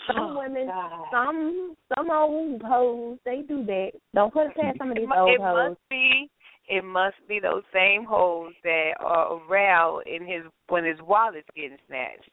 Some 0.06 0.16
oh, 0.18 0.38
women, 0.38 0.66
God. 0.66 1.06
some 1.10 1.74
some 1.94 2.10
old 2.10 2.62
hoes, 2.62 3.18
they 3.24 3.42
do 3.48 3.64
that. 3.64 3.92
Don't 4.14 4.32
put 4.32 4.46
it 4.46 4.56
past 4.56 4.78
some 4.78 4.90
of 4.90 4.96
these 4.96 5.04
It, 5.04 5.08
mu- 5.08 5.16
old 5.16 5.30
it 5.30 5.40
hoes. 5.40 5.70
must 5.70 5.80
be. 5.90 6.30
It 6.68 6.84
must 6.84 7.16
be 7.28 7.40
those 7.40 7.62
same 7.72 8.04
hoes 8.04 8.52
that 8.62 8.92
are 9.00 9.38
around 9.48 10.04
in 10.06 10.26
his 10.26 10.42
when 10.68 10.84
his 10.84 10.98
wallet's 11.02 11.46
getting 11.54 11.76
snatched. 11.86 12.30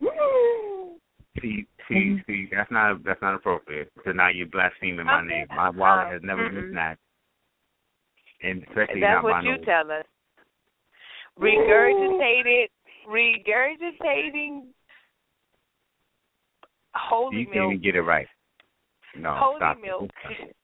See, 1.40 1.66
see, 1.88 2.18
see. 2.26 2.48
That's 2.54 2.70
not 2.70 3.02
that's 3.04 3.22
not 3.22 3.34
appropriate. 3.34 3.90
So 4.04 4.12
now 4.12 4.28
you're 4.28 4.46
blaspheming 4.46 5.06
my 5.06 5.26
name. 5.26 5.46
My 5.48 5.70
wallet 5.70 6.12
has 6.12 6.20
never 6.22 6.48
been 6.50 6.68
snatched, 6.72 7.00
and 8.42 8.62
especially 8.64 9.00
That's 9.00 9.14
not 9.14 9.24
what 9.24 9.30
mine. 9.30 9.44
you 9.46 9.56
tell 9.64 9.90
us. 9.90 10.04
Regurgitated, 11.40 12.68
regurgitating 13.08 14.64
holy 16.94 17.38
You 17.38 17.46
can't 17.46 17.72
even 17.72 17.82
get 17.82 17.96
it 17.96 18.02
right. 18.02 18.26
No, 19.16 19.34
holy 19.36 19.58
stop 19.58 19.76
it. 19.76 19.82
milk. 19.82 20.10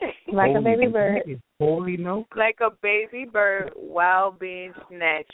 like 0.32 0.56
a 0.56 0.60
baby 0.60 0.86
bird. 0.86 1.40
Holy 1.58 1.96
milk. 1.96 2.26
like 2.36 2.58
a 2.60 2.70
baby 2.82 3.26
bird 3.30 3.70
while 3.74 4.32
being 4.32 4.72
snatched. 4.88 5.32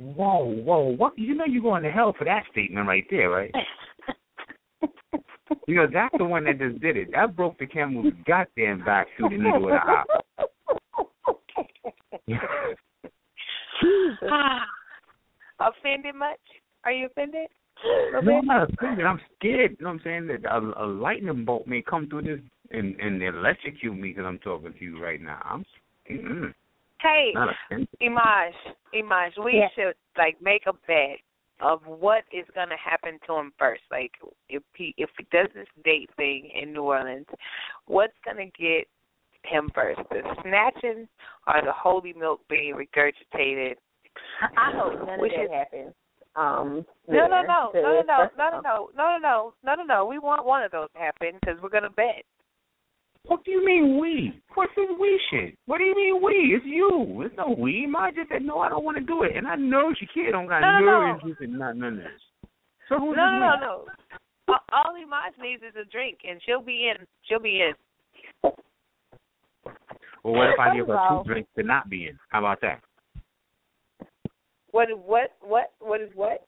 Whoa, 0.00 0.44
whoa, 0.44 0.94
what? 0.96 1.18
You 1.18 1.34
know 1.34 1.44
you're 1.44 1.62
going 1.62 1.82
to 1.82 1.90
hell 1.90 2.14
for 2.16 2.24
that 2.24 2.44
statement 2.52 2.86
right 2.86 3.04
there, 3.10 3.30
right? 3.30 3.52
You 5.66 5.76
know 5.76 5.86
that's 5.92 6.14
the 6.16 6.24
one 6.24 6.44
that 6.44 6.58
just 6.58 6.80
did 6.80 6.96
it. 6.96 7.08
That 7.12 7.34
broke 7.34 7.58
the 7.58 7.66
camel's 7.66 8.12
goddamn 8.26 8.84
back 8.84 9.06
through 9.16 9.30
the 9.30 9.36
needle 9.36 9.64
of 9.64 9.70
the 9.70 9.76
eye. 9.76 10.04
Ah. 14.30 14.60
offended 15.60 16.14
much? 16.14 16.38
Are 16.84 16.92
you 16.92 17.06
offended? 17.06 17.48
A 17.84 18.22
No, 18.22 18.34
I'm 18.36 18.40
bit? 18.40 18.44
not 18.46 18.70
offended. 18.72 19.06
I'm 19.06 19.20
scared. 19.36 19.76
You 19.78 19.84
know 19.84 19.90
what 19.90 19.94
I'm 19.94 20.00
saying? 20.04 20.26
That 20.28 20.44
a, 20.52 20.84
a 20.84 20.86
lightning 20.86 21.44
bolt 21.44 21.66
may 21.66 21.82
come 21.82 22.08
through 22.08 22.22
this 22.22 22.40
and 22.70 22.98
and 23.00 23.22
electrocute 23.22 23.96
me 23.96 24.08
because 24.10 24.24
I'm 24.26 24.38
talking 24.40 24.72
to 24.72 24.84
you 24.84 25.02
right 25.02 25.20
now. 25.20 25.40
I'm 25.44 25.64
mm, 26.10 26.52
Hey, 27.00 27.30
not 27.34 27.48
offended. 27.68 27.88
Imaj, 28.02 28.50
Imaj, 28.94 29.30
we 29.44 29.58
Yeah. 29.58 29.68
should 29.74 29.94
like 30.16 30.40
make 30.42 30.62
a 30.66 30.72
bet 30.72 31.18
of 31.60 31.80
what 31.86 32.24
is 32.32 32.44
going 32.54 32.68
to 32.68 32.76
happen 32.76 33.18
to 33.26 33.34
him 33.34 33.52
first. 33.58 33.82
Like 33.90 34.12
if 34.48 34.62
he 34.74 34.94
if 34.96 35.10
he 35.16 35.24
does 35.30 35.48
this 35.54 35.68
date 35.84 36.10
thing 36.16 36.50
in 36.60 36.72
New 36.72 36.82
Orleans, 36.82 37.26
what's 37.86 38.16
going 38.24 38.36
to 38.38 38.62
get 38.62 38.86
him 39.44 39.70
first? 39.74 40.00
The 40.10 40.22
snatching 40.42 41.08
or 41.46 41.62
the 41.64 41.72
holy 41.72 42.12
milk 42.12 42.40
being 42.50 42.74
regurgitated? 42.74 43.76
I 44.56 44.72
hope 44.76 44.94
none 45.06 45.14
of 45.14 45.20
Which 45.20 45.32
that 45.36 45.44
is- 45.44 45.50
happens. 45.50 45.94
Um, 46.38 46.86
No, 47.08 47.26
no, 47.26 47.42
no, 47.42 47.42
no, 47.42 47.70
no, 47.74 47.82
no, 47.82 48.02
no, 48.06 48.28
no, 48.38 48.60
no, 48.62 48.88
no, 48.96 49.18
no, 49.18 49.52
no, 49.64 49.74
no, 49.74 49.82
no. 49.82 50.06
We 50.06 50.20
want 50.20 50.46
one 50.46 50.62
of 50.62 50.70
those 50.70 50.88
to 50.94 50.98
happen 50.98 51.32
because 51.40 51.60
we're 51.60 51.68
going 51.68 51.82
to 51.82 51.90
bet. 51.90 52.22
What 53.26 53.44
do 53.44 53.50
you 53.50 53.66
mean 53.66 53.98
we? 53.98 54.40
What's 54.54 54.70
this 54.76 54.86
we 55.00 55.20
shit? 55.30 55.58
What 55.66 55.78
do 55.78 55.84
you 55.84 55.96
mean 55.96 56.22
we? 56.22 56.54
It's 56.54 56.64
you. 56.64 57.22
It's 57.26 57.34
no 57.36 57.56
we. 57.58 57.86
Ma 57.88 58.10
just 58.12 58.28
said 58.30 58.42
no, 58.42 58.60
I 58.60 58.68
don't 58.68 58.84
want 58.84 58.96
to 58.98 59.02
do 59.02 59.24
it, 59.24 59.32
and 59.36 59.48
I 59.48 59.56
know 59.56 59.92
she 59.98 60.06
kid 60.06 60.30
don't 60.30 60.46
got 60.46 60.60
No, 60.60 60.70
no, 60.70 60.78
no 60.78 61.00
no. 61.00 61.14
interest 61.16 61.40
in 61.42 61.58
none, 61.58 61.78
none 61.80 61.94
of 61.94 61.98
this. 61.98 62.22
So 62.88 62.94
No, 62.98 63.00
who's 63.00 63.16
no, 63.16 63.24
this 63.24 63.40
no, 63.40 63.50
we? 63.50 63.60
no. 63.66 64.54
All- 64.54 64.64
All 64.72 64.94
Imaj 64.94 65.42
needs 65.42 65.62
is 65.62 65.74
a 65.74 65.84
drink, 65.90 66.18
and 66.28 66.40
she'll 66.46 66.62
be 66.62 66.88
in. 66.88 67.04
She'll 67.24 67.40
be 67.40 67.62
in. 67.62 67.74
Well, 70.22 70.34
what 70.34 70.50
if 70.50 70.58
I 70.58 70.74
give 70.74 70.86
her 70.86 71.00
two 71.08 71.24
drinks 71.24 71.50
to 71.58 71.64
not 71.64 71.90
be 71.90 72.06
in? 72.06 72.18
How 72.30 72.38
about 72.38 72.60
that? 72.62 72.80
What? 74.70 74.88
What? 75.04 75.32
What? 75.40 75.72
What 75.80 76.00
is 76.00 76.10
what? 76.14 76.46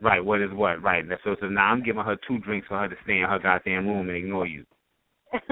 Right. 0.00 0.24
What 0.24 0.40
is 0.40 0.50
what? 0.52 0.82
Right. 0.82 1.04
So, 1.24 1.36
so 1.40 1.46
now 1.46 1.66
I'm 1.66 1.82
giving 1.82 2.02
her 2.02 2.16
two 2.26 2.38
drinks 2.38 2.68
for 2.68 2.78
her 2.78 2.88
to 2.88 2.96
stay 3.04 3.18
in 3.18 3.26
her 3.28 3.38
goddamn 3.38 3.86
room 3.86 4.08
and 4.08 4.16
ignore 4.16 4.46
you. 4.46 4.64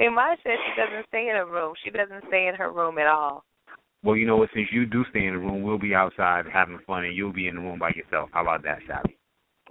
Imaj 0.00 0.36
says 0.42 0.58
she 0.66 0.80
doesn't 0.80 1.06
stay 1.08 1.28
in 1.28 1.36
her 1.36 1.46
room. 1.46 1.74
She 1.84 1.90
doesn't 1.90 2.24
stay 2.28 2.48
in 2.48 2.54
her 2.56 2.72
room 2.72 2.98
at 2.98 3.06
all. 3.06 3.44
Well, 4.02 4.16
you 4.16 4.26
know 4.26 4.36
what? 4.36 4.50
Since 4.54 4.68
you 4.72 4.84
do 4.84 5.04
stay 5.10 5.26
in 5.26 5.34
the 5.34 5.38
room, 5.38 5.62
we'll 5.62 5.78
be 5.78 5.94
outside 5.94 6.46
having 6.52 6.80
fun, 6.86 7.04
and 7.04 7.14
you'll 7.16 7.32
be 7.32 7.46
in 7.46 7.54
the 7.56 7.60
room 7.60 7.78
by 7.78 7.90
yourself. 7.94 8.30
How 8.32 8.42
about 8.42 8.64
that, 8.64 8.78
Sally? 8.88 9.16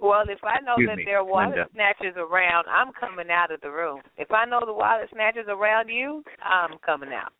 Well, 0.00 0.22
if 0.28 0.42
I 0.42 0.58
know 0.64 0.74
Excuse 0.74 0.88
that 0.88 0.96
me, 0.96 1.04
there 1.04 1.18
are 1.18 1.24
wallet 1.24 1.50
Linda. 1.50 1.68
snatchers 1.74 2.14
around, 2.16 2.64
I'm 2.66 2.92
coming 2.98 3.30
out 3.30 3.52
of 3.52 3.60
the 3.60 3.70
room. 3.70 4.00
If 4.16 4.32
I 4.32 4.46
know 4.46 4.60
the 4.64 4.72
wallet 4.72 5.08
snatchers 5.12 5.46
around 5.48 5.88
you, 5.88 6.24
I'm 6.42 6.78
coming 6.84 7.10
out. 7.12 7.32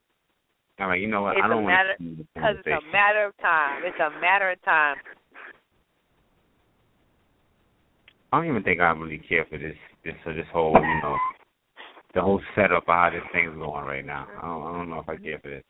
All 0.83 0.89
right. 0.89 1.01
You 1.01 1.07
know 1.07 1.23
what? 1.23 1.37
It's 1.37 1.45
I 1.45 1.49
don't 1.49 1.63
want 1.63 1.79
to 1.79 1.97
continue 1.97 2.17
the 2.17 2.25
Because 2.35 2.57
it's 2.59 2.67
a 2.67 2.93
matter 2.93 3.25
of 3.25 3.37
time. 3.39 3.83
It's 3.85 4.01
a 4.01 4.11
matter 4.21 4.51
of 4.51 4.61
time. 4.65 4.97
I 8.33 8.39
don't 8.39 8.49
even 8.49 8.65
think 8.65 8.81
I 8.81 8.91
really 8.91 9.19
care 9.29 9.47
for 9.49 9.59
this 9.59 9.77
this 10.05 10.15
uh, 10.27 10.33
this 10.33 10.47
whole 10.53 10.73
you 10.75 11.01
know 11.03 11.17
the 12.15 12.21
whole 12.21 12.41
setup 12.57 12.83
of 12.83 12.87
how 12.89 13.11
this 13.13 13.23
thing's 13.33 13.55
going 13.55 13.85
right 13.85 14.05
now. 14.05 14.27
I 14.39 14.41
don't, 14.47 14.63
I 14.63 14.73
don't 14.79 14.91
know 14.91 14.99
if 14.99 15.09
I 15.09 15.17
care 15.19 15.39
for 15.39 15.51
this. 15.51 15.63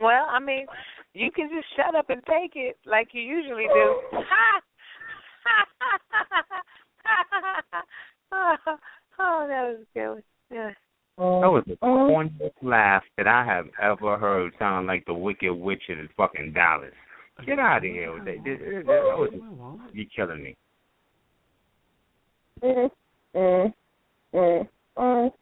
Well, 0.00 0.26
I 0.30 0.40
mean, 0.40 0.64
you 1.12 1.30
can 1.30 1.50
just 1.54 1.66
shut 1.76 1.94
up 1.94 2.08
and 2.08 2.22
take 2.24 2.52
it 2.54 2.78
like 2.86 3.08
you 3.12 3.20
usually 3.20 3.66
do. 3.66 4.00
oh, 9.18 9.46
that 9.46 9.76
was 9.76 9.84
good. 9.92 10.22
Yeah. 10.50 10.70
That 11.18 11.50
was 11.50 11.64
the 11.66 11.74
corniest 11.76 12.52
laugh 12.62 13.02
that 13.16 13.26
I 13.26 13.44
have 13.44 13.66
ever 13.82 14.16
heard 14.18 14.52
sound 14.58 14.86
like 14.86 15.04
the 15.06 15.14
Wicked 15.14 15.52
Witch 15.52 15.82
in 15.88 16.08
fucking 16.16 16.52
Dallas. 16.52 16.92
Get 17.44 17.58
out 17.58 17.78
of 17.78 17.82
here 17.84 18.12
with 18.12 18.24
that. 18.24 18.36
That- 18.44 18.58
that- 18.60 18.86
that 18.86 19.18
was- 19.18 19.32
You're 19.92 20.06
killing 20.14 20.42
me. 20.42 20.56
Mm, 22.62 22.90
mm, 23.34 23.74
mm. 24.96 25.32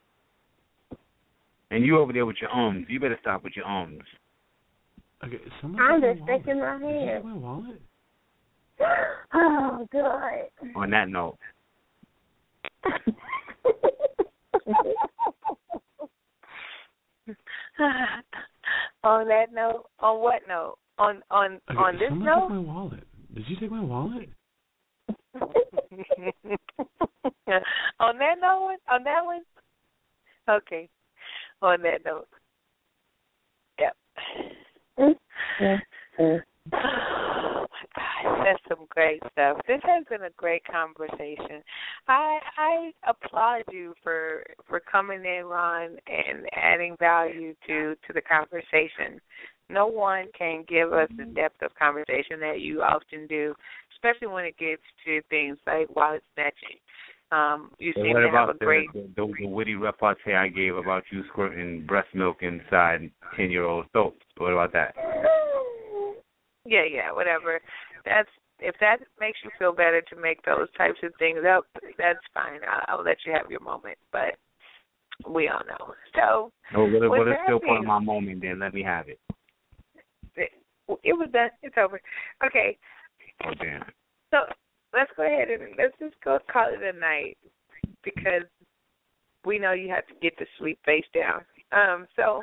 And 1.70 1.84
you 1.84 1.98
over 1.98 2.12
there 2.12 2.24
with 2.26 2.40
your 2.40 2.50
arms. 2.50 2.86
You 2.88 3.00
better 3.00 3.18
stop 3.20 3.42
with 3.44 3.56
your 3.56 3.64
arms. 3.66 4.02
Okay, 5.24 5.40
someone 5.60 5.82
I'm 5.82 6.00
just 6.00 6.20
my 6.20 6.26
shaking 6.38 6.60
my 6.60 6.78
Did 6.78 6.88
you 6.88 7.06
head. 7.06 7.24
my 7.24 7.32
wallet? 7.34 7.80
Oh, 9.34 9.86
good. 9.90 10.04
On 10.76 10.90
that 10.90 11.08
note, 11.08 11.38
on 19.04 19.28
that 19.28 19.52
note, 19.52 19.84
on 20.00 20.20
what 20.22 20.42
note? 20.48 20.76
On 20.98 21.22
on 21.30 21.60
Okay, 21.70 21.78
on 21.78 21.94
this 21.94 22.08
someone 22.08 22.26
note? 22.26 22.40
took 22.40 22.50
my 22.50 22.58
wallet. 22.58 23.04
Did 23.34 23.44
you 23.48 23.56
take 23.56 23.70
my 23.70 23.82
wallet? 23.82 24.30
on 28.00 28.18
that 28.18 28.36
note, 28.40 28.76
on 28.90 29.04
that 29.04 29.24
one, 29.24 29.42
okay. 30.48 30.88
On 31.62 31.80
that 31.82 32.04
note, 32.04 32.28
yep. 33.78 33.96
Oh 34.98 35.14
mm-hmm. 35.60 35.74
my 36.22 36.32
mm-hmm. 36.72 37.55
Gosh, 37.94 38.44
that's 38.44 38.62
some 38.68 38.86
great 38.90 39.20
stuff. 39.32 39.58
This 39.66 39.80
has 39.84 40.04
been 40.10 40.22
a 40.22 40.30
great 40.36 40.62
conversation. 40.64 41.62
I 42.08 42.38
I 42.58 42.92
applaud 43.08 43.62
you 43.72 43.94
for 44.02 44.44
for 44.68 44.80
coming 44.80 45.24
in, 45.24 45.44
Ron, 45.46 45.96
and 46.06 46.46
adding 46.54 46.96
value 46.98 47.54
to 47.66 47.94
to 47.94 48.12
the 48.12 48.22
conversation. 48.22 49.20
No 49.68 49.86
one 49.86 50.26
can 50.38 50.64
give 50.68 50.92
us 50.92 51.08
the 51.16 51.24
depth 51.24 51.60
of 51.62 51.74
conversation 51.74 52.38
that 52.40 52.60
you 52.60 52.82
often 52.82 53.26
do, 53.26 53.52
especially 53.94 54.28
when 54.28 54.44
it 54.44 54.56
gets 54.58 54.82
to 55.04 55.20
things 55.28 55.58
like 55.66 55.94
wallet 55.94 56.22
snatching. 56.34 56.78
Um, 57.32 57.72
you 57.78 57.92
And 57.96 58.04
seem 58.04 58.12
what 58.12 58.20
to 58.20 58.30
have 58.30 58.48
a 58.50 58.52
the, 58.52 58.64
great 58.64 58.92
the, 58.92 59.08
the, 59.16 59.32
the 59.40 59.46
witty 59.48 59.74
repartee 59.74 60.34
I 60.34 60.46
gave 60.46 60.76
about 60.76 61.02
you 61.10 61.24
squirting 61.32 61.84
breast 61.84 62.08
milk 62.14 62.36
inside 62.42 63.10
ten 63.36 63.50
year 63.50 63.64
old 63.64 63.86
soap? 63.92 64.16
What 64.36 64.52
about 64.52 64.72
that? 64.74 64.94
Yeah, 66.66 66.84
yeah, 66.90 67.12
whatever. 67.12 67.60
That's 68.04 68.28
if 68.58 68.74
that 68.80 68.98
makes 69.20 69.38
you 69.44 69.50
feel 69.58 69.72
better 69.72 70.00
to 70.02 70.16
make 70.20 70.42
those 70.44 70.68
types 70.76 70.98
of 71.02 71.12
things 71.18 71.40
up, 71.48 71.64
that's 71.98 72.18
fine. 72.32 72.60
I'll, 72.68 72.98
I'll 72.98 73.04
let 73.04 73.18
you 73.26 73.32
have 73.32 73.50
your 73.50 73.60
moment, 73.60 73.98
but 74.12 74.34
we 75.28 75.48
all 75.48 75.60
know. 75.68 75.94
So 76.14 76.52
Oh, 76.74 76.84
what, 76.84 77.02
if- 77.02 77.10
With 77.10 77.18
what 77.18 77.28
is 77.28 77.34
still 77.44 77.60
part 77.60 77.80
of 77.80 77.84
my 77.86 77.98
moment? 78.00 78.40
Then 78.42 78.58
let 78.58 78.74
me 78.74 78.82
have 78.82 79.08
it. 79.08 79.18
it, 80.36 80.50
it 81.04 81.12
was 81.12 81.28
done. 81.32 81.50
It's 81.62 81.76
over. 81.78 82.00
Okay, 82.44 82.78
Oh 83.44 83.52
damn. 83.60 83.84
so 84.30 84.38
let's 84.94 85.10
go 85.16 85.24
ahead 85.26 85.48
and 85.50 85.74
let's 85.78 85.94
just 86.00 86.14
go 86.24 86.38
call 86.50 86.68
it 86.72 86.94
a 86.94 86.98
night 86.98 87.36
because 88.02 88.42
we 89.44 89.58
know 89.58 89.72
you 89.72 89.88
have 89.90 90.06
to 90.06 90.14
get 90.22 90.36
the 90.38 90.46
sweet 90.58 90.78
face 90.84 91.04
down. 91.14 91.42
Um, 91.72 92.06
so 92.16 92.42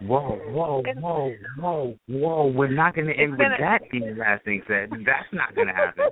Whoa, 0.00 0.38
whoa, 0.48 0.82
whoa, 0.96 1.34
whoa, 1.58 1.94
whoa. 2.08 2.46
We're 2.48 2.68
not 2.68 2.94
going 2.94 3.06
to 3.06 3.14
end 3.14 3.32
with 3.32 3.40
gonna- 3.40 3.56
that 3.60 3.82
being 3.90 4.14
the 4.14 4.20
last 4.20 4.44
thing 4.44 4.62
said. 4.66 4.90
That's 5.06 5.32
not 5.32 5.54
going 5.54 5.68
to 5.68 5.72
happen. 5.74 6.04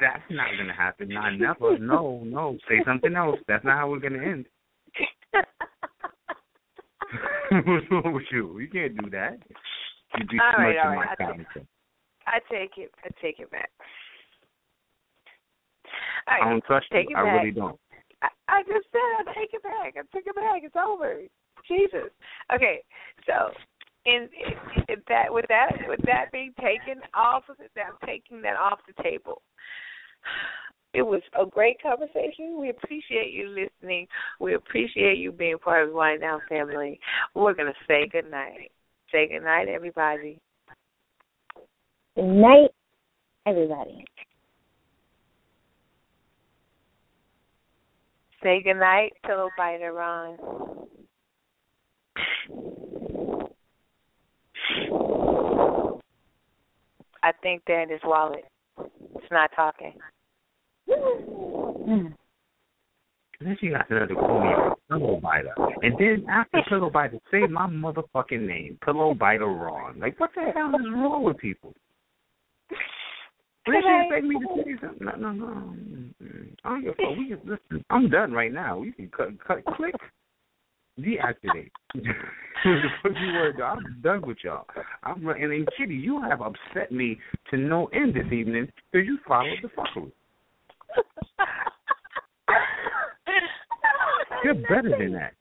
That's 0.00 0.22
not 0.30 0.48
going 0.56 0.66
to 0.68 0.74
happen. 0.74 1.08
Not 1.08 1.34
never. 1.38 1.78
No, 1.78 2.22
no. 2.24 2.58
Say 2.68 2.82
something 2.84 3.14
else. 3.16 3.38
That's 3.48 3.64
not 3.64 3.78
how 3.78 3.88
we're 3.90 4.00
going 4.00 4.12
to 4.14 4.24
end. 4.24 4.46
What's 7.50 7.86
wrong 7.90 8.12
with 8.12 8.24
you? 8.30 8.58
You 8.58 8.68
can't 8.68 8.96
do 9.02 9.10
that. 9.10 9.38
You'd 10.18 10.28
be 10.28 10.38
All 10.40 10.52
too 10.56 10.62
right, 10.62 10.76
much 10.76 10.84
all 10.84 10.90
right. 10.90 11.06
my 11.18 11.24
I 11.26 11.32
take- 11.36 11.66
I 12.26 12.38
take 12.50 12.78
it. 12.78 12.90
I 13.04 13.08
take 13.20 13.38
it 13.40 13.50
back. 13.50 13.70
All 16.28 16.36
I 16.42 16.50
don't 16.50 16.64
trust 16.64 16.86
take 16.92 17.08
you. 17.10 17.16
it 17.16 17.18
I 17.18 17.24
back. 17.24 17.34
really 17.42 17.50
don't. 17.52 17.78
I, 18.48 18.62
just 18.62 18.86
said 18.92 19.00
I 19.20 19.34
take 19.34 19.54
it 19.54 19.62
back. 19.62 19.94
I 19.96 20.02
take 20.14 20.26
it 20.26 20.34
back. 20.34 20.62
It's 20.62 20.76
over. 20.76 21.20
Jesus. 21.66 22.10
Okay, 22.54 22.82
so 23.26 23.50
in, 24.06 24.28
in, 24.88 25.02
that 25.08 25.32
with 25.32 25.46
that 25.48 25.70
with 25.88 26.00
that 26.04 26.30
being 26.32 26.52
taken 26.60 27.00
off 27.14 27.44
of 27.48 27.56
it, 27.60 27.70
I'm 27.76 27.96
taking 28.06 28.42
that 28.42 28.56
off 28.56 28.80
the 28.86 29.02
table. 29.02 29.42
It 30.92 31.02
was 31.02 31.22
a 31.40 31.44
great 31.44 31.82
conversation. 31.82 32.58
We 32.60 32.70
appreciate 32.70 33.32
you 33.32 33.48
listening. 33.48 34.06
We 34.40 34.54
appreciate 34.54 35.18
you 35.18 35.32
being 35.32 35.58
part 35.58 35.82
of 35.82 35.90
the 35.90 35.96
Wine 35.96 36.20
Down 36.20 36.40
family. 36.48 37.00
We're 37.34 37.54
gonna 37.54 37.72
say 37.88 38.06
good 38.06 38.30
night. 38.30 38.70
Say 39.10 39.28
good 39.28 39.42
night, 39.42 39.68
everybody. 39.68 40.38
Good 42.14 42.24
night, 42.24 42.70
everybody. 43.46 44.04
Say 48.44 48.60
good 48.62 48.74
night, 48.74 49.14
pillow 49.26 49.48
biter 49.56 49.94
Ron. 49.94 50.36
I 57.22 57.32
think 57.42 57.62
they're 57.66 57.80
in 57.80 57.88
his 57.88 58.02
wallet. 58.04 58.44
It's 59.16 59.30
not 59.30 59.50
talking. 59.56 59.94
Mm. 60.90 62.12
Then 63.40 63.56
she 63.62 63.70
got 63.70 63.88
to 63.88 64.14
call 64.14 64.40
me 64.40 64.74
pillow 64.90 65.20
biter. 65.22 65.54
And 65.80 65.96
then 65.98 66.26
after 66.28 66.60
pillow 66.68 66.90
biter, 66.90 67.18
say 67.30 67.46
my 67.46 67.66
motherfucking 67.66 68.46
name, 68.46 68.78
pillow 68.84 69.14
biter 69.14 69.46
Ron. 69.46 69.98
Like, 69.98 70.20
what 70.20 70.32
the 70.34 70.52
hell 70.54 70.68
is 70.68 70.86
wrong 70.92 71.24
with 71.24 71.38
people? 71.38 71.72
When 73.66 73.80
she 73.80 73.88
Right. 73.88 74.02
expect 74.02 74.24
me 74.24 74.38
to 74.38 74.46
oh. 74.50 74.62
say 74.64 74.76
something? 74.80 75.06
No, 75.06 75.16
no, 75.16 75.32
no. 75.32 75.74
I 76.64 76.68
don't 76.68 76.80
give 76.82 76.92
a 76.92 76.96
fuck. 76.96 77.16
We 77.16 77.28
can 77.28 77.40
listen. 77.44 77.84
I'm 77.90 78.10
done 78.10 78.32
right 78.32 78.52
now. 78.52 78.78
We 78.78 78.92
can 78.92 79.08
cut, 79.08 79.38
cut, 79.42 79.64
click, 79.76 79.94
deactivate. 81.00 81.70
Fuck 83.02 83.12
you 83.20 83.32
word, 83.34 83.56
though. 83.58 83.64
I'm 83.64 84.00
done 84.02 84.22
with 84.22 84.38
y'all. 84.42 84.66
I'm 85.02 85.26
and, 85.28 85.52
and 85.52 85.68
Kitty, 85.76 85.94
you 85.94 86.22
have 86.22 86.40
upset 86.40 86.92
me 86.92 87.18
to 87.50 87.58
no 87.58 87.86
end 87.86 88.14
this 88.14 88.32
evening 88.32 88.70
because 88.90 89.06
you 89.06 89.18
followed 89.26 89.58
the 89.62 89.68
fuckery. 89.68 90.12
You're 94.44 94.54
better 94.54 94.94
than 94.98 95.12
that. 95.12 95.34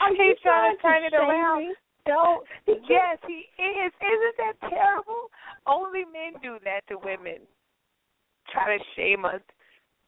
I 0.00 0.10
keep 0.10 0.40
trying 0.42 0.76
to 0.76 0.82
turn 0.82 1.04
it 1.04 1.14
around. 1.14 1.68
me? 1.68 1.74
Don't. 2.08 2.44
Yes, 2.88 3.18
he 3.26 3.44
is. 3.62 3.92
Isn't 4.00 4.36
that 4.38 4.70
terrible? 4.70 5.28
Only 5.66 6.04
men 6.04 6.40
do 6.42 6.56
that 6.64 6.80
to 6.88 6.96
women. 6.96 7.40
Try 8.50 8.78
to 8.78 8.84
shame 8.96 9.26
us. 9.26 9.42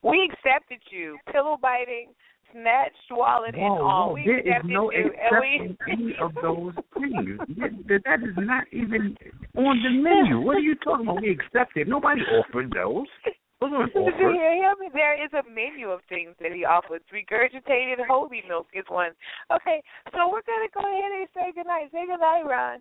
We 0.03 0.31
accepted 0.33 0.81
you. 0.91 1.19
Pillow 1.31 1.59
biting, 1.61 2.09
snatched 2.53 2.95
wallet, 3.11 3.55
and 3.55 3.65
all. 3.65 4.15
We 4.15 4.25
there 4.25 4.39
is 4.39 4.47
accepted 4.47 4.71
no 4.71 4.91
you, 4.91 5.13
and 5.21 5.41
we. 5.41 5.93
any 5.93 6.17
of 6.21 6.33
those 6.41 6.73
things. 6.99 7.39
That 7.89 8.21
is 8.23 8.35
not 8.39 8.65
even 8.73 9.15
on 9.57 9.83
the 9.83 9.91
menu. 9.91 10.41
What 10.41 10.57
are 10.57 10.61
you 10.61 10.77
talking 10.77 11.07
about? 11.07 11.21
We 11.21 11.31
accepted. 11.31 11.87
Nobody 11.87 12.23
offered 12.23 12.73
those. 12.73 13.07
Those 13.61 13.71
weren't 13.73 13.93
Did 13.93 14.19
you 14.19 14.33
hear 14.33 14.55
him? 14.57 14.77
There 14.93 15.23
is 15.23 15.31
a 15.33 15.45
menu 15.49 15.91
of 15.91 16.01
things 16.09 16.35
that 16.41 16.53
he 16.53 16.65
offers. 16.65 17.03
Regurgitated 17.13 18.07
holy 18.09 18.43
milk 18.49 18.69
is 18.73 18.85
one. 18.89 19.13
Okay, 19.53 19.83
so 20.13 20.33
we're 20.33 20.47
gonna 20.49 20.73
go 20.73 20.81
ahead 20.81 21.13
and 21.13 21.29
say 21.35 21.53
goodnight. 21.55 21.93
Say 21.93 22.07
goodnight, 22.07 22.47
Ron. 22.49 22.81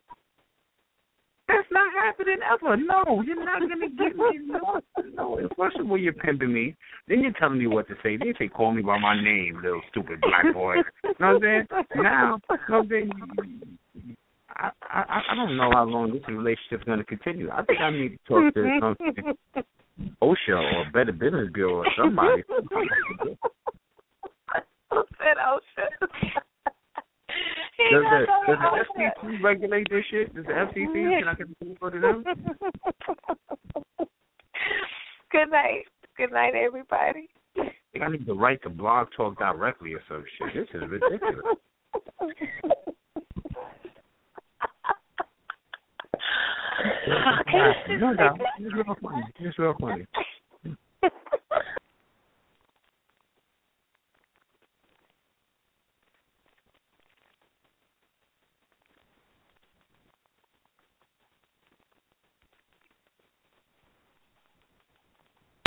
That's 1.50 1.68
not 1.72 1.92
happening 1.94 2.38
ever. 2.46 2.78
No, 2.78 3.24
you're 3.26 3.44
not 3.44 3.60
gonna 3.62 3.90
get 3.90 4.16
me. 4.16 4.40
No, 4.46 4.82
no. 5.16 5.50
First 5.58 5.78
of 5.78 5.90
all, 5.90 5.98
you're 5.98 6.14
pimping 6.14 6.54
me. 6.54 6.76
Then 7.08 7.22
you're 7.22 7.34
telling 7.34 7.58
me 7.58 7.68
what 7.68 7.88
to 7.88 7.96
say. 8.04 8.18
Then 8.18 8.28
you 8.28 8.36
say, 8.38 8.48
"Call 8.48 8.72
me 8.72 8.84
by 8.84 9.00
my 9.00 9.20
name, 9.20 9.60
little 9.62 9.82
stupid 9.90 10.22
black 10.22 10.54
boy." 10.54 10.76
You 11.04 11.16
know 11.20 11.34
what 11.34 11.44
I'm 11.44 11.68
saying? 11.70 11.86
Now, 11.96 12.40
you 12.50 12.58
know 12.70 12.78
what 12.78 12.84
I'm 12.84 12.90
saying? 12.90 14.18
I, 14.60 14.72
I 14.82 15.22
I 15.32 15.36
don't 15.36 15.56
know 15.58 15.70
how 15.72 15.86
long 15.86 16.12
this 16.12 16.22
relationship 16.28 16.82
is 16.82 16.86
gonna 16.86 17.04
continue. 17.06 17.50
I 17.50 17.64
think 17.64 17.80
I 17.80 17.92
need 17.92 18.10
to 18.10 18.18
talk 18.28 18.54
to 18.54 18.80
something. 18.82 19.16
OSHA 20.22 20.74
or 20.76 20.86
Better 20.94 21.12
Business 21.12 21.50
Bureau 21.54 21.78
or 21.78 21.86
somebody. 21.98 22.44
Who 24.92 25.04
said 25.18 25.38
OSHA? 25.38 26.08
Does 27.92 28.04
the, 28.04 28.26
does 28.46 28.58
the 28.96 29.04
FCC 29.32 29.42
regulate 29.42 29.88
this 29.90 30.04
shit? 30.12 30.36
Does 30.36 30.46
the 30.46 30.52
FCC? 30.52 31.20
Can 31.20 31.28
I 31.30 31.34
get 31.34 31.48
the 31.60 31.76
go 31.80 31.90
to 31.90 32.00
them? 32.00 32.24
Good 35.32 35.50
night. 35.50 35.86
Good 36.18 36.34
night, 36.34 36.56
everybody. 36.56 37.30
I 37.58 37.72
think 37.94 38.04
I 38.04 38.10
need 38.10 38.26
to 38.26 38.34
write 38.34 38.62
to 38.64 38.70
Blog 38.70 39.08
Talk 39.16 39.40
directly 39.40 39.94
or 39.94 40.02
some 40.10 40.26
shit. 40.38 40.68
This 40.74 40.82
is 40.82 40.90
ridiculous. 40.90 41.46
Okay. 47.42 47.98
no 48.00 48.14
doubt. 48.14 48.40
It's 48.60 48.74
real 48.74 48.96
funny. 49.02 49.24
It's 49.40 49.60
real 49.60 49.76
funny. 49.80 50.06